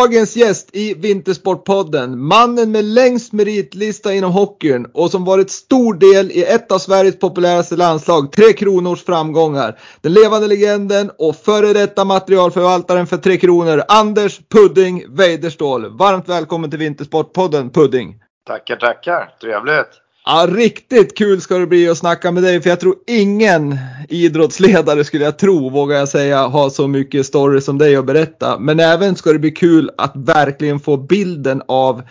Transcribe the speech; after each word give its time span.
Dagens 0.00 0.36
gäst 0.36 0.68
i 0.72 0.94
Vintersportpodden, 0.94 2.26
mannen 2.26 2.72
med 2.72 2.84
längst 2.84 3.32
meritlista 3.32 4.14
inom 4.14 4.32
hockeyn 4.32 4.86
och 4.94 5.10
som 5.10 5.24
varit 5.24 5.50
stor 5.50 5.94
del 5.94 6.30
i 6.30 6.44
ett 6.44 6.72
av 6.72 6.78
Sveriges 6.78 7.18
populäraste 7.18 7.76
landslag, 7.76 8.32
Tre 8.32 8.52
Kronors 8.52 9.04
framgångar. 9.04 9.78
Den 10.00 10.12
levande 10.12 10.46
legenden 10.48 11.10
och 11.18 11.36
före 11.36 11.72
detta 11.72 12.04
materialförvaltaren 12.04 13.06
för 13.06 13.16
Tre 13.16 13.36
Kronor, 13.36 13.82
Anders 13.88 14.40
Pudding 14.48 15.16
Weiderståhl. 15.16 15.98
Varmt 15.98 16.28
välkommen 16.28 16.70
till 16.70 16.78
Vintersportpodden 16.78 17.70
Pudding! 17.70 18.14
Tackar, 18.46 18.76
tackar! 18.76 19.34
Trevligt! 19.40 19.99
Ja, 20.24 20.46
riktigt 20.50 21.18
kul 21.18 21.40
ska 21.40 21.58
det 21.58 21.66
bli 21.66 21.88
att 21.88 21.98
snacka 21.98 22.30
med 22.30 22.42
dig 22.42 22.62
för 22.62 22.70
jag 22.70 22.80
tror 22.80 22.94
ingen 23.06 23.78
idrottsledare 24.08 25.04
skulle 25.04 25.24
jag 25.24 25.38
tro, 25.38 25.70
vågar 25.70 25.96
jag 25.96 26.08
säga, 26.08 26.46
har 26.46 26.70
så 26.70 26.88
mycket 26.88 27.26
story 27.26 27.60
som 27.60 27.78
dig 27.78 27.96
att 27.96 28.04
berätta. 28.04 28.58
Men 28.58 28.80
även 28.80 29.16
ska 29.16 29.32
det 29.32 29.38
bli 29.38 29.50
kul 29.50 29.90
att 29.98 30.12
verkligen 30.14 30.80
få 30.80 30.96
bilden 30.96 31.62
av 31.68 32.02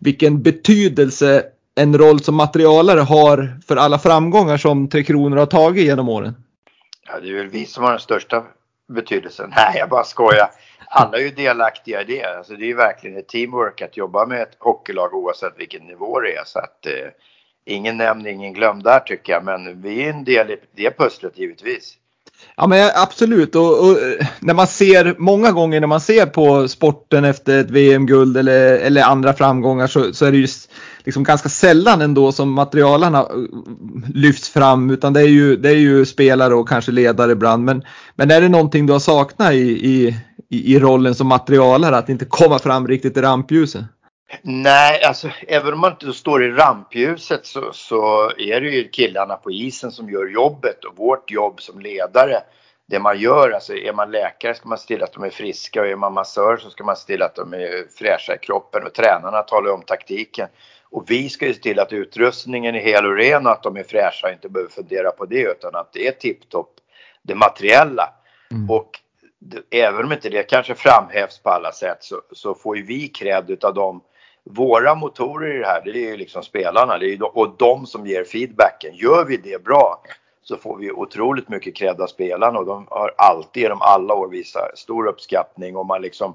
vilken 0.00 0.42
betydelse 0.42 1.44
en 1.74 1.98
roll 1.98 2.20
som 2.20 2.34
materialare 2.34 3.00
har 3.00 3.60
för 3.66 3.76
alla 3.76 3.98
framgångar 3.98 4.56
som 4.56 4.88
Tre 4.88 5.04
Kronor 5.04 5.36
har 5.36 5.46
tagit 5.46 5.84
genom 5.84 6.08
åren. 6.08 6.34
Ja, 7.06 7.20
det 7.20 7.28
är 7.28 7.34
väl 7.34 7.48
vi 7.48 7.66
som 7.66 7.84
har 7.84 7.90
den 7.90 8.00
största 8.00 8.44
betydelsen. 8.88 9.52
Nej, 9.56 9.78
jag 9.78 9.88
bara 9.88 10.04
skojar. 10.04 10.50
Alla 10.90 11.18
är 11.18 11.22
ju 11.22 11.30
delaktiga 11.30 12.02
i 12.02 12.04
det. 12.04 12.24
Alltså, 12.24 12.52
det 12.52 12.64
är 12.64 12.68
ju 12.68 12.74
verkligen 12.74 13.18
ett 13.18 13.28
teamwork 13.28 13.82
att 13.82 13.96
jobba 13.96 14.26
med 14.26 14.42
ett 14.42 14.56
hockeylag 14.58 15.14
oavsett 15.14 15.52
vilken 15.56 15.82
nivå 15.82 16.20
det 16.20 16.34
är. 16.36 16.44
Så 16.44 16.58
att, 16.58 16.86
eh, 16.86 17.08
ingen 17.68 17.96
nämnd, 17.96 18.26
ingen 18.26 18.52
glömd 18.52 18.84
där 18.84 19.00
tycker 19.00 19.32
jag. 19.32 19.44
Men 19.44 19.82
vi 19.82 20.04
är 20.04 20.10
en 20.10 20.24
del 20.24 20.50
i 20.50 20.56
det 20.76 20.98
pusslet 20.98 21.38
givetvis. 21.38 21.94
Ja 22.56 22.66
men 22.66 22.90
absolut 22.94 23.54
och, 23.54 23.88
och, 23.88 23.98
när 24.40 24.54
man 24.54 24.66
ser 24.66 25.14
många 25.18 25.52
gånger 25.52 25.80
när 25.80 25.86
man 25.86 26.00
ser 26.00 26.26
på 26.26 26.68
sporten 26.68 27.24
efter 27.24 27.60
ett 27.60 27.70
VM-guld 27.70 28.36
eller, 28.36 28.78
eller 28.78 29.02
andra 29.02 29.32
framgångar 29.32 29.86
så, 29.86 30.12
så 30.12 30.24
är 30.24 30.32
det 30.32 30.38
ju 30.38 30.46
liksom 31.04 31.24
ganska 31.24 31.48
sällan 31.48 32.00
ändå 32.00 32.32
som 32.32 32.52
materialarna 32.52 33.18
eh, 33.18 33.26
lyfts 34.14 34.48
fram 34.48 34.90
utan 34.90 35.12
det 35.12 35.20
är 35.20 35.28
ju, 35.28 35.56
det 35.56 35.68
är 35.68 35.76
ju 35.76 36.04
spelare 36.04 36.54
och 36.54 36.68
kanske 36.68 36.92
ledare 36.92 37.32
ibland. 37.32 37.64
Men, 37.64 37.82
men 38.14 38.30
är 38.30 38.40
det 38.40 38.48
någonting 38.48 38.86
du 38.86 38.92
har 38.92 39.00
saknat 39.00 39.52
i, 39.52 39.56
i, 39.58 40.16
i 40.48 40.78
rollen 40.78 41.14
som 41.14 41.26
materialare 41.26 41.96
att 41.96 42.08
inte 42.08 42.24
komma 42.24 42.58
fram 42.58 42.88
riktigt 42.88 43.16
i 43.16 43.20
rampljuset? 43.20 43.84
Nej, 44.42 45.02
alltså 45.04 45.30
även 45.48 45.72
om 45.72 45.80
man 45.80 45.92
inte 45.92 46.12
står 46.12 46.44
i 46.44 46.50
rampljuset 46.50 47.46
så, 47.46 47.72
så 47.72 48.30
är 48.38 48.60
det 48.60 48.68
ju 48.68 48.88
killarna 48.88 49.36
på 49.36 49.50
isen 49.50 49.92
som 49.92 50.10
gör 50.10 50.26
jobbet 50.26 50.84
och 50.84 50.96
vårt 50.96 51.30
jobb 51.30 51.60
som 51.60 51.80
ledare 51.80 52.42
det 52.88 52.98
man 52.98 53.18
gör, 53.18 53.50
alltså 53.50 53.74
är 53.74 53.92
man 53.92 54.10
läkare 54.10 54.54
ska 54.54 54.68
man 54.68 54.78
se 54.78 54.86
till 54.86 55.02
att 55.02 55.12
de 55.12 55.24
är 55.24 55.30
friska 55.30 55.80
och 55.80 55.86
är 55.86 55.96
man 55.96 56.12
massör 56.12 56.56
så 56.56 56.70
ska 56.70 56.84
man 56.84 56.96
se 56.96 57.06
till 57.06 57.22
att 57.22 57.34
de 57.34 57.54
är 57.54 57.88
fräscha 57.98 58.34
i 58.34 58.38
kroppen 58.38 58.82
och 58.86 58.94
tränarna 58.94 59.42
talar 59.42 59.72
om 59.72 59.82
taktiken. 59.82 60.48
Och 60.82 61.04
vi 61.10 61.28
ska 61.28 61.46
ju 61.46 61.54
se 61.54 61.60
till 61.60 61.78
att 61.78 61.92
utrustningen 61.92 62.74
är 62.74 62.80
hel 62.80 63.06
och 63.06 63.16
ren 63.16 63.46
och 63.46 63.52
att 63.52 63.62
de 63.62 63.76
är 63.76 63.82
fräscha 63.82 64.26
och 64.26 64.32
inte 64.32 64.48
behöver 64.48 64.70
fundera 64.70 65.10
på 65.10 65.24
det 65.24 65.42
utan 65.42 65.74
att 65.74 65.92
det 65.92 66.06
är 66.06 66.12
tipptopp, 66.12 66.74
det 67.22 67.34
materiella. 67.34 68.14
Mm. 68.50 68.70
Och 68.70 68.90
även 69.70 70.04
om 70.04 70.12
inte 70.12 70.28
det 70.28 70.42
kanske 70.42 70.74
framhävs 70.74 71.38
på 71.38 71.50
alla 71.50 71.72
sätt 71.72 71.98
så, 72.00 72.22
så 72.32 72.54
får 72.54 72.76
ju 72.76 72.82
vi 72.82 73.08
cred 73.08 73.50
utav 73.50 73.74
dem 73.74 74.00
våra 74.50 74.94
motorer 74.94 75.56
i 75.56 75.58
det 75.58 75.66
här, 75.66 75.82
det 75.84 75.90
är 75.90 76.10
ju 76.10 76.16
liksom 76.16 76.42
spelarna 76.42 76.98
det 76.98 77.06
är 77.06 77.08
ju, 77.08 77.22
och 77.22 77.54
de 77.58 77.86
som 77.86 78.06
ger 78.06 78.24
feedbacken. 78.24 78.94
Gör 78.94 79.24
vi 79.24 79.36
det 79.36 79.64
bra 79.64 80.02
så 80.42 80.56
får 80.56 80.76
vi 80.76 80.90
otroligt 80.90 81.48
mycket 81.48 81.76
cred 81.76 82.00
av 82.00 82.06
spelarna 82.06 82.58
och 82.58 82.66
de 82.66 82.86
har 82.90 83.14
alltid 83.18 83.62
genom 83.62 83.82
alla 83.82 84.14
år 84.14 84.28
visat 84.28 84.78
stor 84.78 85.06
uppskattning 85.06 85.76
och 85.76 85.86
man 85.86 86.02
liksom 86.02 86.34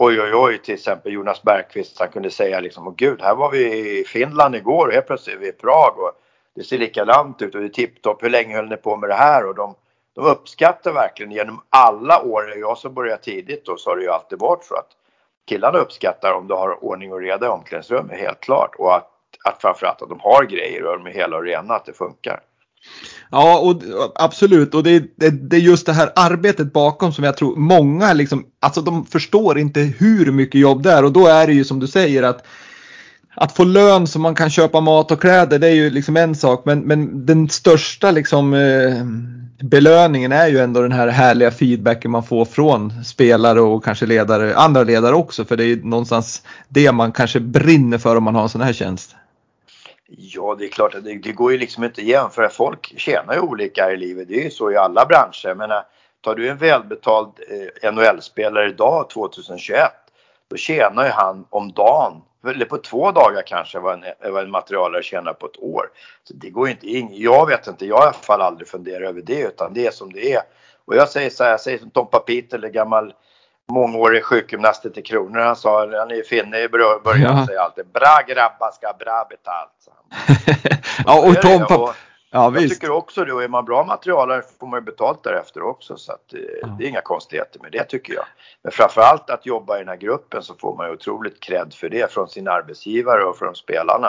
Oj 0.00 0.20
oj 0.20 0.34
oj 0.34 0.58
till 0.58 0.74
exempel 0.74 1.12
Jonas 1.12 1.42
Bergqvist 1.42 1.98
han 1.98 2.08
kunde 2.08 2.30
säga 2.30 2.60
liksom 2.60 2.88
Åh 2.88 2.94
gud 2.96 3.22
här 3.22 3.34
var 3.34 3.50
vi 3.50 3.98
i 4.00 4.04
Finland 4.04 4.56
igår 4.56 4.86
och 4.86 4.92
helt 4.92 5.06
plötsligt 5.06 5.36
är 5.36 5.40
vi 5.40 5.48
i 5.48 5.52
Prag 5.52 5.98
och 5.98 6.12
det 6.54 6.64
ser 6.64 6.78
likadant 6.78 7.42
ut 7.42 7.54
och 7.54 7.60
det 7.60 7.66
är 7.66 7.70
tipptopp. 7.70 8.22
Hur 8.22 8.30
länge 8.30 8.56
höll 8.56 8.68
ni 8.68 8.76
på 8.76 8.96
med 8.96 9.10
det 9.10 9.14
här? 9.14 9.46
Och 9.46 9.54
de, 9.54 9.74
de 10.14 10.24
uppskattar 10.24 10.92
verkligen 10.92 11.32
genom 11.32 11.62
alla 11.70 12.22
år, 12.22 12.54
jag 12.56 12.78
som 12.78 12.94
började 12.94 13.22
tidigt 13.22 13.64
då 13.66 13.76
så 13.76 13.90
har 13.90 13.96
det 13.96 14.02
ju 14.02 14.10
alltid 14.10 14.38
varit 14.38 14.64
så 14.64 14.74
att 14.74 14.90
killarna 15.48 15.78
uppskattar 15.78 16.32
om 16.32 16.48
du 16.48 16.54
har 16.54 16.84
ordning 16.84 17.12
och 17.12 17.20
reda 17.20 17.46
i 17.46 17.48
omklädningsrummet, 17.48 18.18
helt 18.18 18.40
klart. 18.40 18.74
Och 18.78 18.96
att, 18.96 19.08
att 19.44 19.60
framförallt 19.60 20.02
att 20.02 20.08
de 20.08 20.20
har 20.20 20.44
grejer 20.44 20.84
och 20.84 20.98
de 20.98 21.06
är 21.06 21.14
hela 21.14 21.36
och 21.36 21.42
rena, 21.42 21.74
att 21.74 21.86
det 21.86 21.92
funkar. 21.92 22.40
Ja, 23.30 23.58
och, 23.58 23.82
absolut. 24.14 24.74
Och 24.74 24.82
det, 24.82 24.98
det, 25.16 25.30
det, 25.30 25.56
är 25.56 25.60
just 25.60 25.86
det 25.86 25.92
här 25.92 26.12
arbetet 26.16 26.72
bakom 26.72 27.12
som 27.12 27.24
jag 27.24 27.36
tror 27.36 27.56
många 27.56 28.12
liksom, 28.12 28.46
alltså 28.60 28.80
de 28.80 29.04
förstår 29.04 29.58
inte 29.58 29.80
hur 29.80 30.32
mycket 30.32 30.60
jobb 30.60 30.82
det 30.82 30.92
är. 30.92 31.04
Och 31.04 31.12
då 31.12 31.26
är 31.26 31.46
det 31.46 31.52
ju 31.52 31.64
som 31.64 31.80
du 31.80 31.86
säger 31.86 32.22
att 32.22 32.46
att 33.40 33.52
få 33.52 33.64
lön 33.64 34.06
så 34.06 34.18
man 34.18 34.34
kan 34.34 34.50
köpa 34.50 34.80
mat 34.80 35.10
och 35.10 35.20
kläder 35.20 35.58
det 35.58 35.66
är 35.66 35.74
ju 35.74 35.90
liksom 35.90 36.16
en 36.16 36.34
sak 36.34 36.62
men, 36.64 36.80
men 36.80 37.26
den 37.26 37.48
största 37.48 38.10
liksom 38.10 38.54
eh, 38.54 39.04
belöningen 39.66 40.32
är 40.32 40.48
ju 40.48 40.58
ändå 40.58 40.82
den 40.82 40.92
här 40.92 41.08
härliga 41.08 41.50
feedbacken 41.50 42.10
man 42.10 42.22
får 42.22 42.44
från 42.44 43.04
spelare 43.04 43.60
och 43.60 43.84
kanske 43.84 44.06
ledare, 44.06 44.56
andra 44.56 44.82
ledare 44.82 45.14
också 45.14 45.44
för 45.44 45.56
det 45.56 45.64
är 45.64 45.66
ju 45.66 45.84
någonstans 45.84 46.42
det 46.68 46.92
man 46.92 47.12
kanske 47.12 47.40
brinner 47.40 47.98
för 47.98 48.16
om 48.16 48.24
man 48.24 48.34
har 48.34 48.42
en 48.42 48.48
sån 48.48 48.60
här 48.60 48.72
tjänst. 48.72 49.16
Ja, 50.06 50.56
det 50.58 50.64
är 50.64 50.68
klart 50.68 50.94
att 50.94 51.04
det, 51.04 51.18
det 51.18 51.32
går 51.32 51.52
ju 51.52 51.58
liksom 51.58 51.84
inte 51.84 52.00
att 52.00 52.06
jämföra. 52.06 52.48
Folk 52.48 52.94
tjänar 52.96 53.34
ju 53.34 53.40
olika 53.40 53.92
i 53.92 53.96
livet. 53.96 54.28
Det 54.28 54.40
är 54.40 54.44
ju 54.44 54.50
så 54.50 54.70
i 54.70 54.76
alla 54.76 55.06
branscher. 55.06 55.54
Men 55.54 55.70
tar 56.20 56.34
du 56.34 56.48
en 56.48 56.56
välbetald 56.56 57.32
eh, 57.82 57.92
NHL-spelare 57.92 58.68
idag 58.68 59.10
2021 59.10 59.80
då 60.50 60.56
tjänar 60.56 61.04
ju 61.04 61.10
han 61.10 61.44
om 61.50 61.72
dagen 61.72 62.22
eller 62.46 62.64
på 62.64 62.78
två 62.78 63.12
dagar 63.12 63.42
kanske 63.42 63.78
vad 63.78 63.94
en, 63.94 64.32
vad 64.32 64.42
en 64.42 64.50
materialare 64.50 65.02
tjänar 65.02 65.32
på 65.32 65.46
ett 65.46 65.58
år. 65.58 65.90
Så 66.24 66.34
det 66.34 66.50
går 66.50 66.68
inte 66.68 66.86
in. 66.86 67.08
Jag 67.12 67.46
vet 67.46 67.66
inte, 67.66 67.86
jag 67.86 67.96
har 67.96 68.02
i 68.02 68.06
alla 68.06 68.12
fall 68.12 68.42
aldrig 68.42 68.68
funderat 68.68 69.08
över 69.08 69.22
det 69.22 69.40
utan 69.40 69.74
det 69.74 69.86
är 69.86 69.90
som 69.90 70.12
det 70.12 70.32
är. 70.32 70.42
Och 70.84 70.96
jag 70.96 71.08
säger 71.08 71.30
så 71.30 71.44
här, 71.44 71.50
jag 71.50 71.60
säger 71.60 71.78
som 71.78 71.90
Tompa 71.90 72.18
Peter, 72.18 72.58
gammal 72.58 73.14
mångårig 73.68 74.24
sjukgymnast 74.24 74.94
till 74.94 75.04
Kronor. 75.04 75.40
Han 75.40 75.56
sa, 75.56 75.80
han 75.80 76.10
är 76.10 76.14
ju 76.14 76.24
finne 76.24 76.60
i 76.60 76.68
början, 76.68 77.36
ja. 77.36 77.46
säger 77.46 77.60
alltid 77.60 77.86
bra 77.86 78.18
grabbar 78.28 78.70
ska 78.70 78.92
bra 78.98 79.26
betalt. 79.30 79.88
ja, 81.06 81.28
och 81.28 81.42
Tompa, 81.42 81.94
Ja, 82.30 82.52
jag 82.54 82.70
tycker 82.70 82.90
också 82.90 83.24
det 83.24 83.32
och 83.32 83.42
är 83.42 83.48
man 83.48 83.64
bra 83.64 83.84
materialare 83.84 84.42
får 84.60 84.66
man 84.66 84.80
ju 84.80 84.84
betalt 84.84 85.24
därefter 85.24 85.62
också 85.62 85.96
så 85.96 86.12
att 86.12 86.34
eh, 86.34 86.40
ja. 86.62 86.76
det 86.78 86.84
är 86.84 86.88
inga 86.88 87.00
konstigheter 87.00 87.60
med 87.60 87.72
det 87.72 87.84
tycker 87.84 88.14
jag. 88.14 88.24
Men 88.62 88.72
framförallt 88.72 89.30
att 89.30 89.46
jobba 89.46 89.76
i 89.76 89.78
den 89.78 89.88
här 89.88 89.96
gruppen 89.96 90.42
så 90.42 90.54
får 90.54 90.76
man 90.76 90.86
ju 90.86 90.92
otroligt 90.92 91.40
cred 91.40 91.74
för 91.74 91.88
det 91.88 92.12
från 92.12 92.28
sin 92.28 92.48
arbetsgivare 92.48 93.24
och 93.24 93.36
från 93.36 93.54
spelarna. 93.54 94.08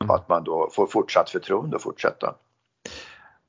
Mm. 0.00 0.10
Och 0.10 0.16
att 0.16 0.28
man 0.28 0.44
då 0.44 0.70
får 0.72 0.86
fortsatt 0.86 1.30
förtroende 1.30 1.76
att 1.76 1.82
fortsätta. 1.82 2.34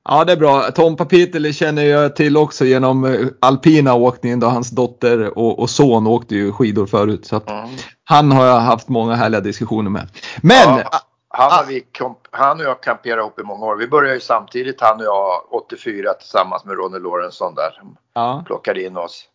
Ja, 0.09 0.23
det 0.25 0.31
är 0.31 0.37
bra. 0.37 0.71
Tom 0.71 0.95
Papiteli 0.95 1.53
känner 1.53 1.83
jag 1.83 2.15
till 2.15 2.37
också 2.37 2.65
genom 2.65 3.05
eh, 3.05 3.27
alpina 3.39 3.93
åkningen 3.93 4.39
då 4.39 4.47
hans 4.47 4.69
dotter 4.69 5.37
och, 5.37 5.59
och 5.59 5.69
son 5.69 6.07
åkte 6.07 6.35
ju 6.35 6.51
skidor 6.51 6.85
förut. 6.85 7.25
Så 7.25 7.41
mm. 7.47 7.69
Han 8.03 8.31
har 8.31 8.45
jag 8.45 8.59
haft 8.59 8.89
många 8.89 9.15
härliga 9.15 9.41
diskussioner 9.41 9.89
med. 9.89 10.07
Men! 10.41 10.77
Ja, 10.91 10.99
han, 11.37 11.51
har 11.51 11.65
vi, 11.65 11.85
han 12.31 12.59
och 12.59 12.65
jag 12.65 12.81
kamperat 12.81 13.19
ihop 13.19 13.39
i 13.39 13.43
många 13.43 13.65
år. 13.65 13.75
Vi 13.75 13.87
började 13.87 14.13
ju 14.13 14.19
samtidigt 14.19 14.81
han 14.81 14.99
och 14.99 15.05
jag 15.05 15.53
84 15.53 16.13
tillsammans 16.13 16.65
med 16.65 16.77
Ronny 16.77 16.99
Lorentzon 16.99 17.55
där. 17.55 17.81
Ja. 18.13 18.43
Plockade 18.45 18.83
in 18.83 18.97
oss. 18.97 19.25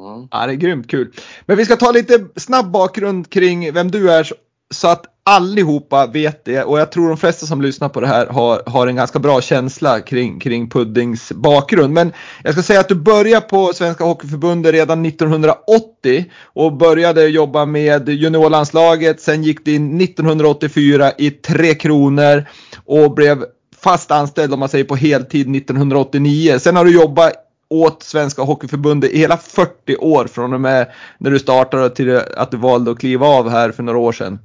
Mm. 0.00 0.28
Ja, 0.30 0.46
det 0.46 0.52
är 0.52 0.56
grymt 0.56 0.90
kul. 0.90 1.12
Men 1.46 1.56
vi 1.56 1.64
ska 1.64 1.76
ta 1.76 1.90
lite 1.90 2.28
snabb 2.36 2.70
bakgrund 2.70 3.30
kring 3.30 3.72
vem 3.72 3.90
du 3.90 4.12
är 4.12 4.32
så 4.70 4.88
att 4.88 5.04
allihopa 5.24 6.06
vet 6.06 6.44
det 6.44 6.62
och 6.62 6.80
jag 6.80 6.92
tror 6.92 7.08
de 7.08 7.16
flesta 7.16 7.46
som 7.46 7.62
lyssnar 7.62 7.88
på 7.88 8.00
det 8.00 8.06
här 8.06 8.26
har, 8.26 8.62
har 8.66 8.86
en 8.86 8.96
ganska 8.96 9.18
bra 9.18 9.40
känsla 9.40 10.00
kring, 10.00 10.40
kring 10.40 10.70
Puddings 10.70 11.32
bakgrund. 11.32 11.94
Men 11.94 12.12
jag 12.44 12.52
ska 12.52 12.62
säga 12.62 12.80
att 12.80 12.88
du 12.88 12.94
började 12.94 13.46
på 13.46 13.72
Svenska 13.74 14.04
Hockeyförbundet 14.04 14.72
redan 14.72 15.06
1980 15.06 16.24
och 16.42 16.72
började 16.72 17.26
jobba 17.26 17.66
med 17.66 18.08
juniorlandslaget. 18.08 19.20
Sen 19.20 19.42
gick 19.42 19.64
du 19.64 19.74
in 19.74 20.00
1984 20.00 21.12
i 21.18 21.30
Tre 21.30 21.74
Kronor 21.74 22.44
och 22.84 23.14
blev 23.14 23.44
fast 23.82 24.10
anställd 24.10 24.52
om 24.52 24.60
man 24.60 24.68
säger 24.68 24.84
på 24.84 24.96
heltid 24.96 25.56
1989. 25.56 26.58
Sen 26.58 26.76
har 26.76 26.84
du 26.84 26.94
jobbat 26.94 27.32
åt 27.68 28.02
Svenska 28.02 28.42
Hockeyförbundet 28.42 29.10
i 29.10 29.18
hela 29.18 29.36
40 29.36 29.96
år 29.96 30.26
från 30.26 30.52
och 30.52 30.60
med 30.60 30.92
när 31.18 31.30
du 31.30 31.38
startade 31.38 31.90
till 31.90 32.20
att 32.36 32.50
du 32.50 32.56
valde 32.56 32.90
att 32.90 32.98
kliva 32.98 33.26
av 33.26 33.50
här 33.50 33.70
för 33.70 33.82
några 33.82 33.98
år 33.98 34.12
sedan. 34.12 34.38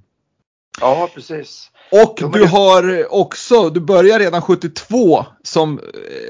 Ja, 0.82 1.10
precis. 1.14 1.72
Och 1.92 2.20
du 2.34 2.46
har 2.46 3.14
också, 3.14 3.70
du 3.70 3.80
började 3.80 4.24
redan 4.24 4.42
72 4.42 5.26
som 5.44 5.80
eh, 5.80 5.84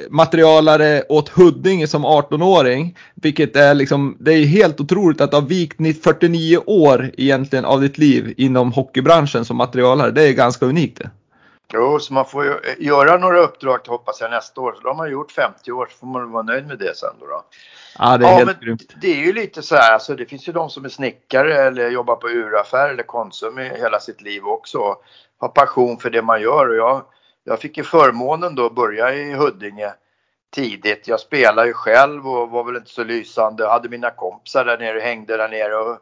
materialare 0.09 1.03
åt 1.09 1.29
Huddinge 1.29 1.87
som 1.87 2.05
18-åring. 2.05 2.97
Vilket 3.15 3.55
är 3.55 3.73
liksom, 3.73 4.17
det 4.19 4.33
är 4.33 4.45
helt 4.45 4.79
otroligt 4.79 5.21
att 5.21 5.31
du 5.31 5.37
har 5.37 5.41
vikt 5.41 6.03
49 6.03 6.57
år 6.65 7.11
egentligen 7.17 7.65
av 7.65 7.81
ditt 7.81 7.97
liv 7.97 8.33
inom 8.37 8.71
hockeybranschen 8.71 9.45
som 9.45 9.57
materialare. 9.57 10.11
Det 10.11 10.27
är 10.27 10.33
ganska 10.33 10.65
unikt 10.65 10.97
det. 10.97 11.09
Jo, 11.73 11.99
så 11.99 12.13
man 12.13 12.25
får 12.25 12.45
ju 12.45 12.51
eh, 12.51 12.57
göra 12.79 13.17
några 13.17 13.39
uppdrag 13.39 13.79
hoppas 13.87 14.21
jag 14.21 14.31
nästa 14.31 14.61
år. 14.61 14.73
Så 14.73 14.81
då 14.81 14.89
har 14.89 14.95
man 14.95 15.11
gjort 15.11 15.31
50 15.31 15.71
år 15.71 15.87
så 15.91 15.97
får 15.97 16.07
man 16.07 16.31
vara 16.31 16.43
nöjd 16.43 16.67
med 16.67 16.79
det 16.79 16.97
sen 16.97 17.13
då. 17.19 17.25
då. 17.25 17.43
Ja, 17.99 18.17
det 18.17 18.27
är 18.27 18.31
ja, 18.31 18.37
helt 18.37 18.59
grymt. 18.59 18.95
Det 19.01 19.07
är 19.07 19.25
ju 19.25 19.33
lite 19.33 19.61
så 19.61 19.75
här, 19.75 19.93
alltså 19.93 20.15
det 20.15 20.25
finns 20.25 20.47
ju 20.47 20.51
de 20.51 20.69
som 20.69 20.85
är 20.85 20.89
snickare 20.89 21.55
eller 21.55 21.89
jobbar 21.89 22.15
på 22.15 22.27
uraffär 22.27 22.89
eller 22.89 23.03
Konsum 23.03 23.59
i 23.59 23.63
hela 23.63 23.99
sitt 23.99 24.21
liv 24.21 24.45
också. 24.45 24.95
Har 25.37 25.47
passion 25.47 25.97
för 25.97 26.09
det 26.09 26.21
man 26.21 26.41
gör 26.41 26.69
och 26.69 26.75
jag, 26.75 27.03
jag 27.43 27.59
fick 27.59 27.77
ju 27.77 27.83
förmånen 27.83 28.55
då 28.55 28.65
att 28.65 28.75
börja 28.75 29.13
i 29.13 29.33
Huddinge 29.33 29.93
tidigt. 30.55 31.07
Jag 31.07 31.19
spelade 31.19 31.67
ju 31.67 31.73
själv 31.73 32.27
och 32.27 32.49
var 32.49 32.63
väl 32.63 32.75
inte 32.75 32.89
så 32.89 33.03
lysande. 33.03 33.63
Jag 33.63 33.71
hade 33.71 33.89
mina 33.89 34.09
kompisar 34.09 34.65
där 34.65 34.77
nere, 34.77 34.99
hängde 34.99 35.37
där 35.37 35.49
nere 35.49 35.75
och 35.75 35.97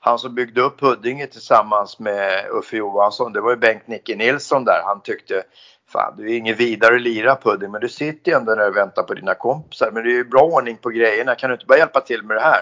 han 0.00 0.18
som 0.18 0.34
byggde 0.34 0.60
upp 0.60 0.80
Huddinge 0.80 1.26
tillsammans 1.26 1.98
med 1.98 2.46
Uffe 2.50 2.76
Johansson, 2.76 3.32
det 3.32 3.40
var 3.40 3.50
ju 3.50 3.56
Bengt-Nicke 3.56 4.16
Nilsson 4.16 4.64
där. 4.64 4.82
Han 4.84 5.00
tyckte 5.02 5.42
Fan, 5.92 6.14
du 6.16 6.32
är 6.32 6.36
ingen 6.36 6.56
vidare 6.56 6.98
lira 6.98 7.36
pudding, 7.36 7.70
men 7.70 7.80
du 7.80 7.88
sitter 7.88 8.32
ju 8.32 8.36
ändå 8.36 8.54
där 8.54 8.68
och 8.68 8.76
väntar 8.76 9.02
på 9.02 9.14
dina 9.14 9.34
kompisar. 9.34 9.90
Men 9.90 10.04
det 10.04 10.10
är 10.10 10.14
ju 10.14 10.24
bra 10.24 10.42
ordning 10.42 10.76
på 10.76 10.90
grejerna. 10.90 11.34
Kan 11.34 11.50
du 11.50 11.54
inte 11.54 11.66
bara 11.66 11.78
hjälpa 11.78 12.00
till 12.00 12.22
med 12.22 12.36
det 12.36 12.40
här? 12.40 12.60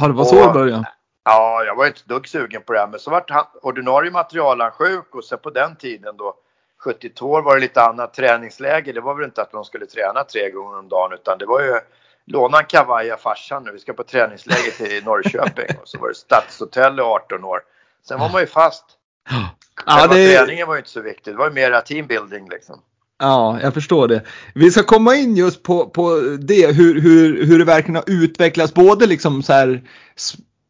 Ja, 0.00 0.06
det 0.06 0.14
var 0.14 0.24
så 0.24 0.50
i 0.50 0.52
början. 0.52 0.84
Ja, 1.24 1.64
jag 1.64 1.76
var 1.76 1.86
inte 1.86 2.00
dugg 2.04 2.28
sugen 2.28 2.62
på 2.62 2.72
det 2.72 2.78
här. 2.78 2.86
Men 2.86 3.00
så 3.00 3.10
vart 3.10 3.30
han 3.30 3.44
ordinarie 3.62 4.10
materialen 4.10 4.70
sjuk 4.70 5.14
och 5.14 5.24
så 5.24 5.36
på 5.36 5.50
den 5.50 5.76
tiden 5.76 6.16
då 6.16 6.34
72 6.84 7.40
var 7.40 7.54
det 7.54 7.60
lite 7.60 7.82
annat 7.82 8.14
träningsläge. 8.14 8.92
Det 8.92 9.00
var 9.00 9.14
väl 9.14 9.24
inte 9.24 9.42
att 9.42 9.52
de 9.52 9.64
skulle 9.64 9.86
träna 9.86 10.24
tre 10.24 10.50
gånger 10.50 10.78
om 10.78 10.88
dagen 10.88 11.12
utan 11.12 11.38
det 11.38 11.46
var 11.46 11.60
ju 11.60 11.80
låna 12.26 12.58
en 12.58 12.66
kavaj 12.66 13.12
av 13.12 13.16
farsan 13.16 13.64
nu. 13.64 13.72
Vi 13.72 13.78
ska 13.78 13.92
på 13.92 14.04
träningsläge 14.04 14.70
till 14.70 15.04
Norrköping. 15.04 15.76
och 15.82 15.88
så 15.88 15.98
var 15.98 16.08
det 16.08 16.14
Stadshotell 16.14 16.98
i 16.98 17.02
18 17.02 17.44
år. 17.44 17.60
Sen 18.08 18.18
var 18.18 18.28
man 18.28 18.40
ju 18.40 18.46
fast. 18.46 18.84
Ja, 19.86 20.06
det... 20.06 20.36
Träningen 20.36 20.66
var 20.66 20.74
ju 20.74 20.78
inte 20.78 20.90
så 20.90 21.02
viktig. 21.02 21.34
Det 21.34 21.38
var 21.38 21.48
ju 21.48 21.54
mera 21.54 21.80
teambuilding 21.80 22.48
liksom. 22.50 22.80
Ja, 23.18 23.58
jag 23.62 23.74
förstår 23.74 24.08
det. 24.08 24.22
Vi 24.54 24.70
ska 24.70 24.82
komma 24.82 25.16
in 25.16 25.36
just 25.36 25.62
på, 25.62 25.86
på 25.86 26.20
det, 26.40 26.66
hur, 26.66 27.00
hur, 27.00 27.44
hur 27.46 27.58
det 27.58 27.64
verkligen 27.64 27.96
har 27.96 28.04
utvecklats, 28.06 28.74
både 28.74 29.06
liksom 29.06 29.42
så 29.42 29.52
här, 29.52 29.82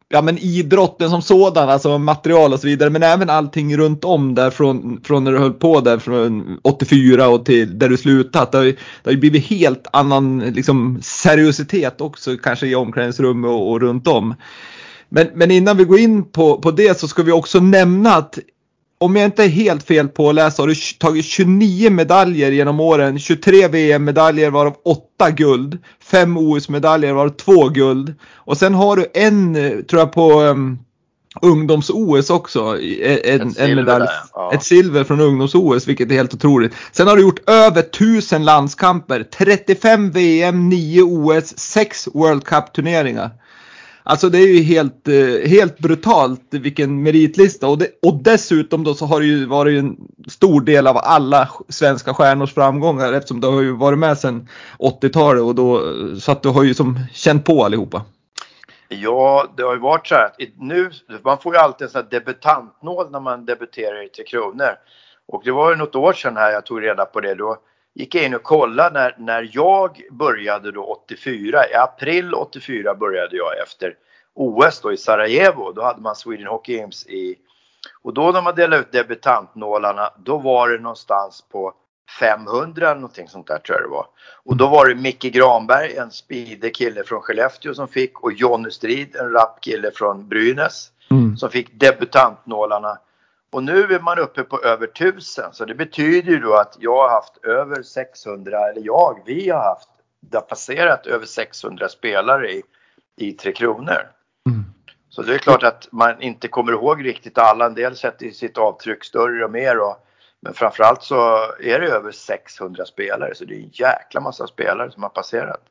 ja 0.09 0.21
men 0.21 0.37
idrotten 0.37 1.09
som 1.09 1.21
sådan, 1.21 1.69
alltså 1.69 1.97
material 1.97 2.53
och 2.53 2.59
så 2.59 2.67
vidare, 2.67 2.89
men 2.89 3.03
även 3.03 3.29
allting 3.29 3.77
runt 3.77 4.03
om 4.03 4.35
där 4.35 4.49
från, 4.49 5.01
från 5.03 5.23
när 5.23 5.31
du 5.31 5.37
höll 5.37 5.53
på 5.53 5.79
där 5.79 5.99
från 5.99 6.59
84 6.61 7.29
och 7.29 7.45
till 7.45 7.79
där 7.79 7.89
du 7.89 7.97
slutat. 7.97 8.51
Det 8.51 8.57
har 8.57 8.65
ju, 8.65 8.71
det 8.71 8.79
har 9.03 9.11
ju 9.11 9.19
blivit 9.19 9.45
helt 9.45 9.87
annan 9.93 10.39
liksom, 10.39 10.99
seriositet 11.01 12.01
också 12.01 12.37
kanske 12.37 12.67
i 12.67 12.75
omklädningsrum 12.75 13.45
och, 13.45 13.71
och 13.71 13.81
runt 13.81 14.07
om. 14.07 14.35
Men, 15.13 15.27
men 15.33 15.51
innan 15.51 15.77
vi 15.77 15.83
går 15.83 15.99
in 15.99 16.31
på, 16.31 16.57
på 16.57 16.71
det 16.71 16.99
så 16.99 17.07
ska 17.07 17.23
vi 17.23 17.31
också 17.31 17.59
nämna 17.59 18.15
att 18.15 18.39
om 18.97 19.15
jag 19.15 19.25
inte 19.25 19.43
är 19.43 19.47
helt 19.47 19.83
fel 19.83 20.07
påläst 20.07 20.57
har 20.57 20.67
du 20.67 20.75
tagit 20.99 21.25
29 21.25 21.89
medaljer 21.89 22.51
genom 22.51 22.79
åren. 22.79 23.19
23 23.19 23.67
VM-medaljer 23.67 24.49
varav 24.49 24.75
8 24.85 25.31
guld. 25.31 25.77
5 26.03 26.37
OS-medaljer 26.37 27.13
varav 27.13 27.29
2 27.29 27.69
guld. 27.69 28.13
Och 28.35 28.57
sen 28.57 28.73
har 28.73 28.95
du 28.95 29.05
en, 29.13 29.53
tror 29.89 29.99
jag 29.99 30.13
på 30.13 30.41
um, 30.41 30.79
ungdoms-OS 31.41 32.29
också. 32.29 32.77
En, 33.23 33.41
ett, 33.41 33.59
en 33.59 33.75
medalj. 33.75 34.05
Ja. 34.33 34.51
Ett 34.53 34.63
silver 34.63 35.03
från 35.03 35.21
ungdoms-OS 35.21 35.87
vilket 35.87 36.11
är 36.11 36.15
helt 36.15 36.33
otroligt. 36.33 36.73
Sen 36.91 37.07
har 37.07 37.15
du 37.15 37.21
gjort 37.21 37.49
över 37.49 37.81
1000 37.81 38.45
landskamper. 38.45 39.23
35 39.23 40.11
VM, 40.11 40.69
9 40.69 41.03
OS, 41.03 41.57
6 41.57 42.07
World 42.13 42.43
Cup-turneringar. 42.43 43.29
Alltså 44.03 44.29
det 44.29 44.37
är 44.37 44.47
ju 44.47 44.63
helt, 44.63 45.07
eh, 45.07 45.49
helt 45.49 45.79
brutalt 45.79 46.47
vilken 46.49 47.03
meritlista 47.03 47.67
och, 47.67 47.77
det, 47.77 47.87
och 48.01 48.23
dessutom 48.23 48.83
då 48.83 48.93
så 48.93 49.05
har 49.05 49.19
det 49.19 49.25
ju 49.25 49.45
varit 49.45 49.79
en 49.79 49.97
stor 50.27 50.61
del 50.61 50.87
av 50.87 50.97
alla 50.97 51.49
svenska 51.69 52.13
stjärnors 52.13 52.53
framgångar 52.53 53.13
eftersom 53.13 53.41
du 53.41 53.47
har 53.47 53.61
ju 53.61 53.71
varit 53.71 53.99
med 53.99 54.17
sedan 54.17 54.47
80-talet 54.79 55.43
och 55.43 55.55
då 55.55 55.81
så 56.19 56.31
att 56.31 56.43
du 56.43 56.49
har 56.49 56.63
ju 56.63 56.73
som 56.73 56.99
känt 57.13 57.45
på 57.45 57.65
allihopa. 57.65 58.01
Ja, 58.89 59.47
det 59.57 59.63
har 59.63 59.73
ju 59.73 59.79
varit 59.79 60.07
så 60.07 60.15
här 60.15 60.25
att 60.25 60.33
nu, 60.59 60.91
man 61.23 61.37
får 61.37 61.53
ju 61.53 61.59
alltid 61.59 61.85
en 61.85 61.91
sån 61.91 62.01
här 62.01 62.19
debutantnål 62.19 63.11
när 63.11 63.19
man 63.19 63.45
debuterar 63.45 64.05
i 64.05 64.09
Tre 64.09 64.25
Kronor. 64.25 64.75
Och 65.27 65.41
det 65.45 65.51
var 65.51 65.69
ju 65.69 65.75
något 65.75 65.95
år 65.95 66.13
sedan 66.13 66.37
här 66.37 66.51
jag 66.51 66.65
tog 66.65 66.83
reda 66.83 67.05
på 67.05 67.19
det 67.19 67.35
då 67.35 67.57
gick 67.93 68.15
jag 68.15 68.25
in 68.25 68.35
och 68.35 68.43
kollade 68.43 68.99
när, 68.99 69.15
när 69.17 69.49
jag 69.53 70.01
började 70.11 70.71
då 70.71 70.83
84. 70.83 71.69
I 71.69 71.75
april 71.75 72.33
84 72.33 72.95
började 72.95 73.37
jag 73.37 73.59
efter 73.63 73.95
OS 74.33 74.81
då 74.81 74.93
i 74.93 74.97
Sarajevo. 74.97 75.71
Då 75.71 75.81
hade 75.81 76.01
man 76.01 76.15
Sweden 76.15 76.47
Hockey 76.47 76.77
Games 76.77 77.07
i 77.07 77.35
och 78.01 78.13
då 78.13 78.31
när 78.31 78.41
man 78.41 78.55
delade 78.55 78.81
ut 78.81 78.91
debutantnålarna 78.91 80.09
då 80.17 80.37
var 80.37 80.69
det 80.69 80.77
någonstans 80.77 81.43
på 81.51 81.73
500 82.19 82.85
eller 82.91 83.01
någonting 83.01 83.27
sånt 83.27 83.47
där 83.47 83.57
tror 83.57 83.77
jag 83.77 83.89
det 83.89 83.91
var. 83.91 84.07
Och 84.43 84.57
då 84.57 84.67
var 84.67 84.87
det 84.87 84.95
Micke 84.95 85.21
Granberg, 85.33 85.95
en 85.95 86.11
speedig 86.11 86.75
kille 86.75 87.03
från 87.03 87.21
Skellefteå 87.21 87.73
som 87.73 87.87
fick 87.87 88.19
och 88.19 88.33
Jonny 88.33 88.71
Strid, 88.71 89.15
en 89.15 89.31
rapp 89.31 89.57
kille 89.61 89.91
från 89.91 90.27
Brynäs 90.27 90.91
mm. 91.11 91.37
som 91.37 91.49
fick 91.49 91.79
debutantnålarna. 91.79 92.97
Och 93.51 93.63
nu 93.63 93.83
är 93.83 93.99
man 93.99 94.19
uppe 94.19 94.43
på 94.43 94.61
över 94.61 94.87
1000 94.87 95.53
så 95.53 95.65
det 95.65 95.75
betyder 95.75 96.31
ju 96.31 96.39
då 96.39 96.55
att 96.55 96.77
jag 96.79 96.95
har 96.95 97.09
haft 97.09 97.45
över 97.45 97.83
600, 97.83 98.69
eller 98.69 98.81
jag, 98.85 99.21
vi 99.25 99.49
har 99.49 99.59
haft, 99.59 99.89
det 100.19 100.37
har 100.37 100.41
passerat 100.41 101.07
över 101.07 101.25
600 101.25 101.89
spelare 101.89 102.51
i, 102.51 102.63
i 103.17 103.31
Tre 103.31 103.51
Kronor. 103.51 104.09
Mm. 104.49 104.63
Så 105.09 105.21
det 105.21 105.33
är 105.33 105.37
klart 105.37 105.63
att 105.63 105.87
man 105.91 106.21
inte 106.21 106.47
kommer 106.47 106.71
ihåg 106.71 107.05
riktigt 107.05 107.37
alla, 107.37 107.65
en 107.65 107.73
del 107.73 107.95
sätter 107.95 108.29
sitt 108.29 108.57
avtryck 108.57 109.03
större 109.03 109.45
och 109.45 109.51
mer 109.51 109.79
och 109.79 110.07
men 110.41 110.53
framförallt 110.53 111.03
så 111.03 111.15
är 111.59 111.79
det 111.79 111.87
över 111.87 112.11
600 112.11 112.85
spelare 112.85 113.35
så 113.35 113.45
det 113.45 113.53
är 113.53 113.59
en 113.59 113.69
jäkla 113.73 114.21
massa 114.21 114.47
spelare 114.47 114.91
som 114.91 115.03
har 115.03 115.09
passerat. 115.09 115.61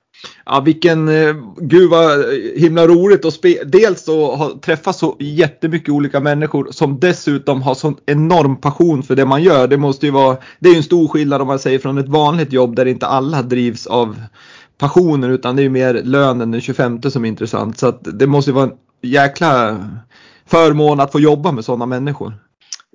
Ja 0.44 0.60
vilken, 0.60 1.08
eh, 1.08 1.34
gud 1.56 1.90
vad 1.90 2.24
himla 2.56 2.86
roligt 2.86 3.24
att 3.24 3.34
spe, 3.34 3.64
Dels 3.64 4.08
att 4.08 4.62
träffa 4.62 4.92
så 4.92 5.16
jättemycket 5.18 5.88
olika 5.88 6.20
människor 6.20 6.68
som 6.70 7.00
dessutom 7.00 7.62
har 7.62 7.74
sån 7.74 7.96
enorm 8.06 8.56
passion 8.56 9.02
för 9.02 9.16
det 9.16 9.24
man 9.24 9.42
gör. 9.42 9.66
Det 9.66 9.76
måste 9.76 10.06
ju 10.06 10.12
vara, 10.12 10.36
det 10.58 10.68
är 10.68 10.72
ju 10.72 10.76
en 10.76 10.82
stor 10.82 11.08
skillnad 11.08 11.40
om 11.40 11.46
man 11.46 11.58
säger 11.58 11.78
från 11.78 11.98
ett 11.98 12.08
vanligt 12.08 12.52
jobb 12.52 12.76
där 12.76 12.86
inte 12.86 13.06
alla 13.06 13.42
drivs 13.42 13.86
av 13.86 14.20
passionen 14.78 15.30
utan 15.30 15.56
det 15.56 15.62
är 15.62 15.64
ju 15.64 15.70
mer 15.70 15.94
lönen 15.94 16.50
den 16.50 16.60
25 16.60 17.02
som 17.02 17.24
är 17.24 17.28
intressant. 17.28 17.78
Så 17.78 17.86
att 17.86 18.00
det 18.02 18.26
måste 18.26 18.50
ju 18.50 18.54
vara 18.54 18.64
en 18.64 18.76
jäkla 19.02 19.78
förmån 20.46 21.00
att 21.00 21.12
få 21.12 21.20
jobba 21.20 21.52
med 21.52 21.64
sådana 21.64 21.86
människor. 21.86 22.32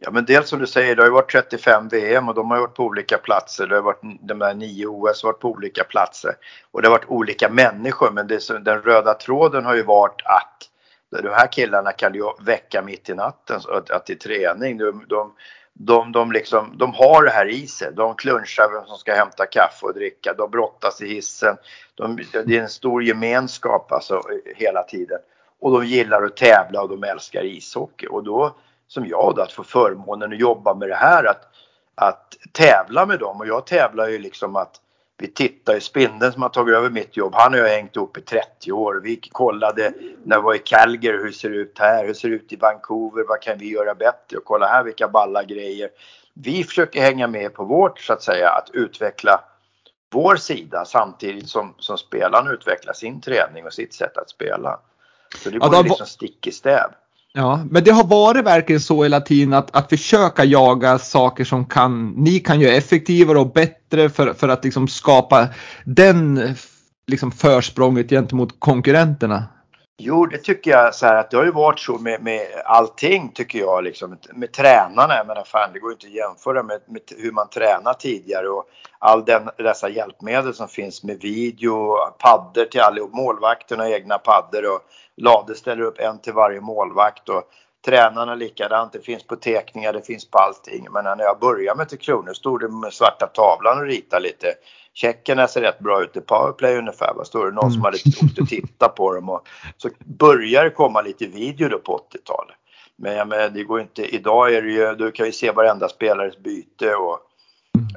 Ja 0.06 0.12
men 0.12 0.26
dels 0.26 0.50
som 0.50 0.60
du 0.60 0.68
säger, 0.68 0.96
det 0.96 1.02
har 1.02 1.08
ju 1.08 1.14
varit 1.14 1.32
35 1.32 1.88
VM 1.88 2.30
och 2.30 2.36
de 2.36 2.52
har 2.52 2.60
varit 2.60 2.74
på 2.74 2.84
olika 2.84 3.18
platser. 3.18 3.68
Det 3.68 3.76
har 3.76 3.82
varit 3.82 4.02
de 4.22 4.40
där 4.40 4.54
nio 4.54 4.88
OS 4.88 5.24
har 5.24 5.30
varit 5.30 5.40
på 5.40 5.50
olika 5.50 5.84
platser. 5.84 6.36
Och 6.72 6.82
det 6.82 6.88
har 6.88 6.92
varit 6.92 7.10
olika 7.10 7.50
människor 7.50 8.12
men 8.12 8.28
det, 8.28 8.48
den 8.66 8.82
röda 8.82 9.14
tråden 9.14 9.66
har 9.66 9.76
ju 9.76 9.84
varit 9.84 10.22
att 10.26 10.70
de 11.24 11.30
här 11.30 11.52
killarna 11.52 11.92
kan 11.92 12.14
ju 12.14 12.24
väcka 12.40 12.82
mitt 12.82 13.10
i 13.10 13.14
natten 13.14 13.62
att, 13.70 13.92
att 13.92 14.06
det 14.06 14.14
är 14.14 14.18
träning. 14.18 14.78
De, 14.78 15.06
de, 15.08 15.34
de, 15.74 16.12
de, 16.12 16.32
liksom, 16.32 16.78
de 16.78 16.94
har 16.94 17.24
det 17.24 17.32
här 17.32 17.50
i 17.50 17.68
sig. 17.68 17.92
De 17.94 18.16
klunchar 18.16 18.70
vem 18.74 18.86
som 18.86 18.98
ska 18.98 19.14
hämta 19.14 19.46
kaffe 19.46 19.86
och 19.86 19.94
dricka. 19.94 20.34
De 20.34 20.52
brottas 20.52 21.02
i 21.02 21.08
hissen. 21.08 21.58
De, 21.96 22.20
det 22.46 22.58
är 22.58 22.62
en 22.62 22.70
stor 22.70 23.04
gemenskap 23.04 23.92
alltså 23.92 24.22
hela 24.56 24.84
tiden. 24.84 25.20
Och 25.60 25.72
de 25.72 25.86
gillar 25.86 26.24
att 26.24 26.38
tävla 26.38 26.82
och 26.82 26.90
de 26.90 27.04
älskar 27.04 27.46
ishockey. 27.46 28.08
Och 28.08 28.24
då, 28.24 28.56
som 28.88 29.08
jag 29.08 29.34
då, 29.36 29.42
att 29.42 29.52
få 29.52 29.64
förmånen 29.64 30.34
att 30.34 30.40
jobba 30.40 30.74
med 30.74 30.90
det 30.90 30.96
här, 30.96 31.24
att, 31.24 31.48
att 31.96 32.38
tävla 32.52 33.06
med 33.06 33.20
dem. 33.20 33.40
Och 33.40 33.48
jag 33.48 33.66
tävlar 33.66 34.08
ju 34.08 34.20
liksom 34.20 34.56
att 34.56 34.82
vi 35.18 35.28
tittar 35.28 35.76
i 35.76 35.82
spindeln 35.82 36.34
som 36.34 36.42
har 36.42 36.50
tagit 36.50 36.76
över 36.76 36.90
mitt 36.90 37.18
jobb. 37.18 37.34
Han 37.36 37.54
har 37.54 37.60
jag 37.60 37.70
hängt 37.70 37.96
ihop 37.96 38.18
i 38.18 38.22
30 38.22 38.72
år. 38.72 39.02
Vi 39.04 39.16
kollade 39.16 39.94
när 40.24 40.38
vi 40.38 40.42
var 40.42 40.56
i 40.56 40.60
Calgary 40.60 41.18
hur 41.18 41.26
det 41.26 41.34
ser 41.34 41.50
ut 41.50 41.80
här, 41.80 42.02
hur 42.02 42.08
det 42.08 42.16
ser 42.16 42.30
ut 42.30 42.54
i 42.54 42.56
Vancouver, 42.56 43.24
vad 43.28 43.42
kan 43.42 43.58
vi 43.58 43.70
göra 43.70 43.96
bättre 43.96 44.38
och 44.38 44.46
kolla 44.46 44.68
här 44.68 44.84
vilka 44.84 45.08
balla 45.08 45.44
grejer. 45.44 45.90
Vi 46.34 46.64
försöker 46.64 47.02
hänga 47.02 47.28
med 47.28 47.54
på 47.54 47.64
vårt 47.64 48.00
så 48.00 48.14
att 48.14 48.24
säga 48.24 48.50
att 48.50 48.70
utveckla 48.74 49.44
vår 50.12 50.36
sida 50.36 50.86
samtidigt 50.86 51.50
som, 51.50 51.74
som 51.78 51.98
spelarna 51.98 52.52
utvecklar 52.52 52.94
sin 52.94 53.22
träning 53.22 53.66
och 53.66 53.74
sitt 53.74 53.94
sätt 53.94 54.18
att 54.18 54.30
spela. 54.30 54.80
Så 55.44 55.50
det 55.50 55.58
går 55.58 55.74
ja, 55.74 55.82
liksom 55.82 56.08
stick 56.08 56.48
i 56.48 56.52
stäv. 56.52 56.92
Ja, 57.38 57.66
men 57.70 57.84
det 57.84 57.92
har 57.92 58.04
varit 58.04 58.46
verkligen 58.46 58.82
så 58.82 59.04
hela 59.04 59.22
tiden 59.22 59.54
att, 59.54 59.76
att 59.76 59.90
försöka 59.90 60.44
jaga 60.44 61.00
saker 61.00 61.44
som 61.44 61.66
kan, 61.66 62.10
ni 62.10 62.40
kan 62.40 62.60
göra 62.60 62.74
effektivare 62.74 63.40
och 63.40 63.54
bättre 63.54 64.10
för, 64.10 64.34
för 64.34 64.50
att 64.50 64.64
liksom 64.64 64.88
skapa 64.88 65.48
den 65.84 66.56
liksom 67.08 67.32
försprånget 67.32 68.10
gentemot 68.10 68.60
konkurrenterna. 68.60 69.44
Jo, 69.98 70.26
det 70.26 70.38
tycker 70.38 70.72
jag 70.72 70.96
så 70.96 71.06
här 71.06 71.16
att 71.16 71.32
det 71.32 71.38
har 71.38 71.46
ju 71.46 71.52
varit 71.52 71.80
så 71.80 71.98
med, 71.98 72.22
med 72.22 72.42
allting 72.66 73.32
tycker 73.34 73.60
jag 73.60 73.84
liksom 73.84 74.18
med 74.34 74.52
tränarna. 74.52 75.16
Jag 75.16 75.28
menar 75.28 75.44
fan, 75.44 75.70
det 75.74 75.80
går 75.80 75.90
ju 75.90 75.94
inte 75.94 76.08
att 76.08 76.14
jämföra 76.14 76.64
med, 76.64 76.82
med 76.86 77.02
hur 77.18 77.32
man 77.32 77.50
tränar 77.50 77.94
tidigare 77.94 78.48
och 78.48 78.66
all 79.00 79.26
den, 79.26 79.50
dessa 79.58 79.90
hjälpmedel 79.90 80.54
som 80.54 80.68
finns 80.68 81.04
med 81.04 81.22
video, 81.22 81.98
paddor 82.20 82.66
till 82.66 82.82
allihop, 82.82 83.14
målvakterna 83.14 83.90
egna 83.90 84.18
paddor 84.18 84.74
och 84.74 84.82
Lade 85.18 85.56
ställer 85.56 85.84
upp 85.84 86.00
en 86.00 86.20
till 86.20 86.34
varje 86.34 86.62
målvakt 86.62 87.30
och 87.30 87.44
tränarna 87.86 88.36
likadant. 88.36 88.94
Det 88.94 89.00
finns 89.00 89.24
på 89.24 89.36
teckningar, 89.36 89.94
det 89.94 90.02
finns 90.02 90.26
på 90.26 90.38
allting. 90.38 90.88
Men 90.92 91.04
när 91.04 91.24
jag 91.24 91.40
började 91.40 91.78
med 91.78 91.90
Tre 91.90 91.98
Kronor 91.98 92.34
stod 92.34 92.60
det 92.60 92.70
med 92.70 92.94
svarta 92.94 93.28
tavlan 93.28 93.78
och 93.78 93.86
ritade 93.86 94.24
lite. 94.24 94.54
Checkerna 94.94 95.48
ser 95.48 95.62
rätt 95.62 95.80
bra 95.80 96.04
ut 96.04 96.18
i 96.18 96.22
powerplay 96.22 96.78
ungefär. 96.78 97.14
Vad 97.16 97.28
står 97.28 97.46
det? 97.46 97.52
Någon 97.52 97.72
som 97.72 97.82
hade 97.82 97.98
åkt 98.24 98.40
och 98.40 98.50
tittat 98.50 98.96
på 98.96 99.14
dem. 99.14 99.30
Och 99.30 99.48
så 99.78 99.90
började 100.00 100.70
det 100.70 100.76
komma 100.76 101.02
lite 101.02 101.26
video 101.26 101.70
då 101.70 101.80
på 101.80 101.98
80-talet. 102.12 102.56
Men 102.98 103.30
menar, 103.30 103.50
det 103.50 103.64
går 103.64 103.82
inte, 103.82 104.16
idag 104.16 104.54
är 104.54 104.62
det 104.62 104.72
ju, 104.72 104.96
du 104.96 105.12
kan 105.12 105.26
ju 105.26 105.32
se 105.32 105.52
varenda 105.52 105.90
spelares 105.90 106.38
byte 106.38 106.96
och 106.96 107.20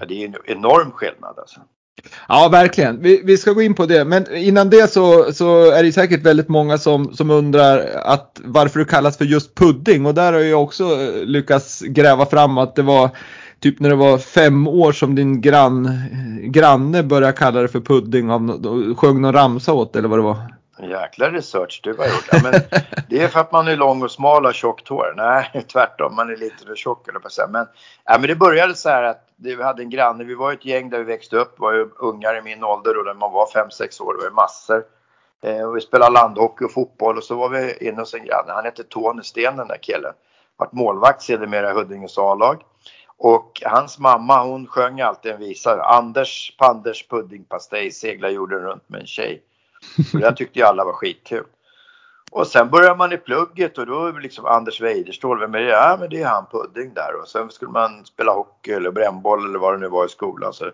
ja, 0.01 0.07
det 0.07 0.23
är 0.23 0.27
en 0.27 0.37
enorm 0.45 0.91
skillnad 0.91 1.39
alltså. 1.39 1.61
Ja, 2.29 2.49
verkligen. 2.53 3.03
Vi, 3.03 3.23
vi, 3.25 3.37
ska 3.37 3.53
gå 3.53 3.63
in 3.63 3.75
på 3.75 3.87
det. 3.87 4.05
Men 4.05 4.37
innan 4.37 4.71
det 4.71 4.93
så, 4.93 5.33
så 5.33 5.71
är 5.71 5.83
det 5.83 5.93
säkert 5.93 6.23
väldigt 6.23 6.49
många 6.49 6.79
som, 6.79 7.15
som 7.15 7.31
undrar 7.31 7.87
att 8.05 8.41
varför 8.45 8.79
det 8.79 8.85
kallas 8.85 9.19
för 9.19 9.25
just 9.25 9.55
pudding. 9.55 10.07
Och 10.07 10.15
där 10.15 10.33
har 10.33 10.41
jag 10.41 10.63
också 10.63 10.85
eh, 10.85 11.25
lyckats 11.25 11.81
gräva 11.81 12.27
fram 12.27 12.59
att 12.59 12.77
det 12.77 12.83
var 12.83 13.11
typ 13.61 13.81
när 13.81 13.89
det 13.89 13.97
var 13.97 14.19
fem 14.19 14.69
år 14.69 14.93
som 14.93 15.15
din 15.15 15.41
grann, 15.41 15.99
granne 16.43 17.03
började 17.03 17.33
kalla 17.33 17.63
det 17.63 17.69
för 17.69 17.81
pudding. 17.81 18.31
Av, 18.31 18.95
sjöng 18.97 19.21
någon 19.21 19.33
ramsa 19.33 19.73
åt 19.73 19.97
eller 19.97 20.09
vad 20.09 20.19
det 20.19 20.23
var. 20.23 20.37
Jäkla 20.83 21.31
research 21.31 21.81
du 21.83 21.97
har 21.97 22.05
gjort. 22.05 22.29
Ja, 22.33 22.41
men 22.43 22.53
det 23.09 23.23
är 23.23 23.29
för 23.29 23.41
att 23.41 23.53
man 23.53 23.69
är 23.69 23.77
lång 23.77 24.03
och 24.03 24.11
smal 24.11 24.47
och 24.47 24.55
tjockt 24.55 24.89
hår. 24.89 25.15
Nej, 25.17 25.65
tvärtom. 25.73 26.17
Man 26.17 26.31
är 26.31 26.37
lite 26.37 26.67
för 26.67 26.77
tjock 26.77 27.09
eller 27.09 27.19
på. 27.19 27.29
Men, 27.49 27.67
ja, 28.05 28.19
men 28.19 28.29
det 28.29 28.37
började 28.37 28.75
så 28.75 28.89
här 28.89 29.03
att 29.03 29.28
vi 29.39 29.63
hade 29.63 29.83
en 29.83 29.91
granne. 29.91 30.25
Vi 30.25 30.35
var 30.35 30.53
ett 30.53 30.65
gäng 30.65 30.91
där 30.91 30.99
vi 30.99 31.05
växte 31.05 31.37
upp. 31.37 31.59
var 31.59 31.73
ju 31.73 31.91
ungar 31.97 32.39
i 32.39 32.43
min 32.43 32.65
ålder 32.65 32.99
och 32.99 33.05
när 33.05 33.15
man 33.15 33.33
var 33.33 33.47
5-6 33.47 34.03
år. 34.03 34.13
Det 34.13 34.19
var 34.19 34.25
ju 34.25 34.35
massor. 34.35 34.85
Eh, 35.43 35.69
och 35.69 35.77
vi 35.77 35.81
spelade 35.81 36.13
landhockey 36.13 36.65
och 36.65 36.73
fotboll 36.73 37.17
och 37.17 37.25
så 37.25 37.35
var 37.35 37.49
vi 37.49 37.89
inne 37.89 38.01
hos 38.01 38.15
en 38.15 38.25
granne. 38.25 38.53
Han 38.53 38.65
hette 38.65 38.85
Tony 38.85 39.23
Sten 39.23 39.57
den 39.57 39.69
där 39.69 39.79
killen. 39.83 40.13
Vart 40.57 40.73
målvakt 40.73 41.23
sedermera 41.23 41.71
i 41.71 41.75
Huddinges 41.75 42.19
A-lag. 42.19 42.63
Och 43.17 43.63
hans 43.65 43.99
mamma 43.99 44.45
hon 44.45 44.67
sjöng 44.67 45.01
alltid 45.01 45.33
en 45.33 45.41
visa. 45.41 45.83
Anders 45.83 46.57
Panders 46.59 47.09
puddingpastej 47.09 47.91
seglar 47.91 48.29
jorden 48.29 48.59
runt 48.59 48.89
med 48.89 49.01
en 49.01 49.07
tjej. 49.07 49.43
Och 50.15 50.21
det 50.21 50.33
tyckte 50.37 50.59
ju 50.59 50.65
alla 50.65 50.85
var 50.85 50.93
skitkul. 50.93 51.45
Och 52.31 52.47
sen 52.47 52.71
började 52.71 52.97
man 52.97 53.13
i 53.13 53.17
plugget 53.17 53.79
och 53.79 53.87
då 53.87 54.11
liksom 54.11 54.47
Anders 54.47 54.81
Weiderståhl, 54.81 55.41
vem 55.41 55.55
är 55.55 55.59
det? 55.59 55.71
Ja 55.71 55.97
men 56.01 56.11
det 56.11 56.23
är 56.23 56.27
han 56.27 56.47
Pudding 56.53 56.95
där 56.95 57.21
och 57.23 57.29
sen 57.29 57.51
skulle 57.51 57.71
man 57.71 58.05
spela 58.05 58.33
hockey 58.33 58.73
eller 58.73 58.91
brännboll 58.91 59.47
eller 59.47 59.59
vad 59.59 59.75
det 59.75 59.79
nu 59.79 59.89
var 59.89 60.07
i 60.07 60.09
skolan. 60.09 60.53
Så, 60.53 60.65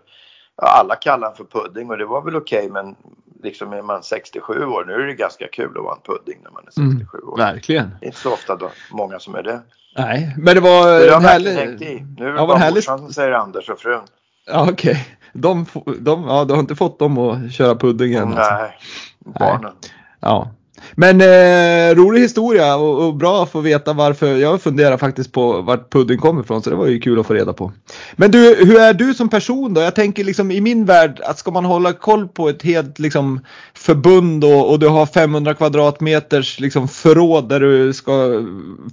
ja, 0.57 0.67
alla 0.67 0.95
kallade 0.95 1.25
han 1.25 1.35
för 1.35 1.59
Pudding 1.59 1.89
och 1.89 1.97
det 1.97 2.05
var 2.05 2.21
väl 2.21 2.35
okej 2.35 2.59
okay, 2.59 2.71
men 2.71 2.95
liksom 3.43 3.73
är 3.73 3.81
man 3.81 4.03
67 4.03 4.65
år, 4.65 4.85
nu 4.85 4.93
är 4.93 5.07
det 5.07 5.13
ganska 5.13 5.47
kul 5.47 5.77
att 5.77 5.83
vara 5.83 5.95
en 5.95 6.01
pudding 6.01 6.39
när 6.43 6.51
man 6.51 6.63
är 6.67 6.71
67 6.71 7.17
mm, 7.17 7.29
år. 7.29 7.37
verkligen. 7.37 7.89
Det 7.99 8.05
är 8.05 8.07
inte 8.07 8.19
så 8.19 8.33
ofta 8.33 8.55
då, 8.55 8.71
många 8.91 9.19
som 9.19 9.35
är 9.35 9.43
det. 9.43 9.61
Nej, 9.97 10.35
men 10.37 10.55
det 10.55 10.61
var 10.61 10.99
det 10.99 11.13
har 11.13 11.21
härlig... 11.21 11.51
hängt 11.51 11.81
i. 11.81 12.05
Nu 12.17 12.27
är 12.27 12.31
det 12.31 12.37
ja, 12.37 12.47
bara 12.47 12.57
härlig... 12.57 12.83
som 12.83 13.13
säger 13.13 13.31
Anders 13.31 13.69
och 13.69 13.79
frun. 13.79 14.01
Ja, 14.45 14.67
okej. 14.71 14.91
Okay. 14.91 15.03
De, 15.33 15.65
de, 15.99 16.23
ja, 16.23 16.45
du 16.45 16.53
har 16.53 16.59
inte 16.59 16.75
fått 16.75 16.99
dem 16.99 17.17
att 17.17 17.53
köra 17.53 17.75
pudding 17.75 18.13
än? 18.13 18.29
Nej, 18.29 18.37
alltså. 18.39 19.39
barnen. 19.39 19.71
Nej. 19.81 19.91
Ja. 20.19 20.51
Men 20.93 21.21
eh, 21.21 21.95
rolig 21.95 22.21
historia 22.21 22.75
och, 22.75 23.07
och, 23.07 23.15
bra 23.15 23.43
att 23.43 23.51
få 23.51 23.59
veta 23.59 23.93
varför. 23.93 24.35
Jag 24.35 24.61
funderar 24.61 24.97
faktiskt 24.97 25.31
på 25.31 25.61
vart 25.61 25.93
pudding 25.93 26.17
kommer 26.17 26.41
ifrån 26.41 26.63
så 26.63 26.69
det 26.69 26.75
var 26.75 26.87
ju 26.87 26.99
kul 26.99 27.19
att 27.19 27.27
få 27.27 27.33
reda 27.33 27.53
på. 27.53 27.71
Men 28.15 28.31
du, 28.31 28.55
hur 28.59 28.79
är 28.79 28.93
du 28.93 29.13
som 29.13 29.29
person 29.29 29.73
då? 29.73 29.81
Jag 29.81 29.95
tänker 29.95 30.23
liksom 30.23 30.51
i 30.51 30.61
min 30.61 30.85
värld 30.85 31.21
att 31.23 31.39
ska 31.39 31.51
man 31.51 31.65
hålla 31.65 31.93
koll 31.93 32.27
på 32.27 32.49
ett 32.49 32.61
helt 32.61 32.99
liksom 32.99 33.39
förbund 33.73 34.43
och, 34.43 34.71
och 34.71 34.79
du 34.79 34.87
har 34.87 35.05
500 35.05 35.53
kvadratmeters 35.53 36.59
liksom 36.59 36.87
förråd 36.87 37.49
där 37.49 37.59
du 37.59 37.93
ska 37.93 38.13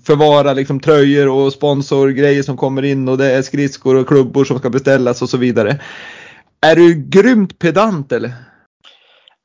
förvara 0.05 0.53
liksom 0.53 0.81
tröjor 0.81 1.29
och 1.29 1.53
sponsorgrejer 1.53 2.43
som 2.43 2.57
kommer 2.57 2.83
in 2.83 3.09
och 3.09 3.19
det 3.19 3.33
är 3.33 3.43
skridskor 3.43 3.97
och 3.97 4.09
klubbor 4.09 4.45
som 4.45 4.59
ska 4.59 4.71
beställas 4.71 5.23
och 5.23 5.29
så 5.29 5.37
vidare. 5.37 5.81
Är 6.61 6.77
du 6.77 6.95
grymt 6.95 7.59
pedant 7.59 8.13
eller? 8.13 8.33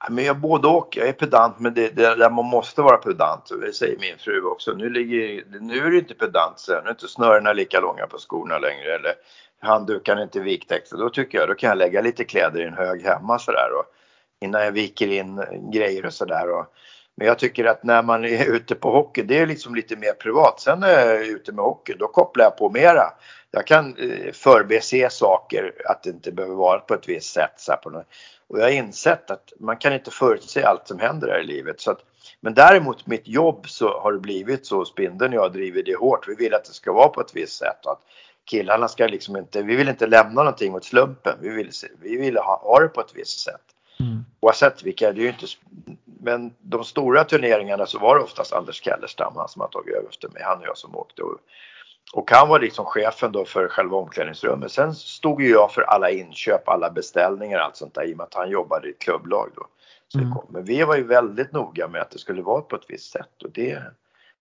Men 0.09 0.25
jag 0.25 0.37
både 0.37 0.67
och. 0.67 0.97
Jag 0.97 1.07
är 1.07 1.13
pedant 1.13 1.59
men 1.59 1.73
det, 1.73 1.95
det 1.95 2.15
där 2.15 2.29
man 2.29 2.45
måste 2.45 2.81
vara 2.81 2.97
pedant. 2.97 3.51
Det 3.61 3.73
säger 3.73 3.97
min 3.99 4.17
fru 4.17 4.43
också. 4.43 4.71
Nu, 4.71 4.89
ligger, 4.89 5.43
nu 5.61 5.85
är 5.85 5.91
det 5.91 5.97
inte 5.97 6.13
pedant 6.13 6.59
sen. 6.59 6.81
Nu 6.83 6.89
är 6.89 6.93
inte 6.93 7.07
snörena 7.07 7.53
lika 7.53 7.79
långa 7.79 8.07
på 8.07 8.17
skorna 8.17 8.59
längre. 8.59 8.95
Eller 8.95 9.13
handdukarna 9.61 10.23
inte 10.23 10.39
viktäckta. 10.39 10.97
Då 10.97 11.09
tycker 11.09 11.37
jag 11.37 11.47
då 11.47 11.55
kan 11.55 11.67
jag 11.67 11.77
lägga 11.77 12.01
lite 12.01 12.23
kläder 12.23 12.61
i 12.61 12.65
en 12.65 12.73
hög 12.73 13.03
hemma 13.03 13.39
sådär. 13.39 13.69
Och 13.79 13.85
innan 14.41 14.63
jag 14.63 14.71
viker 14.71 15.07
in 15.07 15.43
grejer 15.73 16.05
och 16.05 16.13
sådär. 16.13 16.65
Men 17.15 17.27
jag 17.27 17.39
tycker 17.39 17.65
att 17.65 17.83
när 17.83 18.03
man 18.03 18.25
är 18.25 18.55
ute 18.55 18.75
på 18.75 18.91
hockey, 18.91 19.21
det 19.21 19.39
är 19.39 19.47
liksom 19.47 19.75
lite 19.75 19.95
mer 19.95 20.13
privat. 20.13 20.59
Sen 20.59 20.79
när 20.79 20.89
jag 20.89 21.15
är 21.15 21.35
ute 21.35 21.51
med 21.51 21.65
hockey, 21.65 21.93
då 21.99 22.07
kopplar 22.07 22.45
jag 22.45 22.57
på 22.57 22.69
mera. 22.69 23.03
Jag 23.51 23.67
kan 23.67 23.95
eh, 23.97 24.31
förbese 24.33 25.09
saker, 25.11 25.73
att 25.85 26.03
det 26.03 26.09
inte 26.09 26.31
behöver 26.31 26.55
vara 26.55 26.79
på 26.79 26.93
ett 26.93 27.09
visst 27.09 27.33
sätt. 27.33 27.53
Så 27.57 27.75
på 27.83 27.89
något. 27.89 28.07
Och 28.47 28.59
jag 28.59 28.63
har 28.63 28.71
insett 28.71 29.31
att 29.31 29.53
man 29.59 29.77
kan 29.77 29.93
inte 29.93 30.11
förutse 30.11 30.63
allt 30.63 30.87
som 30.87 30.99
händer 30.99 31.27
här 31.27 31.39
i 31.39 31.43
livet. 31.43 31.81
Så 31.81 31.91
att, 31.91 31.99
men 32.39 32.53
däremot 32.53 33.07
mitt 33.07 33.27
jobb 33.27 33.69
så 33.69 33.99
har 33.99 34.13
det 34.13 34.19
blivit 34.19 34.65
så, 34.65 34.85
Spindeln 34.85 35.33
och 35.33 35.43
jag 35.43 35.53
driver 35.53 35.83
det 35.83 35.95
hårt. 35.95 36.27
Vi 36.27 36.35
vill 36.35 36.53
att 36.53 36.65
det 36.65 36.73
ska 36.73 36.93
vara 36.93 37.07
på 37.07 37.21
ett 37.21 37.35
visst 37.35 37.57
sätt. 37.57 37.85
Att 37.85 37.99
killarna 38.45 38.87
ska 38.87 39.07
liksom 39.07 39.37
inte, 39.37 39.61
vi 39.61 39.75
vill 39.75 39.89
inte 39.89 40.07
lämna 40.07 40.43
någonting 40.43 40.75
åt 40.75 40.85
slumpen. 40.85 41.37
Vi 41.41 41.49
vill, 41.49 41.71
vi 42.01 42.17
vill 42.17 42.37
ha, 42.37 42.59
ha 42.63 42.79
det 42.79 42.87
på 42.87 43.01
ett 43.01 43.15
visst 43.15 43.39
sätt. 43.39 43.61
Mm. 43.99 44.25
Oavsett 44.39 44.83
vilka, 44.83 45.11
det 45.11 45.21
är 45.21 45.23
ju 45.23 45.29
inte, 45.29 45.45
men 46.21 46.53
de 46.59 46.83
stora 46.83 47.23
turneringarna 47.23 47.85
så 47.85 47.99
var 47.99 48.15
det 48.15 48.23
oftast 48.23 48.53
Anders 48.53 48.83
Kellerstam, 48.83 49.33
han 49.35 49.49
som 49.49 49.61
har 49.61 49.67
tagit 49.67 49.95
över 49.95 50.09
efter 50.09 50.29
mig, 50.29 50.41
han 50.43 50.59
och 50.59 50.65
jag 50.65 50.77
som 50.77 50.95
åkte. 50.95 51.21
Och, 51.21 51.39
och 52.13 52.31
han 52.31 52.49
var 52.49 52.59
liksom 52.59 52.85
chefen 52.85 53.31
då 53.31 53.45
för 53.45 53.67
själva 53.67 53.97
omklädningsrummet. 53.97 54.71
Sen 54.71 54.95
stod 54.95 55.41
ju 55.41 55.49
jag 55.49 55.71
för 55.71 55.81
alla 55.81 56.09
inköp, 56.09 56.67
alla 56.67 56.91
beställningar, 56.91 57.59
allt 57.59 57.75
sånt 57.75 57.93
där 57.93 58.03
i 58.09 58.13
och 58.13 58.17
med 58.17 58.23
att 58.23 58.33
han 58.33 58.49
jobbade 58.49 58.87
i 58.87 58.91
ett 58.91 58.99
klubblag 58.99 59.49
då. 59.55 59.67
Mm. 60.19 60.37
Men 60.49 60.63
vi 60.63 60.83
var 60.83 60.95
ju 60.95 61.03
väldigt 61.03 61.51
noga 61.51 61.87
med 61.87 62.01
att 62.01 62.11
det 62.11 62.19
skulle 62.19 62.41
vara 62.41 62.61
på 62.61 62.75
ett 62.75 62.85
visst 62.87 63.11
sätt 63.11 63.43
och 63.43 63.51
det, 63.51 63.81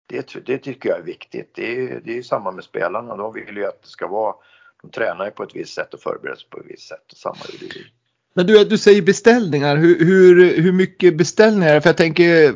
det, 0.06 0.46
det 0.46 0.58
tycker 0.58 0.88
jag 0.88 0.98
är 0.98 1.02
viktigt. 1.02 1.50
Det 1.54 1.80
är, 1.80 2.00
det 2.04 2.18
är 2.18 2.22
samma 2.22 2.50
med 2.50 2.64
spelarna, 2.64 3.16
de 3.16 3.32
vill 3.32 3.56
ju 3.56 3.66
att 3.66 3.82
det 3.82 3.88
ska 3.88 4.06
vara, 4.06 4.34
de 4.82 4.90
tränar 4.90 5.24
ju 5.24 5.30
på 5.30 5.42
ett 5.42 5.54
visst 5.56 5.74
sätt 5.74 5.94
och 5.94 6.00
förbereder 6.00 6.36
sig 6.36 6.48
på 6.50 6.60
ett 6.60 6.66
visst 6.66 6.88
sätt 6.88 7.12
och 7.12 7.18
samma 7.18 7.36
vi. 7.60 7.86
Men 8.34 8.46
du, 8.46 8.64
du 8.64 8.78
säger 8.78 9.02
beställningar, 9.02 9.76
hur, 9.76 10.04
hur, 10.04 10.62
hur 10.62 10.72
mycket 10.72 11.16
beställningar? 11.16 11.80
För 11.80 11.88
jag 11.88 11.96
tänker 11.96 12.54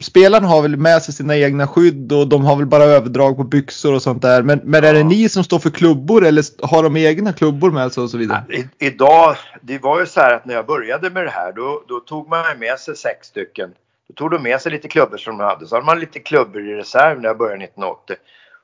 spelarna 0.00 0.48
har 0.48 0.62
väl 0.62 0.76
med 0.76 1.02
sig 1.02 1.14
sina 1.14 1.36
egna 1.36 1.66
skydd 1.66 2.12
och 2.12 2.28
de 2.28 2.44
har 2.44 2.56
väl 2.56 2.66
bara 2.66 2.84
överdrag 2.84 3.36
på 3.36 3.44
byxor 3.44 3.94
och 3.94 4.02
sånt 4.02 4.22
där. 4.22 4.42
Men, 4.42 4.60
men 4.64 4.84
är 4.84 4.94
det 4.94 5.04
ni 5.04 5.28
som 5.28 5.44
står 5.44 5.58
för 5.58 5.70
klubbor 5.70 6.24
eller 6.24 6.66
har 6.66 6.82
de 6.82 6.96
egna 6.96 7.32
klubbor 7.32 7.70
med 7.70 7.92
sig 7.92 8.02
och 8.02 8.10
så 8.10 8.18
vidare? 8.18 8.44
I, 8.48 8.86
idag, 8.86 9.36
det 9.60 9.78
var 9.78 10.00
ju 10.00 10.06
så 10.06 10.20
här 10.20 10.34
att 10.34 10.44
när 10.44 10.54
jag 10.54 10.66
började 10.66 11.10
med 11.10 11.24
det 11.24 11.30
här 11.30 11.52
då, 11.52 11.82
då 11.88 12.00
tog 12.00 12.28
man 12.28 12.58
med 12.58 12.78
sig 12.78 12.96
sex 12.96 13.26
stycken. 13.26 13.70
Då 14.08 14.14
tog 14.14 14.30
de 14.30 14.42
med 14.42 14.60
sig 14.60 14.72
lite 14.72 14.88
klubbor 14.88 15.16
som 15.16 15.38
de 15.38 15.44
hade. 15.44 15.66
Så 15.66 15.74
hade 15.74 15.86
man 15.86 16.00
lite 16.00 16.18
klubbor 16.18 16.68
i 16.68 16.74
reserv 16.74 17.20
när 17.20 17.28
jag 17.28 17.38
började 17.38 17.64
1980. 17.64 18.16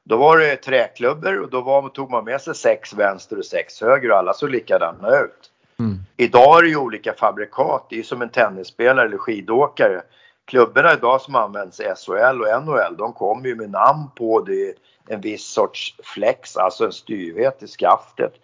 Då 0.05 0.17
var 0.17 0.39
det 0.39 0.57
träklubbor 0.57 1.41
och 1.41 1.51
då 1.51 1.61
var, 1.61 1.89
tog 1.89 2.11
man 2.11 2.25
med 2.25 2.41
sig 2.41 2.55
sex 2.55 2.95
vänster 2.95 3.39
och 3.39 3.45
sex 3.45 3.81
höger 3.81 4.11
och 4.11 4.19
alla 4.19 4.35
såg 4.35 4.51
likadana 4.51 5.09
ut. 5.09 5.51
Mm. 5.79 5.99
Idag 6.17 6.59
är 6.59 6.63
det 6.63 6.69
ju 6.69 6.77
olika 6.77 7.13
fabrikat. 7.13 7.87
Det 7.91 7.95
är 7.95 7.99
ju 7.99 8.03
som 8.03 8.23
en 8.23 8.29
tennisspelare 8.29 9.07
eller 9.07 9.19
skidåkare. 9.19 10.03
Klubborna 10.47 10.93
idag 10.93 11.21
som 11.21 11.35
används 11.35 11.81
i 11.81 11.85
SHL 11.85 12.43
och 12.43 12.63
NHL, 12.63 12.97
de 12.99 13.13
kommer 13.13 13.49
ju 13.49 13.55
med 13.55 13.71
namn 13.71 14.11
på 14.15 14.41
det. 14.41 14.75
En 15.09 15.21
viss 15.21 15.47
sorts 15.47 15.97
flex, 16.03 16.57
alltså 16.57 16.85
en 16.85 16.93
styvhet 16.93 17.63
i 17.63 17.67
skaftet. 17.67 18.35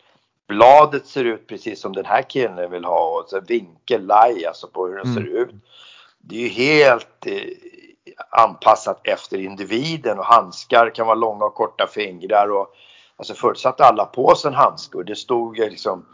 Bladet 0.48 1.06
ser 1.06 1.24
ut 1.24 1.46
precis 1.46 1.80
som 1.80 1.92
den 1.92 2.04
här 2.04 2.22
killen 2.22 2.70
vill 2.70 2.84
ha 2.84 3.20
och 3.20 3.28
så 3.28 3.40
vinkel, 3.40 4.06
laj, 4.06 4.46
alltså 4.46 4.66
på 4.66 4.86
hur 4.86 4.96
den 4.96 5.06
mm. 5.06 5.14
ser 5.14 5.30
ut. 5.30 5.50
Det 6.18 6.36
är 6.36 6.40
ju 6.40 6.48
helt 6.48 7.26
eh, 7.26 7.42
anpassat 8.30 9.00
efter 9.04 9.38
individen 9.38 10.18
och 10.18 10.24
handskar 10.24 10.90
kan 10.94 11.06
vara 11.06 11.14
långa 11.14 11.44
och 11.44 11.54
korta 11.54 11.86
fingrar 11.86 12.50
och 12.50 12.74
alltså 13.16 13.34
förut 13.34 13.58
satte 13.58 13.84
alla 13.84 14.04
på 14.04 14.34
sig 14.34 14.48
en 14.48 14.54
handske 14.54 14.98
och 14.98 15.04
det 15.04 15.16
stod 15.16 15.58
liksom 15.58 16.06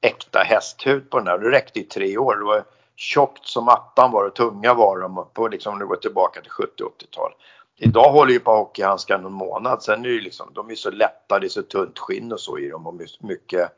äkta 0.00 0.38
hästhud 0.38 1.10
på 1.10 1.18
den 1.18 1.26
här. 1.26 1.38
Det 1.38 1.50
räckte 1.50 1.80
i 1.80 1.82
tre 1.82 2.18
år. 2.18 2.36
Det 2.36 2.44
var 2.44 2.64
tjockt 2.96 3.46
som 3.46 3.68
attan 3.68 4.12
var 4.12 4.24
och 4.24 4.34
tunga 4.34 4.74
var 4.74 4.98
de 4.98 5.26
på 5.34 5.48
liksom, 5.48 5.72
om 5.72 5.78
du 5.78 5.86
går 5.86 5.96
tillbaka 5.96 6.40
till 6.40 6.50
70 6.50 6.84
80-tal. 6.84 7.32
Idag 7.78 8.12
håller 8.12 8.32
ju 8.32 8.40
på 8.40 8.50
hockeyhandskar 8.50 9.18
någon 9.18 9.32
månad. 9.32 9.82
Sen 9.82 10.04
är 10.04 10.08
det 10.08 10.20
liksom, 10.20 10.50
de 10.54 10.70
är 10.70 10.74
så 10.74 10.90
lätta, 10.90 11.38
det 11.38 11.46
är 11.46 11.48
så 11.48 11.62
tunt 11.62 11.98
skinn 11.98 12.32
och 12.32 12.40
så 12.40 12.58
i 12.58 12.68
dem 12.68 12.86
och 12.86 12.94
mycket 13.20 13.68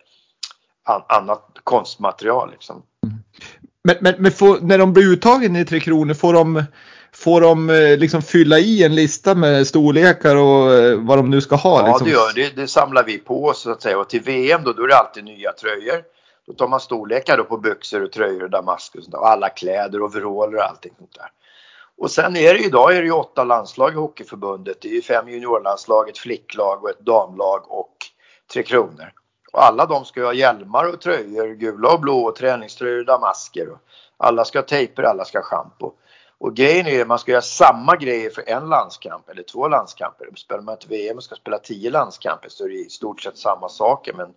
an, 0.84 1.02
annat 1.08 1.58
konstmaterial 1.64 2.50
liksom. 2.50 2.82
Mm. 3.06 3.18
Men, 3.84 3.96
men, 4.00 4.14
men 4.18 4.32
får, 4.32 4.60
när 4.60 4.78
de 4.78 4.92
blir 4.92 5.12
uttagen 5.12 5.56
i 5.56 5.64
Tre 5.64 5.80
Kronor, 5.80 6.14
får 6.14 6.32
de, 6.32 6.64
får 7.12 7.40
de 7.40 7.70
eh, 7.70 7.98
liksom 7.98 8.22
fylla 8.22 8.58
i 8.58 8.84
en 8.84 8.94
lista 8.94 9.34
med 9.34 9.66
storlekar 9.66 10.36
och 10.36 10.74
eh, 10.74 10.98
vad 10.98 11.18
de 11.18 11.30
nu 11.30 11.40
ska 11.40 11.56
ha? 11.56 11.80
Ja, 11.80 11.86
liksom? 11.86 12.06
det 12.06 12.12
gör 12.12 12.32
det. 12.34 12.56
Det 12.56 12.68
samlar 12.68 13.04
vi 13.04 13.18
på 13.18 13.52
så 13.54 13.70
att 13.70 13.82
säga. 13.82 13.98
Och 13.98 14.08
till 14.08 14.20
VM 14.20 14.64
då, 14.64 14.72
då 14.72 14.82
är 14.82 14.88
det 14.88 14.96
alltid 14.96 15.24
nya 15.24 15.52
tröjor. 15.52 16.02
Då 16.46 16.52
tar 16.52 16.68
man 16.68 16.80
storlekar 16.80 17.36
då 17.36 17.44
på 17.44 17.56
byxor 17.56 18.02
och 18.02 18.12
tröjor 18.12 18.42
och 18.42 18.50
damask 18.50 18.94
och, 18.94 19.02
sånt 19.02 19.14
och 19.14 19.28
alla 19.28 19.48
kläder 19.48 20.02
och 20.02 20.06
overaller 20.06 20.56
och 20.56 20.64
allting 20.64 20.92
sånt 20.98 21.14
där. 21.14 21.30
Och 21.96 22.10
sen 22.10 22.36
är 22.36 22.54
det 22.54 22.60
ju 22.60 22.66
idag 22.66 22.96
är 22.96 23.00
det 23.00 23.06
ju 23.06 23.12
åtta 23.12 23.44
landslag 23.44 23.92
i 23.92 23.96
Hockeyförbundet. 23.96 24.80
Det 24.80 24.88
är 24.88 24.92
ju 24.92 25.02
fem 25.02 25.28
juniorlandslag, 25.28 26.08
ett 26.08 26.18
flicklag 26.18 26.82
och 26.82 26.90
ett 26.90 27.00
damlag 27.00 27.64
och 27.68 27.96
Tre 28.52 28.62
Kronor. 28.62 29.12
Och 29.52 29.64
alla 29.64 29.86
de 29.86 30.04
ska 30.04 30.24
ha 30.24 30.32
hjälmar 30.32 30.88
och 30.88 31.00
tröjor, 31.00 31.54
gula 31.54 31.92
och 31.92 32.00
blå 32.00 32.24
och 32.24 32.36
träningströjor 32.36 32.98
och 32.98 33.06
damasker. 33.06 33.68
Och 33.68 33.78
alla 34.16 34.44
ska 34.44 34.58
ha 34.58 34.66
tejper, 34.66 35.02
alla 35.02 35.24
ska 35.24 35.38
ha 35.38 35.44
schampo. 35.44 35.92
Och 36.38 36.56
grejen 36.56 36.86
är 36.86 37.00
att 37.00 37.08
man 37.08 37.18
ska 37.18 37.32
göra 37.32 37.42
samma 37.42 37.96
grejer 37.96 38.30
för 38.30 38.48
en 38.48 38.68
landskamp 38.68 39.28
eller 39.28 39.42
två 39.42 39.68
landskamper. 39.68 40.28
Spelar 40.36 40.62
man 40.62 40.74
ett 40.74 40.90
VM 40.90 41.16
och 41.16 41.22
ska 41.22 41.34
spela 41.34 41.58
tio 41.58 41.90
landskamper 41.90 42.48
så 42.48 42.64
är 42.64 42.68
det 42.68 42.74
i 42.74 42.88
stort 42.90 43.22
sett 43.22 43.38
samma 43.38 43.68
saker 43.68 44.12
men 44.12 44.28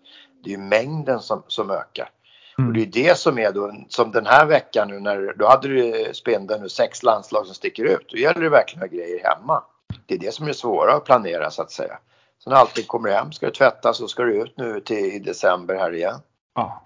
det 0.43 0.49
är 0.49 0.51
ju 0.51 0.63
mängden 0.63 1.19
som, 1.19 1.43
som 1.47 1.71
ökar. 1.71 2.09
Mm. 2.57 2.67
Och 2.67 2.73
det 2.73 2.81
är 2.81 2.85
det 2.85 3.17
som 3.17 3.39
är 3.39 3.51
då, 3.51 3.73
som 3.89 4.11
den 4.11 4.25
här 4.25 4.45
veckan 4.45 4.87
nu 4.87 4.99
när, 4.99 5.33
då 5.37 5.47
hade 5.47 5.67
du 5.67 6.13
Spindeln 6.13 6.61
nu 6.61 6.69
sex 6.69 7.03
landslag 7.03 7.45
som 7.45 7.55
sticker 7.55 7.83
ut. 7.83 8.09
Då 8.09 8.17
gäller 8.17 8.41
det 8.41 8.49
verkligen 8.49 8.83
att 8.83 8.91
ha 8.91 8.97
grejer 8.97 9.23
hemma. 9.23 9.63
Det 10.05 10.15
är 10.15 10.19
det 10.19 10.33
som 10.33 10.47
är 10.47 10.53
svåra 10.53 10.93
att 10.93 11.05
planera 11.05 11.51
så 11.51 11.61
att 11.61 11.71
säga. 11.71 11.99
Sen 12.43 12.53
när 12.53 12.59
allting 12.59 12.85
kommer 12.85 13.09
hem 13.09 13.31
ska 13.31 13.45
det 13.45 13.51
tvättas 13.51 14.01
och 14.01 14.09
ska 14.09 14.23
det 14.23 14.33
ut 14.33 14.57
nu 14.57 14.79
till 14.79 15.05
i 15.05 15.19
december 15.19 15.75
här 15.75 15.93
igen. 15.93 16.19
Ja. 16.57 16.83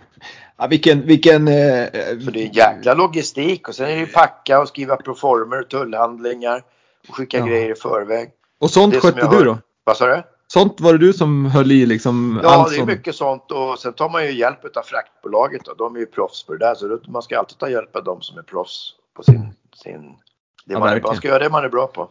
ja 0.58 0.68
vilken, 0.68 1.06
vilken... 1.06 1.48
Eh, 1.48 1.88
så 2.25 2.32
det 2.32 2.44
är 2.44 2.58
jäkla 2.58 2.94
logistik 2.94 3.68
och 3.68 3.75
sen 3.75 3.90
är 3.90 4.00
det 4.00 4.06
packa 4.06 4.62
och 4.62 4.68
skriva 4.68 4.96
proformer, 4.96 5.63
tullhandlingar 5.63 6.63
och 7.10 7.16
skicka 7.16 7.38
ja. 7.38 7.46
grejer 7.46 7.72
i 7.72 7.75
förväg. 7.75 8.29
Och 8.60 8.72
sånt 8.72 8.96
skötte 8.96 9.27
du 9.27 9.44
då? 9.44 9.57
Vad 9.84 9.98
sa 9.98 10.07
du? 10.07 10.24
Sånt 10.48 10.81
var 10.81 10.94
det 10.94 11.00
du 11.00 11.14
som 11.14 11.46
höll 11.46 11.72
i 11.72 11.86
liksom? 11.86 12.40
Ja, 12.44 12.68
det 12.70 12.77
är 12.77 12.86
mycket 12.86 13.16
sånt 13.16 13.51
och 13.51 13.79
sen 13.79 13.94
tar 13.94 14.10
man 14.10 14.25
ju 14.25 14.31
hjälp 14.31 14.77
av 14.77 14.81
fraktbolaget 14.81 15.62
då. 15.66 15.74
De 15.74 15.96
är 15.96 16.00
ju 16.00 16.05
proffs 16.05 16.46
på 16.46 16.53
det 16.53 16.60
där 16.60 16.75
så 16.75 17.00
man 17.07 17.22
ska 17.22 17.40
alltid 17.40 17.57
ta 17.57 17.70
hjälp 17.70 17.96
av 17.96 18.03
dem 18.03 18.22
som 18.22 18.38
är 18.38 18.42
proffs 18.42 18.94
på 19.16 19.24
sin, 19.24 19.53
sin 19.75 20.01
det 20.66 20.74
ja, 20.74 20.79
man, 20.79 21.01
man 21.03 21.16
ska 21.16 21.27
göra 21.27 21.40
det 21.40 21.50
man 21.50 21.66
är 21.66 21.70
bra 21.70 21.88
på. 21.88 22.10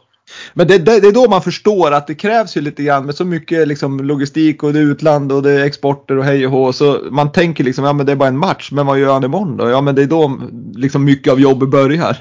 Men 0.55 0.67
det, 0.67 0.79
det, 0.79 1.01
det, 1.01 1.09
är 1.09 1.13
då 1.13 1.29
man 1.29 1.43
förstår 1.43 1.93
att 1.93 2.07
det 2.07 2.15
krävs 2.15 2.57
ju 2.57 2.61
lite 2.61 2.83
grann 2.83 3.07
med 3.07 3.15
så 3.15 3.25
mycket 3.25 3.69
liksom, 3.69 4.01
logistik 4.01 4.63
och 4.63 4.73
det 4.73 4.79
är 4.79 4.83
utland 4.83 5.33
och 5.33 5.43
det 5.43 5.51
är 5.51 5.65
exporter 5.65 6.19
och 6.19 6.25
hej 6.25 6.47
och 6.47 6.53
hå. 6.53 6.73
Så 6.73 6.99
man 7.11 7.33
tänker 7.33 7.65
liksom, 7.65 7.85
ja 7.85 7.93
men 7.93 8.07
det 8.07 8.13
är 8.13 8.17
bara 8.17 8.29
en 8.29 8.39
match, 8.39 8.71
men 8.73 8.87
vad 8.87 8.99
gör 8.99 9.13
han 9.13 9.25
imorgon 9.25 9.57
då? 9.57 9.71
Ja 9.71 9.81
men 9.81 9.95
det 9.95 10.03
är 10.03 10.07
då 10.07 10.41
liksom 10.75 11.05
mycket 11.05 11.33
av 11.33 11.41
jobbet 11.41 11.69
börjar. 11.69 12.17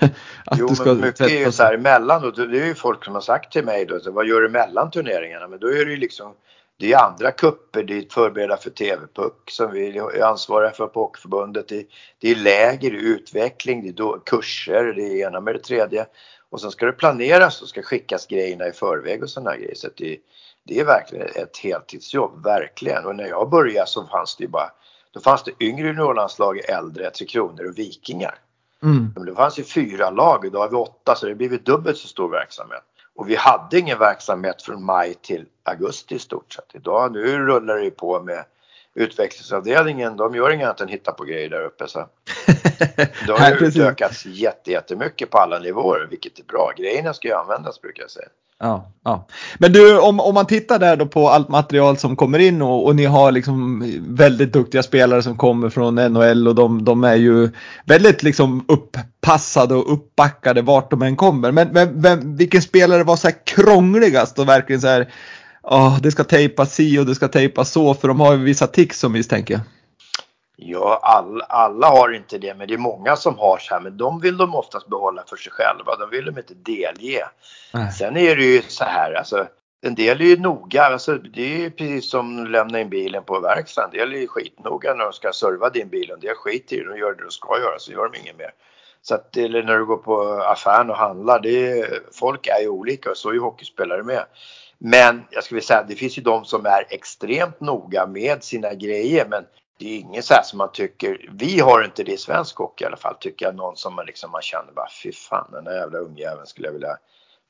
Att 0.46 0.60
jo 0.60 0.68
du 0.68 0.76
ska 0.76 0.86
men 0.86 1.02
mycket 1.02 1.22
är 1.22 1.46
ju 1.46 1.52
så 1.52 1.64
här 1.64 1.74
emellan 1.74 2.24
och 2.24 2.34
det 2.36 2.62
är 2.62 2.66
ju 2.66 2.76
folk 2.76 3.06
som 3.06 3.14
har 3.14 3.22
sagt 3.22 3.54
till 3.54 3.66
mig 3.66 3.86
då, 3.86 4.12
vad 4.12 4.28
gör 4.28 4.42
du 4.42 4.50
mellan 4.50 4.92
turneringarna? 4.92 5.48
Men 5.48 5.60
då 5.60 5.68
är 5.68 5.86
det 5.86 5.92
ju 5.92 5.98
liksom 5.98 6.34
det 6.80 6.94
är 6.94 6.98
andra 6.98 7.32
kupper, 7.32 7.84
det 7.84 7.98
är 7.98 8.06
förbereda 8.10 8.58
för 8.58 8.70
TV-puck 8.70 9.52
som 9.52 9.72
vi 9.72 9.98
är 9.98 10.24
ansvariga 10.24 10.72
för 10.72 10.88
på 10.88 11.00
Hockeyförbundet. 11.00 11.68
Det, 11.68 11.86
det 12.20 12.32
är 12.32 12.36
läger, 12.36 12.92
det 12.92 12.98
är 12.98 13.02
utveckling, 13.02 13.82
det 13.82 14.04
är 14.04 14.26
kurser, 14.26 14.94
det 14.96 15.02
är 15.02 15.28
ena 15.28 15.42
med 15.42 15.56
det 15.56 15.60
tredje. 15.60 16.06
Och 16.50 16.62
sen 16.62 16.72
ska 16.72 16.86
det 16.86 16.92
planeras 16.92 17.62
och 17.62 17.68
ska 17.68 17.82
skickas 17.82 18.28
grejerna 18.28 18.68
i 18.68 18.72
förväg 18.72 19.24
och 19.24 19.30
sådana 19.30 19.58
grejer. 19.58 19.76
Så 19.76 19.88
det, 19.98 20.18
det 20.64 20.80
är 20.80 20.86
verkligen 20.86 21.28
ett 21.36 21.58
heltidsjobb, 21.58 22.44
verkligen. 22.44 23.06
Och 23.06 23.16
när 23.16 23.28
jag 23.28 23.50
började 23.50 23.88
så 23.88 24.06
fanns 24.06 24.36
det 24.36 24.44
ju 24.44 24.50
bara, 24.50 24.72
då 25.12 25.20
fanns 25.20 25.44
det 25.44 25.64
yngre 25.64 25.88
juniorlandslag, 25.88 26.60
äldre, 26.60 27.12
Tre 27.12 27.28
Kronor 27.28 27.70
och 27.70 27.78
Vikingar. 27.78 28.36
Mm. 28.84 29.26
Det 29.26 29.36
fanns 29.36 29.60
ju 29.60 29.64
fyra 29.64 30.10
lag, 30.10 30.46
idag 30.46 30.60
har 30.60 30.70
vi 30.70 30.76
åtta 30.76 31.16
så 31.16 31.26
det 31.26 31.32
har 31.32 31.38
blivit 31.38 31.66
dubbelt 31.66 31.98
så 31.98 32.08
stor 32.08 32.30
verksamhet. 32.30 32.84
Och 33.16 33.30
vi 33.30 33.36
hade 33.36 33.80
ingen 33.80 34.00
verksamhet 34.00 34.62
från 34.62 34.86
maj 34.86 35.14
till 35.14 35.46
augusti 35.64 36.16
i 36.16 36.20
stort 36.20 36.54
sett. 36.54 36.76
Idag, 36.76 37.12
nu 37.12 37.38
rullar 37.38 37.76
det 37.76 37.84
ju 37.84 37.92
på 37.92 38.20
med 38.20 38.46
utvecklingsavdelningen, 38.96 40.18
de 40.18 40.36
gör 40.36 40.50
inget 40.50 40.66
annat 40.66 40.82
än 40.82 40.88
hitta 40.88 41.12
på 41.12 41.24
grejer 41.24 41.50
där 41.50 41.64
uppe. 41.66 41.88
Så. 41.88 42.00
Det 43.28 43.32
har 43.32 43.50
ju 43.50 43.68
utökats 43.68 44.26
jättemycket 44.26 45.30
på 45.30 45.38
alla 45.38 45.60
nivåer, 45.60 46.08
vilket 46.10 46.40
är 46.40 46.44
bra. 46.44 46.74
Grejerna 46.78 47.14
ska 47.14 47.28
ju 47.28 47.34
användas 47.34 47.82
brukar 47.82 48.04
jag 48.04 48.12
säga. 48.12 48.28
Ja, 48.62 48.92
ja. 49.04 49.28
Men 49.60 49.74
du, 49.74 50.00
om, 50.00 50.20
om 50.20 50.34
man 50.34 50.46
tittar 50.46 50.80
där 50.80 50.96
då 50.96 51.06
på 51.06 51.30
allt 51.30 51.50
material 51.50 51.98
som 51.98 52.16
kommer 52.16 52.40
in 52.40 52.62
och, 52.62 52.86
och 52.86 52.96
ni 52.96 53.06
har 53.06 53.32
liksom 53.32 53.84
väldigt 54.08 54.54
duktiga 54.54 54.84
spelare 54.84 55.24
som 55.24 55.38
kommer 55.38 55.70
från 55.70 55.96
NHL 55.96 56.48
och 56.48 56.56
de, 56.56 56.86
de 56.86 57.04
är 57.04 57.16
ju 57.16 57.50
väldigt 57.86 58.24
liksom 58.24 58.66
uppassade 58.68 59.76
och 59.76 59.94
uppbackade 59.94 60.62
vart 60.62 60.92
de 60.92 61.02
än 61.02 61.16
kommer. 61.16 61.52
Men 61.52 61.74
vem, 61.74 62.02
vem, 62.02 62.38
vilken 62.38 62.62
spelare 62.62 63.04
var 63.04 63.16
så 63.16 63.28
här 63.28 63.36
krångligast 63.46 64.40
och 64.40 64.48
verkligen 64.48 64.82
så 64.82 64.88
här 64.88 65.10
oh, 65.70 66.02
det 66.02 66.12
ska 66.12 66.24
tejpas 66.24 66.74
si 66.74 67.00
och 67.00 67.06
det 67.06 67.16
ska 67.16 67.28
tejpas 67.28 67.72
så 67.72 67.94
för 67.94 68.08
de 68.08 68.20
har 68.20 68.32
ju 68.34 68.44
vissa 68.44 68.68
tics 68.68 69.00
som 69.00 69.12
misstänker 69.12 69.54
jag. 69.54 69.62
Ja, 70.62 71.00
all, 71.04 71.42
alla 71.42 71.88
har 71.88 72.14
inte 72.14 72.38
det, 72.38 72.56
men 72.56 72.68
det 72.68 72.74
är 72.74 72.78
många 72.78 73.16
som 73.16 73.38
har 73.38 73.58
så 73.58 73.74
här, 73.74 73.82
men 73.82 73.98
de 73.98 74.20
vill 74.20 74.38
de 74.38 74.56
oftast 74.56 74.88
behålla 74.88 75.24
för 75.28 75.36
sig 75.36 75.52
själva. 75.52 75.96
De 75.96 76.10
vill 76.10 76.26
de 76.26 76.38
inte 76.38 76.54
delge. 76.54 77.26
Nej. 77.74 77.92
Sen 77.92 78.18
är 78.18 78.36
det 78.36 78.44
ju 78.44 78.62
så 78.62 78.84
här, 78.84 79.14
alltså 79.14 79.48
en 79.82 79.96
del 79.96 80.22
är 80.22 80.26
ju 80.26 80.40
noga, 80.40 80.84
alltså 80.84 81.18
det 81.18 81.42
är 81.42 81.58
ju 81.58 81.72
precis 81.72 82.10
som 82.10 82.44
att 82.44 82.50
lämna 82.50 82.80
in 82.80 82.90
bilen 82.90 83.24
på 83.24 83.40
verkstaden. 83.40 83.90
En 83.94 83.98
del 84.00 84.14
är 84.14 84.20
ju 84.20 84.28
skitnoga 84.28 84.94
när 84.94 85.04
de 85.04 85.14
ska 85.14 85.32
serva 85.32 85.70
din 85.70 85.90
bil. 85.90 86.12
En 86.12 86.20
del 86.20 86.36
skiter 86.36 86.76
i 86.76 86.80
det, 86.80 86.90
de 86.90 86.98
gör 86.98 87.14
det 87.14 87.24
de 87.24 87.32
ska 87.32 87.60
göra 87.60 87.80
så 87.80 87.92
gör 87.92 88.10
de 88.10 88.20
inget 88.20 88.38
mer. 88.38 88.52
Så 89.02 89.16
att, 89.16 89.38
eller 89.38 89.64
när 89.64 89.78
du 89.78 89.86
går 89.86 89.98
på 89.98 90.44
affären 90.44 90.90
och 90.90 90.98
handlar, 90.98 91.40
det 91.40 91.68
är, 91.72 92.00
folk 92.12 92.48
är 92.48 92.62
ju 92.62 92.68
olika 92.68 93.12
och 93.12 93.18
så 93.18 93.30
är 93.30 93.34
ju 93.34 93.40
hockeyspelare 93.40 94.04
med. 94.04 94.26
Men 94.80 95.24
jag 95.32 95.44
skulle 95.44 95.62
säga 95.62 95.84
det 95.84 95.96
finns 95.96 96.18
ju 96.18 96.22
de 96.22 96.46
som 96.46 96.66
är 96.66 96.86
extremt 96.90 97.60
noga 97.60 98.06
med 98.06 98.44
sina 98.44 98.74
grejer 98.74 99.26
men 99.30 99.46
det 99.80 99.86
är 99.86 100.00
inget 100.00 100.26
så 100.26 100.34
här 100.34 100.44
som 100.44 100.58
man 100.58 100.72
tycker, 100.72 101.30
vi 101.34 101.60
har 101.60 101.84
inte 101.84 102.04
det 102.04 102.12
i 102.12 102.18
svensk 102.18 102.58
hockey 102.58 102.84
i 102.84 102.88
alla 102.88 102.98
fall, 102.98 103.16
tycker 103.20 103.46
jag 103.46 103.56
någon 103.56 103.78
som 103.78 103.96
man 103.96 104.06
liksom 104.06 104.32
man 104.32 104.42
känner 104.42 104.74
bara 104.74 104.90
fy 105.04 105.12
fan 105.12 105.50
den 105.52 105.64
där 105.64 105.76
jävla 105.76 105.98
ungjäveln 105.98 106.46
skulle 106.46 106.68
jag 106.68 106.74
vilja 106.74 106.98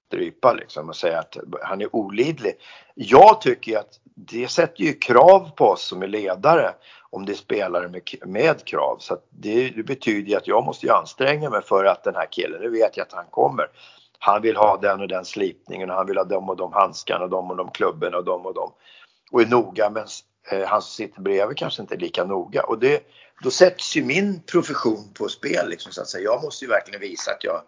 strypa 0.07 0.53
liksom 0.53 0.89
och 0.89 0.95
säga 0.95 1.19
att 1.19 1.37
han 1.61 1.81
är 1.81 1.95
olidlig. 1.95 2.55
Jag 2.95 3.41
tycker 3.41 3.77
att 3.77 3.99
det 4.15 4.47
sätter 4.47 4.83
ju 4.83 4.93
krav 4.93 5.49
på 5.55 5.65
oss 5.65 5.87
som 5.87 6.01
är 6.01 6.07
ledare 6.07 6.73
om 7.09 7.25
det 7.25 7.31
är 7.31 7.35
spelare 7.35 7.87
med, 7.87 8.01
med 8.25 8.65
krav. 8.65 8.97
Så 8.99 9.17
det, 9.29 9.69
det, 9.69 9.83
betyder 9.83 10.29
ju 10.29 10.35
att 10.35 10.47
jag 10.47 10.65
måste 10.65 10.85
ju 10.85 10.91
anstränga 10.91 11.49
mig 11.49 11.61
för 11.61 11.85
att 11.85 12.03
den 12.03 12.15
här 12.15 12.27
killen, 12.31 12.61
nu 12.61 12.69
vet 12.69 12.97
jag 12.97 13.05
att 13.05 13.13
han 13.13 13.25
kommer, 13.29 13.67
han 14.19 14.41
vill 14.41 14.55
ha 14.55 14.77
den 14.77 15.01
och 15.01 15.07
den 15.07 15.25
slipningen 15.25 15.89
och 15.89 15.95
han 15.95 16.07
vill 16.07 16.17
ha 16.17 16.23
de 16.23 16.49
och 16.49 16.57
de 16.57 16.73
handskarna 16.73 17.23
och 17.23 17.29
de 17.29 17.51
och 17.51 17.57
de 17.57 17.71
klubborna 17.71 18.17
och 18.17 18.25
de 18.25 18.45
och 18.45 18.53
de. 18.53 18.73
Och 19.31 19.41
är 19.41 19.45
noga 19.45 19.89
men 19.89 20.05
eh, 20.51 20.67
han 20.67 20.81
som 20.81 20.91
sitter 20.91 21.21
bredvid 21.21 21.57
kanske 21.57 21.81
inte 21.81 21.95
är 21.95 21.99
lika 21.99 22.23
noga. 22.23 22.63
Och 22.63 22.79
det, 22.79 23.03
då 23.43 23.51
sätts 23.51 23.95
ju 23.95 24.03
min 24.03 24.41
profession 24.41 25.13
på 25.13 25.27
spel 25.27 25.69
liksom, 25.69 25.91
så 25.91 26.01
att 26.01 26.07
säga. 26.07 26.23
Jag 26.23 26.43
måste 26.43 26.65
ju 26.65 26.71
verkligen 26.71 27.01
visa 27.01 27.31
att 27.31 27.43
jag 27.43 27.61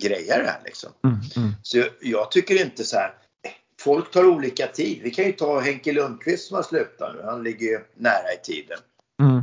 grejar 0.00 0.38
det 0.38 0.50
här 0.50 0.60
liksom. 0.64 0.90
Mm, 1.04 1.16
mm. 1.36 1.52
Så 1.62 1.78
jag, 1.78 1.88
jag, 2.00 2.30
tycker 2.30 2.64
inte 2.64 2.84
så 2.84 2.96
här. 2.96 3.14
Folk 3.80 4.10
tar 4.10 4.26
olika 4.26 4.66
tid. 4.66 5.00
Vi 5.02 5.10
kan 5.10 5.24
ju 5.24 5.32
ta 5.32 5.60
Henke 5.60 5.92
Lundqvist 5.92 6.48
som 6.48 6.56
har 6.56 6.62
slutat 6.62 7.14
nu. 7.14 7.22
Han 7.24 7.42
ligger 7.42 7.66
ju 7.66 7.80
nära 7.94 8.32
i 8.32 8.38
tiden. 8.42 8.78
Mm. 9.22 9.42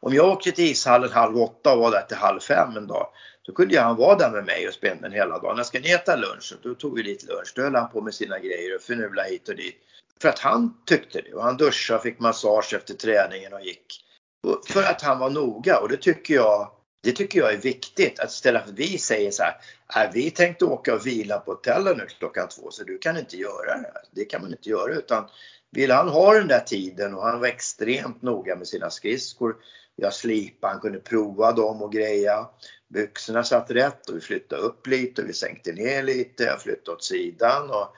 Om 0.00 0.14
jag 0.14 0.28
åker 0.28 0.50
till 0.50 0.64
ishallen 0.64 1.12
halv 1.12 1.36
åtta 1.36 1.74
och 1.74 1.80
var 1.80 1.90
där 1.90 2.02
till 2.02 2.16
halv 2.16 2.40
fem 2.40 2.76
en 2.76 2.86
dag 2.86 3.06
så 3.46 3.52
kunde 3.52 3.80
han 3.80 3.96
vara 3.96 4.18
där 4.18 4.30
med 4.30 4.44
mig 4.44 4.68
och 4.68 4.74
spännen 4.74 5.12
hela 5.12 5.38
dagen. 5.38 5.56
När 5.56 5.64
ska 5.64 5.80
ni 5.80 5.90
äta 5.90 6.16
lunch? 6.16 6.54
Då 6.62 6.74
tog 6.74 6.96
vi 6.96 7.02
dit 7.02 7.22
lunch. 7.22 7.52
Då 7.56 7.62
höll 7.62 7.74
han 7.74 7.90
på 7.90 8.00
med 8.00 8.14
sina 8.14 8.38
grejer 8.38 8.76
och 8.76 8.82
förnulade 8.82 9.28
hit 9.28 9.48
och 9.48 9.56
dit. 9.56 9.76
För 10.22 10.28
att 10.28 10.38
han 10.38 10.74
tyckte 10.86 11.20
det. 11.20 11.34
Och 11.34 11.42
han 11.42 11.56
duschade, 11.56 12.02
fick 12.02 12.20
massage 12.20 12.74
efter 12.74 12.94
träningen 12.94 13.52
och 13.52 13.60
gick. 13.60 14.04
Och 14.46 14.66
för 14.66 14.82
att 14.82 15.02
han 15.02 15.18
var 15.18 15.30
noga 15.30 15.78
och 15.78 15.88
det 15.88 15.96
tycker 15.96 16.34
jag 16.34 16.70
det 17.02 17.12
tycker 17.12 17.38
jag 17.38 17.52
är 17.52 17.58
viktigt 17.58 18.20
att 18.20 18.30
istället 18.30 18.62
för 18.62 18.70
att 18.70 18.78
vi 18.78 18.98
säger 18.98 19.30
så 19.30 19.42
här, 19.42 20.04
äh, 20.04 20.10
vi 20.14 20.30
tänkte 20.30 20.64
åka 20.64 20.94
och 20.94 21.06
vila 21.06 21.38
på 21.38 21.50
hotellet 21.50 21.96
nu 21.96 22.06
klockan 22.18 22.48
två 22.48 22.70
så 22.70 22.84
du 22.84 22.98
kan 22.98 23.16
inte 23.16 23.36
göra 23.36 23.76
det. 23.76 23.92
Det 24.10 24.24
kan 24.24 24.42
man 24.42 24.50
inte 24.50 24.68
göra 24.68 24.94
utan 24.94 25.28
vill 25.70 25.90
han 25.90 26.08
ha 26.08 26.34
den 26.34 26.48
där 26.48 26.60
tiden 26.60 27.14
och 27.14 27.22
han 27.22 27.40
var 27.40 27.46
extremt 27.46 28.22
noga 28.22 28.56
med 28.56 28.68
sina 28.68 28.90
skridskor. 28.90 29.56
Jag 29.96 30.14
slipade, 30.14 30.72
han 30.72 30.80
kunde 30.80 30.98
prova 30.98 31.52
dem 31.52 31.82
och 31.82 31.92
greja. 31.92 32.48
Byxorna 32.88 33.44
satt 33.44 33.70
rätt 33.70 34.08
och 34.08 34.16
vi 34.16 34.20
flyttade 34.20 34.62
upp 34.62 34.86
lite 34.86 35.22
och 35.22 35.28
vi 35.28 35.32
sänkte 35.32 35.72
ner 35.72 36.02
lite. 36.02 36.44
Jag 36.44 36.62
flyttade 36.62 36.96
åt 36.96 37.04
sidan 37.04 37.70
och 37.70 37.94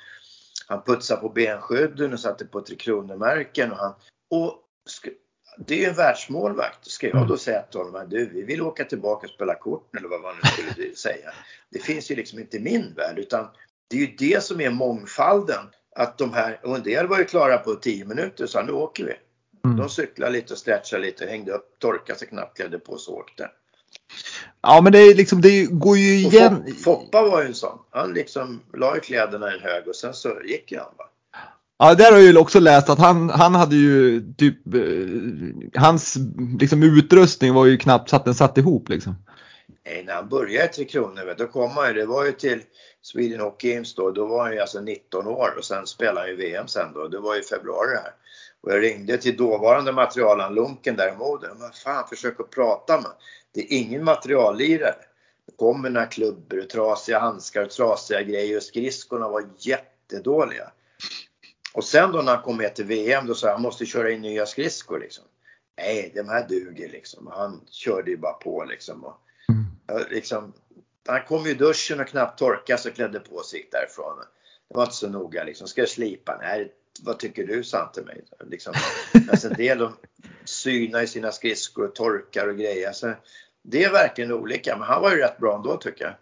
han 0.66 0.82
putsade 0.82 1.20
på 1.20 1.28
benskydden 1.28 2.12
och 2.12 2.20
satte 2.20 2.44
på 2.44 2.60
Tre 2.60 2.76
Kronor-märken. 2.76 3.72
Och, 3.72 3.78
han, 3.78 3.94
och 4.30 4.64
det 5.58 5.74
är 5.74 5.78
ju 5.78 5.84
en 5.84 5.94
världsmålvakt. 5.94 6.90
Ska 6.90 7.08
jag 7.08 7.28
då 7.28 7.36
säga 7.36 7.62
till 7.62 7.80
honom 7.80 8.08
du, 8.08 8.30
vi 8.30 8.42
vill 8.42 8.62
åka 8.62 8.84
tillbaka 8.84 9.26
och 9.26 9.32
spela 9.32 9.54
kort 9.54 9.96
eller 9.96 10.08
vad 10.08 10.20
man 10.22 10.34
nu 10.42 10.48
skulle 10.48 10.94
säga. 10.96 11.32
Det 11.70 11.78
finns 11.78 12.10
ju 12.10 12.14
liksom 12.14 12.38
inte 12.38 12.56
i 12.56 12.60
min 12.60 12.94
värld 12.96 13.18
utan 13.18 13.48
det 13.88 13.96
är 13.96 14.00
ju 14.00 14.16
det 14.18 14.44
som 14.44 14.60
är 14.60 14.70
mångfalden. 14.70 15.64
Att 15.96 16.18
de 16.18 16.32
här, 16.32 16.60
och 16.62 16.76
en 16.76 16.82
del 16.82 17.06
var 17.06 17.18
ju 17.18 17.24
klara 17.24 17.58
på 17.58 17.74
10 17.74 18.04
minuter 18.04 18.46
så 18.46 18.62
nu 18.62 18.72
åker 18.72 19.04
vi. 19.04 19.12
Mm. 19.64 19.76
De 19.76 19.88
cyklade 19.88 20.32
lite 20.32 20.52
och 20.52 20.58
stretchade 20.58 21.02
lite, 21.02 21.26
hängde 21.26 21.52
upp, 21.52 21.78
torkade 21.78 22.18
sig 22.18 22.28
knappt, 22.28 22.56
klädde 22.56 22.78
på 22.78 22.98
sig 22.98 23.12
och 23.12 23.18
åkte. 23.18 23.50
Ja 24.62 24.80
men 24.80 24.92
det 24.92 24.98
är 24.98 25.14
liksom, 25.14 25.40
det 25.40 25.66
går 25.70 25.96
ju 25.96 26.14
igen. 26.14 26.74
Foppa 26.84 27.22
var 27.22 27.42
ju 27.42 27.46
en 27.46 27.54
sån. 27.54 27.78
Han 27.90 28.12
liksom 28.12 28.60
la 28.74 28.94
ju 28.94 29.00
kläderna 29.00 29.50
i 29.50 29.54
en 29.54 29.60
hög 29.60 29.88
och 29.88 29.96
sen 29.96 30.14
så 30.14 30.28
gick 30.44 30.72
ju 30.72 30.78
han 30.78 30.92
bara. 30.98 31.08
Ja, 31.78 31.94
där 31.94 32.12
har 32.12 32.18
jag 32.18 32.32
ju 32.32 32.38
också 32.38 32.60
läst 32.60 32.90
att 32.90 32.98
han, 32.98 33.30
han 33.30 33.54
hade 33.54 33.76
ju 33.76 34.22
typ, 34.38 34.74
eh, 34.74 35.80
hans 35.80 36.16
liksom 36.60 36.82
utrustning 36.82 37.54
var 37.54 37.66
ju 37.66 37.78
knappt 37.78 38.10
så 38.10 38.16
att 38.16 38.24
den 38.24 38.34
satt 38.34 38.58
ihop 38.58 38.88
liksom. 38.88 39.14
Nej, 39.86 40.04
när 40.06 40.14
han 40.14 40.28
började 40.28 40.64
i 40.64 40.68
Tre 40.68 40.84
Kronor, 40.84 41.34
då 41.38 41.46
kom 41.46 41.70
han 41.70 41.88
ju, 41.88 41.92
det 41.94 42.06
var 42.06 42.24
ju 42.24 42.32
till 42.32 42.60
Sweden 43.02 43.40
Hockey 43.40 43.74
Games 43.74 43.94
då, 43.94 44.10
då 44.10 44.26
var 44.26 44.42
han 44.42 44.52
ju 44.52 44.60
alltså 44.60 44.80
19 44.80 45.26
år 45.26 45.54
och 45.58 45.64
sen 45.64 45.86
spelade 45.86 46.20
han 46.20 46.28
ju 46.28 46.36
VM 46.36 46.68
sen 46.68 46.92
då, 46.94 47.08
det 47.08 47.18
var 47.18 47.36
ju 47.36 47.42
februari 47.42 47.96
här. 47.96 48.12
Och 48.64 48.72
jag 48.72 48.82
ringde 48.82 49.18
till 49.18 49.36
dåvarande 49.36 49.92
materialaren 49.92 50.54
Lunken 50.54 50.96
där 50.96 51.12
i 51.12 51.16
Moden. 51.16 51.56
Vad 51.60 51.74
fan, 51.74 52.08
försök 52.08 52.40
att 52.40 52.50
prata 52.50 53.00
med. 53.00 53.10
Det 53.52 53.60
är 53.60 53.78
ingen 53.78 54.04
materiallirare. 54.04 54.94
Det 55.46 55.56
kommer 55.56 55.90
några 55.90 56.06
klubbor 56.06 56.58
och 56.58 56.70
trasiga 56.70 57.18
handskar 57.18 57.62
och 57.62 57.70
trasiga 57.70 58.22
grejer 58.22 58.56
och 58.56 58.62
skridskorna 58.62 59.28
var 59.28 59.44
jättedåliga. 59.58 60.70
Och 61.74 61.84
sen 61.84 62.12
då 62.12 62.22
när 62.22 62.34
han 62.34 62.44
kom 62.44 62.56
med 62.56 62.74
till 62.74 62.84
VM 62.84 63.26
då 63.26 63.34
sa 63.34 63.52
han 63.52 63.62
måste 63.62 63.86
köra 63.86 64.10
in 64.10 64.20
nya 64.20 64.46
skridskor 64.46 64.98
liksom. 64.98 65.24
Nej, 65.76 66.12
de 66.14 66.28
här 66.28 66.48
duger 66.48 66.88
liksom. 66.88 67.26
Han 67.26 67.60
körde 67.70 68.10
ju 68.10 68.16
bara 68.16 68.32
på 68.32 68.64
liksom. 68.64 69.04
Och, 69.04 69.16
mm. 69.48 70.06
liksom 70.10 70.52
han 71.08 71.20
kom 71.28 71.46
ju 71.46 71.54
duschen 71.54 72.00
och 72.00 72.08
knappt 72.08 72.38
torkade 72.38 72.78
sig 72.78 72.90
och 72.90 72.96
klädde 72.96 73.20
på 73.20 73.42
sig 73.42 73.68
därifrån. 73.72 74.18
Det 74.68 74.74
var 74.74 74.82
inte 74.82 74.94
så 74.94 75.08
noga 75.08 75.44
liksom. 75.44 75.68
Ska 75.68 75.80
jag 75.80 75.88
slipa? 75.88 76.38
Nej, 76.40 76.72
vad 77.00 77.18
tycker 77.18 77.46
du 77.46 77.64
sa 77.64 77.78
han 77.78 77.92
till 77.92 78.04
mig. 78.04 78.24
Liksom, 78.50 78.74
alltså 79.30 79.48
en 79.48 79.54
del 79.54 79.78
de 79.78 79.92
synar 80.44 81.02
i 81.02 81.06
sina 81.06 81.32
skridskor 81.32 81.84
och 81.84 81.94
torkar 81.94 82.48
och 82.48 82.56
grejer. 82.56 82.92
Så 82.92 83.14
det 83.64 83.84
är 83.84 83.92
verkligen 83.92 84.32
olika, 84.32 84.76
men 84.76 84.88
han 84.88 85.02
var 85.02 85.10
ju 85.10 85.16
rätt 85.16 85.38
bra 85.38 85.56
ändå 85.56 85.76
tycker 85.76 86.04
jag. 86.04 86.14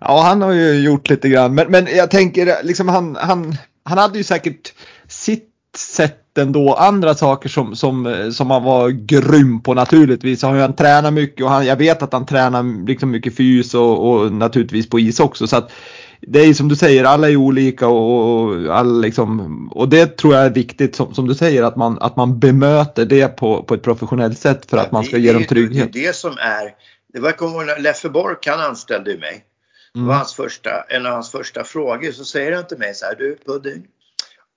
Ja, 0.00 0.22
han 0.22 0.42
har 0.42 0.52
ju 0.52 0.74
gjort 0.74 1.10
lite 1.10 1.28
grann, 1.28 1.54
men, 1.54 1.70
men 1.70 1.86
jag 1.86 2.10
tänker 2.10 2.62
liksom 2.62 2.88
han, 2.88 3.16
han, 3.16 3.54
han 3.84 3.98
hade 3.98 4.18
ju 4.18 4.24
säkert 4.24 4.74
sitt 5.08 5.48
sätt 5.76 6.38
ändå, 6.38 6.74
andra 6.74 7.14
saker 7.14 7.48
som, 7.48 7.76
som, 7.76 8.30
som 8.32 8.50
han 8.50 8.62
var 8.62 8.88
grym 8.90 9.60
på 9.60 9.74
naturligtvis. 9.74 10.42
Han, 10.42 10.60
han 10.60 10.76
tränar 10.76 11.10
mycket 11.10 11.44
och 11.44 11.50
han, 11.50 11.66
jag 11.66 11.76
vet 11.76 12.02
att 12.02 12.12
han 12.12 12.26
tränar 12.26 12.86
liksom 12.86 13.10
mycket 13.10 13.36
fys 13.36 13.74
och, 13.74 14.10
och 14.10 14.32
naturligtvis 14.32 14.88
på 14.88 15.00
is 15.00 15.20
också. 15.20 15.46
Så 15.46 15.56
att 15.56 15.72
det 16.20 16.38
är 16.38 16.54
som 16.54 16.68
du 16.68 16.76
säger, 16.76 17.04
alla 17.04 17.30
är 17.30 17.36
olika 17.36 17.88
och, 17.88 18.42
och, 18.42 18.76
all, 18.76 19.00
liksom, 19.00 19.68
och 19.72 19.88
det 19.88 20.06
tror 20.06 20.34
jag 20.34 20.44
är 20.44 20.50
viktigt 20.50 20.96
som, 20.96 21.14
som, 21.14 21.28
du 21.28 21.34
säger 21.34 21.62
att 21.62 21.76
man, 21.76 21.98
att 21.98 22.16
man 22.16 22.38
bemöter 22.38 23.04
det 23.04 23.28
på, 23.28 23.62
på 23.62 23.74
ett 23.74 23.82
professionellt 23.82 24.38
sätt 24.38 24.70
för 24.70 24.76
ja, 24.76 24.82
att 24.82 24.92
man 24.92 25.04
ska 25.04 25.16
det, 25.16 25.22
ge 25.22 25.32
dem 25.32 25.44
trygghet. 25.44 25.92
Det 25.92 25.98
är 25.98 26.06
det 26.06 26.16
som 26.16 26.32
är, 26.38 26.74
det 27.12 27.20
var 27.20 27.32
kommer 27.32 27.80
Leffe 27.80 28.08
Bork 28.08 28.46
han 28.46 28.60
anställde 28.60 29.18
mig. 29.18 29.44
Det 29.92 30.00
var 30.00 30.06
mm. 30.06 30.16
hans 30.16 30.34
första, 30.34 30.82
en 30.88 31.06
av 31.06 31.12
hans 31.12 31.30
första 31.30 31.64
frågor 31.64 32.12
så 32.12 32.24
säger 32.24 32.52
han 32.52 32.66
till 32.66 32.78
mig 32.78 32.94
så 32.94 33.06
här, 33.06 33.14
du 33.14 33.38
Pudding, 33.46 33.86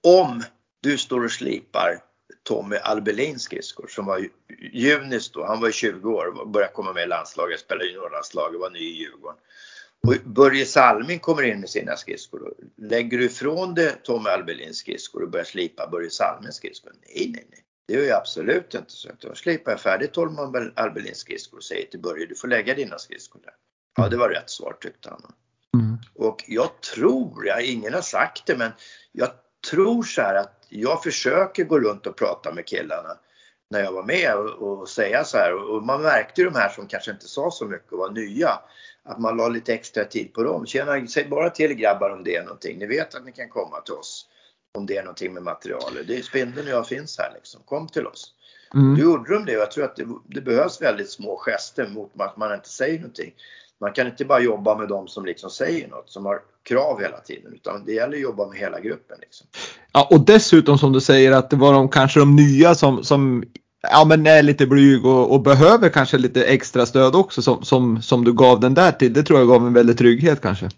om 0.04 0.44
du 0.82 0.98
står 0.98 1.26
och 1.26 1.32
slipar 1.32 2.00
Tommy 2.44 2.76
Albelins 2.76 3.44
skridskor 3.44 3.88
som 3.90 4.06
var 4.06 4.28
junis 4.74 5.32
då, 5.32 5.46
han 5.46 5.62
var 5.62 5.72
20 5.72 6.14
år 6.14 6.42
och 6.42 6.50
började 6.50 6.74
komma 6.74 6.94
med 6.94 7.04
i 7.04 7.08
landslaget, 7.08 7.60
spelade 7.60 7.86
juniorlandslaget, 7.86 8.60
var 8.60 8.70
ny 8.70 8.80
i 8.80 8.98
Djurgården. 9.00 9.38
Börje 10.24 10.66
Salming 10.66 11.20
kommer 11.20 11.44
in 11.44 11.60
med 11.60 11.70
sina 11.70 11.96
skridskor. 11.96 12.54
Lägger 12.78 13.18
du 13.18 13.26
ifrån 13.26 13.74
dig 13.74 13.96
Tommy 14.04 14.30
Albelins 14.30 14.78
skridskor 14.78 15.24
och 15.24 15.30
börjar 15.30 15.46
slipa 15.46 15.88
Börje 15.88 16.10
Salmings 16.10 16.56
skridskor? 16.56 16.92
Nej, 17.02 17.32
nej, 17.34 17.48
nej. 17.50 17.60
Det 17.88 17.94
är 17.94 18.04
ju 18.04 18.12
absolut 18.12 18.74
inte 18.74 18.92
så. 18.92 19.10
Då 19.20 19.36
slipar 19.36 19.72
jag 19.72 19.82
färdigt 19.82 20.14
Tommy 20.14 20.72
Albelins 20.76 21.18
skridskor 21.18 21.58
och 21.58 21.64
säger 21.64 21.88
till 21.88 22.00
Börje, 22.00 22.26
du 22.26 22.36
får 22.36 22.48
lägga 22.48 22.74
dina 22.74 22.98
skridskor 22.98 23.42
där. 23.44 23.54
Ja, 23.98 24.10
det 24.10 24.18
var 24.18 24.30
rätt 24.30 24.50
svar 24.50 24.78
tyckte 24.82 25.10
han. 25.10 25.34
Mm. 25.78 25.98
Och 26.16 26.44
jag 26.48 26.82
tror, 26.82 27.48
ja, 27.48 27.62
ingen 27.62 27.94
har 27.94 28.02
sagt 28.02 28.46
det, 28.46 28.58
men 28.58 28.72
jag 29.12 29.30
tror 29.72 30.04
så 30.04 30.22
här 30.22 30.36
att 30.36 30.66
jag 30.70 31.04
försöker 31.04 31.64
gå 31.64 31.80
runt 31.80 32.08
och 32.08 32.18
prata 32.18 32.54
med 32.54 32.66
killarna 32.66 33.18
när 33.70 33.80
jag 33.80 33.92
var 33.92 34.04
med 34.04 34.36
och, 34.36 34.80
och 34.80 34.90
säga 34.90 35.24
så 35.24 35.38
här. 35.38 35.54
Och 35.54 35.84
man 35.84 36.02
märkte 36.02 36.42
ju 36.42 36.50
de 36.50 36.56
här 36.56 36.70
som 36.70 36.88
kanske 36.88 37.12
inte 37.12 37.28
sa 37.28 37.52
så 37.52 37.66
mycket 37.66 37.92
och 37.92 37.98
var 37.98 38.10
nya 38.10 38.60
att 39.06 39.20
man 39.20 39.38
la 39.38 39.48
lite 39.48 39.74
extra 39.74 40.06
tid 40.06 40.34
på 40.34 40.44
dem. 40.44 40.66
Tjena, 40.66 41.08
säg 41.08 41.28
bara 41.30 41.50
till 41.50 41.74
grabbar 41.74 42.10
om 42.10 42.24
det 42.24 42.36
är 42.36 42.44
någonting. 42.44 42.80
Ni 42.80 42.86
vet 42.86 43.16
att 43.16 43.26
ni 43.26 43.32
kan 43.32 43.50
komma 43.50 43.82
till 43.82 43.94
oss 43.94 44.28
om 44.78 44.86
det 44.86 44.98
är 44.98 45.04
någonting 45.04 45.34
med 45.34 45.44
materialet. 45.44 46.08
Det 46.08 46.18
är 46.18 46.22
Spindeln 46.22 46.68
och 46.68 46.74
jag 46.74 46.88
finns 46.88 47.18
här 47.18 47.32
liksom. 47.36 47.62
Kom 47.66 47.88
till 47.88 48.08
oss. 48.08 48.34
Mm. 48.74 48.96
Då 48.96 49.02
gjorde 49.02 49.34
de 49.34 49.46
det 49.46 49.56
och 49.56 49.62
jag 49.62 49.72
tror 49.72 49.86
att 49.86 49.96
det, 49.96 50.06
det, 50.26 50.42
behövs 50.42 50.82
väldigt 50.82 51.10
små 51.10 51.38
gester 51.38 51.88
mot 51.88 52.12
att 52.18 52.38
man 52.38 52.54
inte 52.54 52.70
säger 52.70 53.00
någonting. 53.00 53.34
Man 53.80 53.94
kan 53.94 54.08
inte 54.08 54.26
bara 54.26 54.40
jobba 54.40 54.78
med 54.78 54.88
de 54.88 55.08
som 55.08 55.26
liksom 55.26 55.50
säger 55.50 55.88
något, 55.88 56.10
som 56.10 56.26
har 56.26 56.42
krav 56.64 57.02
hela 57.02 57.18
tiden, 57.18 57.54
utan 57.54 57.86
det 57.86 57.94
gäller 57.94 58.14
att 58.14 58.24
jobba 58.24 58.48
med 58.48 58.58
hela 58.58 58.80
gruppen. 58.80 59.18
Liksom. 59.22 59.48
Ja, 59.92 60.08
och 60.12 60.26
dessutom 60.26 60.78
som 60.78 60.92
du 60.92 61.02
säger 61.02 61.32
att 61.32 61.50
det 61.50 61.56
var 61.56 61.74
de 61.74 61.90
kanske 61.90 62.20
de 62.20 62.36
nya 62.36 62.76
som, 62.76 63.04
som 63.04 63.44
ja, 63.92 64.06
men 64.06 64.28
är 64.28 64.44
lite 64.44 64.68
blyg 64.68 65.06
och, 65.06 65.32
och, 65.32 65.42
behöver 65.42 65.90
kanske 65.90 66.18
lite 66.18 66.44
extra 66.44 66.86
stöd 66.86 67.16
också 67.16 67.42
som, 67.42 67.64
som, 67.64 68.02
som 68.02 68.24
du 68.24 68.34
gav 68.34 68.60
den 68.60 68.74
där 68.74 68.92
till. 68.92 69.14
Det 69.14 69.24
tror 69.24 69.40
jag 69.40 69.48
gav 69.48 69.68
en 69.68 69.74
väldig 69.74 69.98
trygghet 69.98 70.42
kanske. 70.42 70.70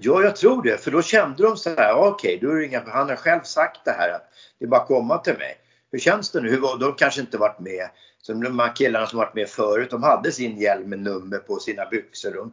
Ja, 0.00 0.22
jag 0.22 0.36
tror 0.36 0.62
det. 0.62 0.84
För 0.84 0.90
då 0.90 1.02
kände 1.02 1.42
de 1.42 1.56
så 1.56 1.70
här, 1.70 1.94
okej, 1.94 2.36
okay, 2.36 2.48
då 2.48 2.54
är 2.54 2.58
det 2.58 2.66
inga, 2.66 2.82
han 2.86 3.08
har 3.08 3.16
själv 3.16 3.40
sagt 3.42 3.84
det 3.84 3.90
här 3.90 4.14
att 4.14 4.28
det 4.58 4.64
är 4.64 4.68
bara 4.68 4.80
att 4.80 4.88
komma 4.88 5.18
till 5.18 5.38
mig. 5.38 5.56
Hur 5.92 5.98
känns 5.98 6.30
det 6.30 6.40
nu? 6.40 6.50
Hur, 6.50 6.78
de 6.78 6.94
kanske 6.94 7.20
inte 7.20 7.38
varit 7.38 7.60
med. 7.60 7.88
Så 8.22 8.32
de 8.32 8.58
här 8.58 8.76
killarna 8.76 9.06
som 9.06 9.18
varit 9.18 9.34
med 9.34 9.48
förut, 9.48 9.90
de 9.90 10.02
hade 10.02 10.32
sin 10.32 10.58
hjälm 10.58 10.88
med 10.88 10.98
nummer 10.98 11.38
på 11.38 11.56
sina 11.56 11.86
byxor. 11.86 12.50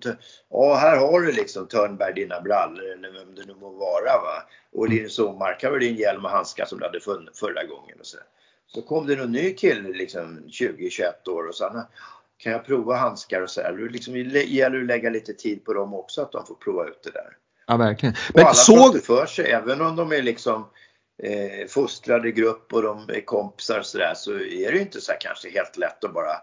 Ja, 0.49 0.75
här 0.75 0.97
har 0.97 1.21
du 1.21 1.31
liksom 1.31 1.67
Törnberg 1.67 2.13
dina 2.13 2.41
brallor 2.41 2.91
eller 2.91 3.12
vem 3.12 3.36
det 3.36 3.45
nu 3.45 3.53
må 3.62 3.69
vara. 3.69 4.21
Va? 4.21 4.43
Och 4.73 4.89
Linus 4.89 5.19
Omark, 5.19 5.63
här 5.63 5.69
har 5.69 5.79
du 5.79 5.88
din 5.88 5.97
hjälm 5.97 6.25
och 6.25 6.31
handskar 6.31 6.65
som 6.65 6.79
du 6.79 6.86
hade 6.86 6.99
förra 7.33 7.63
gången. 7.63 7.99
Och 7.99 8.05
så. 8.05 8.17
Så 8.73 8.81
kom 8.81 9.07
det 9.07 9.15
någon 9.15 9.31
ny 9.31 9.53
kille, 9.53 9.89
liksom 9.89 10.39
20-21 10.47 11.29
år 11.29 11.47
och 11.47 11.55
sa 11.55 11.88
kan 12.38 12.51
jag 12.51 12.65
prova 12.65 12.95
handskar 12.95 13.41
och 13.41 13.49
så 13.49 13.62
här. 13.62 13.73
Det 13.73 13.89
liksom, 13.89 14.15
gäller 14.15 14.79
att 14.79 14.86
lägga 14.86 15.09
lite 15.09 15.33
tid 15.33 15.65
på 15.65 15.73
dem 15.73 15.93
också 15.93 16.21
att 16.21 16.31
de 16.31 16.45
får 16.45 16.55
prova 16.55 16.88
ut 16.88 17.03
det 17.03 17.12
där. 17.12 17.38
Ja, 17.67 17.77
verkligen. 17.77 18.15
Men 18.33 18.43
och 18.43 18.49
alla 18.49 18.55
så... 18.55 18.77
får 18.77 18.86
inte 18.86 19.05
för 19.05 19.25
sig, 19.25 19.51
även 19.51 19.81
om 19.81 19.95
de 19.95 20.12
är 20.12 20.21
liksom 20.21 20.65
eh, 21.23 21.67
fostrade 21.67 22.31
grupp 22.31 22.73
och 22.73 22.81
de 22.81 23.09
är 23.09 23.25
kompisar 23.25 23.79
och 23.79 23.86
sådär 23.86 24.13
så 24.15 24.31
är 24.33 24.71
det 24.71 24.75
ju 24.75 24.81
inte 24.81 25.01
så 25.01 25.12
här 25.12 25.19
kanske 25.19 25.49
helt 25.49 25.77
lätt 25.77 26.03
att 26.03 26.13
bara 26.13 26.41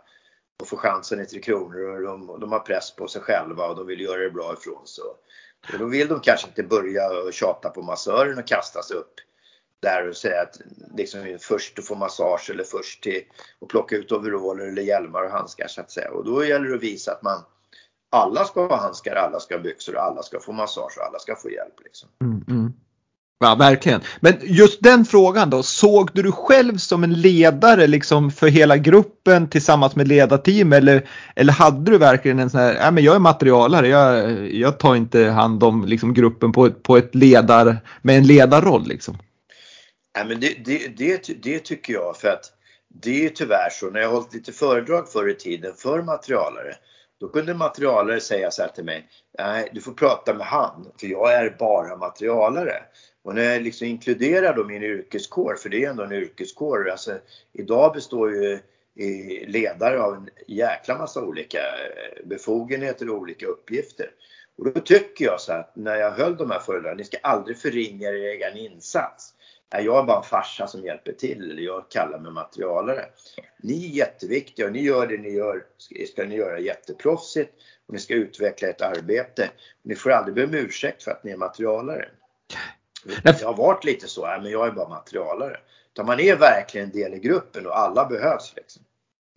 få 0.64 0.76
chansen 0.76 1.20
i 1.20 1.26
Tre 1.26 1.40
Kronor 1.40 1.90
och 1.90 2.02
de, 2.02 2.40
de 2.40 2.52
har 2.52 2.60
press 2.60 2.96
på 2.96 3.08
sig 3.08 3.22
själva 3.22 3.66
och 3.66 3.76
de 3.76 3.86
vill 3.86 4.00
göra 4.00 4.20
det 4.20 4.30
bra 4.30 4.54
ifrån 4.58 4.86
sig. 4.86 5.04
Och 5.72 5.78
då 5.78 5.84
vill 5.84 6.08
de 6.08 6.20
kanske 6.20 6.48
inte 6.48 6.62
börja 6.62 7.10
och 7.10 7.32
tjata 7.32 7.70
på 7.70 7.82
massören 7.82 8.38
och 8.38 8.46
kasta 8.46 8.82
sig 8.82 8.96
upp 8.96 9.14
där 9.82 10.08
och 10.08 10.16
säga 10.16 10.42
att 10.42 10.60
liksom 10.96 11.38
först 11.40 11.78
att 11.78 11.84
få 11.84 11.94
massage 11.94 12.50
eller 12.50 12.64
först 12.64 13.02
till 13.02 13.22
att 13.60 13.68
plocka 13.68 13.96
ut 13.96 14.12
overaller 14.12 14.66
eller 14.66 14.82
hjälmar 14.82 15.22
och 15.22 15.30
handskar 15.30 15.66
så 15.68 15.80
att 15.80 15.90
säga. 15.90 16.10
Och 16.10 16.24
då 16.24 16.44
gäller 16.44 16.68
det 16.68 16.74
att 16.74 16.82
visa 16.82 17.12
att 17.12 17.22
man 17.22 17.42
alla 18.12 18.44
ska 18.44 18.66
ha 18.66 18.76
handskar, 18.76 19.16
alla 19.16 19.40
ska 19.40 19.54
ha 19.54 19.62
byxor, 19.62 19.96
alla 19.96 20.22
ska 20.22 20.40
få 20.40 20.52
massage 20.52 20.98
och 20.98 21.06
alla 21.06 21.18
ska 21.18 21.36
få 21.36 21.50
hjälp. 21.50 21.74
Liksom. 21.84 22.08
Mm, 22.22 22.44
mm. 22.48 22.72
Ja, 23.44 23.54
verkligen. 23.54 24.00
Men 24.20 24.34
just 24.42 24.82
den 24.82 25.04
frågan 25.04 25.50
då, 25.50 25.62
såg 25.62 26.10
du 26.14 26.22
dig 26.22 26.32
själv 26.32 26.76
som 26.76 27.04
en 27.04 27.20
ledare 27.20 27.86
liksom 27.86 28.30
för 28.30 28.48
hela 28.48 28.76
gruppen 28.76 29.48
tillsammans 29.48 29.96
med 29.96 30.08
ledarteam 30.08 30.72
eller, 30.72 31.08
eller 31.36 31.52
hade 31.52 31.90
du 31.90 31.98
verkligen 31.98 32.38
en 32.38 32.50
sån 32.50 32.60
här, 32.60 32.74
ja 32.74 32.90
men 32.90 33.04
jag 33.04 33.14
är 33.14 33.18
materialare, 33.18 33.88
jag, 33.88 34.54
jag 34.54 34.78
tar 34.78 34.94
inte 34.94 35.24
hand 35.24 35.62
om 35.64 35.84
liksom 35.84 36.14
gruppen 36.14 36.52
på, 36.52 36.70
på 36.70 36.96
ett 36.96 37.14
ledar, 37.14 37.76
med 38.02 38.16
en 38.16 38.26
ledarroll 38.26 38.86
liksom? 38.86 39.18
Ja, 40.12 40.24
men 40.24 40.40
det, 40.40 40.64
det, 40.64 40.88
det, 40.88 41.42
det 41.42 41.58
tycker 41.58 41.92
jag 41.92 42.16
för 42.16 42.28
att 42.28 42.52
det 42.88 43.26
är 43.26 43.28
tyvärr 43.28 43.70
så 43.70 43.90
när 43.90 44.00
jag 44.00 44.10
hållit 44.10 44.34
lite 44.34 44.52
föredrag 44.52 45.08
förr 45.08 45.28
i 45.28 45.34
tiden 45.34 45.74
för 45.74 46.02
materialare 46.02 46.76
då 47.20 47.28
kunde 47.28 47.54
materialare 47.54 48.20
säga 48.20 48.50
så 48.50 48.62
här 48.62 48.68
till 48.68 48.84
mig, 48.84 49.08
nej 49.38 49.68
du 49.72 49.80
får 49.80 49.92
prata 49.92 50.34
med 50.34 50.46
han 50.46 50.92
för 51.00 51.06
jag 51.06 51.34
är 51.34 51.56
bara 51.58 51.96
materialare. 51.96 52.82
Och 53.22 53.34
när 53.34 53.42
jag 53.42 53.62
liksom 53.62 53.86
inkluderar 53.86 54.56
då 54.56 54.64
min 54.64 54.82
yrkeskår, 54.82 55.54
för 55.54 55.68
det 55.68 55.84
är 55.84 55.90
ändå 55.90 56.02
en 56.02 56.12
yrkeskår, 56.12 56.90
alltså 56.90 57.18
idag 57.52 57.94
består 57.94 58.30
ju 58.30 58.58
ledare 59.46 60.02
av 60.02 60.14
en 60.14 60.28
jäkla 60.46 60.98
massa 60.98 61.22
olika 61.22 61.58
eh, 61.58 62.26
befogenheter 62.26 63.10
och 63.10 63.16
olika 63.16 63.46
uppgifter. 63.46 64.10
Och 64.58 64.72
då 64.72 64.80
tycker 64.80 65.24
jag 65.24 65.40
så 65.40 65.52
att 65.52 65.76
när 65.76 65.96
jag 65.96 66.10
höll 66.10 66.36
de 66.36 66.50
här 66.50 66.58
föredragen, 66.58 66.96
ni 66.96 67.04
ska 67.04 67.16
aldrig 67.22 67.58
förringa 67.58 68.08
er 68.08 68.14
egen 68.14 68.56
insats. 68.56 69.34
Jag 69.72 69.98
är 69.98 70.02
bara 70.02 70.16
en 70.16 70.22
farsa 70.22 70.66
som 70.66 70.84
hjälper 70.84 71.12
till, 71.12 71.50
eller 71.50 71.62
jag 71.62 71.88
kallar 71.88 72.18
mig 72.18 72.32
materialare. 72.32 73.04
Ni 73.62 73.84
är 73.84 73.96
jätteviktiga 73.96 74.66
och 74.66 74.72
ni 74.72 74.82
gör 74.82 75.06
det 75.06 75.18
ni 75.18 75.30
gör, 75.30 75.64
ska 76.06 76.24
ni 76.24 76.36
göra 76.36 76.58
jätteproffsigt 76.58 77.52
och 77.86 77.94
ni 77.94 78.00
ska 78.00 78.14
utveckla 78.14 78.68
ett 78.68 78.82
arbete. 78.82 79.50
Ni 79.82 79.94
får 79.94 80.10
aldrig 80.10 80.34
be 80.34 80.44
om 80.44 80.54
ursäkt 80.54 81.02
för 81.02 81.10
att 81.10 81.24
ni 81.24 81.30
är 81.30 81.36
materialare. 81.36 82.08
Det 83.22 83.42
har 83.42 83.54
varit 83.54 83.84
lite 83.84 84.08
så, 84.08 84.26
här, 84.26 84.40
men 84.40 84.50
jag 84.50 84.66
är 84.66 84.72
bara 84.72 84.88
materialare. 84.88 85.56
Utan 85.92 86.06
man 86.06 86.20
är 86.20 86.36
verkligen 86.36 86.86
en 86.86 86.92
del 86.92 87.14
i 87.14 87.18
gruppen 87.18 87.66
och 87.66 87.78
alla 87.78 88.04
behövs. 88.06 88.52
Liksom. 88.56 88.82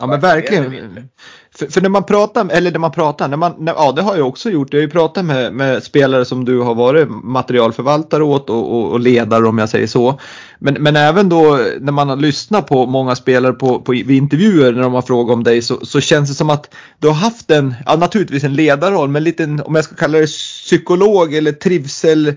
Ja 0.03 0.07
men 0.07 0.19
verkligen. 0.19 1.09
För, 1.55 1.67
för, 1.67 1.81
när 1.81 1.89
man 1.89 2.03
pratar, 2.03 2.49
eller 2.51 2.71
när 2.71 2.79
man 2.79 2.91
pratar, 2.91 3.27
när 3.27 3.37
man, 3.37 3.53
när, 3.59 3.73
ja 3.73 3.91
det 3.91 4.01
har 4.01 4.15
jag 4.15 4.27
också 4.27 4.49
gjort. 4.49 4.73
Jag 4.73 4.79
har 4.79 4.83
ju 4.83 4.89
pratat 4.89 5.25
med, 5.25 5.53
med 5.53 5.83
spelare 5.83 6.25
som 6.25 6.45
du 6.45 6.59
har 6.59 6.75
varit 6.75 7.09
materialförvaltare 7.09 8.23
åt 8.23 8.49
och, 8.49 8.73
och, 8.73 8.91
och 8.91 8.99
ledare 8.99 9.47
om 9.47 9.57
jag 9.57 9.69
säger 9.69 9.87
så. 9.87 10.19
Men, 10.59 10.73
men 10.73 10.95
även 10.95 11.29
då 11.29 11.59
när 11.79 11.91
man 11.91 12.09
har 12.09 12.15
lyssnat 12.15 12.67
på 12.67 12.85
många 12.85 13.15
spelare 13.15 13.53
på, 13.53 13.79
på 13.79 13.91
vid 13.91 14.11
intervjuer 14.11 14.71
när 14.71 14.81
de 14.81 14.93
har 14.93 15.01
frågat 15.01 15.33
om 15.33 15.43
dig 15.43 15.61
så, 15.61 15.85
så 15.85 16.01
känns 16.01 16.29
det 16.29 16.35
som 16.35 16.49
att 16.49 16.75
du 16.99 17.07
har 17.07 17.15
haft 17.15 17.51
en, 17.51 17.75
ja 17.85 17.95
naturligtvis 17.95 18.43
en 18.43 18.55
ledarroll, 18.55 19.09
men 19.09 19.23
lite 19.23 19.43
om 19.43 19.75
jag 19.75 19.85
ska 19.85 19.95
kalla 19.95 20.17
det 20.17 20.27
psykolog 20.27 21.33
eller 21.33 21.51
trivsel 21.51 22.33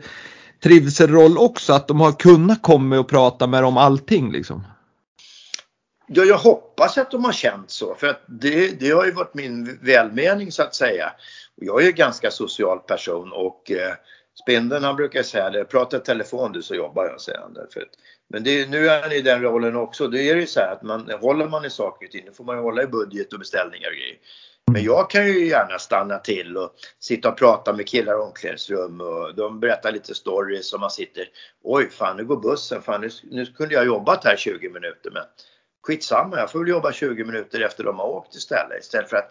trivselroll 0.62 1.38
också, 1.38 1.72
att 1.72 1.88
de 1.88 2.00
har 2.00 2.12
kunnat 2.12 2.62
komma 2.62 2.98
och 2.98 3.08
prata 3.08 3.46
med 3.46 3.64
om 3.64 3.76
allting 3.76 4.32
liksom? 4.32 4.64
Ja, 6.08 6.24
jag 6.24 6.38
hoppas 6.38 6.98
att 6.98 7.10
de 7.10 7.24
har 7.24 7.32
känt 7.32 7.70
så 7.70 7.94
för 7.94 8.06
att 8.06 8.22
det, 8.26 8.80
det 8.80 8.90
har 8.90 9.04
ju 9.04 9.12
varit 9.12 9.34
min 9.34 9.78
välmening 9.82 10.52
så 10.52 10.62
att 10.62 10.74
säga. 10.74 11.12
Jag 11.54 11.82
är 11.82 11.86
ju 11.86 11.92
ganska 11.92 12.30
social 12.30 12.78
person 12.78 13.32
och 13.32 13.70
eh, 13.70 13.94
Spindeln 14.42 14.84
han 14.84 14.96
brukar 14.96 15.22
säga 15.22 15.50
det, 15.50 15.64
prata 15.64 15.98
telefon 15.98 16.52
du 16.52 16.62
så 16.62 16.74
jobbar 16.74 17.04
jag 17.04 17.20
säger 17.20 17.38
han 17.38 17.54
därför. 17.54 17.84
Men 18.28 18.44
det, 18.44 18.70
nu 18.70 18.88
är 18.88 19.02
han 19.02 19.12
i 19.12 19.22
den 19.22 19.42
rollen 19.42 19.76
också. 19.76 20.08
Då 20.08 20.16
är 20.16 20.34
det 20.34 20.40
ju 20.40 20.46
så 20.46 20.60
här 20.60 20.72
att 20.72 20.82
man, 20.82 21.10
håller 21.20 21.48
man 21.48 21.64
i 21.64 21.70
saker 21.70 22.06
och 22.06 22.12
ting, 22.12 22.24
då 22.26 22.32
får 22.32 22.44
man 22.44 22.56
ju 22.56 22.62
hålla 22.62 22.82
i 22.82 22.86
budget 22.86 23.32
och 23.32 23.38
beställningar 23.38 23.88
och 23.88 23.94
grejer. 23.94 24.16
Men 24.72 24.84
jag 24.84 25.10
kan 25.10 25.26
ju 25.26 25.48
gärna 25.48 25.78
stanna 25.78 26.18
till 26.18 26.56
och 26.56 26.74
sitta 27.00 27.28
och 27.28 27.38
prata 27.38 27.72
med 27.72 27.88
killar 27.88 28.12
i 28.12 28.16
omklädningsrum 28.16 29.00
och 29.00 29.34
de 29.34 29.60
berättar 29.60 29.92
lite 29.92 30.14
stories 30.14 30.72
och 30.72 30.80
man 30.80 30.90
sitter 30.90 31.28
Oj 31.62 31.90
fan 31.90 32.16
nu 32.16 32.24
går 32.24 32.36
bussen, 32.36 32.82
fan 32.82 33.00
nu, 33.00 33.08
nu 33.30 33.46
kunde 33.46 33.74
jag 33.74 33.86
jobbat 33.86 34.24
här 34.24 34.36
20 34.36 34.68
minuter 34.68 35.10
men 35.10 35.22
skitsamma 35.86 36.38
jag 36.38 36.52
får 36.52 36.58
väl 36.58 36.68
jobba 36.68 36.92
20 36.92 37.24
minuter 37.24 37.60
efter 37.60 37.84
de 37.84 37.98
har 37.98 38.06
åkt 38.06 38.34
istället. 38.34 38.80
Istället 38.80 39.10
för 39.10 39.16
att 39.16 39.30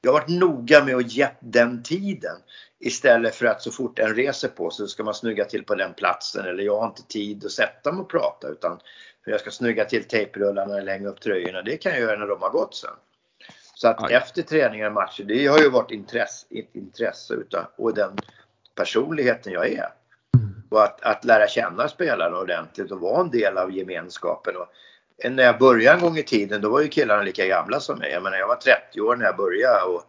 jag 0.00 0.12
har 0.12 0.20
varit 0.20 0.40
noga 0.40 0.84
med 0.84 0.96
att 0.96 1.12
ge 1.12 1.28
den 1.40 1.82
tiden 1.82 2.36
istället 2.78 3.34
för 3.34 3.46
att 3.46 3.62
så 3.62 3.70
fort 3.70 3.98
en 3.98 4.14
reser 4.14 4.48
på 4.48 4.70
så 4.70 4.86
ska 4.86 5.04
man 5.04 5.14
snygga 5.14 5.44
till 5.44 5.64
på 5.64 5.74
den 5.74 5.94
platsen 5.94 6.46
eller 6.46 6.62
jag 6.62 6.80
har 6.80 6.86
inte 6.86 7.02
tid 7.02 7.44
att 7.44 7.52
sätta 7.52 7.92
mig 7.92 8.00
och 8.00 8.10
prata 8.10 8.48
utan 8.48 8.80
för 9.24 9.30
jag 9.30 9.40
ska 9.40 9.50
snygga 9.50 9.84
till 9.84 10.04
tejprullarna 10.04 10.78
eller 10.78 10.92
hänga 10.92 11.08
upp 11.08 11.20
tröjorna. 11.20 11.62
Det 11.62 11.76
kan 11.76 11.92
jag 11.92 12.00
göra 12.00 12.18
när 12.18 12.26
de 12.26 12.42
har 12.42 12.50
gått 12.50 12.74
sen. 12.74 12.90
Så 13.74 13.88
att 13.88 14.02
Aj. 14.02 14.14
efter 14.14 14.42
träningar 14.42 14.86
och 14.86 14.92
matcher, 14.92 15.24
det 15.24 15.46
har 15.46 15.58
ju 15.58 15.70
varit 15.70 15.90
intresse, 15.90 16.46
intresse 16.72 17.34
utav, 17.34 17.66
och 17.76 17.94
den 17.94 18.16
personligheten 18.74 19.52
jag 19.52 19.68
är. 19.68 19.88
Mm. 20.36 20.62
Och 20.70 20.82
att, 20.82 21.02
att 21.02 21.24
lära 21.24 21.48
känna 21.48 21.88
spelarna 21.88 22.38
ordentligt 22.38 22.92
och 22.92 23.00
vara 23.00 23.20
en 23.20 23.30
del 23.30 23.58
av 23.58 23.72
gemenskapen. 23.72 24.56
Och 24.56 24.68
när 25.30 25.42
jag 25.42 25.58
började 25.58 25.96
en 25.96 26.02
gång 26.02 26.18
i 26.18 26.22
tiden 26.22 26.60
då 26.60 26.70
var 26.70 26.80
ju 26.80 26.88
killarna 26.88 27.22
lika 27.22 27.46
gamla 27.46 27.80
som 27.80 27.98
mig. 27.98 28.10
Jag 28.12 28.22
menar 28.22 28.36
jag 28.36 28.48
var 28.48 28.56
30 28.56 29.00
år 29.00 29.16
när 29.16 29.24
jag 29.24 29.36
började 29.36 29.82
och 29.82 30.02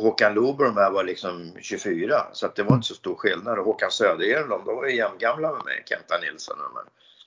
Håkan 0.00 0.34
Loob 0.34 0.60
och 0.60 0.66
de 0.66 0.76
här 0.76 0.90
var 0.90 1.04
liksom 1.04 1.52
24 1.60 2.14
så 2.32 2.46
att 2.46 2.56
det 2.56 2.62
var 2.62 2.74
inte 2.74 2.86
så 2.86 2.94
stor 2.94 3.14
skillnad. 3.14 3.58
Och 3.58 3.64
Håkan 3.64 3.90
Södergren 3.90 4.48
de, 4.48 4.64
de 4.64 4.76
var 4.76 4.86
ju 4.86 4.96
jämngamla 4.96 5.52
med 5.52 5.64
mig, 5.64 5.82
Kenta 5.86 6.14
Nilsson 6.18 6.56
och 6.58 6.64
de 6.64 6.74
här. 6.74 6.84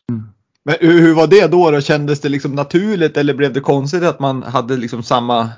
Mm. 0.09 0.29
Men 0.63 0.75
hur 0.79 1.15
var 1.15 1.27
det 1.27 1.47
då? 1.47 1.71
då? 1.71 1.81
Kändes 1.81 2.21
det 2.21 2.29
liksom 2.29 2.55
naturligt 2.55 3.17
eller 3.17 3.33
blev 3.33 3.53
det 3.53 3.59
konstigt 3.59 4.03
att 4.03 4.19
man 4.19 4.43
hade 4.43 4.77
liksom 4.77 5.03
samma, 5.03 5.49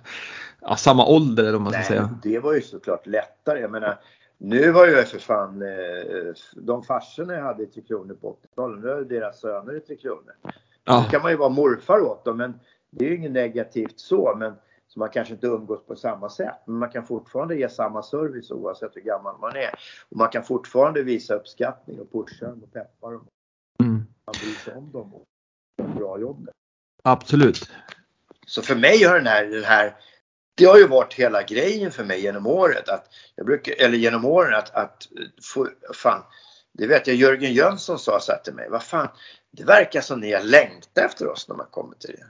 ja, 0.62 0.76
samma 0.76 1.06
ålder 1.06 1.44
eller 1.44 1.60
man 1.60 1.72
ska 1.72 1.80
Nej, 1.80 1.88
säga? 1.88 2.20
det 2.24 2.40
var 2.40 2.54
ju 2.54 2.62
såklart 2.62 3.08
lättare. 3.08 3.60
Jag 3.60 3.72
menar, 3.72 4.00
nu 4.38 4.72
var 4.72 4.88
ju 4.88 5.04
för 5.04 5.20
fan 5.20 5.62
eh, 5.62 6.34
de 6.56 6.84
farsorna 6.84 7.34
jag 7.34 7.44
hade 7.44 7.64
i 7.64 7.66
Tre 7.66 7.82
Kronor 7.82 8.14
på 8.22 8.38
80-talet, 8.44 8.84
nu 8.84 8.90
är 8.90 9.02
deras 9.02 9.40
söner 9.40 9.78
i 9.78 9.80
Tre 9.80 9.96
Kronor. 9.96 10.34
Ja. 10.84 11.02
Nu 11.02 11.10
kan 11.10 11.22
man 11.22 11.32
ju 11.32 11.38
vara 11.38 11.50
morfar 11.50 12.00
åt 12.00 12.26
dem 12.26 12.38
men 12.38 12.60
det 12.90 13.06
är 13.06 13.10
ju 13.10 13.16
inget 13.16 13.32
negativt 13.32 14.00
så. 14.00 14.36
Men 14.38 14.54
så 14.88 15.00
man 15.00 15.10
kanske 15.10 15.34
inte 15.34 15.48
umgås 15.48 15.86
på 15.86 15.96
samma 15.96 16.30
sätt. 16.30 16.56
Men 16.66 16.76
man 16.76 16.90
kan 16.90 17.06
fortfarande 17.06 17.56
ge 17.56 17.70
samma 17.70 18.04
service 18.04 18.52
oavsett 18.52 18.96
hur 18.96 19.02
gammal 19.02 19.40
man 19.40 19.56
är. 19.56 19.70
Och 20.10 20.18
man 20.18 20.30
kan 20.30 20.44
fortfarande 20.44 21.04
visa 21.04 21.34
uppskattning 21.34 22.00
och 22.00 22.12
pusha 22.12 22.46
dem 22.46 22.64
och 22.64 22.74
peppa 22.74 23.12
dem. 23.12 23.28
Mm 23.80 24.06
man 24.26 24.36
bryr 24.42 24.56
sig 24.56 24.74
om 24.74 24.92
dem 24.92 25.14
och 25.14 25.26
gör 25.78 25.88
bra 25.88 26.20
jobb. 26.20 26.50
Absolut. 27.04 27.70
Så 28.48 28.62
för 28.62 28.76
mig 28.76 29.04
har 29.04 29.16
den 29.16 29.28
här, 29.28 29.46
den 29.46 29.64
här 29.64 29.96
det 30.56 30.66
har 30.66 30.78
ju 30.78 30.88
varit 30.88 31.14
hela 31.14 31.44
grejen 31.44 31.92
för 31.92 32.04
mig 32.04 32.22
genom 32.22 32.48
året 32.48 32.90
att 32.90 33.06
jag 33.36 33.46
brukar, 33.46 33.74
eller 33.80 33.98
genom 33.98 34.26
åren 34.26 34.54
att, 34.54 34.76
att 34.76 35.08
få, 35.54 35.70
fan, 35.94 36.24
det 36.72 36.88
vet 36.88 37.08
jag 37.08 37.16
Jörgen 37.16 37.54
Jönsson 37.54 38.00
sa 38.00 38.20
så 38.20 38.32
här 38.32 38.40
till 38.40 38.54
mig, 38.54 38.70
vad 38.70 38.84
fan, 38.84 39.08
det 39.58 39.64
verkar 39.64 40.02
som 40.02 40.20
ni 40.20 40.34
har 40.34 40.44
längtat 40.44 40.98
efter 40.98 41.28
oss 41.28 41.48
när 41.48 41.56
man 41.56 41.68
kommer 41.72 41.96
till 41.96 42.16
det. 42.20 42.26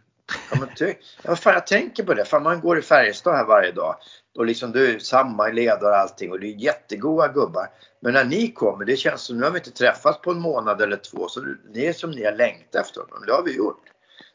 Ja, 0.52 0.94
vad 1.24 1.40
fan, 1.40 1.54
jag 1.54 1.68
tänker 1.68 2.04
på 2.04 2.14
det, 2.14 2.26
fan 2.26 2.44
man 2.44 2.62
går 2.62 2.80
i 2.80 2.82
Färjestad 2.82 3.36
här 3.36 3.46
varje 3.46 3.72
dag 3.72 3.96
och 4.38 4.46
liksom 4.46 4.72
du 4.72 4.96
är 4.96 5.00
samma 5.00 5.48
ledare 5.48 5.92
och 5.92 5.98
allting 5.98 6.32
och 6.32 6.40
det 6.40 6.48
är 6.48 6.56
jättegoda 6.56 7.28
gubbar. 7.28 7.70
Men 8.00 8.14
när 8.14 8.26
ni 8.26 8.52
kommer, 8.52 8.86
det 8.86 8.98
känns 8.98 9.22
som, 9.22 9.38
nu 9.38 9.44
har 9.44 9.52
vi 9.52 9.58
inte 9.58 9.72
träffats 9.72 10.22
på 10.22 10.32
en 10.32 10.40
månad 10.40 10.82
eller 10.82 10.98
två, 10.98 11.28
så 11.28 11.46
det 11.74 11.88
är 11.88 11.94
som 11.94 12.12
ni 12.12 12.24
har 12.24 12.32
längtat 12.32 12.82
efter 12.86 13.02
honom. 13.02 13.24
Det 13.28 13.34
har 13.34 13.44
vi 13.44 13.58
gjort. 13.58 13.84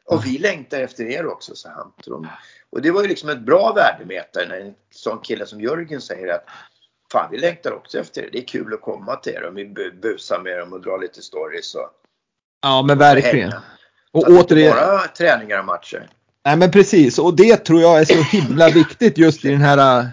Och 0.04 0.26
vi 0.26 0.38
längtar 0.38 0.80
efter 0.80 1.04
er 1.04 1.26
också, 1.26 1.54
sa 1.54 1.68
han. 1.68 1.92
Och 2.70 2.82
det 2.82 2.90
var 2.90 3.02
ju 3.02 3.08
liksom 3.08 3.28
ett 3.28 3.40
bra 3.40 3.72
värdemätare 3.72 4.48
när 4.48 4.60
en 4.60 4.74
sån 4.90 5.20
kille 5.20 5.46
som 5.46 5.60
Jörgen 5.60 6.00
säger 6.00 6.34
att 6.34 6.44
Fan, 7.12 7.30
vi 7.30 7.38
längtar 7.38 7.72
också 7.72 7.98
efter 7.98 8.22
er. 8.22 8.28
Det 8.32 8.38
är 8.38 8.46
kul 8.46 8.74
att 8.74 8.80
komma 8.80 9.16
till 9.16 9.32
er 9.32 9.42
och 9.42 9.58
vi 9.58 9.92
busar 10.02 10.40
med 10.40 10.58
dem 10.58 10.72
och 10.72 10.80
drar 10.80 10.98
lite 10.98 11.22
stories. 11.22 11.74
Och, 11.74 11.90
ja, 12.62 12.82
men 12.82 12.98
verkligen. 12.98 13.52
Och 14.12 14.22
så 14.22 14.40
återigen. 14.40 14.76
Bara 14.76 14.98
träningar 14.98 15.58
och 15.58 15.64
matcher. 15.64 16.08
Nej 16.44 16.56
men 16.56 16.70
precis 16.70 17.18
och 17.18 17.36
det 17.36 17.56
tror 17.56 17.80
jag 17.80 18.00
är 18.00 18.04
så 18.04 18.22
himla 18.22 18.68
viktigt 18.74 19.18
just 19.18 19.44
i 19.44 19.48
den 19.48 19.60
här 19.60 20.10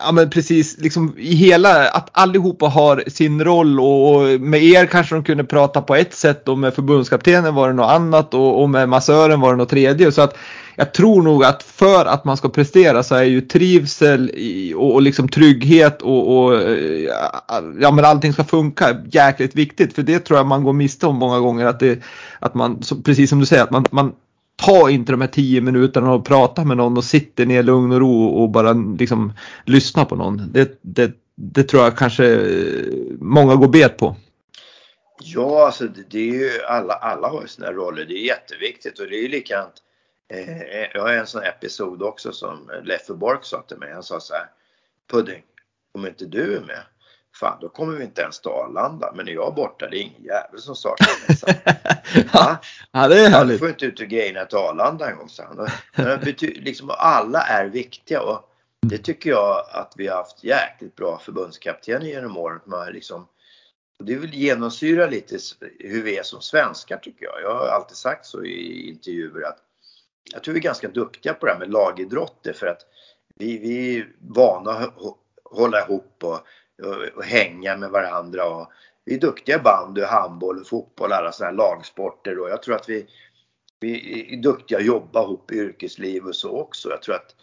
Ja 0.00 0.12
men 0.12 0.30
precis, 0.30 0.78
liksom 0.78 1.14
i 1.18 1.34
hela, 1.34 1.88
att 1.88 2.08
allihopa 2.12 2.66
har 2.66 3.04
sin 3.06 3.44
roll 3.44 3.80
och 3.80 4.40
med 4.40 4.64
er 4.64 4.86
kanske 4.86 5.14
de 5.14 5.24
kunde 5.24 5.44
prata 5.44 5.82
på 5.82 5.94
ett 5.94 6.14
sätt 6.14 6.48
och 6.48 6.58
med 6.58 6.74
förbundskaptenen 6.74 7.54
var 7.54 7.68
det 7.68 7.74
något 7.74 7.90
annat 7.90 8.34
och, 8.34 8.62
och 8.62 8.70
med 8.70 8.88
massören 8.88 9.40
var 9.40 9.50
det 9.50 9.56
något 9.56 9.68
tredje. 9.68 10.12
Så 10.12 10.22
att 10.22 10.36
jag 10.76 10.94
tror 10.94 11.22
nog 11.22 11.44
att 11.44 11.62
för 11.62 12.06
att 12.06 12.24
man 12.24 12.36
ska 12.36 12.48
prestera 12.48 13.02
så 13.02 13.14
är 13.14 13.22
ju 13.22 13.40
trivsel 13.40 14.30
och, 14.76 14.94
och 14.94 15.02
liksom 15.02 15.28
trygghet 15.28 16.02
och, 16.02 16.38
och, 16.38 16.54
eh, 16.62 17.10
ja 17.80 17.90
men 17.90 18.04
allting 18.04 18.32
ska 18.32 18.44
funka 18.44 18.96
jäkligt 19.10 19.56
viktigt. 19.56 19.94
För 19.94 20.02
det 20.02 20.18
tror 20.18 20.38
jag 20.38 20.46
man 20.46 20.64
går 20.64 20.72
miste 20.72 21.06
om 21.06 21.16
många 21.16 21.40
gånger 21.40 21.66
att 21.66 21.80
det, 21.80 22.02
att 22.38 22.54
man, 22.54 22.82
precis 23.04 23.30
som 23.30 23.40
du 23.40 23.46
säger, 23.46 23.62
att 23.62 23.70
man, 23.70 23.84
man 23.90 24.12
ta 24.66 24.90
inte 24.90 25.12
de 25.12 25.20
här 25.20 25.28
tio 25.28 25.60
minuterna 25.60 26.12
och 26.12 26.26
prata 26.26 26.64
med 26.64 26.76
någon 26.76 26.96
och 26.96 27.04
sitter 27.04 27.46
ner 27.46 27.60
i 27.60 27.62
lugn 27.62 27.92
och 27.92 28.00
ro 28.00 28.24
och 28.24 28.50
bara 28.50 28.72
liksom 28.72 29.32
lyssna 29.64 30.04
på 30.04 30.16
någon. 30.16 30.52
Det, 30.52 30.78
det, 30.82 31.12
det 31.34 31.62
tror 31.62 31.82
jag 31.82 31.96
kanske 31.96 32.34
eh, 32.34 32.86
många 33.18 33.54
går 33.54 33.68
bet 33.68 33.96
på. 33.96 34.16
Ja, 35.20 35.66
alltså 35.66 35.84
det, 35.84 36.10
det 36.10 36.18
är 36.18 36.34
ju 36.34 36.50
alla, 36.68 36.94
alla 36.94 37.28
har 37.28 37.42
ju 37.42 37.48
sina 37.48 37.72
roller. 37.72 38.04
Det 38.04 38.14
är 38.14 38.26
jätteviktigt 38.26 38.98
och 38.98 39.06
det 39.06 39.16
är 39.16 39.22
ju 39.22 39.28
likadant. 39.28 39.74
Eh, 40.32 40.94
jag 40.94 41.02
har 41.02 41.12
en 41.12 41.26
sån 41.26 41.42
episod 41.42 42.02
också 42.02 42.32
som 42.32 42.70
Leffe 42.84 43.14
Bork 43.14 43.44
sa 43.44 43.62
till 43.62 43.78
mig. 43.78 43.92
Han 43.92 44.02
sa 44.02 44.20
så 44.20 44.34
här. 44.34 44.46
Pudding, 45.10 45.42
om 45.94 46.06
inte 46.06 46.24
du 46.24 46.56
är 46.56 46.60
med 46.60 46.82
fan 47.34 47.58
då 47.60 47.68
kommer 47.68 47.96
vi 47.98 48.04
inte 48.04 48.22
ens 48.22 48.40
till 48.40 48.50
Arlanda. 48.50 49.12
Men 49.14 49.26
när 49.26 49.32
jag 49.32 49.46
är 49.48 49.52
borta, 49.56 49.88
det 49.90 49.96
är 49.96 50.00
ingen 50.00 50.22
jävel 50.24 50.60
som 50.60 50.76
saknar 50.76 51.28
mig. 51.28 51.36
Så. 51.36 51.46
Ja, 52.32 52.56
ja, 52.92 53.08
det 53.08 53.18
är 53.18 53.22
Jag 53.22 53.30
härligt. 53.30 53.58
får 53.58 53.68
inte 53.68 53.86
ut 53.86 54.00
och 54.00 54.06
grejerna 54.06 54.44
till 54.44 54.58
Arlanda 54.58 55.10
en 55.10 55.16
gång, 55.16 55.28
sa 55.28 55.42
han. 55.44 55.68
Liksom, 56.40 56.90
alla 56.90 57.40
är 57.40 57.66
viktiga 57.66 58.22
och 58.22 58.50
det 58.80 58.98
tycker 58.98 59.30
jag 59.30 59.64
att 59.72 59.92
vi 59.96 60.06
har 60.06 60.16
haft 60.16 60.44
jäkligt 60.44 60.96
bra 60.96 61.18
förbundskaptener 61.18 62.06
genom 62.06 62.36
åren. 62.36 62.60
Man 62.64 62.92
liksom, 62.92 63.26
det 63.98 64.14
vill 64.16 64.34
genomsyra 64.34 65.06
lite 65.06 65.38
hur 65.78 66.02
vi 66.02 66.18
är 66.18 66.22
som 66.22 66.40
svenskar 66.40 66.96
tycker 66.96 67.24
jag. 67.24 67.42
Jag 67.42 67.54
har 67.58 67.66
alltid 67.66 67.96
sagt 67.96 68.26
så 68.26 68.44
i 68.44 68.88
intervjuer 68.88 69.46
att 69.46 69.58
jag 70.32 70.42
tror 70.44 70.54
vi 70.54 70.60
är 70.60 70.64
ganska 70.64 70.88
duktiga 70.88 71.34
på 71.34 71.46
det 71.46 71.52
här 71.52 71.58
med 71.58 71.70
lagidrotter 71.70 72.52
för 72.52 72.66
att 72.66 72.80
vi, 73.36 73.58
vi 73.58 73.98
är 73.98 74.08
vana 74.20 74.70
att 74.70 74.94
hå- 74.96 75.16
hålla 75.44 75.80
ihop 75.84 76.18
och, 76.22 76.38
och, 76.82 77.16
och 77.16 77.24
hänga 77.24 77.76
med 77.76 77.90
varandra. 77.90 78.46
Och 78.46 78.72
vi 79.04 79.14
är 79.14 79.20
duktiga 79.20 79.56
i 79.56 79.58
bandy, 79.58 80.02
handboll, 80.02 80.60
och 80.60 80.66
fotboll, 80.66 81.12
alla 81.12 81.32
sådana 81.32 81.50
här 81.50 81.56
lagsporter. 81.56 82.38
Och 82.38 82.50
jag 82.50 82.62
tror 82.62 82.74
att 82.74 82.88
vi, 82.88 83.06
vi 83.80 84.34
är 84.34 84.42
duktiga 84.42 84.78
att 84.78 84.84
jobba 84.84 85.22
ihop 85.22 85.52
i 85.52 85.56
yrkesliv 85.56 86.26
och 86.26 86.36
så 86.36 86.60
också. 86.60 86.90
Jag 86.90 87.02
tror 87.02 87.14
att 87.14 87.34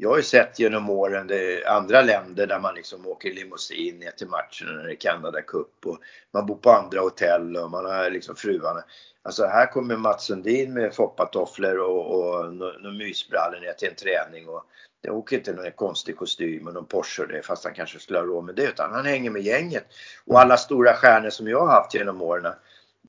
jag 0.00 0.10
har 0.10 0.16
ju 0.16 0.22
sett 0.22 0.58
genom 0.58 0.90
åren 0.90 1.26
det 1.26 1.66
andra 1.66 2.02
länder 2.02 2.46
där 2.46 2.60
man 2.60 2.74
liksom 2.74 3.06
åker 3.06 3.32
limousin 3.32 3.98
ner 3.98 4.10
till 4.10 4.28
matchen 4.28 4.66
när 4.66 4.84
det 4.84 4.92
är 4.92 5.00
Canada 5.00 5.42
Cup 5.42 5.86
och 5.86 5.98
man 6.32 6.46
bor 6.46 6.56
på 6.56 6.70
andra 6.70 7.00
hotell 7.00 7.56
och 7.56 7.70
man 7.70 7.84
har 7.84 8.10
liksom 8.10 8.36
fruarna. 8.36 8.84
Alltså 9.22 9.46
här 9.46 9.66
kommer 9.66 9.96
Mats 9.96 10.24
Sundin 10.24 10.72
med 10.74 10.94
foppatofflor 10.94 11.78
och, 11.78 12.18
och 12.18 12.44
och 12.84 12.94
mysbrallor 12.94 13.60
ner 13.60 13.72
till 13.72 13.88
en 13.88 13.94
träning 13.94 14.48
och 14.48 14.64
det 15.00 15.10
åker 15.10 15.36
inte 15.36 15.52
någon 15.52 15.72
konstig 15.72 16.16
kostym 16.16 16.66
och 16.66 16.74
någon 16.74 16.86
Porsche 16.86 17.22
och 17.22 17.28
det 17.28 17.42
fast 17.42 17.64
han 17.64 17.74
kanske 17.74 17.98
skulle 17.98 18.18
ha 18.18 18.26
råd 18.26 18.44
med 18.44 18.54
det 18.54 18.68
utan 18.68 18.92
han 18.92 19.06
hänger 19.06 19.30
med 19.30 19.42
gänget. 19.42 19.84
Och 20.24 20.40
alla 20.40 20.56
stora 20.56 20.94
stjärnor 20.94 21.30
som 21.30 21.48
jag 21.48 21.60
har 21.60 21.72
haft 21.72 21.94
genom 21.94 22.22
åren 22.22 22.52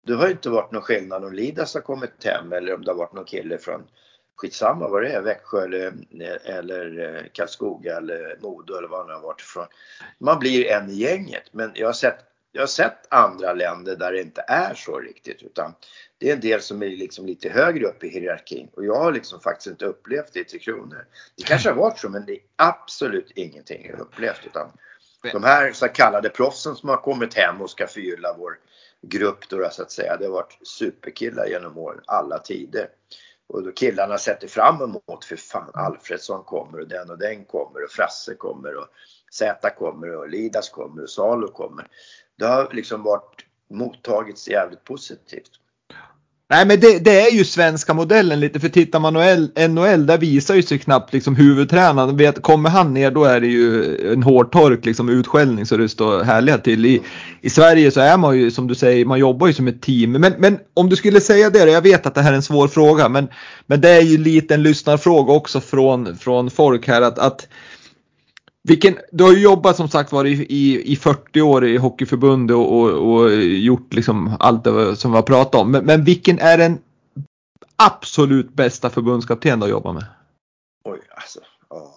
det 0.03 0.13
har 0.13 0.25
ju 0.25 0.31
inte 0.31 0.49
varit 0.49 0.71
någon 0.71 0.81
skillnad 0.81 1.25
om 1.25 1.33
Lidas 1.33 1.73
har 1.73 1.81
kommit 1.81 2.23
hem 2.23 2.53
eller 2.53 2.73
om 2.73 2.81
det 2.81 2.91
har 2.91 2.97
varit 2.97 3.13
någon 3.13 3.25
kille 3.25 3.57
från 3.57 3.87
skitsamma 4.35 4.87
vad 4.87 5.03
det 5.03 5.09
är, 5.09 5.21
Växjö 5.21 5.63
eller, 5.63 5.93
eller 6.45 7.15
eh, 7.15 7.23
Karlskoga 7.33 7.97
eller 7.97 8.37
Modo 8.41 8.77
eller 8.77 8.87
vad 8.87 9.07
det 9.07 9.13
har 9.13 9.21
varit 9.21 9.41
ifrån. 9.41 9.65
Man 10.17 10.39
blir 10.39 10.71
en 10.71 10.89
i 10.89 10.93
gänget 10.93 11.43
men 11.51 11.71
jag 11.75 11.87
har 11.87 11.93
sett 11.93 12.28
jag 12.51 12.61
har 12.61 12.67
sett 12.67 13.13
andra 13.13 13.53
länder 13.53 13.95
där 13.95 14.11
det 14.11 14.21
inte 14.21 14.43
är 14.47 14.73
så 14.73 14.99
riktigt 14.99 15.43
utan 15.43 15.73
det 16.17 16.29
är 16.29 16.33
en 16.33 16.41
del 16.41 16.61
som 16.61 16.83
är 16.83 16.89
liksom 16.89 17.25
lite 17.25 17.49
högre 17.49 17.85
upp 17.85 18.03
i 18.03 18.09
hierarkin 18.09 18.69
och 18.73 18.85
jag 18.85 18.95
har 18.95 19.11
liksom 19.11 19.39
faktiskt 19.39 19.67
inte 19.67 19.85
upplevt 19.85 20.33
det 20.33 20.39
i 20.39 20.43
Tre 20.43 20.59
Kronor. 20.59 21.05
Det 21.37 21.43
kanske 21.43 21.69
har 21.69 21.75
varit 21.75 21.99
så 21.99 22.09
men 22.09 22.25
det 22.25 22.31
är 22.31 22.41
absolut 22.55 23.31
ingenting 23.35 23.85
jag 23.85 23.97
har 23.97 24.01
upplevt 24.01 24.45
utan 24.45 24.71
de 25.31 25.43
här 25.43 25.71
så 25.73 25.87
kallade 25.87 26.29
proffsen 26.29 26.75
som 26.75 26.89
har 26.89 26.97
kommit 26.97 27.33
hem 27.33 27.61
och 27.61 27.69
ska 27.69 27.87
förgylla 27.87 28.35
vår 28.37 28.59
grupp 29.01 29.49
då 29.49 29.69
så 29.71 29.81
att 29.81 29.91
säga. 29.91 30.17
Det 30.17 30.25
har 30.25 30.31
varit 30.31 30.67
superkillar 30.67 31.47
genom 31.47 31.77
åren, 31.77 32.01
alla 32.05 32.39
tider. 32.39 32.89
Och 33.47 33.63
då 33.63 33.71
killarna 33.71 34.17
sätter 34.17 34.47
fram 34.47 34.81
emot, 34.81 35.25
för 35.25 35.35
fan 35.35 35.71
Alfredsson 35.73 36.43
kommer 36.43 36.79
och 36.79 36.87
den 36.87 37.09
och 37.09 37.17
den 37.17 37.45
kommer 37.45 37.83
och 37.83 37.91
Frasse 37.91 38.35
kommer 38.35 38.75
och 38.75 38.87
Zäta 39.31 39.69
kommer 39.69 40.15
och 40.17 40.29
Lidas 40.29 40.69
kommer 40.69 41.03
och 41.03 41.09
Salo 41.09 41.51
kommer. 41.51 41.87
Det 42.37 42.45
har 42.45 42.69
liksom 42.73 43.03
varit 43.03 43.45
mottagits 43.69 44.49
jävligt 44.49 44.83
positivt. 44.83 45.51
Nej 46.51 46.65
men 46.65 46.79
det, 46.79 46.99
det 46.99 47.21
är 47.21 47.31
ju 47.31 47.45
svenska 47.45 47.93
modellen 47.93 48.39
lite 48.39 48.59
för 48.59 48.69
tittar 48.69 48.99
man 48.99 49.13
NHL, 49.13 49.69
NHL 49.69 50.05
där 50.05 50.17
visar 50.17 50.55
ju 50.55 50.63
sig 50.63 50.79
knappt 50.79 51.13
liksom 51.13 51.35
huvudtränaren. 51.35 52.17
Vet, 52.17 52.41
kommer 52.41 52.69
han 52.69 52.93
ner 52.93 53.11
då 53.11 53.23
är 53.23 53.41
det 53.41 53.47
ju 53.47 53.97
en 54.13 54.23
hårtork 54.23 54.85
liksom 54.85 55.09
utskällning 55.09 55.65
så 55.65 55.77
det 55.77 55.89
står 55.89 56.23
härliga 56.23 56.57
till. 56.57 56.85
I, 56.85 57.01
I 57.41 57.49
Sverige 57.49 57.91
så 57.91 57.99
är 57.99 58.17
man 58.17 58.37
ju 58.37 58.51
som 58.51 58.67
du 58.67 58.75
säger, 58.75 59.05
man 59.05 59.19
jobbar 59.19 59.47
ju 59.47 59.53
som 59.53 59.67
ett 59.67 59.81
team. 59.81 60.11
Men, 60.11 60.33
men 60.37 60.59
om 60.73 60.89
du 60.89 60.95
skulle 60.95 61.21
säga 61.21 61.49
det, 61.49 61.71
jag 61.71 61.81
vet 61.81 62.05
att 62.05 62.15
det 62.15 62.21
här 62.21 62.31
är 62.31 62.35
en 62.35 62.41
svår 62.41 62.67
fråga 62.67 63.09
men, 63.09 63.27
men 63.67 63.81
det 63.81 63.89
är 63.89 64.01
ju 64.01 64.17
lite 64.17 64.53
en 64.53 64.63
lyssnarfråga 64.63 65.33
också 65.33 65.61
från, 65.61 66.17
från 66.17 66.49
folk 66.49 66.87
här 66.87 67.01
att, 67.01 67.19
att 67.19 67.47
vilken, 68.63 68.97
du 69.11 69.23
har 69.23 69.31
ju 69.31 69.41
jobbat 69.41 69.75
som 69.75 69.89
sagt 69.89 70.11
var 70.11 70.25
i, 70.25 70.31
i, 70.49 70.91
i 70.91 70.95
40 70.95 71.41
år 71.41 71.65
i 71.65 71.77
Hockeyförbundet 71.77 72.55
och, 72.55 72.79
och, 72.79 73.13
och 73.13 73.31
gjort 73.43 73.93
liksom 73.93 74.35
allt 74.39 74.63
det 74.63 74.95
som 74.95 75.11
vi 75.11 75.15
har 75.15 75.23
pratat 75.23 75.55
om. 75.55 75.71
Men, 75.71 75.85
men 75.85 76.03
vilken 76.03 76.39
är 76.39 76.57
den 76.57 76.79
absolut 77.75 78.53
bästa 78.53 78.89
förbundskapten 78.89 79.59
du 79.59 79.65
har 79.65 79.71
jobbat 79.71 79.93
med? 79.93 80.05
Oj, 80.83 80.99
alltså. 81.09 81.39
Ja. 81.69 81.95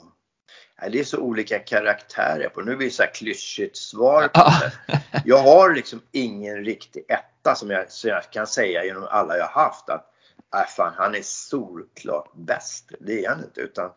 Det 0.91 1.01
är 1.01 1.05
så 1.05 1.19
olika 1.19 1.59
karaktärer 1.59 2.49
på 2.49 2.61
Nu 2.61 2.77
blir 2.77 2.87
det 2.87 2.95
så 2.95 3.03
här 3.03 3.15
klyschigt 3.15 3.77
svar 3.77 4.29
på 4.29 4.51
det. 4.87 5.13
Jag 5.25 5.39
har 5.39 5.75
liksom 5.75 6.01
ingen 6.13 6.65
riktig 6.65 7.05
etta 7.09 7.55
som 7.55 7.71
jag, 7.71 7.91
som 7.93 8.11
jag 8.11 8.31
kan 8.31 8.47
säga 8.47 8.85
genom 8.85 9.07
alla 9.11 9.37
jag 9.37 9.47
haft 9.47 9.89
att 9.89 10.13
äh, 10.55 10.67
fan, 10.77 10.93
han 10.97 11.15
är 11.15 11.23
solklart 11.23 12.33
bäst. 12.35 12.93
Det 13.01 13.25
är 13.25 13.29
han 13.29 13.45
inte. 13.45 13.61
Utan, 13.61 13.91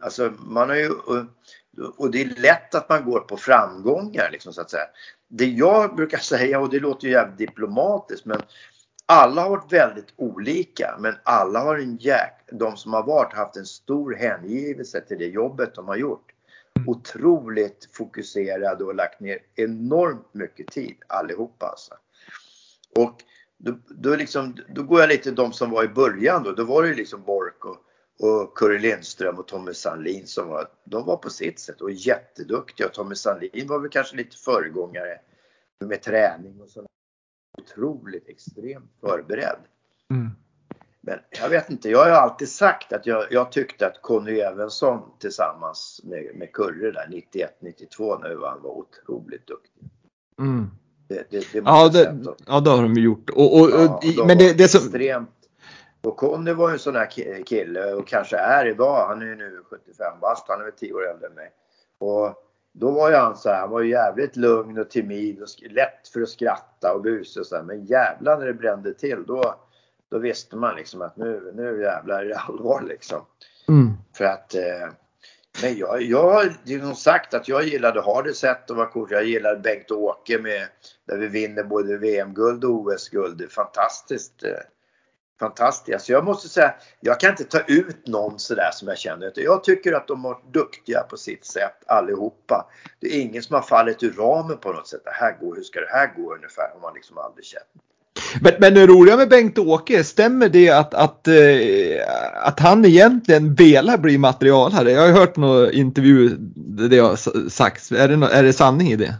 alltså, 0.00 0.32
man 0.38 0.68
har 0.68 0.76
ju, 0.76 0.90
och, 1.96 2.10
det 2.10 2.22
är 2.22 2.40
lätt 2.40 2.74
att 2.74 2.88
man 2.88 3.04
går 3.04 3.20
på 3.20 3.36
framgångar 3.36 4.28
liksom, 4.32 4.52
så 4.52 4.60
att 4.60 4.70
säga. 4.70 4.86
Det 5.28 5.46
jag 5.46 5.96
brukar 5.96 6.18
säga, 6.32 6.60
och 6.60 6.70
det 6.70 6.80
låter 6.80 7.06
ju 7.06 7.12
jävligt 7.12 7.38
diplomatiskt, 7.38 8.24
men 8.24 8.42
alla 9.06 9.42
har 9.42 9.50
varit 9.50 9.72
väldigt 9.72 10.12
olika 10.16 10.96
men 10.98 11.14
alla 11.22 11.60
har 11.60 11.78
en 11.78 11.96
jäk... 11.96 12.32
De 12.52 12.76
som 12.76 12.92
har 12.92 13.02
varit 13.02 13.32
har 13.32 13.44
haft 13.44 13.56
en 13.56 13.66
stor 13.66 14.14
hängivelse 14.14 15.00
till 15.00 15.18
det 15.18 15.26
jobbet 15.26 15.74
de 15.74 15.88
har 15.88 15.96
gjort. 15.96 16.32
Otroligt 16.86 17.88
fokuserade 17.92 18.84
och 18.84 18.94
lagt 18.94 19.20
ner 19.20 19.38
enormt 19.54 20.34
mycket 20.34 20.66
tid 20.66 20.96
allihopa 21.06 21.66
alltså. 21.66 21.94
Och 22.96 23.22
då, 23.58 23.78
då, 23.88 24.16
liksom, 24.16 24.56
då 24.68 24.82
går 24.82 25.00
jag 25.00 25.08
lite 25.08 25.30
de 25.30 25.52
som 25.52 25.70
var 25.70 25.84
i 25.84 25.88
början 25.88 26.42
då. 26.42 26.52
Då 26.52 26.64
var 26.64 26.82
det 26.82 26.94
liksom 26.94 27.22
Bork 27.22 27.64
och, 27.64 27.76
och 28.18 28.58
Curry 28.58 28.78
Lindström 28.78 29.38
och 29.38 29.46
Tommy 29.48 29.74
Sandlin 29.74 30.26
som 30.26 30.48
var, 30.48 30.68
de 30.84 31.06
var 31.06 31.16
på 31.16 31.30
sitt 31.30 31.58
sätt 31.60 31.80
och 31.80 31.90
jätteduktiga. 31.90 32.86
Och 32.86 32.92
Tommy 32.92 33.14
Sandlin 33.14 33.66
var 33.66 33.78
väl 33.78 33.90
kanske 33.90 34.16
lite 34.16 34.36
föregångare 34.36 35.18
med 35.84 36.02
träning 36.02 36.60
och 36.60 36.68
sådär 36.68 36.88
otroligt 37.58 38.28
extremt 38.28 38.90
förberedd. 39.00 39.58
Mm. 40.10 40.30
Men 41.00 41.18
jag 41.40 41.48
vet 41.48 41.70
inte, 41.70 41.90
jag 41.90 41.98
har 41.98 42.06
ju 42.06 42.12
alltid 42.12 42.48
sagt 42.48 42.92
att 42.92 43.06
jag, 43.06 43.24
jag 43.30 43.52
tyckte 43.52 43.86
att 43.86 44.02
Conny 44.02 44.38
Evensson 44.40 45.00
tillsammans 45.18 46.00
med, 46.04 46.30
med 46.34 46.52
Kurre 46.52 46.90
där 46.90 47.06
91-92 47.60 48.20
när 48.22 48.28
vi 48.28 48.34
vann 48.34 48.62
var 48.62 48.70
otroligt 48.70 49.46
duktig. 49.46 49.82
Mm. 50.38 50.66
Det, 51.08 51.30
det, 51.30 51.52
det 51.52 51.58
Ja, 51.64 51.88
det, 51.88 52.18
ja, 52.46 52.60
det 52.60 52.70
har 52.70 52.82
de 52.82 52.94
gjort. 52.94 53.30
Och, 53.30 53.54
och, 53.60 53.62
och, 53.64 53.70
Ja, 53.70 54.00
i- 54.04 54.12
de 54.12 54.26
men 54.26 54.38
det, 54.38 54.52
det 54.58 54.68
som... 54.68 54.80
extremt. 54.80 55.30
Och 56.06 56.16
Conny 56.16 56.52
var 56.52 56.68
ju 56.68 56.72
en 56.72 56.78
sån 56.78 56.96
ki- 56.96 57.42
kille 57.42 57.92
och 57.92 58.06
kanske 58.08 58.36
är 58.36 58.66
idag. 58.66 59.06
Han 59.06 59.22
är 59.22 59.26
ju 59.26 59.36
nu 59.36 59.62
75 59.70 60.20
bast. 60.20 60.48
Han 60.48 60.60
är 60.60 60.64
väl 60.64 60.72
10 60.72 60.92
år 60.92 61.10
äldre 61.10 61.26
än 61.26 61.34
mig. 61.34 61.50
Och 61.98 62.34
då 62.72 62.90
var 62.90 63.10
ju 63.10 63.16
han 63.16 63.36
så 63.36 63.48
här. 63.48 63.60
Han 63.60 63.70
var 63.70 63.80
ju 63.80 63.90
jävligt 63.90 64.36
lugn 64.36 64.78
och 64.78 64.90
timid 64.90 65.42
och 65.42 65.48
lätt 65.70 66.08
för 66.12 66.20
att 66.20 66.28
skratta 66.28 66.94
och 66.94 67.02
busa 67.02 67.40
och 67.40 67.46
så 67.46 67.56
här. 67.56 67.62
Men 67.62 67.84
jävlar 67.84 68.38
när 68.38 68.46
det 68.46 68.54
brände 68.54 68.94
till 68.94 69.24
då, 69.26 69.54
då 70.10 70.18
visste 70.18 70.56
man 70.56 70.76
liksom 70.76 71.02
att 71.02 71.16
nu, 71.16 71.52
nu 71.54 71.82
jävlar 71.82 72.24
är 72.24 72.28
det 72.28 72.38
allvar 72.38 72.82
liksom. 72.88 73.20
Mm. 73.68 73.92
För 74.16 74.24
att 74.24 74.54
eh, 74.54 74.88
men 75.62 75.76
jag, 75.76 76.02
jag 76.02 76.32
har 76.32 76.44
ju 76.64 76.94
sagt 76.94 77.34
att 77.34 77.48
jag 77.48 77.64
gillade 77.64 78.00
Hardeset 78.02 78.70
och 78.70 78.76
var 78.76 78.86
coolt. 78.86 79.10
Jag 79.10 79.24
gillade 79.24 79.60
Bengt-Åke 79.60 80.38
med 80.38 80.68
där 81.06 81.16
vi 81.16 81.26
vinner 81.28 81.64
både 81.64 81.98
VM-guld 81.98 82.64
och 82.64 82.70
OS-guld. 82.70 83.38
Det 83.38 83.44
är 83.44 83.48
fantastiskt. 83.48 84.42
Eh, 84.44 84.50
Fantastiska, 85.40 85.98
Så 85.98 86.12
jag 86.12 86.24
måste 86.24 86.48
säga, 86.48 86.74
jag 87.00 87.20
kan 87.20 87.30
inte 87.30 87.44
ta 87.44 87.60
ut 87.66 88.06
någon 88.06 88.38
sådär 88.38 88.70
som 88.72 88.88
jag 88.88 88.98
känner. 88.98 89.32
Jag 89.34 89.64
tycker 89.64 89.92
att 89.92 90.08
de 90.08 90.24
har 90.24 90.38
duktiga 90.52 91.00
på 91.00 91.16
sitt 91.16 91.44
sätt 91.44 91.76
allihopa. 91.86 92.66
Det 93.00 93.06
är 93.06 93.20
ingen 93.20 93.42
som 93.42 93.54
har 93.54 93.62
fallit 93.62 94.02
ur 94.02 94.12
ramen 94.12 94.58
på 94.58 94.72
något 94.72 94.88
sätt. 94.88 95.00
Det 95.04 95.10
här 95.10 95.36
går, 95.40 95.56
hur 95.56 95.62
ska 95.62 95.80
det 95.80 95.90
här 95.90 96.12
gå 96.16 96.34
ungefär? 96.34 96.70
Har 96.74 96.80
man 96.80 96.94
liksom 96.94 97.18
aldrig 97.18 97.44
känt. 97.44 97.64
Men, 98.40 98.52
men 98.58 98.74
det 98.74 98.86
roliga 98.86 99.16
med 99.16 99.28
Bengt-Åke, 99.28 100.04
stämmer 100.04 100.48
det 100.48 100.70
att, 100.70 100.94
att, 100.94 101.28
eh, 101.28 101.34
att 102.34 102.60
han 102.60 102.84
egentligen 102.84 103.54
velar 103.54 103.98
bli 103.98 104.18
materialare? 104.18 104.90
Jag 104.90 105.02
har 105.02 105.20
hört 105.20 105.36
någon 105.36 105.72
intervju 105.72 106.36
där 106.54 106.88
det 106.88 106.98
har 106.98 107.48
sagts. 107.48 107.92
Är 107.92 108.08
det, 108.08 108.26
är 108.26 108.42
det 108.42 108.52
sanning 108.52 108.88
i 108.88 108.96
det? 108.96 109.14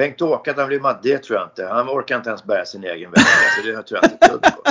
Bengt-Åke, 0.00 0.50
att 0.50 0.56
han 0.56 0.68
blir 0.68 0.80
matt, 0.80 1.02
det 1.02 1.18
tror 1.18 1.38
jag 1.38 1.46
inte. 1.46 1.66
Han 1.66 1.88
orkar 1.88 2.16
inte 2.16 2.28
ens 2.28 2.44
bära 2.44 2.64
sin 2.64 2.84
egen 2.84 3.10
väska. 3.10 3.30
Så 3.56 3.66
det 3.66 3.82
tror 3.82 4.00
jag 4.02 4.12
inte 4.12 4.26
ett 4.26 4.54
på. 4.54 4.62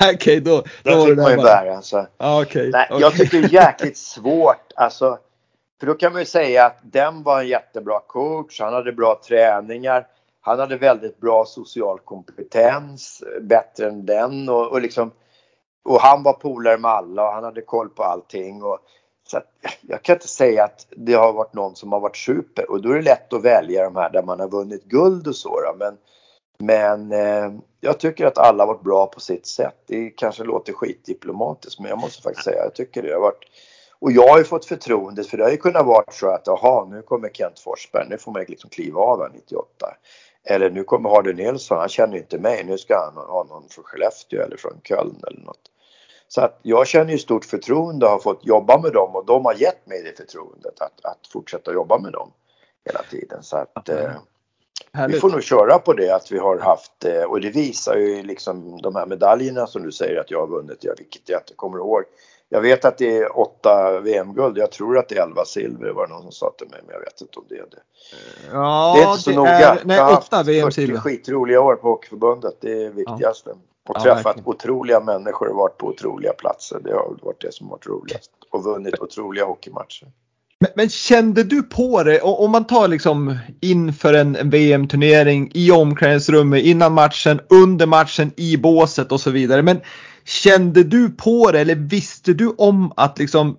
Okej, 0.14 0.40
då, 0.40 0.56
då 0.56 0.64
Det 0.82 0.96
var 0.96 1.06
fick 1.06 1.16
man 1.16 1.30
ju 1.30 1.36
bära. 1.36 1.82
Så. 1.82 2.06
Ja, 2.18 2.42
okej. 2.42 2.70
Nej, 2.70 2.86
okej. 2.90 3.00
jag 3.00 3.12
tycker 3.12 3.40
det 3.40 3.44
är 3.46 3.66
jäkligt 3.66 3.96
svårt. 3.96 4.72
Alltså, 4.76 5.18
för 5.80 5.86
då 5.86 5.94
kan 5.94 6.12
man 6.12 6.22
ju 6.22 6.26
säga 6.26 6.66
att 6.66 6.78
den 6.82 7.22
var 7.22 7.40
en 7.40 7.48
jättebra 7.48 8.00
coach. 8.06 8.60
Han 8.60 8.72
hade 8.72 8.92
bra 8.92 9.20
träningar. 9.28 10.06
Han 10.40 10.58
hade 10.58 10.76
väldigt 10.76 11.20
bra 11.20 11.44
social 11.44 11.98
kompetens. 11.98 13.24
Bättre 13.40 13.86
än 13.86 14.06
den. 14.06 14.48
Och, 14.48 14.72
och, 14.72 14.80
liksom, 14.80 15.10
och 15.84 16.00
han 16.00 16.22
var 16.22 16.32
polare 16.32 16.78
med 16.78 16.90
alla 16.90 17.28
och 17.28 17.34
han 17.34 17.44
hade 17.44 17.62
koll 17.62 17.88
på 17.88 18.02
allting. 18.02 18.62
Och 18.62 18.78
så 19.26 19.36
att, 19.36 19.46
jag 19.80 20.02
kan 20.02 20.16
inte 20.16 20.28
säga 20.28 20.64
att 20.64 20.86
det 20.90 21.14
har 21.14 21.32
varit 21.32 21.54
någon 21.54 21.76
som 21.76 21.92
har 21.92 22.00
varit 22.00 22.16
super 22.16 22.70
och 22.70 22.82
då 22.82 22.90
är 22.90 22.94
det 22.94 23.02
lätt 23.02 23.32
att 23.32 23.42
välja 23.42 23.84
de 23.84 23.96
här 23.96 24.10
där 24.10 24.22
man 24.22 24.40
har 24.40 24.48
vunnit 24.48 24.84
guld 24.84 25.26
och 25.26 25.36
så. 25.36 25.60
Då. 25.60 25.76
Men, 25.78 25.96
men 26.58 27.12
eh, 27.12 27.52
jag 27.80 28.00
tycker 28.00 28.26
att 28.26 28.38
alla 28.38 28.62
har 28.62 28.74
varit 28.74 28.84
bra 28.84 29.06
på 29.06 29.20
sitt 29.20 29.46
sätt. 29.46 29.76
Det 29.86 30.10
kanske 30.10 30.44
låter 30.44 30.72
skitdiplomatiskt 30.72 31.80
men 31.80 31.88
jag 31.88 32.00
måste 32.00 32.22
faktiskt 32.22 32.44
säga 32.44 32.62
jag 32.64 32.74
tycker 32.74 33.02
det 33.02 33.12
har 33.12 33.20
varit 33.20 33.44
och 33.98 34.12
jag 34.12 34.28
har 34.28 34.38
ju 34.38 34.44
fått 34.44 34.64
förtroendet 34.64 35.26
för 35.26 35.36
det 35.36 35.44
har 35.44 35.50
ju 35.50 35.56
kunnat 35.56 35.86
vara 35.86 36.04
så 36.10 36.28
att 36.28 36.46
jaha 36.46 36.84
nu 36.84 37.02
kommer 37.02 37.28
Kent 37.28 37.58
Forsberg, 37.58 38.06
nu 38.08 38.18
får 38.18 38.32
man 38.32 38.44
liksom 38.48 38.70
kliva 38.70 39.00
av 39.00 39.22
här 39.22 39.30
98. 39.34 39.96
Eller 40.44 40.70
nu 40.70 40.84
kommer 40.84 41.10
Hardy 41.10 41.32
Nilsson, 41.32 41.78
han 41.78 41.88
känner 41.88 42.16
inte 42.16 42.38
mig, 42.38 42.64
nu 42.64 42.78
ska 42.78 42.94
han 42.94 43.26
ha 43.26 43.44
någon 43.44 43.68
från 43.68 43.84
Skellefteå 43.84 44.42
eller 44.42 44.56
från 44.56 44.80
Köln 44.84 45.22
eller 45.26 45.40
något. 45.40 45.70
Så 46.28 46.40
att 46.40 46.58
jag 46.62 46.86
känner 46.86 47.12
ju 47.12 47.18
stort 47.18 47.44
förtroende 47.44 48.06
och 48.06 48.12
har 48.12 48.18
fått 48.18 48.46
jobba 48.46 48.78
med 48.78 48.92
dem 48.92 49.16
och 49.16 49.26
de 49.26 49.44
har 49.44 49.54
gett 49.54 49.86
mig 49.86 50.02
det 50.02 50.16
förtroendet 50.16 50.80
att, 50.80 51.04
att 51.04 51.26
fortsätta 51.32 51.72
jobba 51.72 51.98
med 51.98 52.12
dem 52.12 52.32
hela 52.84 53.02
tiden. 53.02 53.42
Så 53.42 53.56
att 53.56 53.88
eh, 53.88 54.10
vi 55.08 55.20
får 55.20 55.30
nog 55.30 55.42
köra 55.42 55.78
på 55.78 55.92
det 55.92 56.10
att 56.10 56.32
vi 56.32 56.38
har 56.38 56.58
haft 56.58 57.04
eh, 57.04 57.22
och 57.22 57.40
det 57.40 57.50
visar 57.50 57.96
ju 57.96 58.22
liksom 58.22 58.80
de 58.82 58.96
här 58.96 59.06
medaljerna 59.06 59.66
som 59.66 59.82
du 59.82 59.92
säger 59.92 60.20
att 60.20 60.30
jag 60.30 60.40
har 60.40 60.46
vunnit, 60.46 60.78
ja, 60.80 60.94
vilket 60.98 61.28
jag 61.28 61.40
inte 61.40 61.54
kommer 61.54 61.78
ihåg. 61.78 62.02
Jag 62.48 62.60
vet 62.60 62.84
att 62.84 62.98
det 62.98 63.16
är 63.16 63.38
åtta 63.38 64.00
VM-guld. 64.00 64.58
Jag 64.58 64.72
tror 64.72 64.98
att 64.98 65.08
det 65.08 65.18
är 65.18 65.22
elva 65.22 65.44
silver 65.44 65.90
var 65.90 66.06
det 66.06 66.12
någon 66.12 66.22
som 66.22 66.32
sa 66.32 66.54
till 66.58 66.68
mig, 66.68 66.80
men 66.86 66.92
jag 66.92 67.00
vet 67.00 67.20
inte 67.20 67.38
om 67.38 67.44
det 67.48 67.54
är 67.54 67.66
det. 67.70 67.82
Ja, 68.52 68.94
det 68.96 69.02
är 69.02 69.10
inte 69.10 69.22
så 69.22 69.30
det 69.30 69.36
noga. 69.36 69.50
Är, 69.50 69.80
nej, 69.84 70.00
åtta 70.00 70.42
VM-silver. 70.42 70.94
haft 70.94 71.04
40 71.04 71.16
skitroliga 71.16 71.60
år 71.60 71.76
på 71.76 71.88
Hockeyförbundet. 71.88 72.54
Det 72.60 72.72
är 72.72 72.84
det 72.84 72.90
viktigaste. 72.90 73.50
Och 73.88 73.96
Ja, 73.98 74.02
träffat 74.02 74.26
verkligen. 74.26 74.48
otroliga 74.48 75.00
människor 75.00 75.48
och 75.48 75.56
varit 75.56 75.78
på 75.78 75.86
otroliga 75.86 76.32
platser. 76.32 76.80
Det 76.84 76.92
har 76.92 77.16
varit 77.22 77.40
det 77.40 77.54
som 77.54 77.68
varit 77.68 77.86
roligast. 77.86 78.30
Och 78.50 78.64
vunnit 78.64 78.98
otroliga 79.00 79.44
hockeymatcher. 79.44 80.08
Men, 80.60 80.70
men 80.76 80.88
kände 80.88 81.42
du 81.42 81.62
på 81.62 82.02
det, 82.02 82.20
om 82.20 82.50
man 82.50 82.64
tar 82.64 82.88
liksom 82.88 83.38
inför 83.60 84.14
en 84.14 84.36
en 84.36 84.50
VM-turnering, 84.50 85.50
i 85.54 85.70
omklädningsrummet, 85.70 86.64
innan 86.64 86.92
matchen, 86.92 87.40
under 87.48 87.86
matchen, 87.86 88.32
i 88.36 88.56
båset 88.56 89.12
och 89.12 89.20
så 89.20 89.30
vidare. 89.30 89.62
Men 89.62 89.80
kände 90.24 90.84
du 90.84 91.10
på 91.10 91.50
det 91.52 91.60
eller 91.60 91.74
visste 91.74 92.32
du 92.32 92.54
om 92.58 92.92
att 92.96 93.18
liksom 93.18 93.56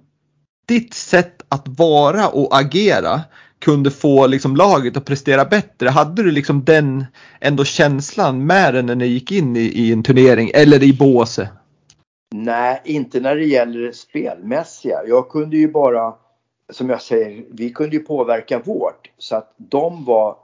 ditt 0.67 0.93
sätt 0.93 1.41
att 1.49 1.67
vara 1.67 2.27
och 2.27 2.57
agera 2.59 3.21
kunde 3.59 3.91
få 3.91 4.27
liksom 4.27 4.55
laget 4.55 4.97
att 4.97 5.05
prestera 5.05 5.45
bättre? 5.45 5.89
Hade 5.89 6.23
du 6.23 6.31
liksom 6.31 6.63
den 6.63 7.05
ändå 7.39 7.65
känslan 7.65 8.45
med 8.45 8.73
dig 8.73 8.83
när 8.83 8.95
ni 8.95 9.05
gick 9.05 9.31
in 9.31 9.55
i, 9.55 9.59
i 9.59 9.91
en 9.91 10.03
turnering 10.03 10.51
eller 10.53 10.83
i 10.83 10.93
båset? 10.93 11.49
Nej, 12.35 12.81
inte 12.83 13.19
när 13.19 13.35
det 13.35 13.45
gäller 13.45 13.79
det 13.79 13.93
spelmässiga. 13.93 15.01
Jag 15.07 15.29
kunde 15.29 15.57
ju 15.57 15.67
bara, 15.67 16.13
som 16.69 16.89
jag 16.89 17.01
säger, 17.01 17.45
vi 17.49 17.69
kunde 17.69 17.95
ju 17.95 18.03
påverka 18.03 18.59
vårt. 18.59 19.11
Så 19.17 19.35
att 19.35 19.53
de 19.57 20.05
var, 20.05 20.37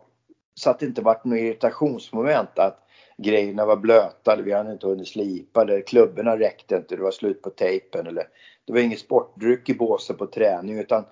så 0.56 0.70
att 0.70 0.80
det 0.80 0.86
inte 0.86 1.02
vart 1.02 1.26
något 1.26 1.40
irritationsmoment 1.40 2.60
att 2.60 2.80
grejerna 3.18 3.66
var 3.66 3.78
blöta 3.78 4.34
eller 4.34 4.44
vi 4.44 4.54
hade 4.54 4.72
inte 4.72 4.88
hunnit 4.88 5.08
slipa 5.08 5.62
eller 5.62 5.82
klubborna 5.82 6.40
räckte 6.40 6.76
inte, 6.76 6.96
det 6.96 7.02
var 7.02 7.12
slut 7.12 7.42
på 7.42 7.50
tejpen 7.50 8.08
eller 8.08 8.24
det 8.66 8.74
var 8.74 8.80
ingen 8.80 8.98
sportdryck 8.98 9.70
i 9.70 9.74
båsen 9.74 10.16
på 10.16 10.26
träning 10.26 10.80
utan 10.80 11.06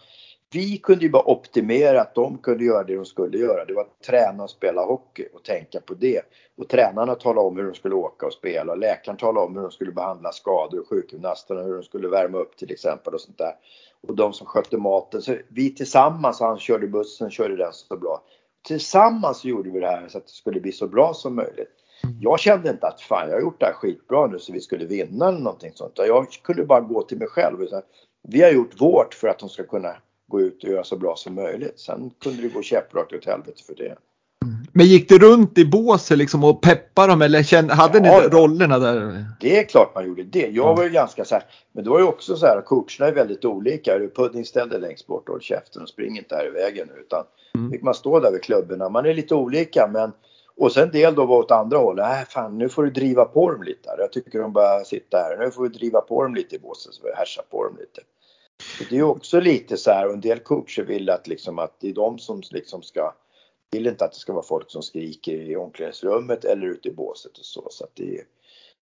vi 0.53 0.77
kunde 0.77 1.05
ju 1.05 1.09
bara 1.09 1.31
optimera 1.31 2.01
att 2.01 2.15
de 2.15 2.37
kunde 2.37 2.63
göra 2.63 2.83
det 2.83 2.95
de 2.95 3.05
skulle 3.05 3.37
göra. 3.37 3.65
Det 3.65 3.73
var 3.73 3.81
att 3.81 4.01
träna 4.01 4.43
och 4.43 4.49
spela 4.49 4.85
hockey 4.85 5.27
och 5.33 5.43
tänka 5.43 5.81
på 5.81 5.93
det. 5.93 6.21
Och 6.57 6.69
tränarna 6.69 7.15
talade 7.15 7.47
om 7.47 7.57
hur 7.57 7.63
de 7.63 7.73
skulle 7.73 7.95
åka 7.95 8.25
och 8.25 8.33
spela 8.33 8.71
och 8.71 8.77
läkaren 8.77 9.17
talade 9.17 9.45
om 9.45 9.55
hur 9.55 9.61
de 9.61 9.71
skulle 9.71 9.91
behandla 9.91 10.31
skador 10.31 10.79
och 10.79 10.89
sjukgymnasterna 10.89 11.61
hur 11.61 11.73
de 11.73 11.83
skulle 11.83 12.07
värma 12.07 12.37
upp 12.37 12.57
till 12.57 12.71
exempel 12.71 13.13
och 13.13 13.21
sånt 13.21 13.37
där. 13.37 13.53
Och 14.07 14.15
de 14.15 14.33
som 14.33 14.47
skötte 14.47 14.77
maten. 14.77 15.21
Så 15.21 15.35
vi 15.47 15.75
tillsammans, 15.75 16.39
han 16.39 16.59
körde 16.59 16.87
bussen, 16.87 17.31
körde 17.31 17.55
den 17.55 17.73
så 17.73 17.97
bra. 17.97 18.23
Tillsammans 18.67 19.45
gjorde 19.45 19.69
vi 19.69 19.79
det 19.79 19.87
här 19.87 20.07
så 20.07 20.17
att 20.17 20.25
det 20.25 20.31
skulle 20.31 20.59
bli 20.59 20.71
så 20.71 20.87
bra 20.87 21.13
som 21.13 21.35
möjligt. 21.35 21.75
Jag 22.21 22.39
kände 22.39 22.69
inte 22.69 22.87
att 22.87 23.01
fan 23.01 23.29
jag 23.29 23.35
har 23.35 23.41
gjort 23.41 23.59
det 23.59 23.65
här 23.65 23.73
skitbra 23.73 24.27
nu 24.27 24.39
så 24.39 24.53
vi 24.53 24.59
skulle 24.59 24.85
vinna 24.85 25.27
eller 25.27 25.39
någonting 25.39 25.71
sånt. 25.75 25.93
Jag 25.95 26.27
kunde 26.43 26.65
bara 26.65 26.81
gå 26.81 27.01
till 27.01 27.17
mig 27.17 27.27
själv 27.27 27.61
och 27.61 27.69
säga 27.69 27.81
vi 28.27 28.41
har 28.41 28.51
gjort 28.51 28.81
vårt 28.81 29.13
för 29.13 29.27
att 29.27 29.39
de 29.39 29.49
ska 29.49 29.63
kunna 29.63 29.95
gå 30.31 30.41
ut 30.41 30.63
och 30.63 30.69
göra 30.69 30.83
så 30.83 30.97
bra 30.97 31.15
som 31.15 31.35
möjligt. 31.35 31.79
Sen 31.79 32.11
kunde 32.23 32.41
det 32.41 32.47
gå 32.47 32.61
käpprakt 32.61 33.13
åt 33.13 33.25
helvete 33.25 33.63
för 33.67 33.75
det. 33.75 33.95
Men 34.73 34.85
gick 34.85 35.09
du 35.09 35.19
runt 35.19 35.57
i 35.57 35.65
båset 35.65 36.17
liksom 36.17 36.43
och 36.43 36.61
peppade 36.61 37.07
dem 37.07 37.21
eller 37.21 37.43
kände, 37.43 37.73
hade 37.73 37.99
ni 37.99 38.07
Ja, 38.07 38.21
ja. 38.23 38.29
rollerna 38.29 38.79
där? 38.79 39.25
Det 39.41 39.59
är 39.59 39.63
klart 39.63 39.95
man 39.95 40.07
gjorde 40.07 40.23
det. 40.23 40.39
Jag 40.39 40.51
Ja. 40.55 40.73
var 40.75 40.83
ju 40.83 40.89
ganska 40.89 41.25
så 41.25 41.35
här, 41.35 41.43
men 41.71 41.83
då 41.83 41.95
är 41.95 41.99
det 41.99 42.05
också 42.07 42.35
så 42.35 42.45
här, 42.45 42.61
coacherna 42.61 43.07
är 43.07 43.11
väldigt 43.15 43.45
olika. 43.45 43.97
Du 43.97 44.09
pudding 44.09 44.45
ställ 44.45 44.69
dig 44.69 44.79
längst 44.79 45.07
bort 45.07 45.29
och 45.29 45.33
håll 45.33 45.41
käften 45.41 45.81
och 45.81 45.89
spring 45.89 46.17
inte 46.17 46.35
här 46.35 46.47
i 46.47 46.51
vägen. 46.51 46.89
Utan 46.99 47.23
Mm. 47.55 47.71
fick 47.71 47.81
man 47.81 47.93
stå 47.93 48.19
där 48.19 48.31
vid 48.31 48.43
klubborna. 48.43 48.89
Man 48.89 49.05
är 49.05 49.13
lite 49.13 49.35
olika 49.35 49.89
men 49.93 50.11
och 50.57 50.71
sen 50.71 50.83
en 50.83 50.91
del 50.91 51.15
då 51.15 51.25
var 51.25 51.37
åt 51.37 51.51
andra 51.51 51.77
hållet. 51.77 52.05
Nej 52.09 52.25
fan 52.29 52.57
nu 52.57 52.69
får 52.69 52.83
du 52.83 52.89
driva 52.91 53.25
på 53.25 53.51
dem 53.51 53.63
lite 53.63 53.89
här. 53.89 53.97
Jag 53.99 54.11
tycker 54.11 54.39
de 54.39 54.53
bara 54.53 54.83
sitta 54.83 55.17
här. 55.17 55.37
Nu 55.45 55.51
får 55.51 55.63
du 55.63 55.69
driva 55.69 56.01
på 56.01 56.23
dem 56.23 56.35
lite 56.35 56.55
i 56.55 56.59
båset 56.59 56.93
så 56.93 57.01
vi 57.03 57.11
härsar 57.15 57.43
på 57.51 57.63
dem 57.63 57.77
lite. 57.79 58.01
Det 58.89 58.97
är 58.97 59.03
också 59.03 59.39
lite 59.39 59.77
så 59.77 59.91
här 59.91 60.07
och 60.07 60.13
en 60.13 60.21
del 60.21 60.39
coacher 60.39 60.83
vill 60.83 61.09
att 61.09 61.27
liksom 61.27 61.59
att 61.59 61.75
det 61.79 61.89
är 61.89 61.93
de 61.93 62.19
som 62.19 62.41
liksom 62.51 62.81
ska 62.81 63.13
vill 63.71 63.87
inte 63.87 64.05
att 64.05 64.11
det 64.11 64.19
ska 64.19 64.33
vara 64.33 64.43
folk 64.43 64.71
som 64.71 64.81
skriker 64.81 65.33
i 65.33 65.55
omklädningsrummet 65.55 66.45
eller 66.45 66.67
ute 66.67 66.89
i 66.89 66.91
båset 66.91 67.37
och 67.37 67.45
så. 67.45 67.67
så 67.69 67.83
att 67.83 67.91
det 67.93 68.17
är, 68.17 68.23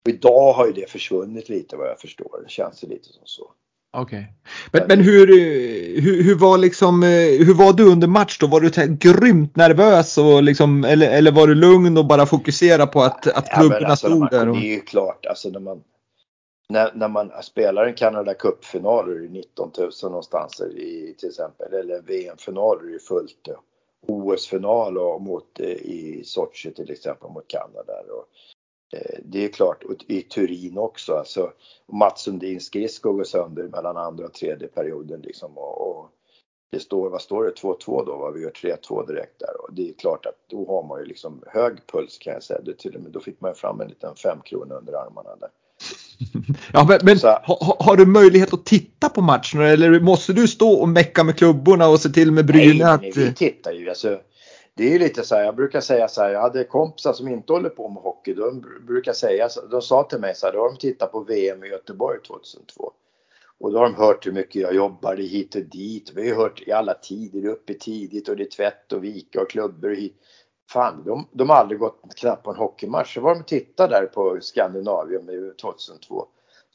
idag 0.10 0.54
har 0.54 0.68
ju 0.68 0.74
det 0.74 0.90
försvunnit 0.90 1.50
lite 1.50 1.76
vad 1.76 1.88
jag 1.88 2.00
förstår. 2.00 2.42
Det 2.44 2.50
känns 2.50 2.84
lite 2.84 3.14
som 3.14 3.22
så. 3.26 3.52
Okej. 3.92 4.34
Men, 4.72 4.84
men 4.88 5.00
hur, 5.00 5.28
hur, 6.02 6.24
hur 6.24 6.36
var 6.36 6.58
liksom, 6.58 7.04
eh, 7.04 7.46
hur 7.46 7.54
var 7.54 7.74
du 7.74 7.92
under 7.92 8.08
match 8.08 8.38
då? 8.40 8.48
Var 8.48 8.62
du 8.62 8.96
grymt 8.96 9.56
nervös 9.56 10.18
och 10.18 10.44
liksom, 10.44 10.84
eller, 10.84 11.10
eller 11.10 11.32
var 11.32 11.48
du 11.48 11.56
lugn 11.56 11.98
och 11.98 12.06
bara 12.06 12.26
fokusera 12.26 12.88
på 12.88 13.02
att, 13.02 13.28
att 13.28 13.48
Ja, 13.50 13.56
klubborna 13.56 13.88
alltså, 13.88 14.08
när 14.08 14.16
stod 14.16 14.40
där? 14.40 14.50
Och... 14.50 14.56
Det 14.56 14.62
är 14.62 14.76
ju 14.76 14.82
klart, 14.82 15.26
alltså 15.26 15.50
när 15.50 15.60
man 15.60 15.82
när, 16.70 16.94
när 16.94 17.08
man 17.08 17.32
spelar 17.42 17.86
en 17.86 17.94
Canada 17.94 18.34
Cup-final 18.34 19.22
det 19.22 19.30
19 19.30 19.72
000 19.78 19.92
någonstans 20.04 20.62
i, 20.62 21.16
till 21.18 21.30
exempel, 21.30 21.74
eller 21.74 22.02
VM-final 22.02 22.88
är 22.88 22.92
det 22.92 23.00
fullt. 23.00 23.48
OS-final 24.08 24.94
mot, 25.20 25.60
eh, 25.60 25.68
i 25.70 26.22
Sochi 26.26 26.74
till 26.74 26.92
exempel 26.92 27.30
mot 27.30 27.48
Kanada. 27.48 27.94
Och, 28.12 28.28
eh, 28.98 29.20
det 29.24 29.46
är 29.46 29.50
klart, 29.50 29.84
och 29.84 30.06
i 30.08 30.22
Turin 30.22 30.78
också. 30.78 31.14
Alltså, 31.14 31.52
Mats 31.92 32.22
Sundins 32.22 32.66
skridskor 32.66 33.14
går 33.14 33.24
sönder 33.24 33.64
mellan 33.64 33.98
andra 33.98 34.26
och 34.26 34.34
tredje 34.34 34.68
perioden. 34.68 35.22
Liksom, 35.22 35.58
och, 35.58 35.88
och 35.88 36.10
det 36.72 36.80
står, 36.80 37.10
vad 37.10 37.22
står 37.22 37.44
det, 37.44 37.52
2-2 37.52 38.06
då? 38.06 38.18
Va? 38.18 38.32
Vi 38.32 38.42
gör 38.42 38.52
3-2 38.52 39.08
direkt 39.08 39.40
där. 39.40 39.62
Och 39.62 39.74
det 39.74 39.90
är 39.90 39.94
klart 39.94 40.26
att 40.26 40.38
då 40.48 40.68
har 40.68 40.84
man 40.84 41.00
ju 41.00 41.06
liksom 41.06 41.44
hög 41.48 41.88
puls 41.88 42.18
kan 42.18 42.34
jag 42.34 42.44
säga. 42.44 42.62
Det 42.62 42.78
till 42.78 42.96
och 42.96 43.02
med, 43.02 43.12
då 43.12 43.20
fick 43.20 43.42
man 43.42 43.56
fram 43.56 43.82
en 43.82 43.88
liten 43.88 44.16
femkrona 44.16 44.76
under 44.76 44.94
armarna 44.94 45.36
där. 45.36 45.50
Ja, 46.74 46.86
men, 46.90 47.00
men 47.04 47.20
Så- 47.20 47.28
ha, 47.28 47.58
ha- 47.62 47.78
har 47.80 47.96
du 47.98 48.06
möjlighet 48.06 48.54
att 48.54 48.66
titta 48.66 49.10
på 49.10 49.22
matchen 49.22 49.62
eller 49.62 50.00
måste 50.00 50.34
du 50.34 50.48
stå 50.48 50.70
och 50.72 50.90
mecka 50.90 51.24
med 51.24 51.38
klubborna 51.38 51.88
och 51.88 52.00
se 52.00 52.10
till 52.10 52.32
med 52.32 52.46
brynet 52.46 52.78
Nej, 52.78 52.84
att... 52.94 53.02
nej, 53.02 53.12
vi 53.16 53.34
tittar 53.34 53.72
ju. 53.72 53.90
Alltså, 53.90 54.20
det 54.74 54.88
är 54.88 54.92
ju 54.92 55.00
lite 55.00 55.24
så 55.24 55.36
här, 55.36 55.44
jag 55.44 55.56
brukar 55.56 55.82
säga 55.82 56.08
så 56.08 56.22
här, 56.22 56.30
jag 56.30 56.42
hade 56.42 56.64
kompisar 56.64 57.14
som 57.14 57.28
inte 57.28 57.54
håller 57.54 57.70
på 57.70 57.90
med 57.90 58.04
hockey. 58.04 58.34
De 58.34 58.66
brukar 58.88 59.14
säga, 59.14 59.50
de 59.72 59.82
sa 59.82 60.04
till 60.04 60.20
mig 60.20 60.36
så 60.36 60.46
här, 60.46 60.54
då 60.54 60.60
har 60.60 60.70
de 60.70 60.78
tittat 60.78 61.12
på 61.12 61.20
VM 61.24 61.64
i 61.64 61.68
Göteborg 61.68 62.20
2002. 62.28 62.92
Och 63.60 63.72
då 63.72 63.78
har 63.78 63.86
de 63.86 63.96
hört 63.96 64.28
hur 64.28 64.32
mycket 64.32 64.62
jag 64.62 64.76
jobbade 64.76 65.24
hit 65.24 65.56
och 65.56 65.62
dit. 65.62 66.12
Vi 66.16 66.30
har 66.30 66.36
hört 66.38 66.62
i 66.68 66.72
alla 66.72 66.94
tider, 66.94 67.46
uppe 67.50 67.74
tidigt 67.74 68.30
och 68.30 68.36
det 68.36 68.44
är 68.44 68.50
tvätt 68.50 68.94
och 68.94 69.04
vika 69.04 69.42
och 69.42 69.50
klubbor 69.50 69.90
och 69.92 69.98
hit. 69.98 70.16
Fan, 70.70 71.04
de, 71.06 71.28
de 71.32 71.50
har 71.50 71.56
aldrig 71.56 71.80
gått 71.80 72.02
knappt 72.16 72.44
på 72.44 72.52
en 72.52 72.58
hockeymatch. 72.58 73.14
Så 73.14 73.22
var 73.22 73.34
de 73.34 73.42
och 73.42 73.48
tittade 73.48 74.00
där 74.00 74.06
på 74.06 74.38
Skandinavium 74.42 75.30
i 75.30 75.54
2002. 75.62 76.26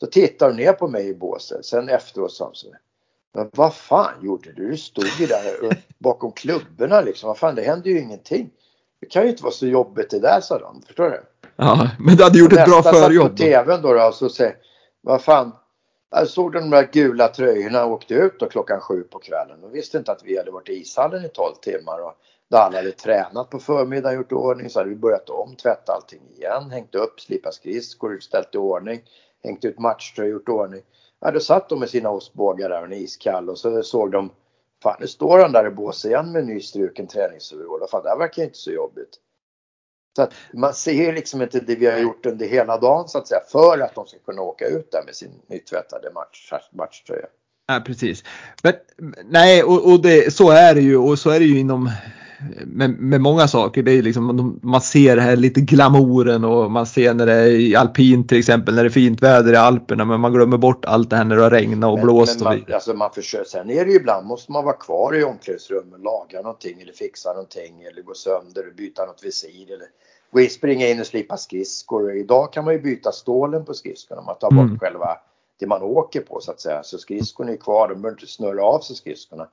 Så 0.00 0.06
tittade 0.06 0.52
de 0.52 0.62
ner 0.62 0.72
på 0.72 0.88
mig 0.88 1.08
i 1.08 1.14
båset. 1.14 1.64
Sen 1.64 1.88
efteråt 1.88 2.32
sa 2.32 2.44
de 2.44 2.54
så 2.54 2.68
men 3.34 3.50
vad 3.54 3.74
fan 3.74 4.12
gjorde 4.22 4.52
du? 4.52 4.70
Du 4.70 4.76
stod 4.76 5.06
ju 5.20 5.26
där 5.26 5.82
bakom 5.98 6.32
klubborna 6.32 7.00
liksom. 7.00 7.26
Vad 7.26 7.38
fan, 7.38 7.54
det 7.54 7.62
hände 7.62 7.90
ju 7.90 8.00
ingenting. 8.00 8.50
Det 9.00 9.06
kan 9.06 9.22
ju 9.22 9.28
inte 9.28 9.42
vara 9.42 9.52
så 9.52 9.66
jobbigt 9.66 10.10
det 10.10 10.18
där, 10.18 10.40
sa 10.40 10.58
de. 10.58 10.82
Förstår 10.86 11.10
du? 11.10 11.22
Ja, 11.56 11.90
men 11.98 12.16
du 12.16 12.24
hade 12.24 12.38
gjort 12.38 12.52
ett 12.52 12.66
bra 12.66 12.76
Nästa 12.76 12.92
satt 12.92 13.04
förjobb. 13.04 13.30
på 13.30 13.36
tvn 13.36 13.82
då, 13.82 13.94
då 13.94 14.06
och 14.06 14.14
så 14.14 14.28
säger 14.28 14.56
vad 15.00 15.22
fan. 15.22 15.52
Jag 16.10 16.28
såg 16.28 16.52
de 16.52 16.70
där 16.70 16.88
gula 16.92 17.28
tröjorna 17.28 17.84
och 17.84 17.92
åkte 17.92 18.14
ut 18.14 18.40
då 18.40 18.48
klockan 18.48 18.80
sju 18.80 19.02
på 19.02 19.18
kvällen 19.18 19.64
och 19.64 19.74
visste 19.74 19.98
inte 19.98 20.12
att 20.12 20.24
vi 20.24 20.38
hade 20.38 20.50
varit 20.50 20.68
i 20.68 20.72
ishallen 20.72 21.24
i 21.24 21.28
12 21.28 21.54
timmar. 21.54 21.98
Och 21.98 22.14
där 22.54 22.60
alla 22.60 22.76
hade 22.76 22.92
tränat 22.92 23.50
på 23.50 23.58
förmiddagen, 23.58 24.16
gjort 24.16 24.32
i 24.32 24.34
ordning. 24.34 24.70
Så 24.70 24.78
hade 24.78 24.90
vi 24.90 24.96
börjat 24.96 25.30
om, 25.30 25.56
tvättat 25.56 25.88
allting 25.88 26.20
igen, 26.36 26.70
hängt 26.70 26.94
upp, 26.94 27.20
slipat 27.20 27.54
skridskor, 27.54 28.18
ställt 28.20 28.54
i 28.54 28.58
ordning, 28.58 29.02
hängt 29.44 29.64
ut 29.64 29.78
matchtröjor, 29.78 30.32
gjort 30.32 30.48
i 30.48 30.52
ordning. 30.52 30.82
Ja, 31.20 31.30
då 31.30 31.40
satt 31.40 31.68
de 31.68 31.80
med 31.80 31.90
sina 31.90 32.10
ostbågar 32.10 32.68
där 32.68 32.80
och 32.80 32.86
en 32.86 32.92
iskall 32.92 33.50
och 33.50 33.58
så 33.58 33.82
såg 33.82 34.12
de 34.12 34.30
Fan, 34.82 34.96
nu 35.00 35.06
står 35.06 35.38
han 35.38 35.52
där 35.52 35.66
i 35.66 35.70
båset 35.70 36.10
igen 36.10 36.32
med 36.32 36.46
nystruken 36.46 37.06
träningsoverall. 37.06 37.88
Fan, 37.90 38.02
det 38.02 38.08
här 38.08 38.18
verkar 38.18 38.42
inte 38.42 38.58
så 38.58 38.70
jobbigt. 38.70 39.18
Så 40.16 40.22
att 40.22 40.32
man 40.52 40.74
ser 40.74 41.12
liksom 41.12 41.42
inte 41.42 41.60
det 41.60 41.74
vi 41.74 41.86
har 41.86 41.98
gjort 41.98 42.26
under 42.26 42.46
hela 42.46 42.78
dagen 42.78 43.08
så 43.08 43.18
att 43.18 43.28
säga 43.28 43.40
för 43.52 43.78
att 43.78 43.94
de 43.94 44.06
ska 44.06 44.18
kunna 44.18 44.42
åka 44.42 44.66
ut 44.66 44.90
där 44.90 45.02
med 45.04 45.14
sin 45.14 45.30
nytvättade 45.46 46.10
match, 46.10 46.52
matchtröja. 46.72 47.26
Ja, 47.66 47.82
precis. 47.86 48.24
Men, 48.62 48.74
nej, 49.24 49.62
och, 49.62 49.92
och 49.92 50.02
det, 50.02 50.34
så 50.34 50.50
är 50.50 50.74
det 50.74 50.80
ju 50.80 50.96
och 50.96 51.18
så 51.18 51.30
är 51.30 51.38
det 51.38 51.46
ju 51.46 51.58
inom 51.58 51.90
med, 52.66 52.90
med 52.90 53.20
många 53.20 53.48
saker. 53.48 53.82
Det 53.82 53.92
är 53.92 54.02
liksom, 54.02 54.58
man 54.62 54.80
ser 54.80 55.16
här 55.16 55.36
lite 55.36 55.60
glamouren 55.60 56.44
och 56.44 56.70
man 56.70 56.86
ser 56.86 57.14
när 57.14 57.26
det 57.26 57.32
är 57.32 57.46
i 57.46 57.76
alpin 57.76 58.26
till 58.26 58.38
exempel 58.38 58.74
när 58.74 58.82
det 58.82 58.88
är 58.88 58.90
fint 58.90 59.22
väder 59.22 59.52
i 59.52 59.56
Alperna 59.56 60.04
men 60.04 60.20
man 60.20 60.32
glömmer 60.32 60.56
bort 60.56 60.84
allt 60.84 61.10
det 61.10 61.16
här 61.16 61.24
när 61.24 61.36
det 61.36 61.42
har 61.42 61.50
regnat 61.50 61.88
och 61.90 61.98
men, 61.98 62.06
blåst. 62.06 62.40
Men 62.40 62.44
man, 62.44 62.74
alltså 62.74 62.94
man 62.94 63.10
försöker, 63.10 63.44
sen 63.44 63.70
är 63.70 63.84
det 63.84 63.90
ju 63.90 63.96
ibland 63.96 64.26
måste 64.26 64.52
man 64.52 64.64
vara 64.64 64.76
kvar 64.76 65.16
i 65.16 65.24
omklädningsrummet, 65.24 66.00
laga 66.00 66.40
någonting 66.42 66.80
eller 66.80 66.92
fixa 66.92 67.32
någonting 67.32 67.82
eller 67.82 68.02
gå 68.02 68.14
sönder 68.14 68.68
och 68.68 68.74
byta 68.76 69.06
något 69.06 69.24
visir 69.24 69.72
eller 69.72 69.88
gå 70.30 70.50
springa 70.50 70.88
in 70.88 71.00
och 71.00 71.06
slipa 71.06 71.36
skridskor. 71.36 72.16
Idag 72.16 72.52
kan 72.52 72.64
man 72.64 72.74
ju 72.74 72.80
byta 72.80 73.12
stålen 73.12 73.64
på 73.64 73.74
skridskorna, 73.74 74.22
man 74.22 74.38
tar 74.38 74.50
bort 74.50 74.66
mm. 74.66 74.78
själva 74.78 75.18
det 75.58 75.66
man 75.66 75.82
åker 75.82 76.20
på 76.20 76.40
så 76.40 76.50
att 76.50 76.60
säga. 76.60 76.82
Så 76.82 76.98
skridskorna 76.98 77.52
är 77.52 77.56
kvar, 77.56 77.88
de 77.88 77.94
behöver 77.94 78.20
inte 78.20 78.32
snurra 78.32 78.64
av 78.64 78.80
sig 78.80 78.96
skridskorna. 78.96 79.48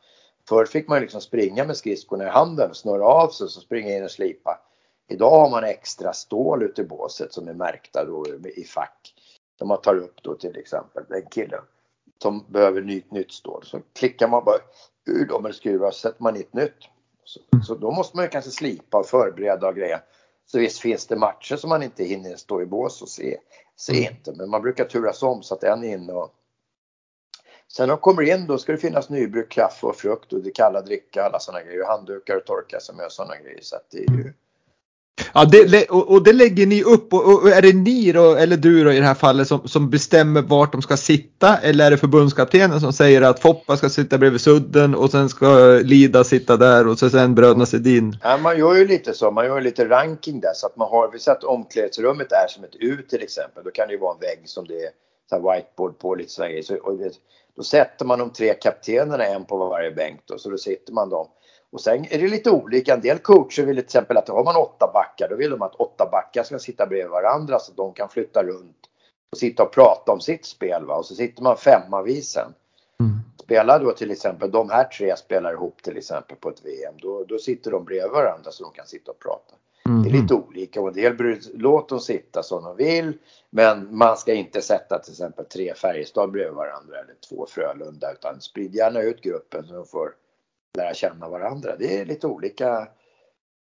Förr 0.52 0.66
fick 0.66 0.88
man 0.88 1.02
liksom 1.02 1.22
springa 1.22 1.66
med 1.66 1.78
skridskorna 1.78 2.24
i 2.24 2.30
handen, 2.30 2.76
snurra 2.76 3.06
av 3.06 3.30
sig 3.30 3.45
och 3.45 3.52
springa 3.52 3.97
in 3.97 4.04
och 4.04 4.12
slipa. 4.12 4.60
Idag 5.10 5.30
har 5.30 5.49
man 5.49 5.64
extra 5.64 6.14
stål 6.14 6.64
ute 6.64 6.82
i 6.82 6.86
båset 6.86 7.34
som 7.34 7.47
är 7.47 7.54
märkta 7.54 8.06
då 8.06 8.26
i 8.56 8.64
fack. 8.64 9.14
Som 9.58 9.68
man 9.68 9.82
tar 9.82 9.95
upp 9.95 10.24
då 10.24 10.36
till 10.36 10.58
exempel, 10.58 11.04
en 11.10 11.26
kille 11.26 11.62
som 12.22 12.45
behöver 12.49 12.82
nytt, 12.82 13.12
nytt 13.12 13.32
stål. 13.32 13.66
Så 13.66 13.80
klickar 13.93 14.28
man 14.28 14.43
bara 14.43 14.58
ur 15.06 15.26
dem 15.26 15.45
eller 15.45 15.54
skruvar 15.54 15.91
så 15.91 15.99
sätter 15.99 16.24
man 16.24 16.38
i 16.38 16.39
ett 16.39 16.54
nytt. 16.54 16.80
Så, 17.24 17.39
så, 17.66 17.76
då 17.76 17.91
måste 17.91 18.18
man 18.18 18.26
ju 18.26 18.30
kanske 18.30 18.52
slipa 18.52 18.97
och 18.97 19.06
förbereda 19.06 19.68
och 19.68 19.76
greja. 19.76 20.02
Så 20.45 20.60
visst 20.60 20.80
finns 20.80 21.08
det 21.08 21.16
matcher 21.16 21.56
som 21.56 21.70
man 21.70 21.84
inte 21.84 22.04
hinner 22.04 22.36
stå 22.36 22.62
i 22.62 22.66
bås 22.66 23.02
och 23.02 23.10
se. 23.10 23.38
Se 23.76 24.02
mm. 24.02 24.14
inte, 24.14 24.34
men 24.36 24.49
man 24.49 24.62
brukar 24.62 24.86
turas 24.86 25.24
om 25.24 25.43
så 25.43 25.56
att 25.56 25.64
en 25.64 25.84
är 25.84 25.93
inne 25.93 26.14
och 26.14 26.34
Sen 27.78 27.88
när 27.88 27.95
de 27.95 28.01
kommer 28.01 28.22
in 28.22 28.47
då 28.47 28.57
ska 28.57 28.72
det 28.72 28.78
finnas 28.78 29.09
nybryggt 29.09 29.51
kaffe 29.51 29.88
och 29.88 29.95
frukt 29.95 30.34
och 30.34 30.39
det 30.39 30.51
kalla 30.51 30.82
dricka, 30.82 31.24
alla 31.24 31.39
sådana 31.39 31.63
grejer. 31.63 31.86
Handdukar 31.86 32.36
och 32.38 32.45
torka 32.45 32.80
sig 32.80 32.95
med 32.95 33.11
sådana 33.11 33.38
grejer. 33.38 33.59
Så 33.61 33.76
det 33.91 33.97
är 33.97 34.11
ju... 34.11 34.34
Ja, 35.34 35.45
det, 35.45 35.89
och, 35.89 36.24
det 36.24 36.34
lägger 36.34 36.65
ni 36.65 36.84
upp 36.84 37.13
och, 37.13 37.34
och, 37.34 37.49
är 37.49 37.61
det 37.61 37.74
ni 37.74 38.11
då, 38.11 38.36
eller 38.36 38.57
du 38.57 38.84
då 38.84 38.91
i 38.91 38.99
det 38.99 39.05
här 39.05 39.13
fallet 39.13 39.47
som, 39.47 39.67
som 39.67 39.89
bestämmer 39.89 40.41
vart 40.41 40.72
de 40.72 40.82
ska 40.82 40.97
sitta 40.97 41.57
eller 41.57 41.86
är 41.86 41.91
det 41.91 41.97
förbundskaptenen 41.97 42.82
som 42.82 42.93
säger 42.93 43.22
att 43.22 43.39
Foppa 43.39 43.78
ska 43.78 43.89
sitta 43.89 44.17
bredvid 44.17 44.41
sudden 44.41 44.95
och 44.95 45.11
sen 45.11 45.30
ska 45.30 45.80
Lida 45.84 46.24
sitta 46.24 46.57
där 46.57 46.88
och 46.88 46.99
så 46.99 47.09
sen 47.09 47.36
bröderna 47.36 47.65
Sedin? 47.65 48.17
Ja, 48.24 48.38
man 48.38 48.57
gör 48.57 48.76
ju 48.76 48.88
lite 48.88 49.13
så, 49.13 49.32
man 49.32 49.45
gör 49.45 49.61
lite 49.61 49.89
ranking 49.89 50.39
där 50.39 50.53
så 50.55 50.67
att 50.67 50.78
man 50.78 50.89
har, 50.89 51.11
vi 51.11 51.19
säger 51.19 51.38
att 51.38 51.43
omklädningsrummet 51.43 52.32
är 52.32 52.47
som 52.47 52.63
ett 52.63 52.76
U 52.80 52.97
till 53.09 53.24
exempel, 53.24 53.63
då 53.63 53.72
kan 53.72 53.88
det 53.88 53.93
ju 53.93 53.99
vara 53.99 54.13
en 54.13 54.19
vägg 54.19 54.39
som 54.45 54.67
det 54.67 54.84
är 54.86 54.89
så 55.30 55.51
whiteboard 55.51 55.99
på 55.99 56.15
lite 56.15 56.32
sådana 56.32 56.49
grejer. 56.49 56.63
Så, 56.63 56.76
och 56.76 56.97
det, 56.97 57.11
då 57.62 57.66
sätter 57.66 58.05
man 58.05 58.20
de 58.20 58.30
tre 58.30 58.53
kaptenerna 58.53 59.26
en 59.26 59.45
på 59.45 59.57
varje 59.57 59.91
bänk 59.91 60.22
då, 60.26 60.38
så 60.38 60.49
då 60.49 60.57
sitter 60.57 60.93
man 60.93 61.09
dem. 61.09 61.28
Och 61.72 61.82
sen 61.82 62.05
är 62.09 62.20
det 62.20 62.28
lite 62.28 62.51
olika. 62.51 62.93
En 62.93 63.01
del 63.01 63.20
coacher 63.20 63.64
vill 63.64 63.76
till 63.76 63.86
exempel 63.86 64.18
att 64.18 64.30
har 64.30 64.43
man 64.43 64.55
åtta 64.55 64.91
backar, 64.93 65.30
då 65.30 65.36
vill 65.36 65.49
de 65.49 65.62
att 65.62 65.76
åtta 65.76 66.09
backar 66.12 66.43
ska 66.43 66.59
sitta 66.59 66.86
bredvid 66.86 67.09
varandra 67.09 67.59
så 67.59 67.72
att 67.72 67.78
de 67.78 67.93
kan 67.93 68.09
flytta 68.09 68.43
runt 68.43 68.78
och 69.32 69.38
sitta 69.38 69.64
och 69.64 69.72
prata 69.72 70.12
om 70.12 70.20
sitt 70.20 70.45
spel. 70.45 70.86
Va? 70.86 70.95
Och 70.95 71.05
så 71.05 71.16
sitter 71.16 71.43
man 71.43 71.57
femma 71.57 72.01
visen. 72.01 72.53
Mm. 72.99 73.20
Spelar 73.43 73.80
då 73.80 73.91
till 73.91 74.12
exempel 74.12 74.51
de 74.51 74.70
här 74.70 74.84
tre 74.84 75.18
spelar 75.18 75.53
ihop 75.53 75.84
till 75.84 75.97
exempel 75.97 76.38
på 76.38 76.49
ett 76.49 76.66
VM, 76.66 76.93
då, 77.01 77.24
då 77.24 77.38
sitter 77.38 77.72
de 77.72 77.86
bredvid 77.86 78.12
varandra 78.12 78.51
så 78.51 78.64
de 78.64 78.72
kan 78.74 78.88
sitta 78.88 79.12
och 79.12 79.20
prata. 79.20 79.55
Mm. 79.92 80.04
Det 80.04 80.10
är 80.10 80.22
lite 80.22 80.34
olika 80.34 80.82
och 80.82 80.88
en 80.88 80.94
del 80.94 81.39
låt 81.54 81.89
dem 81.89 82.00
sitta 82.00 82.44
som 82.44 82.64
de 82.64 82.76
vill. 82.76 83.14
Men 83.50 83.98
man 83.98 84.18
ska 84.18 84.34
inte 84.34 84.62
sätta 84.62 85.00
till 85.00 85.12
exempel 85.12 85.46
tre 85.46 85.74
Färjestad 85.76 86.32
bredvid 86.32 86.56
varandra 86.56 86.98
eller 86.98 87.14
två 87.30 87.46
Frölunda 87.50 88.12
utan 88.12 88.42
sprid 88.42 88.76
gärna 88.76 89.02
ut 89.02 89.22
gruppen 89.22 89.64
så 89.68 89.74
de 89.74 89.86
får 89.86 90.12
lära 90.78 90.94
känna 90.94 91.30
varandra. 91.30 91.76
Det 91.80 91.98
är 91.98 92.06
lite 92.06 92.28
olika 92.28 92.88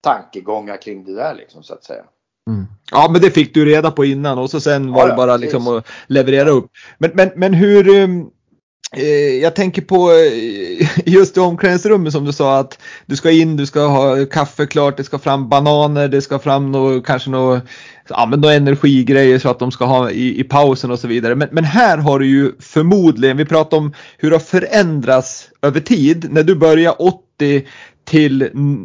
tankegångar 0.02 0.78
kring 0.78 1.06
det 1.06 1.14
där 1.14 1.36
liksom 1.36 1.64
så 1.64 1.74
att 1.74 1.84
säga. 1.84 2.04
Mm. 2.50 2.66
Ja 2.92 3.10
men 3.12 3.22
det 3.22 3.32
fick 3.32 3.54
du 3.54 3.66
reda 3.66 3.92
på 3.92 4.06
innan 4.06 4.38
och 4.38 4.50
så 4.50 4.60
sen 4.60 4.92
var 4.92 5.02
ja, 5.02 5.08
det 5.08 5.16
bara 5.16 5.38
liksom 5.38 5.68
att 5.68 5.88
leverera 6.08 6.50
upp. 6.50 6.72
Men, 6.98 7.12
men, 7.14 7.32
men 7.36 7.54
hur, 7.54 8.04
um, 8.04 8.22
Eh, 8.22 8.37
Eh, 8.96 9.42
jag 9.42 9.56
tänker 9.56 9.82
på 9.82 10.12
eh, 10.12 10.90
just 11.06 11.38
i 11.38 11.40
omklädningsrummet 11.40 12.14
som 12.14 12.26
du 12.26 12.34
sa 12.34 12.60
att 12.60 12.80
du 13.06 13.16
ska 13.16 13.32
in, 13.32 13.58
du 13.58 13.66
ska 13.66 13.88
ha 13.88 14.26
kaffe 14.26 14.66
klart, 14.66 14.98
det 14.98 15.04
ska 15.04 15.20
fram 15.20 15.50
bananer, 15.50 16.08
det 16.08 16.22
ska 16.22 16.40
fram 16.40 16.72
nå, 16.72 17.02
kanske 17.02 17.30
några 17.30 17.62
ja, 18.10 18.26
några 18.26 18.54
energigrejer 18.54 19.40
så 19.40 19.50
att 19.50 19.60
de 19.60 19.72
ska 19.72 19.86
ha 19.86 20.12
i, 20.12 20.40
i 20.40 20.44
pausen 20.44 20.92
och 20.92 21.00
så 21.00 21.08
vidare. 21.08 21.36
Men, 21.36 21.50
men 21.52 21.64
här 21.64 21.98
har 21.98 22.20
du 22.20 22.28
ju 22.28 22.52
förmodligen, 22.60 23.38
vi 23.38 23.46
pratar 23.46 23.78
om 23.78 23.94
hur 24.18 24.30
det 24.30 24.36
har 24.36 24.42
förändrats 24.42 25.50
över 25.62 25.80
tid. 25.80 26.28
När 26.32 26.44
du 26.44 26.56
började 26.56 26.96
80 26.98 27.68
till 28.08 28.40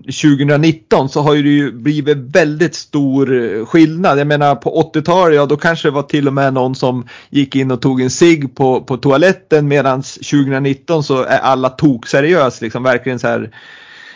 2019 0.04 1.08
så 1.08 1.20
har 1.20 1.34
det 1.34 1.40
ju 1.40 1.72
blivit 1.72 2.18
väldigt 2.18 2.74
stor 2.74 3.44
eh, 3.44 3.66
skillnad. 3.66 4.18
Jag 4.18 4.26
menar 4.26 4.54
på 4.54 4.92
80-talet, 4.94 5.36
ja 5.36 5.46
då 5.46 5.56
kanske 5.56 5.88
det 5.88 5.92
var 5.92 6.02
till 6.02 6.26
och 6.26 6.34
med 6.34 6.54
någon 6.54 6.74
som 6.74 7.06
gick 7.30 7.56
in 7.56 7.70
och 7.70 7.80
tog 7.80 8.00
en 8.00 8.10
cigg 8.10 8.54
på, 8.54 8.80
på 8.80 8.96
toaletten 8.96 9.68
medan 9.68 10.02
2019 10.02 11.04
så 11.04 11.22
är 11.22 11.38
alla 11.38 11.68
tokseriös 11.68 12.60
liksom 12.60 12.82
verkligen 12.82 13.18
så 13.18 13.26
här. 13.26 13.50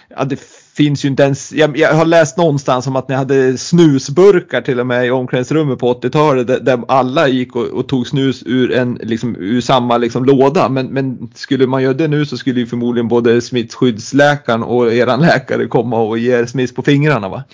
Ja, 0.09 0.25
det 0.25 0.41
finns 0.77 1.05
ju 1.05 1.09
inte 1.09 1.23
ens, 1.23 1.53
jag, 1.53 1.77
jag, 1.77 1.95
har 1.95 2.05
läst 2.05 2.37
någonstans 2.37 2.87
om 2.87 2.97
att 2.97 3.09
ni 3.09 3.15
hade 3.15 3.59
snusburkar 3.59 4.61
till 4.61 4.81
och 4.81 4.87
med 4.87 5.07
i 5.07 5.11
omklädningsrummet 5.11 5.79
på 5.79 5.95
80-talet 5.95 6.47
där, 6.47 6.61
där, 6.61 6.83
alla 6.89 7.29
gick 7.29 7.57
och, 7.57 7.67
och, 7.67 7.89
tog 7.89 8.07
snus 8.07 8.43
ur, 8.47 8.73
en, 8.73 8.95
liksom, 8.95 9.37
ur 9.37 9.61
samma 9.61 9.97
liksom, 9.97 10.25
låda. 10.25 10.69
Men, 10.69 10.87
men 10.87 11.31
skulle 11.35 11.67
man 11.67 11.83
göra 11.83 11.95
det 11.95 12.09
nu 12.09 12.27
så 12.27 12.37
skulle 12.37 12.61
ju 12.61 12.67
förmodligen 12.67 13.09
både 13.09 13.41
smittskyddsläkaren 13.41 14.63
och 14.63 14.93
eran 14.93 15.21
läkare 15.21 15.67
komma 15.67 16.01
och 16.01 16.19
ge 16.19 16.39
er 16.39 16.47
smiss 16.47 16.75
på 16.75 16.83
fingrarna 16.83 17.29
va? 17.29 17.45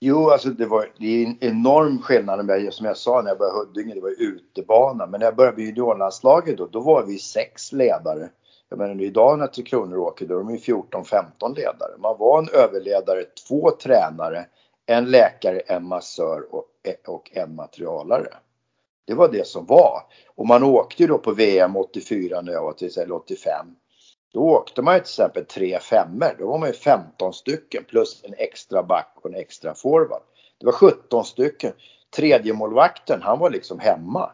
Jo, 0.00 0.30
alltså 0.30 0.48
det 0.48 0.66
var 0.66 0.86
det 0.98 1.22
är 1.22 1.26
en 1.26 1.36
enorm 1.40 2.02
skillnad 2.02 2.44
med, 2.44 2.72
som 2.72 2.86
jag 2.86 2.96
sa 2.96 3.22
när 3.22 3.30
jag 3.30 3.38
började 3.38 3.58
Huddinge, 3.58 3.94
det 3.94 4.00
var 4.00 4.14
utebana. 4.18 5.06
Men 5.06 5.20
när 5.20 5.26
jag 5.26 5.36
började 5.36 5.56
med 5.56 5.66
juniorlandslaget 5.66 6.58
då, 6.58 6.68
då 6.72 6.80
var 6.80 7.06
vi 7.06 7.18
sex 7.18 7.72
ledare 7.72 8.28
jag 8.70 8.78
menar 8.78 9.02
idag 9.02 9.38
när 9.38 9.46
Tre 9.46 9.64
Kronor 9.64 9.98
åker 9.98 10.26
då 10.26 10.34
är 10.34 10.38
de 10.38 10.50
ju 10.50 10.56
14-15 10.56 11.56
ledare. 11.56 11.98
Man 11.98 12.18
var 12.18 12.38
en 12.38 12.48
överledare, 12.48 13.24
två 13.48 13.70
tränare, 13.70 14.46
en 14.86 15.04
läkare, 15.10 15.60
en 15.60 15.86
massör 15.86 16.54
och, 17.06 17.30
en 17.32 17.54
materialare. 17.54 18.34
Det 19.06 19.14
var 19.14 19.28
det 19.28 19.46
som 19.46 19.66
var. 19.66 20.02
Och 20.34 20.46
man 20.46 20.62
åkte 20.62 21.02
ju 21.02 21.08
då 21.08 21.18
på 21.18 21.32
VM 21.32 21.76
84 21.76 22.40
när 22.40 22.52
jag 22.52 22.62
var 22.62 22.72
till 22.72 22.86
exempel 22.86 23.12
85. 23.12 23.66
Då 24.32 24.40
åkte 24.40 24.82
man 24.82 24.94
ju 24.94 25.00
till 25.00 25.04
exempel 25.04 25.44
tre 25.44 25.78
femmor. 25.78 26.36
Då 26.38 26.46
var 26.46 26.58
man 26.58 26.68
ju 26.68 26.74
15 26.74 27.32
stycken 27.32 27.84
plus 27.84 28.24
en 28.24 28.34
extra 28.38 28.82
back 28.82 29.12
och 29.14 29.30
en 29.30 29.36
extra 29.36 29.74
forward. 29.74 30.22
Det 30.58 30.66
var 30.66 30.72
17 30.72 31.24
stycken. 31.24 31.72
Tredje 32.16 32.52
målvakten 32.52 33.22
han 33.22 33.38
var 33.38 33.50
liksom 33.50 33.78
hemma. 33.78 34.32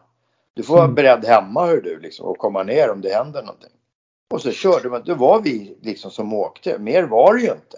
Du 0.53 0.63
får 0.63 0.73
vara 0.73 0.83
mm. 0.83 0.95
beredd 0.95 1.25
hemma 1.25 1.65
hur 1.65 1.81
du 1.81 1.99
liksom 1.99 2.25
och 2.25 2.37
komma 2.37 2.63
ner 2.63 2.91
om 2.91 3.01
det 3.01 3.13
händer 3.13 3.41
någonting. 3.41 3.76
Och 4.29 4.41
så 4.41 4.51
körde 4.51 4.89
man, 4.89 5.03
det 5.05 5.13
var 5.13 5.41
vi 5.41 5.77
liksom 5.81 6.11
som 6.11 6.33
åkte, 6.33 6.79
mer 6.79 7.03
var 7.03 7.33
det 7.35 7.41
ju 7.41 7.51
inte. 7.51 7.77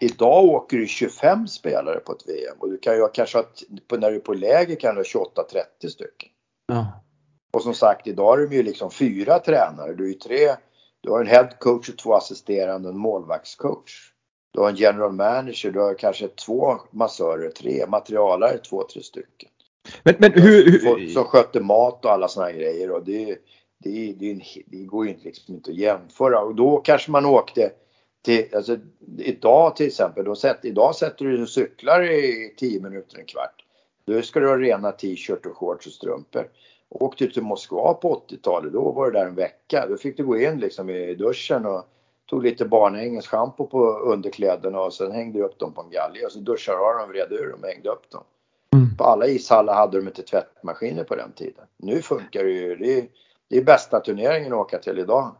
Idag 0.00 0.44
åker 0.44 0.76
du 0.76 0.86
25 0.86 1.48
spelare 1.48 2.00
på 2.00 2.12
ett 2.12 2.28
VM 2.28 2.56
och 2.58 2.70
du 2.70 2.78
kan 2.78 2.94
ju 2.94 3.08
kanske 3.08 3.38
ha, 3.38 3.44
när 3.98 4.10
du 4.10 4.16
är 4.16 4.20
på 4.20 4.34
läger 4.34 4.76
kan 4.76 4.94
du 4.94 4.98
ha 4.98 5.26
28-30 5.82 5.88
stycken. 5.88 6.28
Ja. 6.66 6.86
Och 7.52 7.62
som 7.62 7.74
sagt 7.74 8.06
idag 8.06 8.40
är 8.40 8.46
de 8.46 8.56
ju 8.56 8.62
liksom 8.62 8.90
fyra 8.90 9.38
tränare, 9.38 9.94
du 9.94 10.04
är 10.04 10.08
ju 10.08 10.14
tre, 10.14 10.56
du 11.00 11.10
har 11.10 11.20
en 11.20 11.26
head 11.26 11.48
coach 11.58 11.88
och 11.88 11.98
två 11.98 12.14
assisterande 12.14 12.88
och 12.88 12.94
en 12.94 13.00
målvaktscoach. 13.00 14.12
Du 14.52 14.60
har 14.60 14.68
en 14.68 14.76
general 14.76 15.12
manager, 15.12 15.70
du 15.70 15.80
har 15.80 15.94
kanske 15.94 16.28
två 16.28 16.76
massörer, 16.90 17.50
tre 17.50 17.86
materialare, 17.88 18.58
två, 18.58 18.82
tre 18.92 19.02
stycken. 19.02 19.48
Men, 20.02 20.14
men 20.18 20.32
hur, 20.32 20.70
hur... 20.70 21.08
Som 21.08 21.24
sköter 21.24 21.60
mat 21.60 22.04
och 22.04 22.10
alla 22.10 22.28
sådana 22.28 22.52
grejer 22.52 22.90
och 22.90 23.04
det 23.04 23.30
är 23.30 23.36
det, 23.78 24.12
det, 24.12 24.40
det 24.66 24.84
går 24.84 25.06
ju 25.06 25.14
liksom 25.22 25.54
inte 25.54 25.70
att 25.70 25.76
jämföra 25.76 26.40
och 26.40 26.54
då 26.54 26.76
kanske 26.76 27.10
man 27.10 27.26
åkte 27.26 27.72
till, 28.24 28.54
alltså 28.54 28.76
idag 29.18 29.76
till 29.76 29.86
exempel, 29.86 30.24
då 30.24 30.34
sätt, 30.34 30.58
idag 30.62 30.94
sätter 30.94 31.24
du 31.24 31.46
cyklar 31.46 32.02
i 32.02 32.54
10 32.56 32.80
minuter, 32.80 33.18
en 33.18 33.24
kvart. 33.24 33.64
Då 34.06 34.22
ska 34.22 34.40
du 34.40 34.48
ha 34.48 34.58
rena 34.58 34.92
t-shirt 34.92 35.46
och 35.46 35.56
shorts 35.56 35.86
och 35.86 35.92
strumpor. 35.92 36.48
Åkte 36.88 37.24
du 37.24 37.30
till 37.30 37.42
Moskva 37.42 37.94
på 37.94 38.22
80-talet, 38.28 38.72
då 38.72 38.92
var 38.92 39.06
du 39.06 39.12
där 39.12 39.26
en 39.26 39.34
vecka. 39.34 39.86
Då 39.88 39.96
fick 39.96 40.16
du 40.16 40.24
gå 40.24 40.38
in 40.38 40.60
liksom 40.60 40.90
i 40.90 41.14
duschen 41.14 41.66
och 41.66 41.84
tog 42.26 42.42
lite 42.42 42.64
barnhängens 42.64 43.26
schampo 43.26 43.66
på 43.66 43.98
underkläderna 43.98 44.80
och 44.80 44.94
sen 44.94 45.12
hängde 45.12 45.38
du 45.38 45.44
upp 45.44 45.58
dem 45.58 45.72
på 45.72 45.80
en 45.80 45.90
galge 45.90 46.26
och 46.26 46.32
så 46.32 46.38
duschade 46.38 46.78
du 46.78 46.98
dem, 46.98 47.08
vred 47.08 47.32
ur 47.32 47.50
dem 47.50 47.60
och 47.62 47.68
hängde 47.68 47.88
upp 47.88 48.10
dem. 48.10 48.24
Mm. 48.74 48.96
På 48.96 49.04
alla 49.04 49.26
ishallar 49.26 49.74
hade 49.74 49.98
de 50.00 50.06
inte 50.06 50.22
tvättmaskiner 50.22 51.04
på 51.04 51.16
den 51.16 51.32
tiden. 51.32 51.64
Nu 51.76 52.02
funkar 52.02 52.44
det 52.44 52.50
ju, 52.50 52.76
det 52.76 53.08
det 53.50 53.56
är 53.56 53.64
bästa 53.64 54.00
turneringen 54.00 54.52
att 54.52 54.58
åka 54.58 54.78
till 54.78 54.98
idag. 54.98 55.36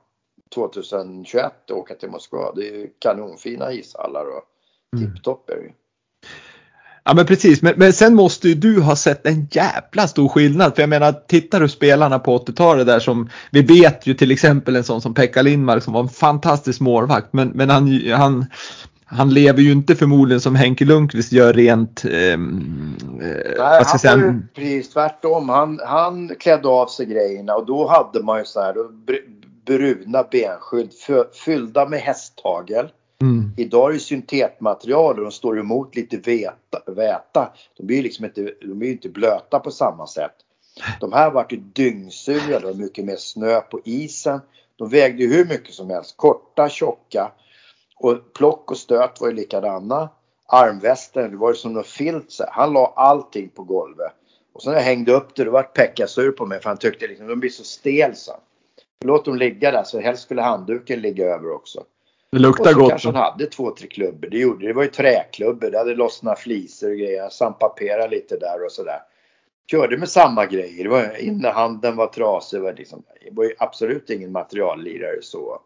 2021 0.54 1.44
att 1.44 1.70
åka 1.70 1.94
till 1.94 2.10
Moskva. 2.10 2.52
Det 2.52 2.68
är 2.68 2.88
kanonfina 2.98 3.72
ishallar 3.72 4.24
och 4.24 4.42
mm. 4.96 5.14
tipptopp 5.14 5.50
är 5.50 5.56
det 5.56 5.72
Ja 7.06 7.14
men 7.14 7.26
precis, 7.26 7.62
men, 7.62 7.74
men 7.76 7.92
sen 7.92 8.14
måste 8.14 8.48
ju 8.48 8.54
du 8.54 8.80
ha 8.80 8.96
sett 8.96 9.26
en 9.26 9.48
jävla 9.50 10.08
stor 10.08 10.28
skillnad. 10.28 10.74
För 10.74 10.82
jag 10.82 10.88
menar, 10.88 11.12
tittar 11.12 11.60
du 11.60 11.68
spelarna 11.68 12.18
på 12.18 12.38
80-talet 12.38 12.86
där 12.86 12.98
som, 12.98 13.30
vi 13.50 13.62
vet 13.62 14.06
ju 14.06 14.14
till 14.14 14.30
exempel 14.30 14.76
en 14.76 14.84
sån 14.84 15.00
som 15.00 15.14
Pekka 15.14 15.42
Lindmark 15.42 15.82
som 15.82 15.92
var 15.92 16.00
en 16.00 16.08
fantastisk 16.08 16.80
målvakt. 16.80 17.32
Men, 17.32 17.48
men 17.48 17.70
han, 17.70 18.10
han, 18.10 18.46
han 19.06 19.34
lever 19.34 19.62
ju 19.62 19.72
inte 19.72 19.94
förmodligen 19.94 20.40
som 20.40 20.54
Henke 20.54 20.84
Lundqvist 20.84 21.32
gör 21.32 21.52
rent... 21.52 22.04
Eh, 22.04 22.38
Nej, 23.18 23.56
vad 23.58 24.00
ska 24.00 24.08
han 24.08 24.22
var 24.22 24.42
precis 24.54 24.90
tvärtom. 24.90 25.48
Han, 25.48 25.80
han 25.86 26.28
klädde 26.38 26.68
av 26.68 26.86
sig 26.86 27.06
grejerna 27.06 27.54
och 27.54 27.66
då 27.66 27.88
hade 27.88 28.22
man 28.22 28.38
ju 28.38 28.44
så 28.44 28.60
här 28.60 28.74
bruna 29.66 30.22
benskydd 30.30 30.90
fyllda 31.44 31.88
med 31.88 32.00
hästtagel. 32.00 32.88
Mm. 33.20 33.50
Idag 33.56 33.88
är 33.88 33.92
det 33.92 34.00
syntetmaterial 34.00 35.18
och 35.18 35.24
de 35.24 35.32
står 35.32 35.58
emot 35.60 35.96
lite 35.96 36.16
väta. 36.16 36.92
väta. 36.92 37.52
De 37.76 37.86
blir 37.86 38.02
liksom 38.02 38.24
inte, 38.24 38.52
de 38.60 38.78
blir 38.78 38.90
inte 38.92 39.08
blöta 39.08 39.58
på 39.58 39.70
samma 39.70 40.06
sätt. 40.06 40.34
De 41.00 41.12
här 41.12 41.30
vart 41.30 41.52
ju 41.52 41.56
dyngsura, 41.56 42.60
det 42.60 42.66
var 42.66 42.74
mycket 42.74 43.04
mer 43.04 43.16
snö 43.16 43.60
på 43.60 43.80
isen. 43.84 44.40
De 44.76 44.88
vägde 44.88 45.22
ju 45.22 45.34
hur 45.34 45.44
mycket 45.44 45.74
som 45.74 45.90
helst, 45.90 46.16
korta, 46.16 46.68
tjocka. 46.68 47.32
Och 47.96 48.32
plock 48.32 48.70
och 48.70 48.76
stöt 48.76 49.20
var 49.20 49.28
ju 49.28 49.34
likadana. 49.34 50.08
Armvästen, 50.46 51.30
det 51.30 51.36
var 51.36 51.50
ju 51.50 51.54
som 51.54 51.72
något 51.72 51.86
filt 51.86 52.32
så 52.32 52.44
Han 52.48 52.72
la 52.72 52.92
allting 52.96 53.48
på 53.48 53.62
golvet. 53.62 54.12
Och 54.52 54.62
sen 54.62 54.72
när 54.72 54.78
jag 54.78 54.84
hängde 54.84 55.12
upp 55.12 55.34
det, 55.34 55.44
då 55.44 55.50
vart 55.50 55.74
Pekka 55.74 56.06
sur 56.06 56.32
på 56.32 56.46
mig 56.46 56.60
för 56.60 56.70
han 56.70 56.78
tyckte 56.78 57.06
liksom, 57.06 57.26
de 57.26 57.40
blir 57.40 57.50
så 57.50 57.64
stel 57.64 58.16
så. 58.16 58.32
Låt 59.04 59.24
dem 59.24 59.36
ligga 59.36 59.70
där, 59.70 59.82
så 59.82 60.00
helst 60.00 60.22
skulle 60.22 60.42
handduken 60.42 61.00
ligga 61.00 61.26
över 61.26 61.52
också. 61.52 61.84
Det 62.30 62.38
luktar 62.38 62.64
och 62.64 62.70
så 62.70 62.80
gott. 62.80 62.90
kanske 62.90 63.08
han 63.08 63.16
hade 63.16 63.46
två, 63.46 63.70
tre 63.70 63.88
klubbor. 63.88 64.28
Det 64.28 64.38
gjorde 64.38 64.66
det. 64.66 64.72
var 64.72 64.82
ju 64.82 64.88
träklubbor. 64.88 65.70
Det 65.70 65.78
hade 65.78 65.94
lossnat 65.94 66.38
flisor 66.38 66.90
och 66.90 66.96
grejer. 66.96 67.28
Sandpapera 67.28 68.06
lite 68.06 68.36
där 68.36 68.64
och 68.64 68.72
sådär. 68.72 69.00
Körde 69.70 69.96
med 69.98 70.08
samma 70.08 70.46
grejer. 70.46 70.84
Det 70.84 70.90
var, 70.90 71.20
innehanden 71.20 71.96
var 71.96 72.06
trasig. 72.06 72.60
Det 72.60 72.62
var, 72.62 72.72
liksom, 72.72 73.02
det 73.24 73.30
var 73.30 73.44
ju 73.44 73.54
absolut 73.58 74.10
ingen 74.10 74.32
materiallirare 74.32 75.22
så. 75.22 75.60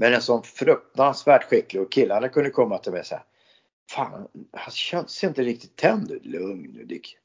Men 0.00 0.14
en 0.14 0.22
sån 0.22 0.42
fruktansvärt 0.42 1.44
skicklig 1.44 1.82
och 1.82 1.92
killarna 1.92 2.28
kunde 2.28 2.50
komma 2.50 2.78
till 2.78 2.92
mig 2.92 3.00
och 3.00 3.06
säga 3.06 3.22
Fan, 3.90 4.28
han 4.52 4.70
känns 4.70 5.24
inte 5.24 5.42
riktigt 5.42 5.76
tänd 5.76 6.10
ut. 6.10 6.26
Lugn 6.26 6.72
nu 6.74 6.84
Dick. 6.84 7.16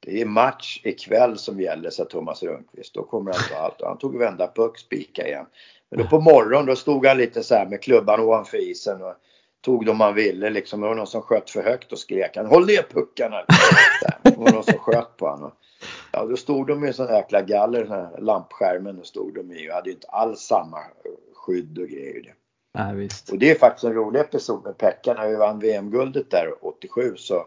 Det 0.00 0.20
är 0.20 0.26
match 0.26 0.80
ikväll 0.84 1.38
som 1.38 1.60
gäller, 1.60 1.90
sa 1.90 2.04
Thomas 2.04 2.42
Rönnqvist. 2.42 2.94
Då 2.94 3.02
kommer 3.02 3.32
han 3.32 3.42
ta 3.50 3.56
allt. 3.56 3.80
Och 3.80 3.88
han 3.88 3.98
tog 3.98 4.18
vända 4.18 4.52
puck, 4.54 4.78
spika 4.78 5.26
igen. 5.26 5.46
Men 5.90 5.98
då 5.98 6.06
på 6.06 6.20
morgonen 6.20 6.66
då 6.66 6.76
stod 6.76 7.06
han 7.06 7.18
lite 7.18 7.42
så 7.42 7.54
här 7.54 7.66
med 7.66 7.82
klubban 7.82 8.20
ovanför 8.20 8.70
isen 8.70 9.02
och 9.02 9.14
tog 9.60 9.86
dem 9.86 10.00
han 10.00 10.14
ville 10.14 10.50
liksom. 10.50 10.80
Det 10.80 10.86
var 10.86 10.94
någon 10.94 11.06
som 11.06 11.22
sköt 11.22 11.50
för 11.50 11.62
högt 11.62 11.92
och 11.92 11.98
skrek 11.98 12.36
han 12.36 12.46
håll 12.46 12.66
ner 12.66 12.86
puckarna. 12.90 13.44
Det 14.22 14.36
var 14.36 14.52
någon 14.52 14.64
som 14.64 14.78
sköt 14.78 15.16
på 15.16 15.28
honom. 15.28 15.52
Ja, 16.12 16.26
då 16.26 16.36
stod 16.36 16.66
de 16.66 16.84
i 16.84 16.92
sån 16.92 17.06
jäkla 17.06 17.42
galler, 17.42 17.84
den 17.84 17.92
här 17.92 18.18
lampskärmen, 18.18 18.98
och 18.98 19.06
stod 19.06 19.34
de 19.34 19.52
i 19.52 19.70
och 19.70 19.74
hade 19.74 19.88
ju 19.88 19.94
inte 19.94 20.08
alls 20.08 20.40
samma 20.40 20.78
skydd 21.40 21.78
och 21.78 21.88
grejer. 21.88 22.34
Nej, 22.74 22.94
visst. 22.94 23.28
Och 23.30 23.38
det 23.38 23.50
är 23.50 23.54
faktiskt 23.54 23.84
en 23.84 23.94
rolig 23.94 24.20
episod 24.20 24.64
med 24.64 24.78
Pekka 24.78 25.14
när 25.14 25.28
vi 25.28 25.36
vann 25.36 25.58
VM-guldet 25.58 26.30
där 26.30 26.64
87 26.64 27.16
så, 27.16 27.46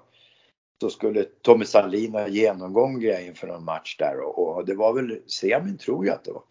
så 0.81 0.89
skulle 0.89 1.23
Tommy 1.23 1.65
Sandlin 1.65 2.13
ha 2.13 2.27
genomgång 2.27 2.99
grejen 2.99 3.35
för 3.35 3.47
någon 3.47 3.63
match 3.63 3.97
där 3.97 4.19
och, 4.19 4.55
och 4.55 4.65
det 4.65 4.75
var 4.75 4.93
väl 4.93 5.19
semin 5.27 5.77
tror 5.77 6.05
jag 6.05 6.15
att 6.15 6.23
det 6.23 6.31
var. 6.31 6.43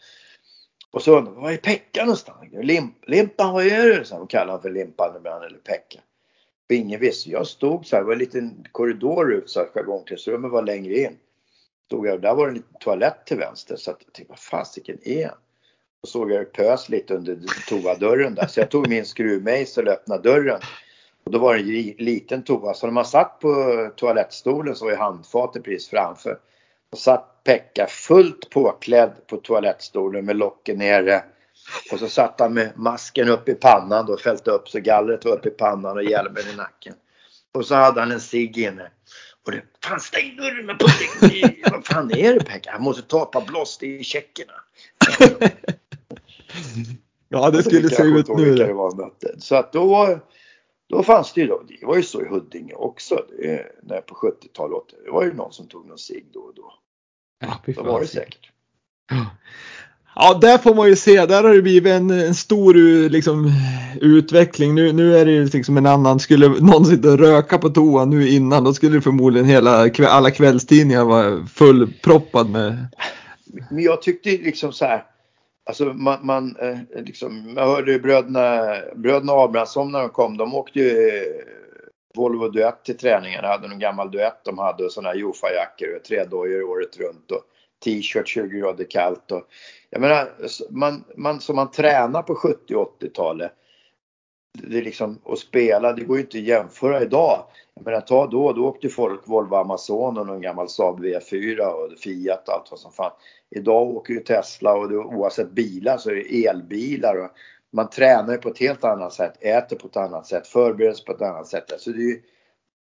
Och 0.91 1.03
så 1.03 1.19
undrade 1.19 1.41
var 1.41 1.53
är 1.53 1.57
Pekka 1.57 2.05
någonstans? 2.05 2.49
Limp, 2.53 3.09
Limpan, 3.09 3.53
vad 3.53 3.67
är 3.67 3.87
det? 3.87 4.05
Så 4.05 4.19
de 4.19 4.27
kallade 4.27 4.51
honom 4.51 4.63
för 4.63 4.71
Limpan 4.71 5.17
ibland 5.17 5.45
eller 5.45 5.59
Pekka. 5.59 6.01
Och 6.69 6.75
ingen 6.75 7.01
visste. 7.01 7.31
Jag 7.31 7.47
stod 7.47 7.87
så 7.87 7.97
här, 7.97 8.03
det 8.03 8.07
var 8.07 8.13
en 8.13 8.19
liten 8.19 8.67
korridor 8.73 9.33
ut 9.33 9.51
så 9.51 9.61
att 9.61 9.75
jargongtidsrummet 9.75 10.51
var 10.51 10.63
längre 10.63 10.95
in. 10.95 11.17
Stod 11.87 12.07
jag 12.07 12.15
och 12.15 12.21
där 12.21 12.35
var 12.35 12.47
det 12.47 12.51
en 12.51 12.55
liten 12.55 12.77
toalett 12.81 13.27
till 13.27 13.39
vänster 13.39 13.77
så 13.77 13.91
att 13.91 14.03
jag 14.05 14.13
tänkte 14.13 14.33
vad 14.33 14.39
fasiken 14.39 14.99
är 15.03 15.29
han? 15.29 15.39
Såg 16.07 16.33
jag 16.33 16.41
det 16.41 16.45
pös 16.45 16.89
lite 16.89 17.15
under 17.15 17.39
toadörren 17.69 18.35
där 18.35 18.47
så 18.47 18.61
jag 18.61 18.71
tog 18.71 18.89
min 18.89 19.07
skruvmejsel 19.07 19.87
och 19.87 19.93
öppnade 19.93 20.23
dörren. 20.23 20.61
Och 21.25 21.33
då 21.33 21.39
var 21.39 21.55
det 21.55 21.61
en 21.61 22.05
liten 22.05 22.43
toa 22.43 22.75
så 22.75 22.87
när 22.87 22.93
man 22.93 23.05
satt 23.05 23.41
på 23.41 23.91
toalettstolen 23.97 24.75
så 24.75 24.85
var 24.85 24.93
ju 24.93 24.99
handfatet 24.99 25.65
precis 25.65 25.89
framför. 25.89 26.39
Och 26.93 26.99
satt 26.99 27.45
Pekka 27.45 27.87
fullt 27.87 28.51
påklädd 28.51 29.13
på 29.27 29.37
toalettstolen 29.37 30.25
med 30.25 30.37
locken 30.37 30.79
nere. 30.79 31.25
Och 31.93 31.99
så 31.99 32.09
satt 32.09 32.41
han 32.41 32.55
med 32.55 32.73
masken 32.77 33.29
upp 33.29 33.49
i 33.49 33.55
pannan 33.55 34.11
och 34.11 34.21
fällt 34.21 34.49
upp 34.49 34.69
så 34.69 34.81
gallret 34.81 35.25
var 35.25 35.33
upp 35.33 35.47
i 35.47 35.51
pannan 35.51 35.97
och 35.97 36.05
hjälmen 36.05 36.43
i 36.53 36.57
nacken. 36.57 36.95
Och 37.53 37.67
så 37.67 37.75
hade 37.75 38.01
han 38.01 38.13
en 38.13 38.21
cigg 38.21 38.59
inne. 38.59 38.91
Och 39.47 39.53
det, 39.53 39.63
fan 39.85 40.01
stäng 40.01 40.37
dörren 40.37 40.67
med 40.67 40.79
pudding! 40.79 41.63
Vad 41.73 41.87
fan 41.87 42.11
är 42.11 42.35
det 42.35 42.45
Pekka? 42.45 42.71
Han 42.73 42.83
måste 42.83 43.03
ta 43.03 43.23
ett 43.23 43.31
par 43.31 43.47
blåst 43.47 43.83
i 43.83 44.05
tjeckerna. 44.05 44.53
ja 47.29 47.51
det 47.51 47.63
skulle 47.63 47.91
se 47.91 48.03
ut 48.03 48.29
nu. 48.29 48.55
Det 48.55 48.73
var 48.73 49.11
Så 49.39 49.57
att 49.57 49.73
då 49.73 49.87
var, 49.87 50.21
då 50.89 51.03
fanns 51.03 51.33
det 51.33 51.41
ju 51.41 51.47
då, 51.47 51.63
det 51.69 51.87
var 51.87 51.97
ju 51.97 52.03
så 52.03 52.23
i 52.23 52.29
Huddinge 52.29 52.75
också, 52.75 53.25
det, 53.39 53.67
när 53.83 54.01
på 54.01 54.15
70-talet, 54.15 54.83
det 55.05 55.11
var 55.11 55.25
ju 55.25 55.33
någon 55.33 55.53
som 55.53 55.69
tog 55.69 55.87
någon 55.87 55.99
cigg 55.99 56.27
då 56.33 56.41
och 56.41 56.55
då. 56.55 56.73
Ja, 57.41 57.75
då 57.75 57.83
var 57.83 58.01
det 58.01 58.07
säkert. 58.07 58.51
Ja, 60.15 60.39
där 60.41 60.59
får 60.59 60.75
man 60.75 60.89
ju 60.89 60.97
se. 60.97 61.27
Där 61.27 61.45
har 61.45 61.55
det 61.55 61.63
blivit 61.63 61.93
en, 61.93 62.11
en 62.11 62.35
stor 62.35 62.75
liksom, 63.09 63.53
utveckling. 64.01 64.75
Nu, 64.75 64.93
nu 64.93 65.17
är 65.17 65.25
det 65.25 65.33
ju 65.33 65.45
liksom 65.45 65.77
en 65.77 65.87
annan. 65.87 66.21
Skulle 66.21 66.49
någon 66.49 66.85
sitta 66.85 67.13
och 67.13 67.19
röka 67.19 67.59
på 67.59 67.69
toan 67.69 68.11
nu 68.11 68.29
innan 68.29 68.65
då 68.65 68.75
skulle 68.75 69.01
förmodligen 69.01 69.49
hela, 69.49 69.91
alla 70.09 70.31
kvällstidningar 70.31 71.05
vara 71.05 71.47
fullproppad 71.47 72.51
med. 72.51 72.87
Men 73.71 73.83
jag 73.83 74.03
tyckte 74.03 74.31
liksom 74.31 74.73
så 74.73 74.85
här. 74.85 75.05
Alltså 75.65 75.85
man, 75.85 76.27
man 76.27 76.57
eh, 76.57 76.79
liksom, 77.03 77.55
jag 77.57 77.67
hörde 77.67 77.99
bröderna, 77.99 78.77
bröderna 78.95 79.33
Abrahamsson 79.33 79.93
när 79.93 80.01
de 80.01 80.09
kom. 80.09 80.37
De 80.37 80.55
åkte 80.55 80.79
ju 80.79 81.09
eh, 81.09 81.45
Volvo 82.15 82.49
Duett 82.49 82.85
till 82.85 82.97
träningarna. 82.97 83.49
Hade 83.49 83.69
någon 83.69 83.79
gammal 83.79 84.11
Duett 84.11 84.45
de 84.45 84.59
hade 84.59 84.85
och 84.85 84.93
sådana 84.93 85.09
här 85.09 85.17
Jofa-jackor 85.17 85.97
och 85.97 86.05
trädojor 86.05 86.63
året 86.63 86.97
runt. 86.97 87.31
Och, 87.31 87.43
t-shirt 87.85 88.29
20 88.29 88.59
grader 88.59 88.85
kallt. 88.91 89.33
Och, 89.33 89.43
jag 89.91 90.01
menar, 90.01 90.29
man, 90.71 91.05
man, 91.17 91.41
som 91.41 91.57
man 91.57 91.71
tränar 91.71 92.23
på 92.23 92.35
70 92.35 92.75
80-talet. 92.75 93.53
Det 94.53 94.83
liksom, 94.83 95.19
och 95.23 95.39
spela, 95.39 95.93
det 95.93 96.05
går 96.05 96.17
ju 96.17 96.23
inte 96.23 96.39
att 96.39 96.45
jämföra 96.45 97.03
idag. 97.03 97.45
Jag 97.75 97.85
menar, 97.85 98.01
ta 98.01 98.27
då, 98.27 98.53
då 98.53 98.67
åkte 98.67 98.89
folk 98.89 99.29
Volvo 99.29 99.55
Amazon 99.55 100.19
och 100.19 100.27
någon 100.27 100.41
gammal 100.41 100.69
Saab 100.69 101.05
V4 101.05 101.61
och 101.61 101.99
Fiat 101.99 102.49
och 102.49 102.55
allt 102.55 102.71
vad 102.71 102.81
som 102.81 102.93
fan. 102.93 103.13
Idag 103.51 103.89
åker 103.89 104.15
ju 104.15 104.21
Tesla 104.21 104.75
och 104.75 104.89
det, 104.89 104.97
oavsett 104.97 105.51
bilar 105.51 105.99
så 105.99 106.11
är 106.11 106.15
det 106.15 106.47
elbilar. 106.47 107.17
Och 107.17 107.31
man 107.71 107.91
tränar 107.91 108.37
på 108.37 108.49
ett 108.49 108.59
helt 108.59 108.85
annat 108.85 109.13
sätt, 109.13 109.33
äter 109.41 109.77
på 109.77 109.87
ett 109.87 109.97
annat 109.97 110.27
sätt, 110.27 110.47
förbereder 110.47 110.95
sig 110.95 111.05
på 111.05 111.13
ett 111.13 111.23
annat 111.23 111.47
sätt. 111.47 111.73
Alltså 111.73 111.91
det 111.91 112.03
är 112.03 112.07
ju, 112.07 112.23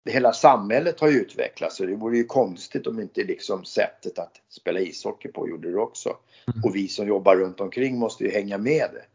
hela 0.10 0.34
samhället 0.34 1.00
har 1.00 1.10
ju 1.10 1.20
utvecklats 1.20 1.80
och 1.80 1.88
det 1.88 1.96
vore 1.96 2.18
ju 2.18 2.24
konstigt 2.24 2.88
om 2.88 3.00
inte 3.00 3.24
liksom 3.24 3.66
sättet 3.66 4.20
att 4.20 4.42
spela 4.50 4.80
ishockey 4.80 5.28
på 5.28 5.50
gjorde 5.50 5.72
det 5.72 5.78
också. 5.78 6.10
Mm. 6.10 6.64
Och 6.64 6.76
vi 6.76 6.88
som 6.88 7.08
jobbar 7.08 7.36
runt 7.36 7.62
omkring 7.62 8.00
måste 8.00 8.24
ju 8.24 8.32
hänga 8.32 8.58
med 8.58 8.90
det. 8.94 9.06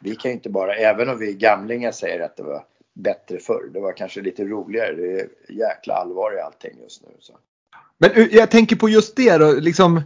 Vi 0.00 0.16
kan 0.16 0.30
ju 0.30 0.34
inte 0.34 0.50
bara, 0.50 0.74
även 0.74 1.08
om 1.08 1.18
vi 1.18 1.34
gamlingar 1.34 1.92
säger 1.92 2.20
att 2.20 2.36
det 2.36 2.42
var 2.42 2.64
bättre 2.94 3.38
förr, 3.38 3.70
det 3.72 3.80
var 3.80 3.92
kanske 3.92 4.20
lite 4.20 4.44
roligare. 4.44 4.92
Det 4.92 5.20
är 5.20 5.28
jäkla 5.48 5.94
allvar 5.94 6.36
i 6.36 6.40
allting 6.40 6.72
just 6.82 7.02
nu. 7.02 7.08
Så. 7.20 7.32
Men 7.98 8.28
jag 8.30 8.50
tänker 8.50 8.76
på 8.76 8.88
just 8.88 9.16
det 9.16 9.36
då, 9.36 9.52
liksom 9.52 10.02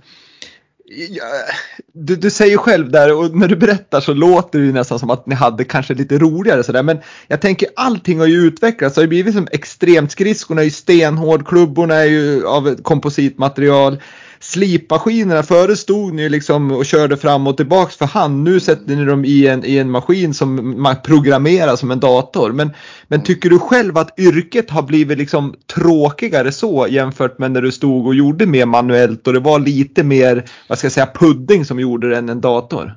du, 1.92 2.16
du 2.16 2.30
säger 2.30 2.56
själv 2.56 2.90
där 2.90 3.16
och 3.18 3.36
när 3.36 3.48
du 3.48 3.56
berättar 3.56 4.00
så 4.00 4.14
låter 4.14 4.58
det 4.58 4.72
nästan 4.72 4.98
som 4.98 5.10
att 5.10 5.26
ni 5.26 5.34
hade 5.34 5.64
kanske 5.64 5.94
lite 5.94 6.18
roligare 6.18 6.62
sådär 6.62 6.82
men 6.82 6.98
jag 7.26 7.40
tänker 7.40 7.68
allting 7.76 8.18
har 8.18 8.26
ju 8.26 8.36
utvecklats. 8.36 8.94
Det 8.94 8.98
har 8.98 9.04
ju 9.04 9.08
blivit 9.08 9.34
som 9.34 9.48
extremt. 9.52 10.12
Skridskorna 10.12 10.60
är 10.60 10.64
ju 10.64 10.70
stenhård, 10.70 11.48
klubborna 11.48 11.94
är 11.94 12.04
ju 12.04 12.46
av 12.46 12.82
kompositmaterial 12.82 13.98
slipmaskinerna. 14.44 15.42
Förut 15.42 15.78
stod 15.78 16.14
ni 16.14 16.28
liksom 16.28 16.70
och 16.70 16.86
körde 16.86 17.16
fram 17.16 17.46
och 17.46 17.56
tillbaks 17.56 17.96
för 17.96 18.06
hand. 18.06 18.44
Nu 18.44 18.60
sätter 18.60 18.96
ni 18.96 19.04
dem 19.04 19.24
i 19.24 19.46
en, 19.46 19.64
i 19.64 19.78
en 19.78 19.90
maskin 19.90 20.34
som 20.34 20.82
man 20.82 20.96
programmerar 21.04 21.76
som 21.76 21.90
en 21.90 22.00
dator. 22.00 22.52
Men, 22.52 22.70
men 23.08 23.22
tycker 23.22 23.50
du 23.50 23.58
själv 23.58 23.98
att 23.98 24.18
yrket 24.18 24.70
har 24.70 24.82
blivit 24.82 25.18
liksom 25.18 25.54
tråkigare 25.74 26.52
så 26.52 26.86
jämfört 26.90 27.38
med 27.38 27.50
när 27.50 27.62
du 27.62 27.72
stod 27.72 28.06
och 28.06 28.14
gjorde 28.14 28.46
mer 28.46 28.66
manuellt 28.66 29.26
och 29.26 29.32
det 29.32 29.40
var 29.40 29.58
lite 29.58 30.04
mer, 30.04 30.44
vad 30.68 30.78
ska 30.78 30.84
jag 30.84 30.92
säga, 30.92 31.10
pudding 31.14 31.64
som 31.64 31.80
gjorde 31.80 32.10
det 32.10 32.16
än 32.16 32.28
en 32.28 32.40
dator? 32.40 32.94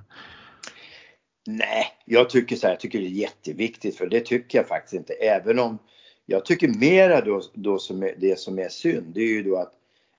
Nej, 1.47 1.85
jag 2.05 2.29
tycker 2.29 2.55
så 2.55 2.67
här, 2.67 2.73
jag 2.73 2.79
tycker 2.79 2.99
det 2.99 3.05
är 3.05 3.09
jätteviktigt 3.09 3.97
för 3.97 4.07
det 4.07 4.19
tycker 4.19 4.57
jag 4.57 4.67
faktiskt 4.67 4.93
inte. 4.93 5.13
Även 5.13 5.59
om 5.59 5.77
jag 6.25 6.45
tycker 6.45 6.67
mera 6.67 7.21
då, 7.21 7.41
då 7.53 7.79
som 7.79 8.03
är, 8.03 8.13
det 8.17 8.39
som 8.39 8.59
är 8.59 8.69
synd, 8.69 9.05
det 9.13 9.21
är 9.21 9.27
ju 9.27 9.43
då 9.43 9.57
att 9.57 9.73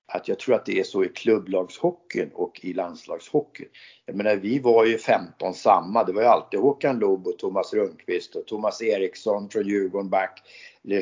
att 0.08 0.28
jag 0.28 0.38
tror 0.38 0.54
att 0.54 0.66
det 0.66 0.78
är 0.78 0.84
så 0.84 1.04
i 1.04 1.08
klubblagshockeyn 1.08 2.30
och 2.34 2.60
i 2.62 2.72
landslagshockeyn. 2.72 3.68
Jag 4.06 4.16
menar 4.16 4.36
vi 4.36 4.58
var 4.58 4.84
ju 4.84 4.98
15 4.98 5.54
samma. 5.54 6.04
Det 6.04 6.12
var 6.12 6.22
ju 6.22 6.28
alltid 6.28 6.60
Håkan 6.60 6.98
Loob 6.98 7.26
och 7.26 7.38
Thomas 7.38 7.74
Rundqvist 7.74 8.34
och 8.34 8.46
Thomas 8.46 8.82
Eriksson 8.82 9.48
från 9.48 9.68
Djurgården 9.68 10.10
back. 10.10 10.42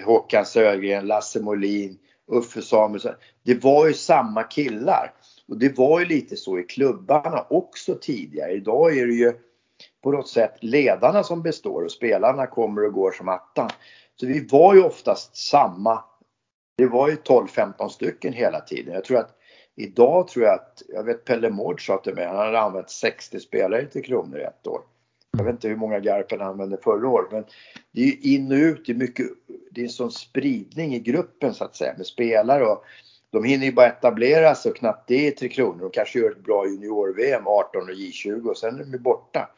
Håkan 0.04 0.44
Sögren, 0.44 1.06
Lasse 1.06 1.42
Molin, 1.42 1.98
Uffe 2.32 2.62
Samuelsson. 2.62 3.12
Det 3.42 3.64
var 3.64 3.86
ju 3.86 3.92
samma 3.92 4.42
killar. 4.42 5.12
Och 5.48 5.58
det 5.58 5.78
var 5.78 6.00
ju 6.00 6.06
lite 6.06 6.36
så 6.36 6.58
i 6.58 6.62
klubbarna 6.62 7.46
också 7.50 7.94
tidigare. 7.94 8.52
Idag 8.52 8.98
är 8.98 9.06
det 9.06 9.14
ju 9.14 9.32
på 10.02 10.10
något 10.10 10.28
sätt 10.28 10.54
ledarna 10.60 11.22
som 11.22 11.42
består 11.42 11.82
och 11.82 11.92
spelarna 11.92 12.46
kommer 12.46 12.84
och 12.84 12.92
går 12.92 13.12
som 13.12 13.28
attan. 13.28 13.70
Så 14.20 14.26
vi 14.26 14.46
var 14.50 14.74
ju 14.74 14.82
oftast 14.82 15.36
samma. 15.36 16.04
Det 16.76 16.86
var 16.86 17.08
ju 17.08 17.16
12-15 17.16 17.88
stycken 17.88 18.32
hela 18.32 18.60
tiden. 18.60 18.94
Jag 18.94 19.04
tror 19.04 19.18
att 19.18 19.36
idag 19.76 20.28
tror 20.28 20.44
jag 20.44 20.54
att, 20.54 20.82
jag 20.88 21.04
vet 21.04 21.24
Pelle 21.24 21.50
Mård 21.50 21.86
sa 21.86 21.98
till 21.98 22.14
mig, 22.14 22.26
han 22.26 22.36
hade 22.36 22.60
använt 22.60 22.90
60 22.90 23.40
spelare 23.40 23.86
till 23.86 24.04
Kronor 24.04 24.38
ett 24.38 24.66
år. 24.66 24.80
Jag 25.38 25.44
vet 25.44 25.52
inte 25.52 25.68
hur 25.68 25.76
många 25.76 26.00
Garpen 26.00 26.40
han 26.40 26.48
använde 26.48 26.78
förra 26.82 27.08
året 27.08 27.32
men 27.32 27.44
det 27.92 28.00
är 28.00 28.06
ju 28.06 28.34
in 28.34 28.52
och 28.52 28.56
ut, 28.56 28.86
det 28.86 28.92
är 28.92 28.96
mycket, 28.96 29.26
det 29.70 29.80
är 29.80 29.84
en 29.84 29.90
sån 29.90 30.10
spridning 30.10 30.94
i 30.94 30.98
gruppen 30.98 31.54
så 31.54 31.64
att 31.64 31.76
säga 31.76 31.94
med 31.96 32.06
spelare 32.06 32.64
och 32.64 32.84
de 33.30 33.44
hinner 33.44 33.66
ju 33.66 33.72
bara 33.72 33.86
etablera 33.86 34.54
sig 34.54 34.70
och 34.70 34.76
knappt 34.76 35.08
det 35.08 35.26
i 35.26 35.30
Tre 35.30 35.48
Kronor. 35.48 35.80
De 35.80 35.90
kanske 35.90 36.18
gör 36.18 36.30
ett 36.30 36.44
bra 36.44 36.66
junior-VM 36.66 37.46
18 37.46 37.82
och 37.82 37.88
J20 37.88 38.48
och 38.48 38.58
sen 38.58 38.80
är 38.80 38.84
de 38.84 38.98
borta. 38.98 39.50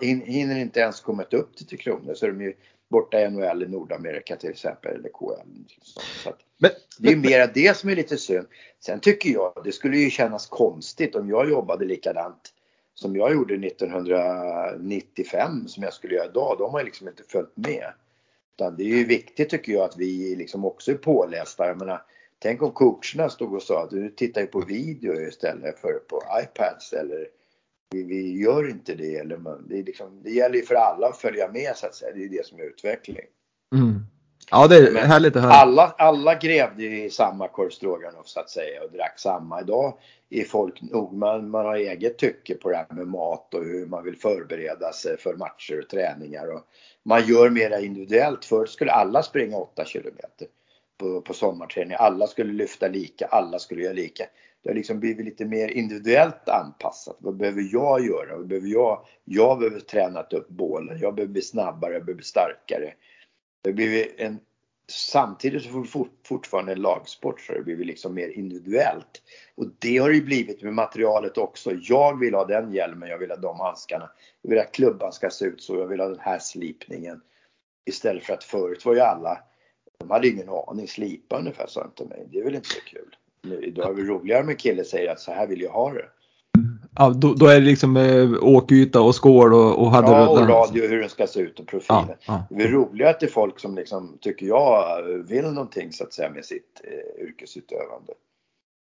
De 0.00 0.20
hinner 0.20 0.58
inte 0.58 0.80
ens 0.80 1.00
kommit 1.00 1.34
upp 1.34 1.56
till 1.56 1.66
Tre 1.66 1.78
Kronor 1.78 2.14
så 2.14 2.26
är 2.26 2.30
de 2.30 2.40
ju 2.40 2.54
borta 2.88 3.20
i 3.20 3.30
NHL 3.30 3.62
i 3.62 3.68
Nordamerika 3.68 4.36
till 4.36 4.50
exempel 4.50 4.94
eller 4.94 5.08
KL. 5.08 5.48
Så 6.24 6.34
men, 6.58 6.70
det 6.98 7.08
är 7.08 7.16
men, 7.16 7.20
mer 7.20 7.50
det 7.54 7.76
som 7.76 7.90
är 7.90 7.96
lite 7.96 8.16
synd. 8.16 8.46
Sen 8.80 9.00
tycker 9.00 9.30
jag 9.30 9.52
det 9.64 9.72
skulle 9.72 9.98
ju 9.98 10.10
kännas 10.10 10.46
konstigt 10.46 11.14
om 11.14 11.28
jag 11.28 11.50
jobbade 11.50 11.84
likadant 11.84 12.54
som 12.94 13.16
jag 13.16 13.32
gjorde 13.32 13.54
1995 13.54 15.68
som 15.68 15.82
jag 15.82 15.92
skulle 15.92 16.14
göra 16.14 16.30
idag. 16.30 16.56
De 16.58 16.72
har 16.72 16.84
liksom 16.84 17.08
inte 17.08 17.22
följt 17.28 17.56
med. 17.56 17.92
Utan 18.56 18.76
det 18.76 18.82
är 18.82 18.96
ju 18.96 19.04
viktigt 19.04 19.50
tycker 19.50 19.72
jag 19.72 19.82
att 19.82 19.96
vi 19.96 20.36
liksom 20.36 20.64
också 20.64 20.90
är 20.90 20.96
pålästa. 20.96 21.66
Jag 21.66 21.78
menar, 21.78 22.02
tänk 22.38 22.62
om 22.62 22.70
coacherna 22.70 23.30
stod 23.30 23.54
och 23.54 23.62
sa 23.62 23.82
att 23.82 23.90
du 23.90 24.10
tittar 24.10 24.40
ju 24.40 24.46
på 24.46 24.60
video 24.60 25.28
istället 25.28 25.78
för 25.78 25.92
på 25.92 26.22
iPads 26.42 26.92
eller 26.92 27.28
vi, 27.90 28.02
vi 28.02 28.42
gör 28.42 28.70
inte 28.70 28.94
det. 28.94 29.16
Eller 29.16 29.36
man, 29.36 29.66
det, 29.68 29.78
är 29.78 29.84
liksom, 29.84 30.22
det 30.22 30.30
gäller 30.30 30.56
ju 30.56 30.62
för 30.62 30.74
alla 30.74 31.06
att 31.06 31.18
följa 31.18 31.48
med 31.48 31.76
så 31.76 31.86
att 31.86 31.94
säga. 31.94 32.14
Det 32.14 32.24
är 32.24 32.28
det 32.28 32.46
som 32.46 32.58
är 32.58 32.62
utveckling. 32.62 33.26
Mm. 33.74 34.00
Ja, 34.50 34.66
det 34.66 34.76
är 34.76 34.92
Men 34.92 35.06
härligt 35.06 35.36
att 35.36 35.42
höra. 35.42 35.52
Alla, 35.52 35.94
alla 35.98 36.34
grävde 36.34 36.84
i 36.84 37.10
samma 37.10 37.48
korv 37.48 37.70
så 38.24 38.40
att 38.40 38.50
säga 38.50 38.82
och 38.82 38.92
drack 38.92 39.18
samma. 39.18 39.60
Idag 39.60 39.98
är 40.30 40.44
folk 40.44 40.82
nog, 40.82 41.12
man, 41.12 41.50
man 41.50 41.66
har 41.66 41.76
eget 41.76 42.18
tycke 42.18 42.54
på 42.54 42.70
det 42.70 42.76
här 42.76 42.86
med 42.90 43.06
mat 43.06 43.54
och 43.54 43.64
hur 43.64 43.86
man 43.86 44.04
vill 44.04 44.16
förbereda 44.16 44.92
sig 44.92 45.18
för 45.18 45.34
matcher 45.34 45.80
och 45.82 45.88
träningar. 45.88 46.54
Och 46.54 46.62
man 47.02 47.26
gör 47.26 47.50
mera 47.50 47.80
individuellt. 47.80 48.44
Förut 48.44 48.70
skulle 48.70 48.92
alla 48.92 49.22
springa 49.22 49.56
8 49.56 49.84
kilometer 49.84 50.46
på, 50.98 51.20
på 51.20 51.34
sommarträning. 51.34 51.96
Alla 52.00 52.26
skulle 52.26 52.52
lyfta 52.52 52.88
lika, 52.88 53.26
alla 53.26 53.58
skulle 53.58 53.82
göra 53.82 53.92
lika. 53.92 54.24
Det 54.68 54.72
har 54.72 54.76
liksom 54.76 55.00
blivit 55.00 55.24
lite 55.24 55.44
mer 55.44 55.68
individuellt 55.68 56.48
anpassat. 56.48 57.16
Vad 57.18 57.36
behöver 57.36 57.68
jag 57.72 58.06
göra? 58.06 58.36
Vad 58.36 58.46
behöver 58.46 58.68
jag? 58.68 59.06
Jag 59.24 59.58
behöver 59.58 59.80
träna 59.80 60.22
upp 60.22 60.48
bålen. 60.48 60.98
Jag 60.98 61.14
behöver 61.14 61.32
bli 61.32 61.42
snabbare, 61.42 61.92
jag 61.92 62.04
behöver 62.04 62.14
bli 62.14 62.24
starkare. 62.24 62.94
Det 63.62 63.70
har 63.70 63.74
blivit 63.74 64.14
en, 64.18 64.38
samtidigt 64.90 65.62
så 65.62 65.84
fort, 65.84 66.20
fortfarande 66.24 66.72
en 66.72 66.80
lagsport 66.80 67.40
så 67.40 67.52
har 67.52 67.58
det 67.58 67.64
blivit 67.64 67.86
liksom 67.86 68.14
mer 68.14 68.28
individuellt. 68.28 69.22
Och 69.54 69.66
det 69.78 69.98
har 69.98 70.10
det 70.10 70.20
blivit 70.20 70.62
med 70.62 70.74
materialet 70.74 71.38
också. 71.38 71.72
Jag 71.72 72.18
vill 72.18 72.34
ha 72.34 72.44
den 72.44 72.72
hjälmen, 72.72 73.08
jag 73.08 73.18
vill 73.18 73.30
ha 73.30 73.36
de 73.36 73.60
handskarna. 73.60 74.10
Jag 74.42 74.50
vill 74.50 74.58
att 74.58 74.72
klubban 74.72 75.12
ska 75.12 75.30
se 75.30 75.44
ut 75.44 75.62
så, 75.62 75.76
jag 75.76 75.86
vill 75.86 76.00
ha 76.00 76.08
den 76.08 76.20
här 76.20 76.38
slipningen. 76.38 77.20
Istället 77.86 78.24
för 78.24 78.34
att 78.34 78.44
förut 78.44 78.84
var 78.84 78.94
ju 78.94 79.00
alla, 79.00 79.38
de 79.98 80.10
hade 80.10 80.28
ingen 80.28 80.48
aning, 80.48 80.88
slipa 80.88 81.38
ungefär 81.38 81.66
sa 81.66 81.82
de 81.82 81.90
till 81.90 82.06
mig. 82.06 82.26
Det 82.30 82.38
är 82.38 82.44
väl 82.44 82.54
inte 82.54 82.68
så 82.68 82.80
kul. 82.80 83.16
Idag 83.52 83.98
är 83.98 84.02
det 84.02 84.08
roligare 84.08 84.44
med 84.44 84.58
kille 84.58 84.84
säger 84.84 85.12
att 85.12 85.20
så 85.20 85.32
här 85.32 85.46
vill 85.46 85.60
jag 85.60 85.70
ha 85.70 85.92
det. 85.92 86.04
Ja, 86.96 87.10
då, 87.10 87.34
då, 87.34 87.46
är 87.46 87.54
det 87.54 87.66
liksom 87.66 87.96
eh, 87.96 88.30
åkyta 88.40 89.00
och 89.00 89.14
skål 89.14 89.54
och, 89.54 89.82
och 89.82 89.90
hade 89.90 90.08
Ja, 90.08 90.28
och 90.28 90.48
radio 90.48 90.88
hur 90.88 91.00
den 91.00 91.08
ska 91.08 91.26
se 91.26 91.40
ut 91.40 91.60
och 91.60 91.66
profilen. 91.66 92.04
Ja, 92.08 92.16
ja. 92.26 92.56
Det 92.56 92.64
är 92.64 92.68
roligare 92.68 93.10
att 93.10 93.20
det 93.20 93.26
är 93.26 93.30
folk 93.30 93.60
som 93.60 93.74
liksom, 93.74 94.18
tycker 94.20 94.46
jag, 94.46 95.02
vill 95.28 95.44
någonting 95.44 95.92
så 95.92 96.04
att 96.04 96.12
säga 96.12 96.30
med 96.30 96.44
sitt 96.44 96.80
eh, 96.84 97.24
yrkesutövande. 97.24 98.12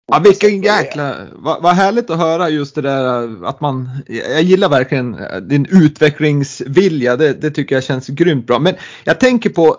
Ja, 0.08 0.20
vilken 0.20 0.62
jäkla, 0.62 1.16
vad, 1.34 1.62
vad 1.62 1.74
härligt 1.74 2.10
att 2.10 2.18
höra 2.18 2.50
just 2.50 2.76
det 2.76 2.82
där 2.82 3.46
att 3.46 3.62
man, 3.62 3.90
jag 4.08 4.42
gillar 4.42 4.70
verkligen 4.70 5.18
din 5.42 5.66
utvecklingsvilja, 5.70 7.16
det, 7.16 7.34
det 7.34 7.52
tycker 7.52 7.76
jag 7.76 7.84
känns 7.84 8.08
grymt 8.08 8.48
bra. 8.48 8.60
Men 8.60 8.76
jag 9.04 9.20
tänker 9.20 9.50
på 9.50 9.78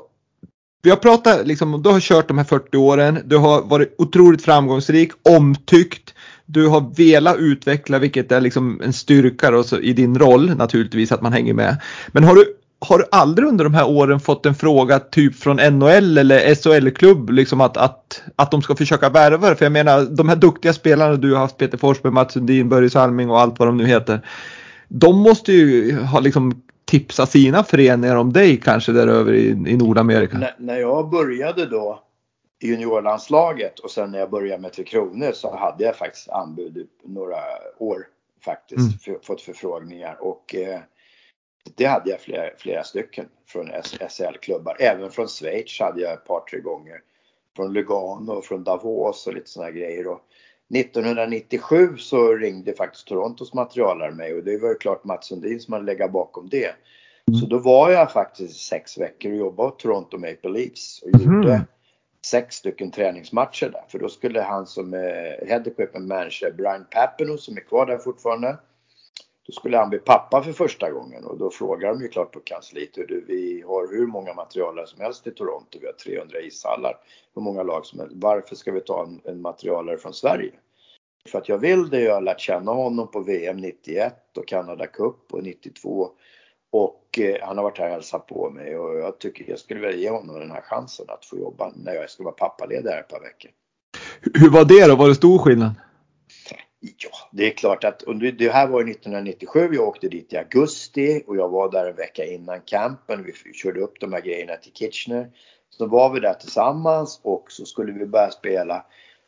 vi 0.83 0.91
har 0.91 0.97
pratat, 0.97 1.47
liksom, 1.47 1.83
du 1.83 1.91
har 1.91 2.01
kört 2.01 2.29
de 2.29 2.39
här 2.39 2.45
40 2.45 2.77
åren, 2.77 3.19
du 3.25 3.37
har 3.37 3.63
varit 3.63 3.95
otroligt 3.99 4.43
framgångsrik, 4.43 5.13
omtyckt, 5.23 6.15
du 6.47 6.69
har 6.69 6.97
velat 6.97 7.37
utveckla, 7.37 7.99
vilket 7.99 8.33
är 8.33 8.41
liksom 8.41 8.81
en 8.85 8.93
styrka 8.93 9.51
då, 9.51 9.65
i 9.81 9.93
din 9.93 10.19
roll 10.19 10.57
naturligtvis, 10.57 11.13
att 11.13 11.23
man 11.23 11.33
hänger 11.33 11.55
med. 11.55 11.77
Men 12.09 12.25
har 12.25 12.35
du, 12.35 12.45
har 12.81 12.99
du 12.99 13.05
aldrig 13.13 13.49
under 13.49 13.65
de 13.65 13.75
här 13.75 13.89
åren 13.89 14.21
fått 14.21 14.47
en 14.47 14.55
fråga 14.55 14.99
typ 14.99 15.37
från 15.37 15.57
NHL 15.57 16.19
eller 16.19 16.55
SHL-klubb 16.55 17.31
liksom 17.31 17.61
att, 17.61 17.77
att, 17.77 18.23
att 18.37 18.51
de 18.51 18.63
ska 18.63 18.77
försöka 18.77 19.09
värva 19.09 19.55
För 19.55 19.65
jag 19.65 19.73
menar 19.73 20.17
de 20.17 20.29
här 20.29 20.37
duktiga 20.37 20.73
spelarna 20.73 21.17
du 21.17 21.33
har 21.33 21.41
haft, 21.41 21.59
Peter 21.59 21.79
Forsberg, 21.79 22.13
Mats 22.13 22.33
Sundin, 22.33 22.69
Börje 22.69 22.91
Salming 22.91 23.31
och 23.31 23.41
allt 23.41 23.59
vad 23.59 23.69
de 23.69 23.77
nu 23.77 23.87
heter. 23.87 24.27
De 24.89 25.19
måste 25.19 25.53
ju 25.53 25.97
ha 25.97 26.21
liksom 26.21 26.63
tipsa 26.93 27.27
sina 27.27 27.65
föreningar 27.65 28.17
om 28.17 28.33
dig 28.33 28.61
kanske 28.61 28.93
där 28.93 29.09
över 29.09 29.33
i, 29.33 29.47
i 29.49 29.77
Nordamerika? 29.77 30.37
N 30.37 30.45
när 30.59 30.77
jag 30.77 31.11
började 31.11 31.67
då 31.67 32.03
i 32.61 32.67
juniorlandslaget 32.67 33.79
och 33.79 33.91
sen 33.91 34.11
när 34.11 34.19
jag 34.19 34.31
började 34.31 34.63
med 34.63 34.73
Tre 34.73 34.85
Kronor 34.85 35.33
så 35.33 35.57
hade 35.57 35.85
jag 35.85 35.97
faktiskt 35.97 36.29
anbud 36.29 36.89
några 37.05 37.39
år 37.79 38.07
faktiskt 38.45 38.81
mm. 38.81 38.99
för, 38.99 39.27
fått 39.27 39.43
förfrågningar 39.43 40.17
och 40.21 40.55
eh, 40.55 40.81
det 41.77 41.85
hade 41.85 42.11
jag 42.11 42.21
flera, 42.21 42.43
flera 42.59 42.85
stycken 42.85 43.27
från 43.47 43.71
SHL-klubbar. 44.09 44.77
Även 44.81 45.11
från 45.11 45.29
Schweiz 45.29 45.81
hade 45.81 46.01
jag 46.01 46.13
ett 46.13 46.25
par 46.25 46.41
tre 46.41 46.61
gånger. 46.61 47.01
Från 47.57 47.73
Lugano 47.73 48.33
och 48.33 48.45
från 48.45 48.65
Davos 48.65 49.27
och 49.27 49.35
lite 49.35 49.51
sådana 49.51 49.71
grejer. 49.71 50.07
Och 50.07 50.21
1997 50.75 51.97
så 51.97 52.35
ringde 52.35 52.73
faktiskt 52.73 53.07
Torontos 53.07 53.55
materialare 53.55 54.13
mig 54.13 54.35
och 54.35 54.45
det 54.45 54.59
var 54.59 54.69
ju 54.69 54.75
klart 54.75 55.05
Mats 55.05 55.27
Sundin 55.27 55.61
som 55.61 55.73
hade 55.73 55.87
legat 55.87 56.13
bakom 56.13 56.49
det. 56.49 56.75
Mm. 57.29 57.41
Så 57.41 57.47
då 57.47 57.59
var 57.59 57.91
jag 57.91 58.13
faktiskt 58.13 58.61
sex 58.61 58.99
veckor 58.99 59.33
och 59.33 59.39
jobbade 59.39 59.69
åt 59.69 59.79
Toronto 59.79 60.19
Maple 60.19 60.51
Leafs 60.51 61.03
och 61.03 61.21
mm. 61.21 61.35
gjorde 61.35 61.67
sex 62.27 62.57
stycken 62.57 62.91
träningsmatcher 62.91 63.71
där. 63.71 63.85
För 63.89 63.99
då 63.99 64.09
skulle 64.09 64.41
han 64.41 64.67
som 64.67 64.95
är 64.95 65.47
head 65.47 65.63
equipment 65.67 66.09
manager, 66.09 66.53
Brian 66.53 66.87
Papineau 66.91 67.39
som 67.39 67.57
är 67.57 67.61
kvar 67.61 67.87
där 67.87 67.99
fortfarande. 67.99 68.57
Då 69.47 69.53
skulle 69.53 69.77
han 69.77 69.91
bli 69.91 69.99
pappa 69.99 70.43
för 70.43 70.53
första 70.53 70.91
gången 70.91 71.25
och 71.25 71.39
då 71.39 71.51
frågar 71.51 71.89
de 71.89 72.03
ju 72.03 72.09
klart 72.09 72.33
på 72.33 72.41
kansliet 72.41 72.95
du, 72.95 73.25
vi 73.29 73.65
har 73.67 73.89
hur 73.97 74.07
många 74.07 74.35
materialare 74.35 74.87
som 74.87 75.01
helst 75.01 75.27
i 75.27 75.31
Toronto, 75.31 75.79
vi 75.81 75.87
har 75.87 75.93
300 75.93 76.41
ishallar, 76.41 76.97
hur 77.35 77.43
många 77.43 77.63
lag 77.63 77.87
som 77.87 78.01
helst. 78.01 78.15
Varför 78.17 78.57
ska 78.57 78.73
vi 78.73 78.81
ta 78.81 79.05
en, 79.05 79.21
en 79.25 79.41
materialare 79.41 79.99
från 79.99 80.15
Sverige? 80.15 80.53
För 81.29 81.39
att 81.39 81.49
jag 81.49 81.59
vill 81.59 81.89
det, 81.89 82.01
jag 82.01 82.15
har 82.15 82.21
lärt 82.21 82.41
känna 82.41 82.73
honom 82.73 83.11
på 83.11 83.21
VM 83.21 83.57
91 83.57 84.39
och 84.39 84.49
Canada 84.49 84.87
Cup 84.87 85.33
och 85.33 85.43
92 85.43 86.11
och 86.71 87.19
eh, 87.19 87.37
han 87.47 87.57
har 87.57 87.65
varit 87.65 87.79
här 87.79 87.87
och 87.87 87.93
hälsat 87.93 88.27
på 88.27 88.51
mig 88.51 88.79
och 88.79 88.97
jag 88.97 89.19
tycker 89.19 89.51
jag 89.51 89.59
skulle 89.59 89.81
vilja 89.81 89.97
ge 89.97 90.11
honom 90.11 90.41
den 90.41 90.51
här 90.51 90.61
chansen 90.61 91.07
att 91.09 91.25
få 91.25 91.39
jobba 91.39 91.73
när 91.77 91.95
jag 91.95 92.11
ska 92.11 92.25
vara 92.25 92.35
pappaledig 92.35 92.91
här 92.91 93.01
ett 93.01 93.09
par 93.09 93.21
veckor. 93.21 93.51
Hur 94.35 94.51
var 94.51 94.65
det 94.65 94.87
då? 94.87 94.97
Var 94.97 95.09
det 95.09 95.15
stor 95.15 95.39
skillnad? 95.39 95.73
Ja, 96.85 97.11
det 97.33 97.47
är 97.47 97.51
klart 97.51 97.85
att 97.85 98.03
det 98.39 98.53
här 98.53 98.69
var 98.69 98.81
1997. 98.81 99.69
Jag 99.73 99.89
åkte 99.89 100.09
dit 100.09 100.33
i 100.33 100.37
augusti 100.37 101.23
och 101.27 101.37
jag 101.37 101.49
var 101.49 101.71
där 101.71 101.87
en 101.87 101.97
vecka 101.97 102.25
innan 102.25 102.61
campen. 102.61 103.25
Vi 103.45 103.53
körde 103.53 103.81
upp 103.81 104.01
de 104.01 104.13
här 104.13 104.21
grejerna 104.21 104.57
till 104.57 104.73
Kitchener. 104.73 105.31
Så 105.71 105.87
var 105.87 106.15
vi 106.15 106.21
där 106.21 106.35
tillsammans 106.35 107.21
och 107.23 107.53
så 107.53 107.65
skulle 107.65 107.93
vi 107.93 108.07
börja 108.07 108.31
spela. 108.31 108.85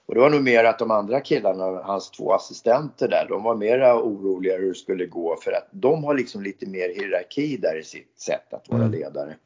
Och 0.06 0.14
det 0.14 0.20
var 0.20 0.30
nog 0.30 0.42
mer 0.42 0.64
att 0.64 0.78
de 0.78 0.90
andra 0.90 1.20
killarna, 1.20 1.64
hans 1.64 2.10
två 2.10 2.32
assistenter 2.32 3.08
där, 3.08 3.26
de 3.28 3.42
var 3.42 3.54
mera 3.54 4.02
oroliga 4.02 4.56
hur 4.56 4.68
det 4.68 4.74
skulle 4.74 5.06
gå 5.06 5.36
för 5.36 5.52
att 5.52 5.68
de 5.70 6.04
har 6.04 6.14
liksom 6.14 6.42
lite 6.42 6.66
mer 6.66 6.88
hierarki 6.88 7.56
där 7.56 7.78
i 7.78 7.84
sitt 7.84 8.20
sätt 8.20 8.54
att 8.54 8.68
vara 8.68 8.80
mm. 8.80 8.92
ledare. 8.92 9.36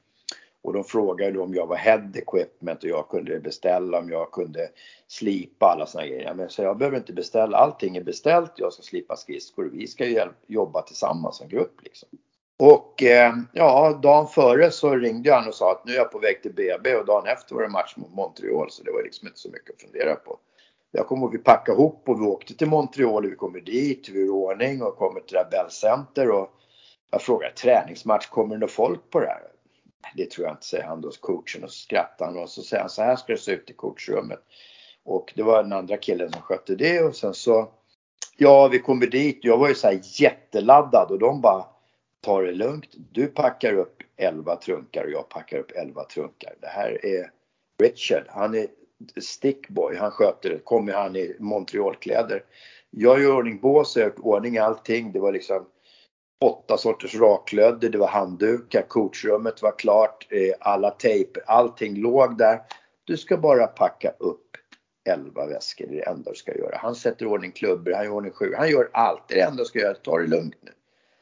Och 0.63 0.73
de 0.73 0.85
frågade 0.85 1.39
om 1.39 1.55
jag 1.55 1.67
var 1.67 1.77
head 1.77 2.11
equipment 2.15 2.83
och 2.83 2.91
jag 2.91 3.09
kunde 3.09 3.41
beställa, 3.41 3.99
om 3.99 4.11
jag 4.11 4.31
kunde 4.31 4.69
slipa 5.07 5.67
alla 5.67 5.87
såna 5.87 6.07
grejer. 6.07 6.35
Men 6.35 6.51
så 6.51 6.63
jag 6.63 6.79
behöver 6.79 6.97
inte 6.97 7.13
beställa, 7.13 7.59
allting 7.59 7.97
är 7.97 8.05
beställt, 8.05 8.53
jag 8.57 8.73
ska 8.73 8.83
slipa 8.83 9.17
skridskor. 9.17 9.71
Vi 9.73 9.87
ska 9.87 10.07
ju 10.07 10.21
jobba 10.47 10.83
tillsammans 10.83 11.37
som 11.37 11.49
grupp 11.49 11.83
liksom. 11.83 12.09
Och 12.59 13.03
eh, 13.03 13.33
ja, 13.53 13.99
dagen 14.03 14.27
före 14.27 14.71
så 14.71 14.97
ringde 14.97 15.35
han 15.35 15.49
och 15.49 15.55
sa 15.55 15.73
att 15.73 15.85
nu 15.87 15.93
är 15.93 15.97
jag 15.97 16.13
på 16.13 16.19
väg 16.19 16.43
till 16.43 16.55
BB 16.55 16.95
och 16.95 17.07
dagen 17.07 17.27
efter 17.27 17.55
var 17.55 17.63
det 17.63 17.69
match 17.69 17.97
mot 17.97 18.15
Montreal 18.15 18.71
så 18.71 18.83
det 18.83 18.93
var 18.93 19.03
liksom 19.03 19.29
inte 19.29 19.41
så 19.41 19.51
mycket 19.51 19.75
att 19.75 19.83
fundera 19.83 20.15
på. 20.15 20.39
Jag 20.91 21.07
kommer 21.07 21.23
ihåg 21.23 21.33
vi 21.33 21.39
packade 21.39 21.79
ihop 21.79 22.09
och 22.09 22.21
vi 22.21 22.25
åkte 22.25 22.55
till 22.55 22.69
Montreal. 22.69 23.25
och 23.25 23.31
Vi 23.31 23.37
kommer 23.37 23.61
dit, 23.61 24.09
vi 24.09 24.21
är 24.21 24.27
i 24.27 24.29
ordning 24.29 24.83
och 24.83 24.97
kommer 24.97 25.21
till 25.21 25.35
det 25.35 25.49
Bell 25.51 25.71
Center 25.71 26.31
och 26.31 26.51
jag 27.11 27.23
frågar 27.23 27.51
träningsmatch, 27.51 28.27
kommer 28.27 28.55
det 28.55 28.61
något 28.61 28.71
folk 28.71 29.11
på 29.11 29.21
det 29.21 29.27
här? 29.27 29.43
Det 30.17 30.31
tror 30.31 30.47
jag 30.47 30.55
inte, 30.55 30.67
säger 30.67 30.85
han 30.85 31.01
då, 31.01 31.11
coachen 31.11 31.65
och 31.65 31.71
så 31.71 31.79
skrattar 31.79 32.27
han 32.27 32.39
och 32.39 32.51
så 32.51 32.63
säger 32.63 32.81
han 32.81 32.91
så 32.91 33.03
här 33.03 33.17
ska 33.17 33.33
det 33.33 33.39
se 33.39 33.53
ut 33.53 33.71
i 33.71 33.73
coachrummet. 33.73 34.41
Och 35.05 35.33
det 35.37 35.43
var 35.43 35.63
den 35.63 35.73
andra 35.73 35.97
killen 35.97 36.33
som 36.33 36.43
skötte 36.43 36.75
det 36.75 37.01
och 37.01 37.17
sen 37.17 37.35
så 37.35 37.73
Ja, 38.41 38.69
vi 38.69 38.79
kommer 38.79 39.07
dit. 39.07 39.39
Jag 39.43 39.59
var 39.59 39.69
ju 39.69 39.75
så 39.75 39.87
här 39.87 40.01
jätteladdad 40.03 41.11
och 41.11 41.19
de 41.19 41.41
bara 41.41 41.65
Ta 42.21 42.43
det 42.43 42.53
lugnt. 42.53 42.89
Du 43.13 43.27
packar 43.27 43.73
upp 43.73 44.03
11 44.17 44.57
trunkar 44.57 45.05
och 45.05 45.11
jag 45.11 45.29
packar 45.29 45.59
upp 45.59 45.71
11 45.71 46.05
trunkar. 46.05 46.55
Det 46.61 46.67
här 46.67 47.07
är 47.07 47.31
Richard. 47.83 48.25
Han 48.29 48.55
är 48.55 48.67
stickboy. 49.21 49.97
Han 49.97 50.11
sköter 50.11 50.51
det. 50.51 50.59
Kommer 50.59 50.93
han 50.93 51.17
i 51.17 51.37
Montrealkläder. 51.39 52.45
Jag 52.91 53.23
gör 53.23 53.37
ordning 53.37 53.61
bås, 53.61 53.97
jag 53.97 54.05
gör 54.05 54.27
ordning 54.27 54.59
allting. 54.59 55.13
Det 55.13 55.21
var 55.21 55.33
liksom 55.33 55.67
åtta 56.41 56.79
sorters 56.79 57.15
raklödder, 57.15 57.89
det 57.89 57.99
var 57.99 58.09
handdukar, 58.09 58.83
coachrummet 58.83 59.63
var 59.63 59.79
klart, 59.79 60.27
eh, 60.31 60.55
alla 60.61 60.91
tejper, 60.91 61.43
allting 61.47 61.97
låg 61.97 62.39
där. 62.39 62.61
Du 63.05 63.17
ska 63.17 63.37
bara 63.37 63.67
packa 63.67 64.11
upp 64.19 64.57
11 65.09 65.47
väskor, 65.47 65.87
det 65.87 65.93
är 65.93 66.05
det 66.05 66.11
enda 66.11 66.31
du 66.31 66.37
ska 66.37 66.59
göra. 66.59 66.79
Han 66.79 66.95
sätter 66.95 67.25
i 67.25 67.29
ordning 67.29 67.53
klubbor, 67.53 67.93
han 67.93 68.05
gör 68.05 68.13
ordning 68.13 68.33
sju, 68.33 68.55
han 68.57 68.71
gör 68.71 68.91
allt. 68.93 69.29
Det 69.29 69.35
är 69.35 69.39
det 69.39 69.45
enda 69.45 69.63
du 69.63 69.69
ska 69.69 69.79
göra, 69.79 69.95
ta 69.95 70.19
det 70.19 70.27
lugnt 70.27 70.57
nu. 70.61 70.73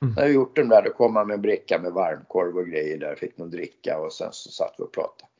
Mm. 0.03 0.15
När 0.15 0.23
jag 0.23 0.33
gjort 0.33 0.57
den 0.57 0.69
där, 0.69 0.83
då 0.83 0.91
kom 0.91 1.17
han 1.17 1.27
med 1.27 1.35
en 1.35 1.43
bricka 1.43 1.79
med 1.79 1.93
varmkorv 1.93 2.57
och 2.57 2.67
grejer 2.67 2.99
där, 2.99 3.15
fick 3.15 3.39
någon 3.39 3.51
dricka 3.51 3.99
och 3.99 4.13
sen 4.13 4.29
så 4.33 4.51
satt 4.51 4.75
vi 4.79 4.85
och 4.85 4.93
pratade. 4.93 5.31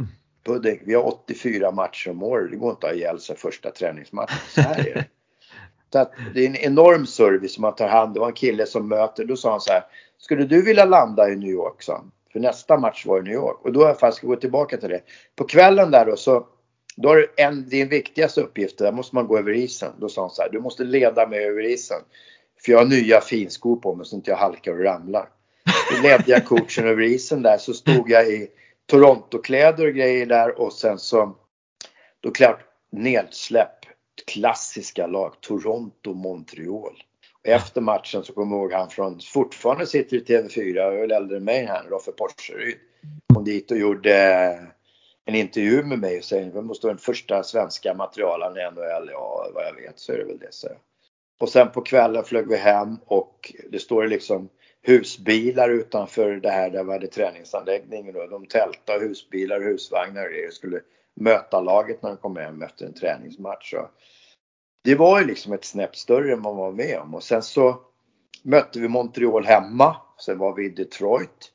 Mm. 0.00 0.12
Pudding, 0.44 0.82
vi 0.86 0.94
har 0.94 1.06
84 1.06 1.70
matcher 1.70 2.10
om 2.10 2.22
året, 2.22 2.50
det 2.50 2.56
går 2.56 2.70
inte 2.70 2.86
att 2.86 2.92
ha 2.92 2.98
ihjäl 2.98 3.20
sig 3.20 3.36
första 3.36 3.70
träningsmatchen. 3.70 4.38
Så 4.48 4.60
här 4.60 4.88
är 4.88 4.94
det. 4.94 5.04
Så 5.92 5.98
att 5.98 6.12
det 6.34 6.40
är 6.40 6.46
en 6.46 6.56
enorm 6.56 7.06
service 7.06 7.54
som 7.54 7.62
man 7.62 7.74
tar 7.74 7.88
hand 7.88 8.08
om. 8.08 8.14
Det 8.14 8.20
var 8.20 8.26
en 8.26 8.32
kille 8.32 8.66
som 8.66 8.88
möter, 8.88 9.24
då 9.24 9.36
sa 9.36 9.50
han 9.50 9.60
så 9.60 9.72
här. 9.72 9.84
Skulle 10.18 10.44
du 10.44 10.62
vilja 10.62 10.84
landa 10.84 11.28
i 11.28 11.36
New 11.36 11.50
York? 11.50 11.82
Så? 11.82 12.04
För 12.32 12.40
nästa 12.40 12.78
match 12.78 13.06
var 13.06 13.18
i 13.18 13.22
New 13.22 13.32
York. 13.32 13.58
Och 13.62 13.72
då 13.72 13.80
har 13.80 13.86
jag 13.86 13.98
faktiskt 13.98 14.22
gå 14.22 14.36
tillbaka 14.36 14.76
till 14.76 14.88
det. 14.88 15.00
På 15.36 15.44
kvällen 15.44 15.90
där 15.90 16.06
då 16.06 16.16
så 16.16 16.46
då 16.96 17.08
har 17.08 17.26
en, 17.36 17.68
din 17.68 17.88
viktigaste 17.88 18.40
uppgift, 18.40 18.78
där 18.78 18.92
måste 18.92 19.14
man 19.14 19.26
gå 19.26 19.38
över 19.38 19.52
isen. 19.52 19.92
Då 19.98 20.08
sa 20.08 20.20
han 20.20 20.30
så 20.30 20.42
här, 20.42 20.50
du 20.50 20.60
måste 20.60 20.84
leda 20.84 21.28
mig 21.28 21.44
över 21.44 21.62
isen. 21.62 22.00
För 22.64 22.72
jag 22.72 22.78
har 22.78 22.86
nya 22.86 23.20
finskor 23.20 23.76
på 23.76 23.94
mig 23.94 24.06
så 24.06 24.16
inte 24.16 24.30
jag 24.30 24.38
halkar 24.38 24.72
och 24.72 24.84
ramlar. 24.84 25.28
Då 25.90 26.02
ledde 26.02 26.24
jag 26.26 26.44
coachen 26.44 26.86
över 26.86 27.02
isen 27.02 27.42
där 27.42 27.58
så 27.58 27.74
stod 27.74 28.10
jag 28.10 28.28
i 28.28 28.48
Toronto-kläder 28.86 29.86
och 29.86 29.94
grejer 29.94 30.26
där 30.26 30.60
och 30.60 30.72
sen 30.72 30.98
så 30.98 31.36
då 32.20 32.30
klart 32.30 32.60
nedsläpp 32.90 33.75
klassiska 34.24 35.06
lag, 35.06 35.40
Toronto, 35.40 36.14
Montreal. 36.14 37.02
Och 37.42 37.48
efter 37.48 37.80
matchen 37.80 38.24
så 38.24 38.32
kommer 38.32 38.56
jag 38.56 38.62
ihåg 38.62 38.72
han 38.72 38.90
från, 38.90 39.20
fortfarande 39.20 39.86
sitter 39.86 40.16
i 40.16 40.20
TV4, 40.20 40.76
jag 40.76 40.94
är 40.94 41.00
väl 41.00 41.10
äldre 41.10 41.36
än 41.36 41.44
mig 41.44 41.64
här, 41.64 41.84
Roffe 41.84 42.12
Porseryd. 42.12 42.76
Kom 43.34 43.44
dit 43.44 43.70
och 43.70 43.78
gjorde 43.78 44.14
en 45.24 45.34
intervju 45.34 45.82
med 45.82 45.98
mig 45.98 46.18
och 46.18 46.24
säger, 46.24 46.52
det 46.52 46.62
måste 46.62 46.86
vara 46.86 46.94
den 46.94 47.02
första 47.02 47.42
svenska 47.42 47.94
materialen 47.94 48.56
i 48.56 48.70
NHL? 48.74 49.10
Ja, 49.12 49.50
vad 49.54 49.66
jag 49.66 49.74
vet 49.74 49.98
så 49.98 50.12
är 50.12 50.18
det 50.18 50.24
väl 50.24 50.38
det, 50.38 50.52
så. 50.52 50.68
Och 51.38 51.48
sen 51.48 51.70
på 51.70 51.80
kvällen 51.80 52.24
flög 52.24 52.48
vi 52.48 52.56
hem 52.56 52.96
och 53.06 53.52
det 53.70 53.78
står 53.78 54.06
liksom 54.06 54.48
husbilar 54.82 55.70
utanför 55.70 56.30
det 56.30 56.50
här 56.50 56.70
där 56.70 56.84
vi 56.84 56.92
hade 56.92 57.06
träningsanläggningen. 57.06 58.16
Och 58.16 58.30
de 58.30 58.46
tältade 58.46 59.06
husbilar, 59.06 59.60
husvagnar 59.60 60.28
och 60.46 60.54
skulle 60.54 60.80
möta 61.16 61.60
laget 61.60 62.02
när 62.02 62.10
de 62.10 62.16
kom 62.16 62.36
hem 62.36 62.62
efter 62.62 62.86
en 62.86 62.94
träningsmatch. 62.94 63.70
Så 63.70 63.88
det 64.84 64.94
var 64.94 65.20
ju 65.20 65.26
liksom 65.26 65.52
ett 65.52 65.64
snäpp 65.64 65.96
större 65.96 66.32
än 66.32 66.42
man 66.42 66.56
var 66.56 66.72
med 66.72 66.98
om 66.98 67.14
och 67.14 67.22
sen 67.22 67.42
så 67.42 67.80
mötte 68.42 68.80
vi 68.80 68.88
Montreal 68.88 69.44
hemma. 69.44 69.96
Sen 70.18 70.38
var 70.38 70.54
vi 70.54 70.64
i 70.64 70.68
Detroit. 70.68 71.52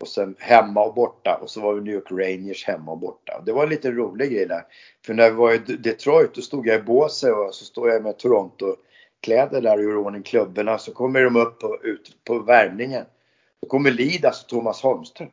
Och 0.00 0.08
sen 0.08 0.36
hemma 0.38 0.84
och 0.84 0.94
borta 0.94 1.38
och 1.42 1.50
så 1.50 1.60
var 1.60 1.74
vi 1.74 1.80
New 1.80 1.94
York 1.94 2.10
Rangers 2.10 2.66
hemma 2.66 2.92
och 2.92 2.98
borta. 2.98 3.42
Det 3.46 3.52
var 3.52 3.62
en 3.62 3.68
lite 3.68 3.90
rolig 3.90 4.32
grej 4.32 4.46
där. 4.46 4.64
För 5.06 5.14
när 5.14 5.30
vi 5.30 5.36
var 5.36 5.52
i 5.52 5.58
Detroit 5.58 6.34
då 6.34 6.40
stod 6.40 6.66
jag 6.66 6.80
i 6.80 6.82
båset 6.82 7.34
och 7.34 7.54
så 7.54 7.64
står 7.64 7.90
jag 7.90 8.02
med 8.02 8.18
Toronto 8.18 8.76
kläder 9.20 9.60
där 9.60 9.76
och 9.76 9.82
gör 9.82 9.96
ordning 9.96 10.22
klubborna. 10.22 10.78
Så 10.78 10.92
kommer 10.92 11.22
de 11.22 11.36
upp 11.36 11.64
och 11.64 11.78
ut 11.82 12.16
på 12.24 12.38
värmningen. 12.38 13.04
Då 13.62 13.68
kommer 13.68 13.90
Lidas 13.90 14.42
och 14.42 14.48
Thomas 14.48 14.82
Holmström. 14.82 15.28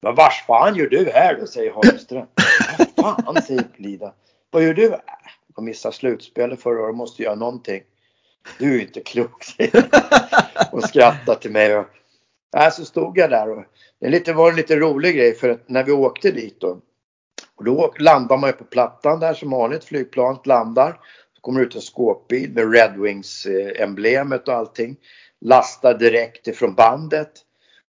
Men 0.00 0.14
vars 0.14 0.44
fan 0.46 0.74
gör 0.74 0.88
du 0.88 1.10
här 1.14 1.36
då? 1.40 1.46
säger 1.46 1.70
Holmström. 1.70 2.26
Fan 3.00 3.42
säger 3.42 3.64
Lida. 3.76 4.12
Vad 4.50 4.62
gör 4.62 4.74
du? 4.74 4.86
Äh, 4.86 5.00
jag 5.56 5.64
missade 5.64 5.94
slutspelet 5.94 6.62
förra 6.62 6.82
året, 6.82 6.96
måste 6.96 7.22
göra 7.22 7.34
någonting. 7.34 7.82
Du 8.58 8.76
är 8.76 8.80
inte 8.80 9.00
klok, 9.00 9.44
säger 9.44 9.88
Och 10.72 10.82
skrattar 10.82 11.34
till 11.34 11.50
mig. 11.50 11.76
Och, 11.76 11.86
äh, 12.56 12.70
så 12.70 12.84
stod 12.84 13.18
jag 13.18 13.30
där 13.30 13.50
och 13.50 13.64
det 14.00 14.08
lite, 14.08 14.32
var 14.32 14.50
en 14.50 14.56
lite 14.56 14.76
rolig 14.76 15.16
grej 15.16 15.34
för 15.34 15.48
att 15.48 15.68
när 15.68 15.84
vi 15.84 15.92
åkte 15.92 16.30
dit 16.30 16.60
då. 16.60 16.80
Och 17.56 17.64
då 17.64 17.94
landar 17.98 18.36
man 18.36 18.50
ju 18.50 18.56
på 18.56 18.64
plattan 18.64 19.20
där 19.20 19.34
som 19.34 19.50
vanligt. 19.50 19.84
Flygplanet 19.84 20.46
landar. 20.46 21.00
Så 21.34 21.40
kommer 21.40 21.60
ut 21.60 21.74
en 21.74 21.80
skåpbil 21.80 22.50
med 22.52 22.72
Red 22.72 23.00
Wings 23.00 23.46
eh, 23.46 23.82
emblemet 23.82 24.48
och 24.48 24.54
allting. 24.54 24.96
Lastar 25.40 25.98
direkt 25.98 26.46
ifrån 26.46 26.74
bandet. 26.74 27.32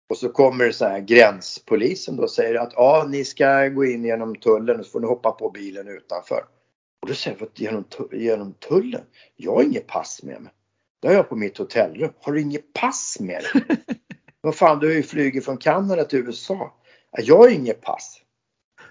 Och 0.09 0.17
så 0.17 0.29
kommer 0.29 0.71
så 0.71 0.85
här 0.85 0.99
gränspolisen 0.99 2.15
då 2.15 2.23
och 2.23 2.31
säger 2.31 2.55
att 2.55 2.73
ja, 2.75 3.05
ni 3.09 3.25
ska 3.25 3.67
gå 3.67 3.85
in 3.85 4.05
genom 4.05 4.35
tullen 4.35 4.79
och 4.79 4.85
så 4.85 4.91
får 4.91 4.99
ni 4.99 5.07
hoppa 5.07 5.31
på 5.31 5.49
bilen 5.49 5.87
utanför. 5.87 6.43
Och 7.01 7.07
då 7.07 7.13
säger 7.13 7.37
jag, 7.39 7.49
genom, 7.55 7.83
genom 8.11 8.53
tullen? 8.53 9.01
Jag 9.35 9.55
har 9.55 9.63
inget 9.63 9.87
pass 9.87 10.23
med 10.23 10.41
mig. 10.41 10.51
Det 11.01 11.07
har 11.07 11.15
jag 11.15 11.29
på 11.29 11.35
mitt 11.35 11.57
hotellrum. 11.57 12.13
Har 12.21 12.33
du 12.33 12.41
inget 12.41 12.73
pass 12.73 13.17
med 13.19 13.43
dig? 13.43 13.77
Vad 14.41 14.55
fan, 14.55 14.79
du 14.79 14.87
har 14.87 14.93
ju 14.93 15.03
flugit 15.03 15.45
från 15.45 15.57
Kanada 15.57 16.03
till 16.03 16.19
USA. 16.19 16.73
Jag 17.17 17.37
har 17.37 17.49
inget 17.49 17.81
pass. 17.81 18.21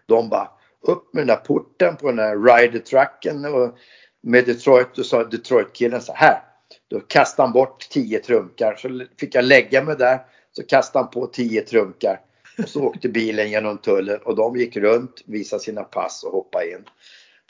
De 0.06 0.28
bara, 0.28 0.50
upp 0.80 1.14
med 1.14 1.20
den 1.20 1.26
där 1.26 1.36
porten 1.36 1.96
på 1.96 2.06
den 2.06 2.16
där 2.16 2.36
rider-trucken 2.36 3.44
och 3.44 3.78
med 4.22 4.46
Detroit, 4.46 4.94
då 4.94 5.02
sa 5.02 5.24
Detroit-killen 5.24 6.00
så 6.00 6.12
här. 6.12 6.42
Då 6.90 7.00
kastade 7.00 7.46
han 7.46 7.52
bort 7.52 7.88
10 7.90 8.18
trunkar. 8.18 8.76
Så 8.76 9.06
fick 9.20 9.34
jag 9.34 9.44
lägga 9.44 9.84
mig 9.84 9.96
där. 9.96 10.18
Så 10.58 10.64
kastade 10.64 11.04
han 11.04 11.10
på 11.10 11.26
10 11.26 11.62
trunkar. 11.62 12.20
Och 12.62 12.68
så 12.68 12.84
åkte 12.84 13.08
bilen 13.08 13.50
genom 13.50 13.78
tullen 13.78 14.20
och 14.24 14.36
de 14.36 14.56
gick 14.56 14.76
runt, 14.76 15.22
visade 15.26 15.62
sina 15.62 15.84
pass 15.84 16.24
och 16.24 16.32
hoppade 16.32 16.70
in. 16.70 16.84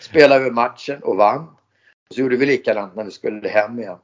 Spelade 0.01 0.45
vi 0.45 0.51
matchen 0.51 1.03
och 1.03 1.17
vann. 1.17 1.43
Och 2.09 2.15
så 2.15 2.21
gjorde 2.21 2.37
vi 2.37 2.47
likadant 2.47 2.97
när 2.97 3.05
vi 3.05 3.11
skulle 3.11 3.49
hem 3.49 3.79
igen. 3.79 3.99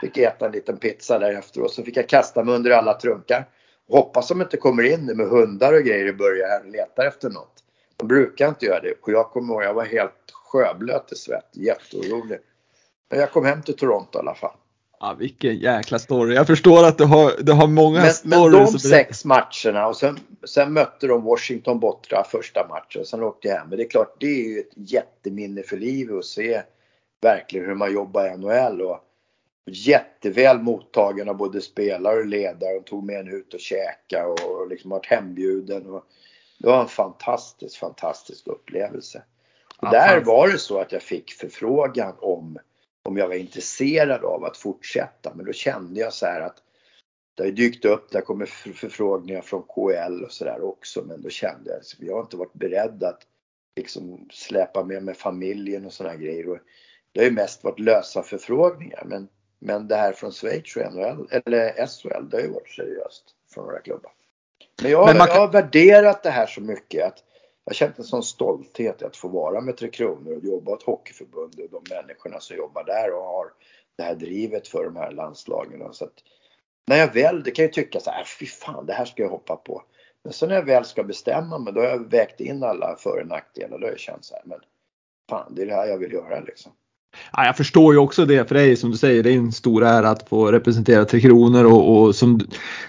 Fick 0.00 0.18
äta 0.18 0.46
en 0.46 0.52
liten 0.52 0.76
pizza 0.76 1.18
där 1.18 1.32
efteråt. 1.32 1.72
Så 1.72 1.82
fick 1.82 1.96
jag 1.96 2.08
kasta 2.08 2.44
mig 2.44 2.54
under 2.54 2.70
alla 2.70 2.94
trunkar. 2.94 3.48
Hoppas 3.88 4.28
de 4.28 4.42
inte 4.42 4.56
kommer 4.56 4.82
in 4.82 5.06
nu 5.06 5.14
med 5.14 5.28
hundar 5.28 5.72
och 5.72 5.82
grejer 5.82 6.06
i 6.06 6.12
början 6.12 6.50
här 6.50 6.60
och 6.60 6.70
letar 6.70 7.06
efter 7.06 7.30
något. 7.30 7.64
De 7.96 8.08
brukar 8.08 8.48
inte 8.48 8.66
göra 8.66 8.80
det. 8.80 8.94
Och 9.02 9.12
jag 9.12 9.30
kommer 9.30 9.54
ihåg, 9.54 9.62
jag 9.62 9.74
var 9.74 9.84
helt 9.84 10.30
sjöblöt 10.32 11.12
i 11.12 11.16
svett. 11.16 11.50
Jätteorolig. 11.52 12.38
Men 13.10 13.20
jag 13.20 13.32
kom 13.32 13.44
hem 13.44 13.62
till 13.62 13.76
Toronto 13.76 14.18
i 14.18 14.20
alla 14.20 14.34
fall. 14.34 14.56
Ja, 15.00 15.16
vilken 15.18 15.58
jäkla 15.58 15.98
story. 15.98 16.34
Jag 16.34 16.46
förstår 16.46 16.84
att 16.84 16.98
du 16.98 17.04
har, 17.04 17.32
du 17.38 17.52
har 17.52 17.66
många 17.66 18.00
men, 18.00 18.12
stories. 18.12 18.52
Men 18.52 18.72
de 18.72 18.78
sex 18.78 19.24
matcherna 19.24 19.86
och 19.86 19.96
sen, 19.96 20.18
sen 20.44 20.72
mötte 20.72 21.06
de 21.06 21.24
Washington 21.24 21.80
borta 21.80 22.26
första 22.30 22.66
matchen 22.68 23.00
och 23.00 23.06
sen 23.06 23.22
åkte 23.22 23.48
jag 23.48 23.56
hem. 23.56 23.68
Men 23.68 23.78
det 23.78 23.84
är 23.84 23.88
klart, 23.88 24.16
det 24.20 24.26
är 24.26 24.48
ju 24.48 24.60
ett 24.60 24.72
jätteminne 24.74 25.62
för 25.62 25.76
livet 25.76 26.16
att 26.16 26.24
se 26.24 26.62
verkligen 27.22 27.66
hur 27.66 27.74
man 27.74 27.92
jobbar 27.92 28.26
i 28.26 28.36
NHL. 28.36 28.82
Och 28.82 29.00
jätteväl 29.66 30.58
mottagen 30.58 31.28
av 31.28 31.36
både 31.36 31.60
spelare 31.60 32.18
och 32.18 32.26
ledare. 32.26 32.76
och 32.76 32.86
tog 32.86 33.04
med 33.04 33.20
en 33.20 33.28
ut 33.28 33.54
och 33.54 33.60
käka 33.60 34.26
och 34.26 34.68
liksom 34.68 34.90
varit 34.90 35.06
hembjuden. 35.06 35.86
Och 35.86 36.04
det 36.58 36.66
var 36.66 36.80
en 36.80 36.88
fantastisk, 36.88 37.78
fantastisk 37.78 38.46
upplevelse. 38.46 39.22
Och 39.78 39.90
där 39.90 40.20
var 40.20 40.48
det 40.48 40.58
så 40.58 40.80
att 40.80 40.92
jag 40.92 41.02
fick 41.02 41.32
förfrågan 41.32 42.14
om 42.18 42.58
om 43.06 43.16
jag 43.16 43.28
var 43.28 43.34
intresserad 43.34 44.24
av 44.24 44.44
att 44.44 44.56
fortsätta. 44.56 45.34
Men 45.34 45.46
då 45.46 45.52
kände 45.52 46.00
jag 46.00 46.12
så 46.12 46.26
här 46.26 46.40
att 46.40 46.62
det 47.34 47.42
har 47.42 47.50
dykt 47.50 47.84
upp, 47.84 48.10
där 48.10 48.20
kommer 48.20 48.46
förfrågningar 48.46 49.40
från 49.40 49.62
KL 49.62 50.24
och 50.24 50.32
sådär 50.32 50.64
också. 50.64 51.02
Men 51.02 51.22
då 51.22 51.28
kände 51.28 51.70
jag 51.70 51.78
att 51.78 51.94
jag 51.98 52.14
har 52.14 52.22
inte 52.22 52.36
varit 52.36 52.52
beredd 52.52 53.04
att 53.04 53.22
liksom 53.76 54.28
släpa 54.32 54.84
med 54.84 55.02
mig 55.02 55.14
familjen 55.14 55.86
och 55.86 55.92
sådana 55.92 56.16
grejer. 56.16 56.48
Och 56.48 56.58
det 57.12 57.20
har 57.20 57.24
ju 57.24 57.32
mest 57.32 57.64
varit 57.64 57.80
lösa 57.80 58.22
förfrågningar. 58.22 59.02
Men, 59.06 59.28
men 59.58 59.88
det 59.88 59.96
här 59.96 60.12
från 60.12 60.32
Schweiz 60.32 60.76
och 60.76 60.92
NHL, 60.92 61.28
eller 61.30 61.86
SHL, 61.86 62.28
det 62.30 62.36
har 62.36 62.42
ju 62.42 62.52
varit 62.52 62.68
seriöst 62.68 63.24
från 63.54 63.64
några 63.64 63.80
klubbar. 63.80 64.12
Men 64.82 64.90
jag, 64.90 65.06
men 65.06 65.18
man... 65.18 65.28
jag 65.28 65.40
har 65.40 65.52
värderat 65.52 66.22
det 66.22 66.30
här 66.30 66.46
så 66.46 66.60
mycket 66.60 67.06
att 67.06 67.24
jag 67.66 67.70
har 67.70 67.74
känt 67.74 67.98
en 67.98 68.04
sån 68.04 68.22
stolthet 68.22 69.02
att 69.02 69.16
få 69.16 69.28
vara 69.28 69.60
med 69.60 69.76
Tre 69.76 69.90
Kronor 69.90 70.36
och 70.36 70.44
jobba 70.44 70.72
åt 70.72 70.82
Hockeyförbundet 70.82 71.72
och 71.72 71.82
de 71.84 71.94
människorna 71.94 72.40
som 72.40 72.56
jobbar 72.56 72.84
där 72.84 73.14
och 73.14 73.24
har 73.24 73.52
det 73.96 74.02
här 74.02 74.14
drivet 74.14 74.68
för 74.68 74.84
de 74.84 74.96
här 74.96 75.10
landslagen. 75.10 75.94
Så 75.94 76.04
att 76.04 76.22
när 76.86 76.96
jag 76.96 77.14
väl, 77.14 77.42
det 77.42 77.50
kan 77.50 77.64
ju 77.64 77.70
tycka 77.70 78.00
så 78.00 78.10
här, 78.10 78.20
äh, 78.20 78.26
fy 78.40 78.46
fan 78.46 78.86
det 78.86 78.92
här 78.92 79.04
ska 79.04 79.22
jag 79.22 79.30
hoppa 79.30 79.56
på. 79.56 79.82
Men 80.22 80.32
sen 80.32 80.48
när 80.48 80.56
jag 80.56 80.64
väl 80.64 80.84
ska 80.84 81.02
bestämma 81.02 81.58
mig, 81.58 81.72
då 81.72 81.80
har 81.80 81.88
jag 81.88 82.10
vägt 82.10 82.40
in 82.40 82.62
alla 82.62 82.96
för 82.96 83.20
och 83.20 83.26
nackdelar. 83.26 83.78
Då 83.78 83.86
har 83.86 83.90
jag 83.90 84.00
känt 84.00 84.24
så 84.24 84.34
här, 84.34 84.42
men 84.44 84.60
fan 85.30 85.54
det 85.54 85.62
är 85.62 85.66
det 85.66 85.74
här 85.74 85.86
jag 85.86 85.98
vill 85.98 86.12
göra 86.12 86.40
liksom. 86.40 86.72
Ja, 87.32 87.46
jag 87.46 87.56
förstår 87.56 87.94
ju 87.94 87.98
också 87.98 88.24
det, 88.24 88.48
för 88.48 88.54
är 88.54 88.76
som 88.76 88.90
du 88.90 88.96
säger, 88.96 89.22
det 89.22 89.30
är 89.30 89.36
en 89.36 89.52
stor 89.52 89.84
ära 89.84 90.08
att 90.08 90.28
få 90.28 90.52
representera 90.52 91.04
Tre 91.04 91.20
Kronor 91.20 91.64
och, 91.64 91.96
och 91.96 92.14
som, 92.14 92.40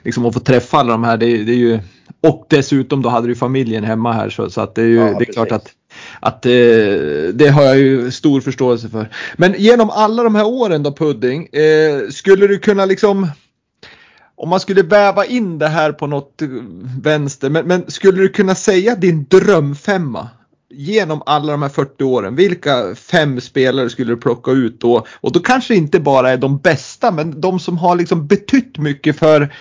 liksom, 0.04 0.26
att 0.26 0.34
få 0.34 0.40
träffa 0.40 0.78
alla 0.78 0.92
de 0.92 1.04
här. 1.04 1.18
Det, 1.18 1.44
det, 1.44 1.52
är 1.52 1.58
ju, 1.58 1.80
och 2.22 2.46
dessutom 2.50 3.02
då 3.02 3.10
hade 3.10 3.28
du 3.28 3.36
familjen 3.36 3.84
hemma 3.84 4.14
här 4.14 4.30
så, 4.30 4.50
så 4.50 4.62
att 4.62 4.76
det 4.76 4.82
är 4.82 4.86
ju 4.86 4.96
ja, 4.96 5.20
det 5.20 5.30
är 5.30 5.34
klart 5.34 5.52
att 5.52 5.74
att 6.20 6.46
eh, 6.46 6.52
det 7.34 7.52
har 7.54 7.64
jag 7.64 7.78
ju 7.78 8.12
stor 8.12 8.42
förståelse 8.42 8.90
för. 8.90 9.10
Men 9.38 9.56
genom 9.58 9.90
alla 9.90 10.24
de 10.24 10.36
här 10.36 10.46
åren 10.48 10.84
då 10.84 10.92
Pudding, 10.92 11.48
eh, 11.48 12.10
skulle 12.10 12.48
du 12.48 12.60
kunna 12.60 12.86
liksom 12.86 13.28
om 14.36 14.50
man 14.50 14.60
skulle 14.60 14.82
väva 14.82 15.26
in 15.26 15.60
det 15.60 15.68
här 15.68 15.92
på 15.92 16.08
något 16.08 16.42
vänster, 17.02 17.50
men, 17.50 17.68
men 17.68 17.92
skulle 17.92 18.22
du 18.22 18.30
kunna 18.30 18.56
säga 18.56 18.96
din 18.96 19.26
drömfemma? 19.30 20.30
Genom 20.70 21.24
alla 21.26 21.52
de 21.52 21.62
här 21.62 21.70
40 21.70 22.04
åren, 22.04 22.36
vilka 22.36 22.96
fem 22.96 23.42
spelare 23.42 23.90
skulle 23.90 24.12
du 24.12 24.18
plocka 24.18 24.52
ut 24.52 24.82
då? 24.82 25.06
Och 25.22 25.32
då 25.32 25.40
kanske 25.40 25.74
det 25.74 25.78
inte 25.78 26.00
bara 26.00 26.30
är 26.30 26.38
de 26.38 26.58
bästa, 26.58 27.12
men 27.12 27.42
de 27.42 27.60
som 27.60 27.78
har 27.78 27.96
liksom 27.96 28.28
betytt 28.28 28.78
mycket 28.78 29.20
för, 29.20 29.54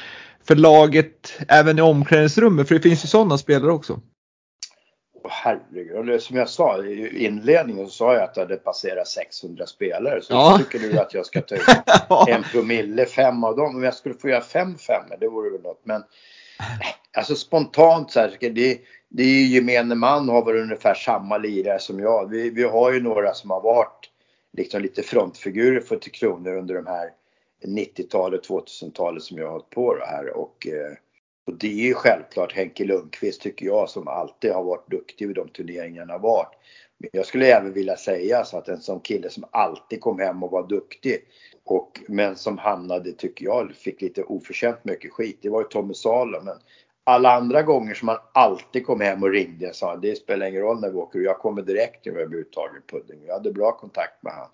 för 0.44 0.56
laget 0.56 1.32
även 1.48 1.78
i 1.78 1.82
omklädningsrummet, 1.82 2.68
för 2.68 2.74
det 2.74 2.80
finns 2.80 3.04
ju 3.04 3.08
sådana 3.08 3.38
spelare 3.38 3.72
också. 3.72 4.00
Herregud, 5.28 6.22
som 6.22 6.36
jag 6.36 6.48
sa 6.48 6.84
i 6.84 7.24
inledningen 7.24 7.86
så 7.86 7.92
sa 7.92 8.14
jag 8.14 8.22
att 8.22 8.34
det 8.34 8.40
hade 8.40 8.56
passerat 8.56 9.08
600 9.08 9.66
spelare. 9.66 10.22
Så 10.22 10.32
ja. 10.32 10.58
tycker 10.58 10.88
du 10.88 10.98
att 10.98 11.14
jag 11.14 11.26
ska 11.26 11.40
ta 11.40 11.54
ut 11.54 11.62
en 12.28 12.42
promille, 12.42 13.06
fem 13.06 13.44
av 13.44 13.56
dem. 13.56 13.76
Om 13.76 13.82
jag 13.82 13.94
skulle 13.94 14.14
få 14.14 14.28
göra 14.28 14.40
fem 14.40 14.78
femmor, 14.78 15.16
det 15.20 15.28
vore 15.28 15.50
väl 15.50 15.62
något. 15.62 15.80
Men 15.84 16.02
alltså 17.16 17.34
spontant 17.34 18.10
så 18.10 18.20
här, 18.20 18.36
det, 18.40 18.78
det 19.08 19.22
är 19.22 19.26
ju 19.26 19.54
gemene 19.54 19.94
man 19.94 20.28
har 20.28 20.44
varit 20.44 20.62
ungefär 20.62 20.94
samma 20.94 21.38
lirare 21.38 21.78
som 21.78 22.00
jag. 22.00 22.30
Vi, 22.30 22.50
vi 22.50 22.62
har 22.62 22.92
ju 22.92 23.02
några 23.02 23.34
som 23.34 23.50
har 23.50 23.60
varit 23.60 24.10
liksom 24.52 24.82
lite 24.82 25.02
frontfigurer 25.02 25.80
för 25.80 25.96
Tre 25.96 26.10
Kronor 26.10 26.56
under 26.56 26.74
de 26.74 26.86
här 26.86 27.10
90-talet, 27.64 28.48
2000-talet 28.48 29.22
som 29.22 29.38
jag 29.38 29.44
har 29.44 29.52
hållit 29.52 29.70
på 29.70 29.94
det 29.94 30.06
här. 30.06 30.36
Och, 30.36 30.66
eh, 30.66 30.92
och 31.46 31.54
det 31.54 31.66
är 31.66 31.86
ju 31.86 31.94
självklart 31.94 32.52
Henke 32.52 32.84
Lundqvist 32.84 33.40
tycker 33.40 33.66
jag 33.66 33.90
som 33.90 34.08
alltid 34.08 34.52
har 34.52 34.64
varit 34.64 34.90
duktig 34.90 35.26
vid 35.26 35.36
de 35.36 35.48
turneringarna 35.48 36.12
har 36.12 36.20
varit. 36.20 36.52
Men 36.98 37.10
jag 37.12 37.26
skulle 37.26 37.46
även 37.46 37.72
vilja 37.72 37.96
säga 37.96 38.44
så 38.44 38.58
att 38.58 38.68
en 38.68 38.80
sån 38.80 39.00
kille 39.00 39.30
som 39.30 39.44
alltid 39.50 40.00
kom 40.00 40.18
hem 40.18 40.42
och 40.42 40.50
var 40.50 40.68
duktig 40.68 41.18
och, 41.64 42.00
men 42.08 42.36
som 42.36 42.58
hamnade, 42.58 43.12
tycker 43.12 43.44
jag, 43.44 43.72
fick 43.74 44.02
lite 44.02 44.22
oförtjänt 44.22 44.84
mycket 44.84 45.12
skit. 45.12 45.38
Det 45.42 45.48
var 45.48 45.60
ju 45.60 45.68
Tommy 45.68 45.94
Salo. 45.94 46.42
Men 46.42 46.58
alla 47.06 47.32
andra 47.36 47.62
gånger 47.62 47.94
som 47.94 48.08
han 48.08 48.18
alltid 48.32 48.86
kom 48.86 49.00
hem 49.00 49.22
och 49.22 49.30
ringde 49.30 49.68
och 49.68 49.74
sa 49.74 49.96
det 49.96 50.16
spelar 50.16 50.46
ingen 50.46 50.62
roll 50.62 50.80
när 50.80 50.90
vi 50.90 50.96
åker, 50.96 51.18
jag 51.18 51.38
kommer 51.38 51.62
direkt 51.62 52.06
när 52.06 52.12
vi 52.12 52.26
blir 52.26 52.38
uttagen 52.38 52.82
tagen 52.82 52.82
pudding. 53.02 53.26
Jag 53.26 53.34
hade 53.34 53.52
bra 53.52 53.72
kontakt 53.72 54.22
med 54.22 54.32
han. 54.32 54.48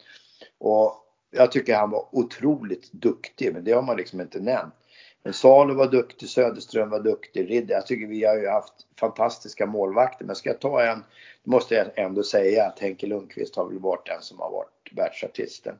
Och 0.58 0.94
jag 1.30 1.52
tycker 1.52 1.76
han 1.76 1.90
var 1.90 2.08
otroligt 2.12 2.92
duktig, 2.92 3.52
men 3.52 3.64
det 3.64 3.72
har 3.72 3.82
man 3.82 3.96
liksom 3.96 4.20
inte 4.20 4.40
nämnt. 4.40 4.74
Men 5.22 5.32
Salo 5.32 5.74
var 5.74 5.86
duktig, 5.86 6.28
Söderström 6.28 6.90
var 6.90 7.00
duktig, 7.00 7.50
Ridder. 7.50 7.74
Jag 7.74 7.86
tycker 7.86 8.06
vi 8.06 8.24
har 8.24 8.36
ju 8.36 8.48
haft 8.48 8.74
fantastiska 9.00 9.66
målvakter. 9.66 10.24
Men 10.24 10.36
ska 10.36 10.50
jag 10.50 10.60
ta 10.60 10.82
en, 10.82 11.04
då 11.44 11.50
måste 11.50 11.74
jag 11.74 11.86
ändå 11.94 12.22
säga 12.22 12.66
att 12.66 12.78
Henke 12.78 13.06
Lundqvist 13.06 13.56
har 13.56 13.68
väl 13.68 13.78
varit 13.78 14.06
den 14.06 14.22
som 14.22 14.40
har 14.40 14.50
varit 14.50 14.90
världsartisten. 14.92 15.78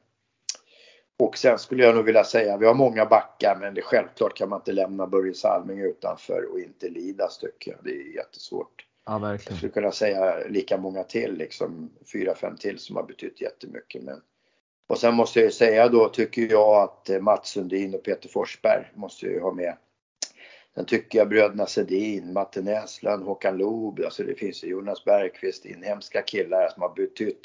Och 1.22 1.38
sen 1.38 1.58
skulle 1.58 1.84
jag 1.84 1.94
nog 1.94 2.04
vilja 2.04 2.24
säga, 2.24 2.56
vi 2.56 2.66
har 2.66 2.74
många 2.74 3.06
backar 3.06 3.56
men 3.60 3.74
det, 3.74 3.82
självklart 3.82 4.36
kan 4.36 4.48
man 4.48 4.60
inte 4.60 4.72
lämna 4.72 5.06
Börje 5.06 5.34
Salming 5.34 5.80
utanför 5.80 6.52
och 6.52 6.60
inte 6.60 6.88
Lidas 6.88 7.38
tycker 7.38 7.70
jag. 7.70 7.80
Det 7.84 7.90
är 7.90 8.16
jättesvårt. 8.16 8.86
Ja, 9.06 9.18
verkligen. 9.18 9.52
Jag 9.52 9.58
skulle 9.58 9.72
kunna 9.72 9.92
säga 9.92 10.38
lika 10.48 10.78
många 10.78 11.04
till, 11.04 11.34
liksom 11.34 11.90
fyra, 12.12 12.34
fem 12.34 12.56
till 12.56 12.78
som 12.78 12.96
har 12.96 13.02
betytt 13.02 13.40
jättemycket. 13.40 14.02
Men... 14.02 14.20
Och 14.88 14.98
sen 14.98 15.14
måste 15.14 15.38
jag 15.38 15.46
ju 15.46 15.52
säga 15.52 15.88
då 15.88 16.08
tycker 16.08 16.50
jag 16.50 16.82
att 16.82 17.10
eh, 17.10 17.20
Mats 17.20 17.48
Sundin 17.48 17.94
och 17.94 18.02
Peter 18.02 18.28
Forsberg 18.28 18.92
måste 18.94 19.26
ju 19.26 19.40
ha 19.40 19.52
med. 19.52 19.76
Sen 20.74 20.84
tycker 20.84 21.18
jag 21.18 21.28
bröderna 21.28 21.66
Sedin, 21.66 22.32
Matte 22.32 22.62
Näslund, 22.62 23.24
Håkan 23.24 23.56
Loob, 23.56 24.00
alltså 24.04 24.22
det 24.22 24.34
finns 24.34 24.64
ju 24.64 24.68
Jonas 24.68 25.04
Bergqvist, 25.04 25.64
inhemska 25.64 26.22
killar 26.22 26.68
som 26.68 26.82
har 26.82 26.94
betytt 26.94 27.40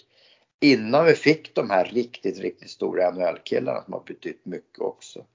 innan 0.61 1.05
vi 1.05 1.13
fick 1.13 1.55
de 1.55 1.69
här 1.69 1.85
riktigt, 1.85 2.39
riktigt 2.39 2.69
stora 2.69 3.11
NHL-killarna 3.11 3.83
som 3.83 3.93
har 3.93 4.03
betytt 4.05 4.45
mycket 4.45 4.79
också. 4.79 5.25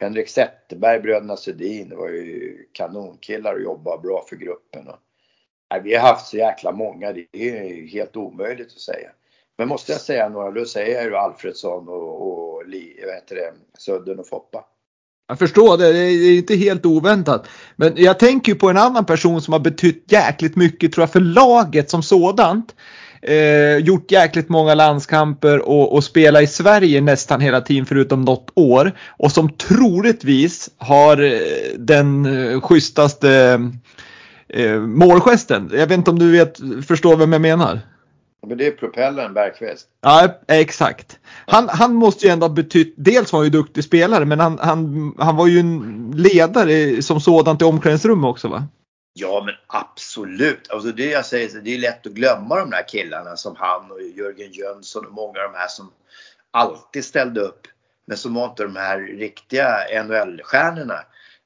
Henrik 0.00 0.28
Zetterberg, 0.28 1.00
bröderna 1.00 1.36
Sedin 1.36 1.96
var 1.96 2.08
ju 2.08 2.66
kanonkillar 2.72 3.54
och 3.54 3.62
jobbade 3.62 4.02
bra 4.02 4.24
för 4.28 4.36
gruppen. 4.36 4.88
Och, 4.88 4.98
nej, 5.70 5.80
vi 5.84 5.94
har 5.94 6.08
haft 6.08 6.26
så 6.26 6.36
jäkla 6.36 6.72
många, 6.72 7.12
det 7.12 7.26
är 7.32 7.86
helt 7.86 8.16
omöjligt 8.16 8.66
att 8.66 8.80
säga. 8.80 9.10
Men 9.56 9.68
måste 9.68 9.92
jag 9.92 10.00
säga 10.00 10.28
några, 10.28 10.50
då 10.50 10.64
säger 10.64 10.94
jag 10.94 11.04
ju 11.04 11.16
Alfredsson 11.16 11.88
och, 11.88 12.22
och 12.22 12.62
vad 13.04 13.14
heter 13.14 13.34
det, 13.34 13.52
Sudden 13.78 14.18
och 14.18 14.28
Foppa. 14.28 14.64
Jag 15.32 15.38
förstår 15.38 15.78
det, 15.78 15.92
det 15.92 15.98
är 15.98 16.36
inte 16.36 16.56
helt 16.56 16.86
oväntat. 16.86 17.48
Men 17.76 17.92
jag 17.96 18.18
tänker 18.18 18.54
på 18.54 18.70
en 18.70 18.76
annan 18.76 19.04
person 19.04 19.42
som 19.42 19.52
har 19.52 19.60
betytt 19.60 20.04
jäkligt 20.08 20.56
mycket 20.56 20.92
tror 20.92 21.02
jag 21.02 21.10
för 21.10 21.20
laget 21.20 21.90
som 21.90 22.02
sådant 22.02 22.74
eh, 23.22 23.76
gjort 23.76 24.10
jäkligt 24.10 24.48
många 24.48 24.74
landskamper 24.74 25.68
och, 25.68 25.94
och 25.94 26.04
spelat 26.04 26.42
i 26.42 26.46
Sverige 26.46 27.00
nästan 27.00 27.40
hela 27.40 27.60
tiden 27.60 27.86
förutom 27.86 28.22
något 28.22 28.50
år. 28.54 28.92
Och 29.08 29.32
som 29.32 29.50
troligtvis 29.52 30.70
har 30.78 31.22
eh, 31.22 31.40
den 31.78 32.26
eh, 32.26 32.60
schysstaste 32.60 33.60
eh, 34.48 34.80
målgesten. 34.80 35.70
Jag 35.72 35.86
vet 35.86 35.98
inte 35.98 36.10
om 36.10 36.18
du 36.18 36.32
vet, 36.32 36.60
förstår 36.86 37.16
vem 37.16 37.32
jag 37.32 37.42
menar? 37.42 37.80
Men 38.46 38.58
det 38.58 38.66
är 38.66 38.70
propellern 38.70 39.34
Bergqvist. 39.34 39.88
Ja, 40.00 40.40
exakt. 40.48 41.18
Han, 41.46 41.68
han 41.68 41.94
måste 41.94 42.26
ju 42.26 42.32
ändå 42.32 42.46
ha 42.46 42.54
betytt, 42.54 42.94
dels 42.96 43.32
var 43.32 43.40
han 43.40 43.46
ju 43.46 43.50
duktig 43.50 43.84
spelare 43.84 44.24
men 44.24 44.40
han, 44.40 44.58
han, 44.58 45.14
han 45.18 45.36
var 45.36 45.46
ju 45.46 45.58
en 45.58 46.12
ledare 46.16 47.02
som 47.02 47.20
sådant 47.20 47.62
i 47.62 47.64
omklädningsrummet 47.64 48.28
också 48.28 48.48
va? 48.48 48.64
Ja 49.14 49.42
men 49.46 49.54
absolut. 49.66 50.70
Alltså 50.70 50.92
det 50.92 51.10
jag 51.10 51.26
säger, 51.26 51.60
det 51.60 51.74
är 51.74 51.78
lätt 51.78 52.06
att 52.06 52.12
glömma 52.12 52.56
de 52.56 52.70
där 52.70 52.88
killarna 52.88 53.36
som 53.36 53.56
han 53.58 53.90
och 53.90 54.02
Jörgen 54.02 54.52
Jönsson 54.52 55.06
och 55.06 55.12
många 55.12 55.40
av 55.40 55.52
de 55.52 55.58
här 55.58 55.68
som 55.68 55.90
alltid 56.50 57.04
ställde 57.04 57.40
upp. 57.40 57.66
Men 58.06 58.16
som 58.16 58.34
var 58.34 58.44
inte 58.44 58.62
de 58.62 58.76
här 58.76 59.00
riktiga 59.00 59.66
NHL-stjärnorna. 60.04 60.98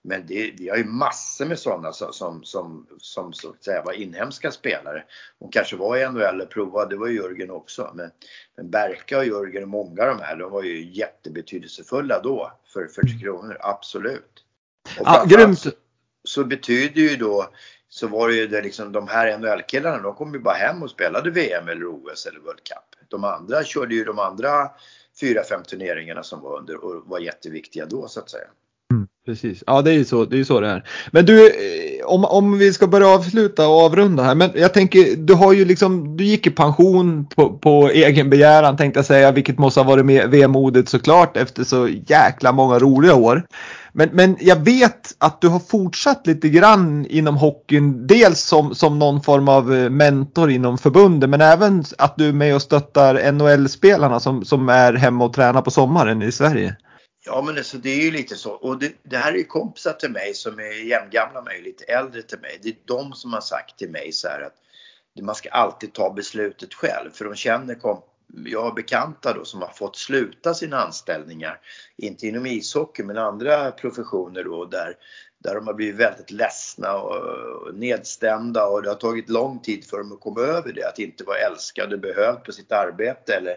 Men 0.06 0.26
det, 0.26 0.54
vi 0.58 0.68
har 0.68 0.76
ju 0.76 0.84
massor 0.84 1.46
med 1.46 1.58
sådana 1.58 1.92
som, 1.92 2.12
som, 2.12 2.44
som, 2.44 2.86
som 2.98 3.32
så 3.32 3.50
att 3.50 3.64
säga 3.64 3.82
var 3.82 3.92
inhemska 3.92 4.50
spelare. 4.50 5.04
Och 5.38 5.52
kanske 5.52 5.76
var 5.76 5.96
i 5.96 6.08
NHL 6.08 6.40
och 6.40 6.50
provade, 6.50 6.90
det 6.90 6.96
var 6.98 7.06
ju 7.06 7.16
Jörgen 7.16 7.50
också. 7.50 7.92
Men, 7.94 8.10
men 8.56 8.70
Berka 8.70 9.18
och 9.18 9.26
Jörgen 9.26 9.62
och 9.62 9.68
många 9.68 10.02
av 10.02 10.08
de 10.08 10.20
här, 10.22 10.36
de 10.36 10.50
var 10.50 10.62
ju 10.62 10.90
jättebetydelsefulla 10.92 12.20
då 12.22 12.52
för 12.72 12.86
40 12.86 13.20
kronor, 13.20 13.56
absolut. 13.60 14.44
Och 14.98 15.06
ja, 15.06 15.24
grymt! 15.28 15.64
så 16.24 16.44
betyder 16.44 17.00
ju 17.00 17.16
då 17.16 17.50
så 17.88 18.06
var 18.06 18.28
det 18.28 18.34
ju 18.34 18.46
det 18.46 18.62
liksom 18.62 18.92
de 18.92 19.08
här 19.08 19.38
NHL-killarna 19.38 20.02
de 20.02 20.14
kom 20.14 20.34
ju 20.34 20.40
bara 20.40 20.54
hem 20.54 20.82
och 20.82 20.90
spelade 20.90 21.30
VM 21.30 21.68
eller 21.68 21.86
OS 21.86 22.26
eller 22.26 22.40
World 22.40 22.64
Cup. 22.64 23.08
De 23.08 23.24
andra 23.24 23.64
körde 23.64 23.94
ju 23.94 24.04
de 24.04 24.18
andra 24.18 24.70
fyra, 25.20 25.44
fem 25.44 25.62
turneringarna 25.62 26.22
som 26.22 26.40
var 26.40 26.58
under 26.58 26.84
och 26.84 27.06
var 27.06 27.18
jätteviktiga 27.18 27.86
då 27.86 28.08
så 28.08 28.20
att 28.20 28.30
säga. 28.30 28.48
Precis, 29.26 29.64
ja 29.66 29.82
det 29.82 29.90
är 29.90 29.94
ju 29.94 30.04
så 30.04 30.24
det 30.24 30.40
är, 30.40 30.44
så 30.44 30.60
det 30.60 30.68
är. 30.68 30.84
Men 31.10 31.26
du, 31.26 31.46
eh, 31.46 32.06
om, 32.06 32.24
om 32.24 32.58
vi 32.58 32.72
ska 32.72 32.86
börja 32.86 33.08
avsluta 33.08 33.68
och 33.68 33.80
avrunda 33.80 34.22
här. 34.22 34.34
Men 34.34 34.50
jag 34.54 34.74
tänker, 34.74 35.16
du 35.16 35.34
har 35.34 35.52
ju 35.52 35.64
liksom, 35.64 36.16
du 36.16 36.24
gick 36.24 36.46
i 36.46 36.50
pension 36.50 37.26
på, 37.36 37.58
på 37.58 37.88
egen 37.88 38.30
begäran 38.30 38.76
tänkte 38.76 38.98
jag 38.98 39.06
säga, 39.06 39.32
vilket 39.32 39.58
måste 39.58 39.80
ha 39.80 39.84
varit 39.88 40.24
vemodigt 40.28 40.88
såklart 40.88 41.36
efter 41.36 41.64
så 41.64 41.88
jäkla 42.06 42.52
många 42.52 42.78
roliga 42.78 43.14
år. 43.14 43.46
Men, 43.92 44.08
men 44.12 44.36
jag 44.40 44.56
vet 44.56 45.14
att 45.18 45.40
du 45.40 45.48
har 45.48 45.58
fortsatt 45.58 46.26
lite 46.26 46.48
grann 46.48 47.06
inom 47.06 47.36
hockeyn. 47.36 48.06
Dels 48.06 48.40
som, 48.40 48.74
som 48.74 48.98
någon 48.98 49.22
form 49.22 49.48
av 49.48 49.74
eh, 49.74 49.90
mentor 49.90 50.50
inom 50.50 50.78
förbundet 50.78 51.30
men 51.30 51.40
även 51.40 51.84
att 51.98 52.16
du 52.16 52.28
är 52.28 52.32
med 52.32 52.54
och 52.54 52.62
stöttar 52.62 53.32
NHL-spelarna 53.32 54.20
som, 54.20 54.44
som 54.44 54.68
är 54.68 54.92
hemma 54.92 55.24
och 55.24 55.32
tränar 55.32 55.62
på 55.62 55.70
sommaren 55.70 56.22
i 56.22 56.32
Sverige. 56.32 56.76
Ja 57.26 57.42
men 57.42 57.56
alltså, 57.56 57.78
det 57.78 57.90
är 57.90 58.02
ju 58.02 58.10
lite 58.10 58.36
så. 58.36 58.52
Och 58.52 58.78
det, 58.78 58.92
det 59.02 59.16
här 59.16 59.32
är 59.32 59.36
ju 59.36 59.44
kompisar 59.44 59.92
till 59.92 60.10
mig 60.10 60.34
som 60.34 60.58
är 60.58 60.86
jämngamla 60.88 61.42
mig, 61.42 61.62
lite 61.62 61.84
äldre 61.84 62.22
till 62.22 62.40
mig. 62.40 62.58
Det 62.62 62.68
är 62.68 62.76
de 62.84 63.12
som 63.12 63.32
har 63.32 63.40
sagt 63.40 63.78
till 63.78 63.90
mig 63.90 64.12
så 64.12 64.28
här 64.28 64.40
att 64.40 64.54
man 65.22 65.34
ska 65.34 65.50
alltid 65.50 65.92
ta 65.92 66.12
beslutet 66.12 66.74
själv 66.74 67.10
för 67.10 67.24
de 67.24 67.34
känner 67.34 67.74
kom 67.74 68.02
jag 68.44 68.62
har 68.62 68.72
bekanta 68.72 69.32
då 69.32 69.44
som 69.44 69.62
har 69.62 69.68
fått 69.68 69.96
sluta 69.96 70.54
sina 70.54 70.76
anställningar, 70.76 71.60
inte 71.96 72.26
inom 72.26 72.46
ishockey 72.46 73.02
men 73.02 73.18
andra 73.18 73.70
professioner 73.70 74.44
då 74.44 74.64
där, 74.64 74.96
där 75.38 75.54
de 75.54 75.66
har 75.66 75.74
blivit 75.74 76.00
väldigt 76.00 76.30
ledsna 76.30 76.96
och 76.96 77.74
nedstämda 77.74 78.66
och 78.66 78.82
det 78.82 78.88
har 78.88 78.96
tagit 78.96 79.30
lång 79.30 79.58
tid 79.58 79.84
för 79.84 79.98
dem 79.98 80.12
att 80.12 80.20
komma 80.20 80.40
över 80.40 80.72
det, 80.72 80.88
att 80.88 80.98
inte 80.98 81.24
vara 81.24 81.38
älskad 81.38 81.92
och 81.92 82.00
behövd 82.00 82.44
på 82.44 82.52
sitt 82.52 82.72
arbete 82.72 83.34
eller 83.34 83.56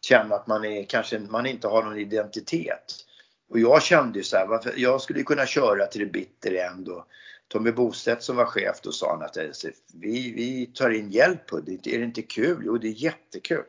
känna 0.00 0.34
att 0.34 0.46
man 0.46 0.64
är, 0.64 0.84
kanske 0.84 1.18
man 1.18 1.46
inte 1.46 1.68
har 1.68 1.82
någon 1.82 1.98
identitet. 1.98 3.03
Och 3.48 3.58
jag 3.58 3.82
kände 3.82 4.18
ju 4.18 4.24
så 4.24 4.36
här, 4.36 4.46
varför, 4.46 4.74
jag 4.76 5.00
skulle 5.00 5.22
kunna 5.22 5.46
köra 5.46 5.86
till 5.86 6.00
det 6.00 6.12
bitter 6.12 6.54
end 6.54 6.88
och 6.88 7.06
Tommy 7.48 7.72
Bostedt 7.72 8.22
som 8.22 8.36
var 8.36 8.44
chef 8.44 8.80
då 8.82 8.92
sa 8.92 9.10
han 9.10 9.22
att 9.22 9.36
eh, 9.36 9.70
vi, 9.94 10.32
vi 10.32 10.66
tar 10.66 10.90
in 10.90 11.10
hjälp 11.10 11.46
på 11.46 11.60
det, 11.60 11.86
är 11.86 11.98
det 11.98 12.04
inte 12.04 12.22
kul? 12.22 12.62
Jo 12.64 12.78
det 12.78 12.88
är 12.88 12.92
jättekul. 12.92 13.64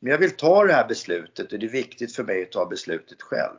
Men 0.00 0.10
jag 0.10 0.18
vill 0.18 0.36
ta 0.36 0.64
det 0.64 0.72
här 0.72 0.88
beslutet 0.88 1.52
och 1.52 1.58
det 1.58 1.66
är 1.66 1.70
viktigt 1.70 2.14
för 2.14 2.24
mig 2.24 2.42
att 2.42 2.52
ta 2.52 2.66
beslutet 2.66 3.22
själv. 3.22 3.56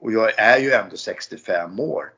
Och 0.00 0.12
jag 0.12 0.38
är 0.38 0.58
ju 0.58 0.72
ändå 0.72 0.96
65 0.96 1.80
år, 1.80 2.12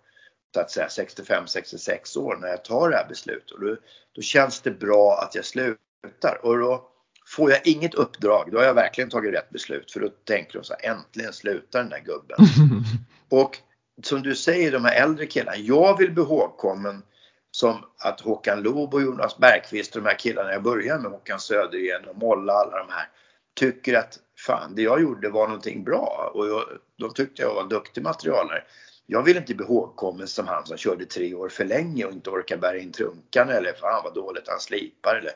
så 0.54 0.60
att 0.60 0.70
säga 0.70 0.86
65-66 0.86 2.18
år 2.18 2.36
när 2.36 2.48
jag 2.48 2.64
tar 2.64 2.90
det 2.90 2.96
här 2.96 3.08
beslutet. 3.08 3.50
Och 3.50 3.60
då, 3.60 3.76
då 4.12 4.22
känns 4.22 4.60
det 4.60 4.70
bra 4.70 5.18
att 5.22 5.34
jag 5.34 5.44
slutar. 5.44 6.40
Och 6.42 6.58
då 6.58 6.89
får 7.30 7.50
jag 7.50 7.66
inget 7.66 7.94
uppdrag, 7.94 8.48
då 8.52 8.58
har 8.58 8.64
jag 8.64 8.74
verkligen 8.74 9.10
tagit 9.10 9.34
rätt 9.34 9.50
beslut. 9.50 9.92
För 9.92 10.00
då 10.00 10.08
tänker 10.08 10.58
de 10.58 10.64
så 10.64 10.74
här, 10.80 10.90
äntligen 10.90 11.32
slutar 11.32 11.78
den 11.78 11.88
där 11.88 12.00
gubben. 12.04 12.38
och 13.28 13.58
som 14.02 14.22
du 14.22 14.34
säger, 14.34 14.72
de 14.72 14.84
här 14.84 15.02
äldre 15.02 15.26
killarna, 15.26 15.56
jag 15.56 15.98
vill 15.98 16.12
bli 16.12 16.22
ihågkommen 16.22 17.02
som 17.50 17.84
att 17.98 18.20
Håkan 18.20 18.62
Loob 18.62 18.94
och 18.94 19.02
Jonas 19.02 19.38
Bergqvist 19.38 19.96
och 19.96 20.02
de 20.02 20.08
här 20.08 20.18
killarna 20.18 20.52
jag 20.52 20.62
började 20.62 21.02
med, 21.02 21.10
Håkan 21.10 21.40
Södergren 21.40 22.04
och 22.08 22.16
Molla, 22.16 22.52
alla 22.52 22.78
de 22.78 22.92
här, 22.92 23.08
tycker 23.54 23.94
att 23.94 24.18
fan, 24.46 24.74
det 24.74 24.82
jag 24.82 25.02
gjorde 25.02 25.28
var 25.28 25.46
någonting 25.46 25.84
bra 25.84 26.30
och 26.34 26.48
jag, 26.48 26.64
de 26.98 27.14
tyckte 27.14 27.42
jag 27.42 27.54
var 27.54 27.62
en 27.62 27.68
duktig 27.68 28.02
materialare. 28.02 28.62
Jag 29.06 29.22
vill 29.22 29.36
inte 29.36 29.54
bli 29.54 29.66
ihågkommen 29.66 30.26
som 30.26 30.46
han 30.46 30.66
som 30.66 30.76
körde 30.76 31.04
tre 31.04 31.34
år 31.34 31.48
för 31.48 31.64
länge 31.64 32.04
och 32.04 32.12
inte 32.12 32.30
orkar 32.30 32.56
bära 32.56 32.78
in 32.78 32.92
trunkan 32.92 33.48
eller 33.48 33.72
fan 33.72 34.00
vad 34.04 34.14
dåligt 34.14 34.48
han 34.48 34.60
slipar 34.60 35.16
eller 35.16 35.32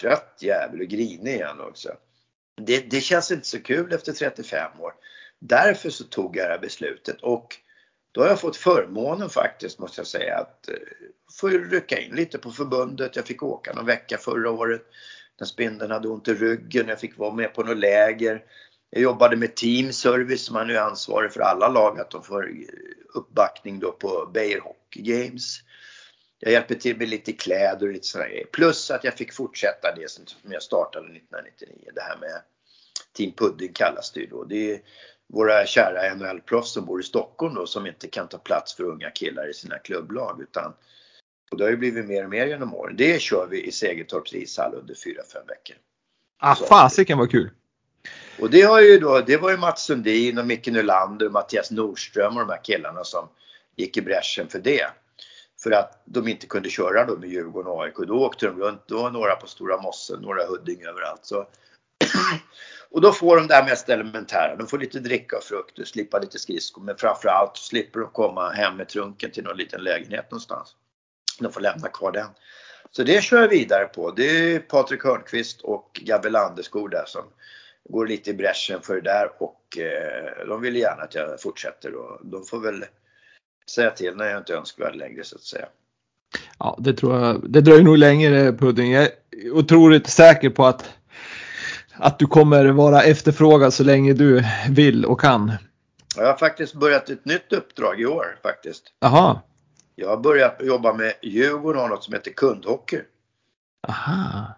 trött 0.00 0.38
jävel 0.40 0.80
och 0.80 0.86
grinig 0.86 1.34
igen 1.34 1.60
också. 1.60 1.88
Det, 2.66 2.90
det 2.90 3.00
känns 3.00 3.30
inte 3.30 3.46
så 3.46 3.62
kul 3.62 3.92
efter 3.92 4.12
35 4.12 4.80
år. 4.80 4.92
Därför 5.38 5.90
så 5.90 6.04
tog 6.04 6.36
jag 6.36 6.48
det 6.48 6.52
här 6.52 6.58
beslutet 6.58 7.20
och 7.20 7.56
då 8.12 8.20
har 8.20 8.28
jag 8.28 8.40
fått 8.40 8.56
förmånen 8.56 9.28
faktiskt 9.28 9.78
måste 9.78 10.00
jag 10.00 10.06
säga 10.06 10.38
att 10.38 10.68
eh, 10.68 10.74
få 11.40 11.48
rycka 11.48 11.98
in 11.98 12.14
lite 12.14 12.38
på 12.38 12.50
förbundet. 12.50 13.16
Jag 13.16 13.26
fick 13.26 13.42
åka 13.42 13.72
någon 13.72 13.86
vecka 13.86 14.18
förra 14.18 14.50
året 14.50 14.82
när 15.40 15.46
spindeln 15.46 15.90
hade 15.90 16.08
ont 16.08 16.28
i 16.28 16.34
ryggen. 16.34 16.88
Jag 16.88 17.00
fick 17.00 17.18
vara 17.18 17.34
med 17.34 17.54
på 17.54 17.62
något 17.62 17.76
läger. 17.76 18.44
Jag 18.90 19.02
jobbade 19.02 19.36
med 19.36 19.54
Team 19.54 19.92
Service, 19.92 20.50
man 20.50 20.70
är 20.70 20.74
ansvarig 20.74 21.32
för 21.32 21.40
alla 21.40 21.68
lag 21.68 22.00
att 22.00 22.10
de 22.10 22.22
får 22.22 22.50
uppbackning 23.14 23.78
då 23.78 23.92
på 23.92 24.30
Beijer 24.34 24.60
Hockey 24.60 25.02
Games. 25.02 25.60
Jag 26.42 26.52
hjälpte 26.52 26.74
till 26.74 26.96
med 26.96 27.08
lite 27.08 27.32
kläder 27.32 27.86
och 27.86 27.92
lite 27.92 28.06
sådana 28.06 28.28
grejer. 28.28 28.46
Plus 28.52 28.90
att 28.90 29.04
jag 29.04 29.14
fick 29.14 29.32
fortsätta 29.32 29.94
det 29.96 30.10
som 30.10 30.24
jag 30.42 30.62
startade 30.62 31.06
1999. 31.06 31.90
Det 31.94 32.00
här 32.00 32.16
med 32.16 32.42
Team 33.16 33.32
Pudding 33.32 33.72
kallas 33.72 34.12
det 34.12 34.20
ju 34.20 34.26
då. 34.26 34.44
Det 34.44 34.74
är 34.74 34.80
våra 35.26 35.66
kära 35.66 36.14
NHL-proffs 36.14 36.72
som 36.72 36.84
bor 36.86 37.00
i 37.00 37.04
Stockholm 37.04 37.54
då 37.54 37.66
som 37.66 37.86
inte 37.86 38.08
kan 38.08 38.28
ta 38.28 38.38
plats 38.38 38.74
för 38.74 38.84
unga 38.84 39.10
killar 39.10 39.50
i 39.50 39.54
sina 39.54 39.78
klubblag 39.78 40.42
utan 40.42 40.74
och 41.50 41.58
det 41.58 41.64
har 41.64 41.70
ju 41.70 41.76
blivit 41.76 42.06
mer 42.06 42.24
och 42.24 42.30
mer 42.30 42.46
genom 42.46 42.74
åren. 42.74 42.96
Det 42.96 43.20
kör 43.20 43.46
vi 43.50 43.66
i 43.66 43.72
Segertorps 43.72 44.34
ishall 44.34 44.74
under 44.74 44.94
4-5 44.94 45.14
veckor. 45.48 45.76
Ah, 46.38 46.54
fasiken 46.54 47.18
vad 47.18 47.30
kul! 47.30 47.50
Och 48.40 48.50
det 48.50 48.62
har 48.62 48.80
ju 48.80 48.98
då, 48.98 49.20
det 49.20 49.36
var 49.36 49.50
ju 49.50 49.56
Mats 49.56 49.84
Sundin 49.84 50.38
och 50.38 50.46
Micke 50.46 50.66
Nylander 50.66 51.26
och 51.26 51.32
Mattias 51.32 51.70
Nordström 51.70 52.36
och 52.36 52.46
de 52.46 52.52
här 52.52 52.64
killarna 52.64 53.04
som 53.04 53.28
gick 53.76 53.96
i 53.96 54.02
bräschen 54.02 54.48
för 54.48 54.58
det. 54.58 54.86
För 55.62 55.70
att 55.70 56.02
de 56.04 56.28
inte 56.28 56.46
kunde 56.46 56.70
köra 56.70 57.04
då 57.04 57.16
med 57.16 57.28
Djurgården 57.28 57.72
och 57.72 57.82
AIK. 57.84 57.96
Då 57.96 58.24
åkte 58.24 58.46
de 58.46 58.60
runt, 58.60 58.82
då 58.86 59.02
var 59.02 59.10
några 59.10 59.36
på 59.36 59.46
Stora 59.46 59.82
Mossen, 59.82 60.20
några 60.20 60.46
Huddinge 60.46 60.88
överallt. 60.88 61.20
Så. 61.22 61.46
och 62.90 63.00
då 63.00 63.12
får 63.12 63.36
de 63.36 63.46
det 63.46 63.54
här 63.54 63.64
mest 63.64 63.88
elementära. 63.88 64.56
De 64.56 64.66
får 64.66 64.78
lite 64.78 64.98
dricka 64.98 65.36
och 65.36 65.42
frukt 65.42 65.78
och 65.78 65.86
slippa 65.86 66.18
lite 66.18 66.38
skridskor. 66.38 66.82
Men 66.82 66.96
framförallt 66.96 67.56
slipper 67.56 68.00
de 68.00 68.10
komma 68.10 68.50
hem 68.50 68.76
med 68.76 68.88
trunken 68.88 69.30
till 69.30 69.44
någon 69.44 69.56
liten 69.56 69.82
lägenhet 69.82 70.30
någonstans. 70.30 70.74
De 71.40 71.52
får 71.52 71.60
lämna 71.60 71.88
kvar 71.88 72.12
den. 72.12 72.28
Så 72.90 73.02
det 73.02 73.24
kör 73.24 73.40
jag 73.40 73.48
vidare 73.48 73.84
på. 73.84 74.10
Det 74.10 74.54
är 74.54 74.58
Patrik 74.58 75.04
Hörnqvist 75.04 75.60
och 75.60 76.00
Gabbe 76.02 76.30
Landeskog 76.30 76.90
där 76.90 77.04
som 77.06 77.24
går 77.88 78.06
lite 78.06 78.30
i 78.30 78.34
bräschen 78.34 78.80
för 78.82 78.94
det 78.94 79.00
där 79.00 79.30
och 79.38 79.78
eh, 79.78 80.46
de 80.46 80.60
vill 80.60 80.76
gärna 80.76 81.02
att 81.02 81.14
jag 81.14 81.40
fortsätter 81.40 81.94
och 81.94 82.26
de 82.26 82.44
får 82.44 82.60
väl 82.60 82.84
säga 83.70 83.90
till 83.90 84.16
när 84.16 84.26
jag 84.26 84.38
inte 84.38 84.52
är 84.52 84.56
önskvärd 84.56 84.96
längre 84.96 85.24
så 85.24 85.36
att 85.36 85.42
säga. 85.42 85.66
Ja, 86.58 86.76
det 86.78 86.92
tror 86.92 87.20
jag. 87.20 87.50
Det 87.50 87.60
dröjer 87.60 87.82
nog 87.82 87.98
längre 87.98 88.52
Pudding. 88.52 88.92
Jag 88.92 89.04
är 89.04 89.10
otroligt 89.52 90.06
säker 90.06 90.50
på 90.50 90.66
att, 90.66 90.90
att 91.92 92.18
du 92.18 92.26
kommer 92.26 92.66
vara 92.66 93.02
efterfrågad 93.02 93.74
så 93.74 93.84
länge 93.84 94.12
du 94.12 94.44
vill 94.70 95.04
och 95.04 95.20
kan. 95.20 95.52
Jag 96.16 96.26
har 96.26 96.36
faktiskt 96.36 96.74
börjat 96.74 97.10
ett 97.10 97.24
nytt 97.24 97.52
uppdrag 97.52 98.00
i 98.00 98.06
år 98.06 98.38
faktiskt. 98.42 98.92
Jaha. 99.00 99.40
Jag 99.94 100.08
har 100.08 100.16
börjat 100.16 100.56
jobba 100.60 100.94
med 100.94 101.14
Djurgården 101.22 101.82
och 101.82 101.88
något 101.88 102.04
som 102.04 102.14
heter 102.14 102.30
kundhockey. 102.30 103.00
Aha. 103.88 104.54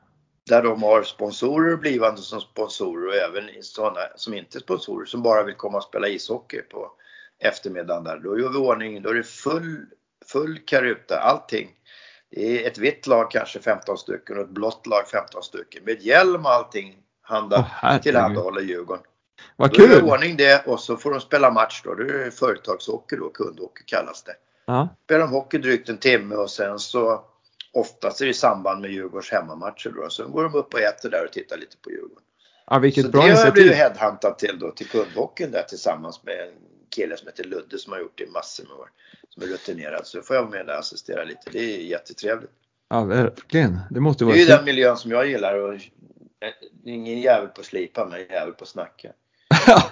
Där 0.46 0.62
de 0.62 0.82
har 0.82 1.02
sponsorer 1.02 1.76
blivande 1.76 2.20
som 2.20 2.40
sponsorer 2.40 3.08
och 3.08 3.14
även 3.14 3.62
sådana 3.62 4.00
som 4.16 4.34
inte 4.34 4.58
är 4.58 4.60
sponsorer 4.60 5.06
som 5.06 5.22
bara 5.22 5.42
vill 5.42 5.54
komma 5.54 5.78
och 5.78 5.84
spela 5.84 6.08
ishockey 6.08 6.62
på 6.62 6.90
eftermiddagen 7.42 8.04
där. 8.04 8.18
Då 8.18 8.38
gör 8.38 8.48
vi 8.48 8.56
ordning, 8.56 9.02
då 9.02 9.10
är 9.10 9.14
det 9.14 9.22
full, 9.22 9.86
full 10.26 10.58
karuta, 10.58 11.18
allting. 11.18 11.70
Det 12.30 12.64
är 12.64 12.68
ett 12.70 12.78
vitt 12.78 13.06
lag 13.06 13.30
kanske 13.30 13.60
15 13.60 13.98
stycken 13.98 14.36
och 14.36 14.42
ett 14.42 14.50
blått 14.50 14.86
lag 14.86 15.08
15 15.08 15.42
stycken 15.42 15.84
med 15.84 16.02
hjälm 16.02 16.46
och 16.46 16.52
allting 16.52 16.96
handa, 17.22 17.68
oh, 17.82 18.00
tillhandahåller 18.00 18.60
Djurgården. 18.60 19.04
Vad 19.56 19.74
kul! 19.74 19.88
Då 19.88 19.96
är 19.96 20.00
det 20.00 20.10
ordning 20.12 20.36
det 20.36 20.66
och 20.66 20.80
så 20.80 20.96
får 20.96 21.10
de 21.10 21.20
spela 21.20 21.50
match 21.50 21.82
då. 21.84 21.94
Det 21.94 22.24
är 22.24 22.30
företagshockey 22.30 23.16
då, 23.16 23.30
kundhockey 23.30 23.84
kallas 23.86 24.22
det. 24.22 24.34
Ja. 24.66 24.88
Spelar 25.04 25.20
de 25.20 25.30
hockey 25.30 25.58
drygt 25.58 25.88
en 25.88 25.98
timme 25.98 26.34
och 26.34 26.50
sen 26.50 26.78
så 26.78 27.24
oftast 27.72 28.20
är 28.20 28.24
det 28.24 28.30
i 28.30 28.34
samband 28.34 28.80
med 28.80 28.90
Djurgårdens 28.90 29.30
hemmamatcher 29.30 29.92
då. 29.96 30.10
Så 30.10 30.28
går 30.28 30.42
de 30.42 30.54
upp 30.54 30.74
och 30.74 30.80
äter 30.80 31.10
där 31.10 31.24
och 31.24 31.32
tittar 31.32 31.56
lite 31.56 31.76
på 31.76 31.90
Djurgården. 31.90 32.24
Ja, 32.66 32.78
vilket 32.78 33.04
så 33.04 33.10
bra 33.10 33.22
det 33.22 33.32
har 33.32 33.44
jag 33.44 33.54
blivit 33.54 33.74
headhuntad 33.74 34.38
till 34.38 34.58
då, 34.58 34.70
till 34.70 34.88
kundhockeyn 34.88 35.50
där 35.50 35.62
tillsammans 35.62 36.22
med 36.22 36.34
en 36.34 36.71
kille 36.92 37.16
som 37.16 37.26
heter 37.26 37.44
Ludde 37.44 37.78
som 37.78 37.92
har 37.92 38.00
gjort 38.00 38.18
det 38.18 38.24
i 38.24 38.30
massor 38.30 38.64
med 38.64 38.72
år. 38.72 38.88
Som 39.28 39.42
är 39.42 39.46
rutinerad. 39.46 40.06
Så 40.06 40.22
får 40.22 40.36
jag 40.36 40.42
vara 40.42 40.50
med 40.50 40.66
där 40.66 40.72
och 40.72 40.78
assistera 40.78 41.24
lite. 41.24 41.50
Det 41.52 41.58
är 41.58 41.78
jättetrevligt. 41.78 42.50
Ja, 42.90 43.04
verkligen. 43.04 43.78
Det 43.90 44.00
måste 44.00 44.24
Det 44.24 44.26
vara 44.26 44.36
är 44.36 44.40
ju 44.40 44.46
den 44.46 44.64
miljön 44.64 44.96
som 44.96 45.10
jag 45.10 45.28
gillar. 45.28 45.58
Och 45.58 45.80
ingen 46.84 47.20
jävel 47.20 47.48
på 47.48 47.62
slipa 47.62 48.04
men 48.04 48.20
en 48.20 48.26
jävel 48.26 48.52
på 48.52 48.66
snacka. 48.66 49.08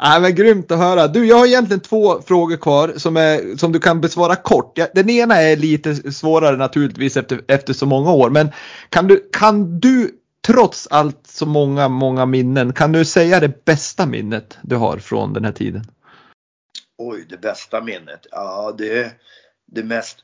Nej, 0.00 0.20
men 0.20 0.34
grymt 0.34 0.70
att 0.70 0.78
höra. 0.78 1.08
Du, 1.08 1.26
jag 1.26 1.36
har 1.36 1.46
egentligen 1.46 1.80
två 1.80 2.22
frågor 2.22 2.56
kvar 2.56 2.92
som, 2.96 3.16
är, 3.16 3.56
som 3.56 3.72
du 3.72 3.80
kan 3.80 4.00
besvara 4.00 4.36
kort. 4.36 4.78
Den 4.94 5.10
ena 5.10 5.42
är 5.42 5.56
lite 5.56 6.12
svårare 6.12 6.56
naturligtvis 6.56 7.16
efter, 7.16 7.40
efter 7.48 7.72
så 7.72 7.86
många 7.86 8.12
år. 8.12 8.30
Men 8.30 8.50
kan 8.88 9.06
du, 9.06 9.28
kan 9.32 9.80
du 9.80 10.10
trots 10.46 10.88
allt 10.90 11.26
så 11.26 11.46
många, 11.46 11.88
många 11.88 12.26
minnen, 12.26 12.72
kan 12.72 12.92
du 12.92 13.04
säga 13.04 13.40
det 13.40 13.64
bästa 13.64 14.06
minnet 14.06 14.58
du 14.62 14.76
har 14.76 14.98
från 14.98 15.32
den 15.32 15.44
här 15.44 15.52
tiden? 15.52 15.84
Oj, 16.98 17.26
det 17.28 17.36
bästa 17.36 17.80
minnet. 17.80 18.26
Ja, 18.30 18.74
det, 18.78 19.20
det 19.66 19.82
mest 19.82 20.18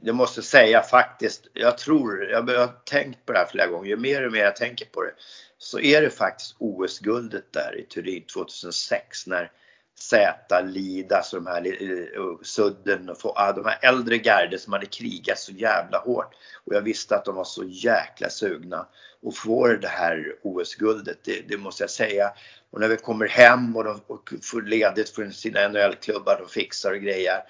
jag 0.00 0.16
måste 0.16 0.42
säga 0.42 0.82
faktiskt, 0.82 1.46
jag 1.52 1.78
tror, 1.78 2.24
jag 2.24 2.42
har 2.42 2.84
tänkt 2.84 3.26
på 3.26 3.32
det 3.32 3.38
här 3.38 3.46
flera 3.46 3.66
gånger, 3.66 3.88
ju 3.88 3.96
mer 3.96 4.26
och 4.26 4.32
mer 4.32 4.44
jag 4.44 4.56
tänker 4.56 4.86
på 4.86 5.02
det 5.02 5.14
så 5.58 5.80
är 5.80 6.02
det 6.02 6.10
faktiskt 6.10 6.56
OS-guldet 6.58 7.52
där 7.52 7.76
i 7.78 7.82
Turin 7.82 8.26
2006 8.26 9.26
när 9.26 9.50
Z, 9.98 10.60
Lidas 10.64 11.32
och 11.32 11.42
de 11.42 11.50
här 11.50 12.18
och 12.18 12.46
Sudden 12.46 13.08
och 13.08 13.40
ah, 13.40 13.52
de 13.52 13.64
här 13.64 13.78
äldre 13.82 14.18
garder 14.18 14.58
som 14.58 14.72
hade 14.72 14.86
krigat 14.86 15.38
så 15.38 15.52
jävla 15.52 15.98
hårt. 15.98 16.34
Och 16.64 16.74
jag 16.74 16.80
visste 16.80 17.16
att 17.16 17.24
de 17.24 17.34
var 17.34 17.44
så 17.44 17.64
jäkla 17.64 18.30
sugna 18.30 18.86
och 19.22 19.36
får 19.36 19.68
det 19.68 19.88
här 19.88 20.36
OS-guldet, 20.42 21.18
det, 21.24 21.48
det, 21.48 21.56
måste 21.56 21.82
jag 21.82 21.90
säga. 21.90 22.32
Och 22.70 22.80
när 22.80 22.88
vi 22.88 22.96
kommer 22.96 23.28
hem 23.28 23.76
och 23.76 23.84
de 23.84 24.00
och 24.06 24.32
får 24.42 24.62
ledigt 24.62 25.10
från 25.10 25.32
sina 25.32 25.68
NHL-klubbar, 25.68 26.36
de 26.40 26.48
fixar 26.48 26.92
och 26.92 27.00
grejer. 27.00 27.42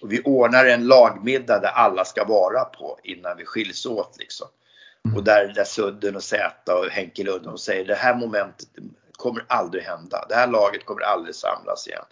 Och 0.00 0.12
vi 0.12 0.22
ordnar 0.22 0.64
en 0.64 0.86
lagmiddag 0.86 1.58
där 1.58 1.68
alla 1.68 2.04
ska 2.04 2.24
vara 2.24 2.64
på 2.64 2.98
innan 3.02 3.36
vi 3.36 3.44
skiljs 3.44 3.86
åt 3.86 4.16
liksom. 4.18 4.48
Mm. 5.04 5.16
Och 5.16 5.24
där, 5.24 5.52
där 5.54 5.64
Sudden 5.64 6.16
och 6.16 6.22
Zäta 6.22 6.78
och 6.78 6.86
Henke 6.90 7.24
Lund 7.24 7.44
de 7.44 7.58
säger 7.58 7.84
det 7.84 7.94
här 7.94 8.14
momentet 8.14 8.68
kommer 9.16 9.44
aldrig 9.48 9.84
hända. 9.84 10.26
Det 10.28 10.34
här 10.34 10.46
laget 10.46 10.84
kommer 10.84 11.02
aldrig 11.02 11.34
samlas 11.34 11.88
igen. 11.88 12.04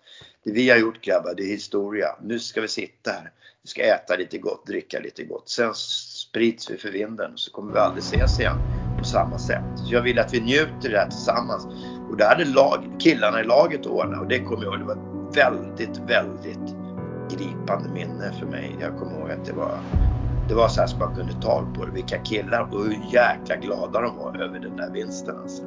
Det 0.44 0.52
vi 0.52 0.70
har 0.70 0.76
gjort 0.76 1.00
grabbar, 1.00 1.34
det 1.36 1.42
är 1.42 1.46
historia. 1.46 2.16
Nu 2.22 2.38
ska 2.38 2.60
vi 2.60 2.68
sitta 2.68 3.10
här. 3.10 3.32
Vi 3.62 3.68
ska 3.68 3.82
äta 3.82 4.16
lite 4.16 4.38
gott, 4.38 4.66
dricka 4.66 5.00
lite 5.00 5.24
gott. 5.24 5.48
Sen 5.48 5.74
sprids 5.74 6.70
vi 6.70 6.76
för 6.76 6.90
vinden 6.90 7.32
och 7.32 7.38
så 7.38 7.50
kommer 7.50 7.72
vi 7.72 7.78
aldrig 7.78 8.04
ses 8.04 8.40
igen 8.40 8.56
på 8.98 9.04
samma 9.04 9.38
sätt. 9.38 9.64
Så 9.76 9.94
jag 9.94 10.02
vill 10.02 10.18
att 10.18 10.34
vi 10.34 10.40
njuter 10.40 10.90
det 10.90 10.98
här 10.98 11.08
tillsammans. 11.08 11.64
Och 12.10 12.16
det 12.16 12.24
hade 12.24 12.44
lag, 12.44 12.96
killarna 13.00 13.40
i 13.40 13.44
laget 13.44 13.86
ordnat 13.86 14.20
och 14.20 14.28
det 14.28 14.38
kommer 14.38 14.64
jag 14.64 14.74
ihåg, 14.74 14.80
det 14.80 14.94
var 14.94 14.94
ett 14.94 15.36
väldigt, 15.36 15.98
väldigt 15.98 16.76
gripande 17.30 17.88
minne 17.88 18.32
för 18.38 18.46
mig. 18.46 18.76
Jag 18.80 18.98
kommer 18.98 19.18
ihåg 19.18 19.30
att 19.30 19.44
det 19.44 19.52
var 19.52 19.80
det 20.50 20.56
var 20.56 20.68
så 20.68 20.80
här 20.80 20.86
som 20.86 20.98
man 20.98 21.14
kunde 21.14 21.32
ta 21.32 21.72
på 21.74 21.84
det. 21.84 21.92
Vilka 21.92 22.18
killar 22.18 22.74
och 22.74 22.84
hur 22.84 22.98
jäkla 23.12 23.56
glada 23.56 24.00
de 24.00 24.16
var 24.16 24.42
över 24.42 24.58
den 24.58 24.76
där 24.76 24.90
vinsten 24.90 25.36
alltså. 25.38 25.62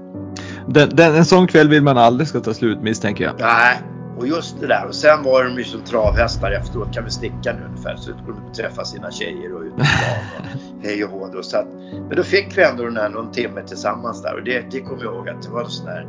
Den, 0.74 0.90
den, 0.90 1.16
en 1.16 1.26
sån 1.26 1.48
kväll 1.48 1.70
vill 1.70 1.84
man 1.84 1.98
aldrig 1.98 2.28
ska 2.28 2.40
ta 2.40 2.54
slut 2.54 2.82
misstänker 2.82 3.24
jag. 3.24 3.34
Nej, 3.40 3.82
och 4.18 4.28
just 4.28 4.60
det 4.60 4.68
där. 4.68 4.86
Och 4.88 4.96
sen 4.96 5.24
var 5.24 5.44
de 5.44 5.58
ju 5.58 5.64
som 5.64 5.82
travhästar 5.82 6.52
efteråt. 6.52 6.94
Kan 6.94 7.04
vi 7.04 7.12
sticka 7.12 7.54
nu 7.54 7.66
ungefär? 7.70 7.96
Så 7.96 8.02
skulle 8.02 8.38
de 8.46 8.54
träffa 8.54 8.86
sina 8.86 9.12
tjejer 9.12 9.56
och 9.56 9.62
ut 9.62 9.76
på 9.78 9.84
stan. 9.86 10.60
hej 10.84 11.04
och 11.04 11.12
hå 11.12 11.28
då. 11.34 11.44
Så 11.44 11.58
att, 11.58 11.68
men 12.08 12.16
då 12.16 12.24
fick 12.24 12.58
vi 12.58 12.64
ändå 12.64 12.84
den 12.84 12.98
här 12.98 13.10
någon 13.10 13.32
timme 13.32 13.62
tillsammans 13.68 14.22
där 14.22 14.36
och 14.36 14.44
det, 14.44 14.72
det 14.72 14.82
kommer 14.82 15.04
jag 15.04 15.16
ihåg 15.16 15.30
att 15.30 15.42
det 15.42 15.50
var 15.50 15.64
en 15.64 15.70
sån 15.70 15.86
där 15.86 16.08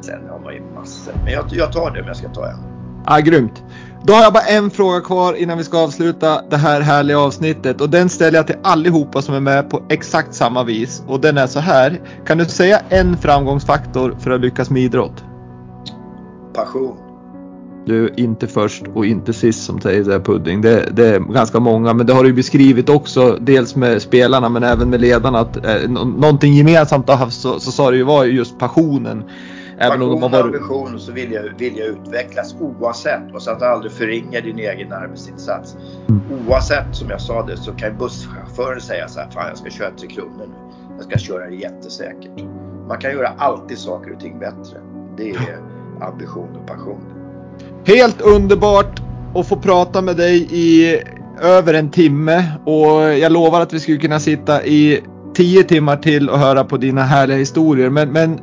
Sen 0.00 0.28
har 0.30 0.38
man 0.38 0.54
ju 0.54 0.62
massor. 0.74 1.14
Men 1.24 1.32
jag, 1.32 1.44
jag 1.50 1.72
tar 1.72 1.90
det 1.90 2.00
om 2.00 2.06
jag 2.06 2.16
ska 2.16 2.28
ta 2.28 2.46
en. 2.46 2.58
Ja, 3.06 3.18
grymt. 3.18 3.62
Då 4.06 4.12
har 4.12 4.22
jag 4.22 4.32
bara 4.32 4.44
en 4.44 4.70
fråga 4.70 5.00
kvar 5.00 5.34
innan 5.34 5.58
vi 5.58 5.64
ska 5.64 5.78
avsluta 5.78 6.42
det 6.50 6.56
här 6.56 6.80
härliga 6.80 7.18
avsnittet 7.18 7.80
och 7.80 7.90
den 7.90 8.08
ställer 8.08 8.38
jag 8.38 8.46
till 8.46 8.56
allihopa 8.62 9.22
som 9.22 9.34
är 9.34 9.40
med 9.40 9.70
på 9.70 9.82
exakt 9.88 10.34
samma 10.34 10.64
vis 10.64 11.02
och 11.06 11.20
den 11.20 11.38
är 11.38 11.46
så 11.46 11.60
här. 11.60 12.00
Kan 12.26 12.38
du 12.38 12.44
säga 12.44 12.80
en 12.88 13.16
framgångsfaktor 13.16 14.16
för 14.20 14.30
att 14.30 14.40
lyckas 14.40 14.70
med 14.70 14.82
idrott? 14.82 15.24
Passion. 16.54 16.96
Du 17.86 18.04
är 18.04 18.20
inte 18.20 18.46
först 18.46 18.82
och 18.94 19.06
inte 19.06 19.32
sist 19.32 19.64
som 19.64 19.80
säger 19.80 20.04
det 20.04 20.20
Pudding. 20.20 20.60
Det, 20.60 20.88
det, 20.92 21.06
är 21.06 21.20
ganska 21.20 21.60
många 21.60 21.94
men 21.94 22.06
det 22.06 22.12
har 22.12 22.24
du 22.24 22.32
beskrivit 22.32 22.88
också 22.88 23.38
dels 23.40 23.76
med 23.76 24.02
spelarna 24.02 24.48
men 24.48 24.62
även 24.62 24.90
med 24.90 25.00
ledarna 25.00 25.38
att 25.38 25.56
eh, 25.56 25.90
någonting 25.90 26.54
gemensamt 26.54 27.08
har 27.08 27.16
haft 27.16 27.40
så, 27.40 27.60
så 27.60 27.72
sa 27.72 27.90
du 27.90 27.96
ju 27.96 28.02
var 28.02 28.24
just 28.24 28.58
passionen. 28.58 29.24
Även 29.78 30.00
Passion 30.00 30.22
och 30.22 30.34
ambition 30.34 30.94
och 30.94 31.00
så 31.00 31.12
vill 31.12 31.32
jag, 31.32 31.42
vill 31.58 31.78
jag 31.78 31.86
utvecklas 31.86 32.56
oavsett 32.60 33.34
och 33.34 33.42
så 33.42 33.50
att 33.50 33.58
du 33.58 33.64
aldrig 33.64 33.92
förringar 33.92 34.40
din 34.40 34.58
egen 34.58 34.92
arbetsinsats. 34.92 35.76
Mm. 36.08 36.20
Oavsett 36.48 36.86
som 36.92 37.10
jag 37.10 37.20
sa 37.20 37.46
det 37.46 37.56
så 37.56 37.72
kan 37.72 37.98
busschauffören 37.98 38.80
säga 38.80 39.08
så 39.08 39.20
här, 39.20 39.30
fan 39.30 39.48
jag 39.48 39.58
ska 39.58 39.70
köra 39.70 39.90
till 39.90 40.08
kronor 40.08 40.46
nu. 40.46 40.74
Jag 40.96 41.04
ska 41.04 41.18
köra 41.18 41.46
det 41.46 41.56
jättesäkert. 41.56 42.44
Man 42.88 42.98
kan 42.98 43.10
göra 43.10 43.28
alltid 43.38 43.78
saker 43.78 44.12
och 44.12 44.20
ting 44.20 44.38
bättre. 44.38 44.80
Det 45.16 45.30
är 45.30 45.58
ambition 46.00 46.56
och 46.56 46.66
passion. 46.66 47.00
Helt 47.84 48.20
underbart 48.20 49.00
att 49.34 49.48
få 49.48 49.56
prata 49.56 50.02
med 50.02 50.16
dig 50.16 50.48
i 50.50 51.00
över 51.42 51.74
en 51.74 51.90
timme 51.90 52.44
och 52.64 53.02
jag 53.02 53.32
lovar 53.32 53.60
att 53.60 53.72
vi 53.72 53.80
skulle 53.80 53.98
kunna 53.98 54.20
sitta 54.20 54.64
i 54.64 55.00
tio 55.34 55.62
timmar 55.62 55.96
till 55.96 56.28
och 56.28 56.38
höra 56.38 56.64
på 56.64 56.76
dina 56.76 57.02
härliga 57.02 57.38
historier. 57.38 57.90
Men, 57.90 58.12
men 58.12 58.40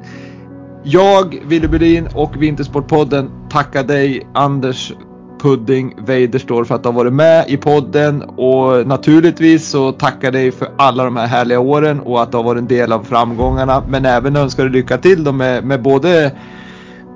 jag, 0.84 1.40
Wille 1.46 1.68
Bylin 1.68 2.08
och 2.16 2.42
Vintersportpodden 2.42 3.30
tackar 3.50 3.84
dig 3.84 4.28
Anders 4.34 4.94
Pudding 5.42 5.96
Weiderstor 6.06 6.64
för 6.64 6.76
att 6.76 6.84
du 6.84 6.90
har 6.90 6.94
varit 6.94 7.14
med 7.14 7.46
i 7.48 7.58
podden 7.58 8.22
och 8.22 8.88
naturligtvis 8.88 9.70
så 9.70 9.92
tackar 9.92 10.32
dig 10.32 10.52
för 10.52 10.68
alla 10.78 11.04
de 11.04 11.18
här 11.18 11.28
härliga 11.28 11.60
åren 11.60 12.00
och 12.00 12.22
att 12.22 12.32
du 12.32 12.38
har 12.38 12.44
varit 12.44 12.60
en 12.60 12.68
del 12.68 12.92
av 12.92 13.04
framgångarna 13.04 13.84
men 13.88 14.06
även 14.06 14.36
önskar 14.36 14.64
dig 14.64 14.72
lycka 14.72 14.98
till 14.98 15.24
då 15.24 15.32
med, 15.32 15.66
med 15.66 15.82
både 15.82 16.26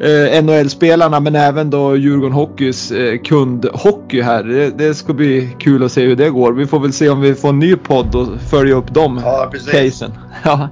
eh, 0.01 0.43
NHL-spelarna 0.43 1.19
men 1.19 1.35
även 1.35 1.69
då 1.69 1.95
Djurgården 1.95 2.33
Hockeys 2.33 2.91
eh, 2.91 3.17
kundhockey 3.17 4.21
här. 4.21 4.43
Det, 4.43 4.77
det, 4.77 4.93
ska 4.93 5.13
bli 5.13 5.55
kul 5.59 5.83
att 5.83 5.91
se 5.91 6.05
hur 6.05 6.15
det 6.15 6.29
går. 6.29 6.53
Vi 6.53 6.67
får 6.67 6.79
väl 6.79 6.93
se 6.93 7.09
om 7.09 7.21
vi 7.21 7.35
får 7.35 7.49
en 7.49 7.59
ny 7.59 7.75
podd 7.75 8.15
och 8.15 8.27
följa 8.49 8.75
upp 8.75 8.93
de 8.93 9.21
ja, 9.23 9.51
casen. 9.71 10.11
Ja. 10.43 10.69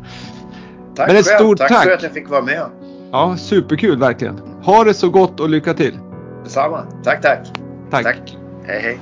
Tack 0.95 1.07
men 1.07 1.17
ett 1.17 1.27
själv. 1.27 1.38
stort 1.38 1.57
tack. 1.57 1.69
Tack 1.69 1.84
för 1.84 1.91
att 1.91 2.03
jag 2.03 2.13
fick 2.13 2.30
vara 2.30 2.41
med. 2.41 2.84
Ja, 3.15 3.37
superkul 3.37 3.99
verkligen. 3.99 4.37
Ha 4.63 4.83
det 4.83 4.93
så 4.93 5.09
gott 5.09 5.39
och 5.39 5.49
lycka 5.49 5.73
till. 5.73 5.99
Detsamma. 6.43 6.85
Tack, 7.03 7.21
tack. 7.21 7.47
Tack. 7.91 8.03
tack. 8.03 8.37
Hej, 8.65 8.81
hej. 8.81 8.99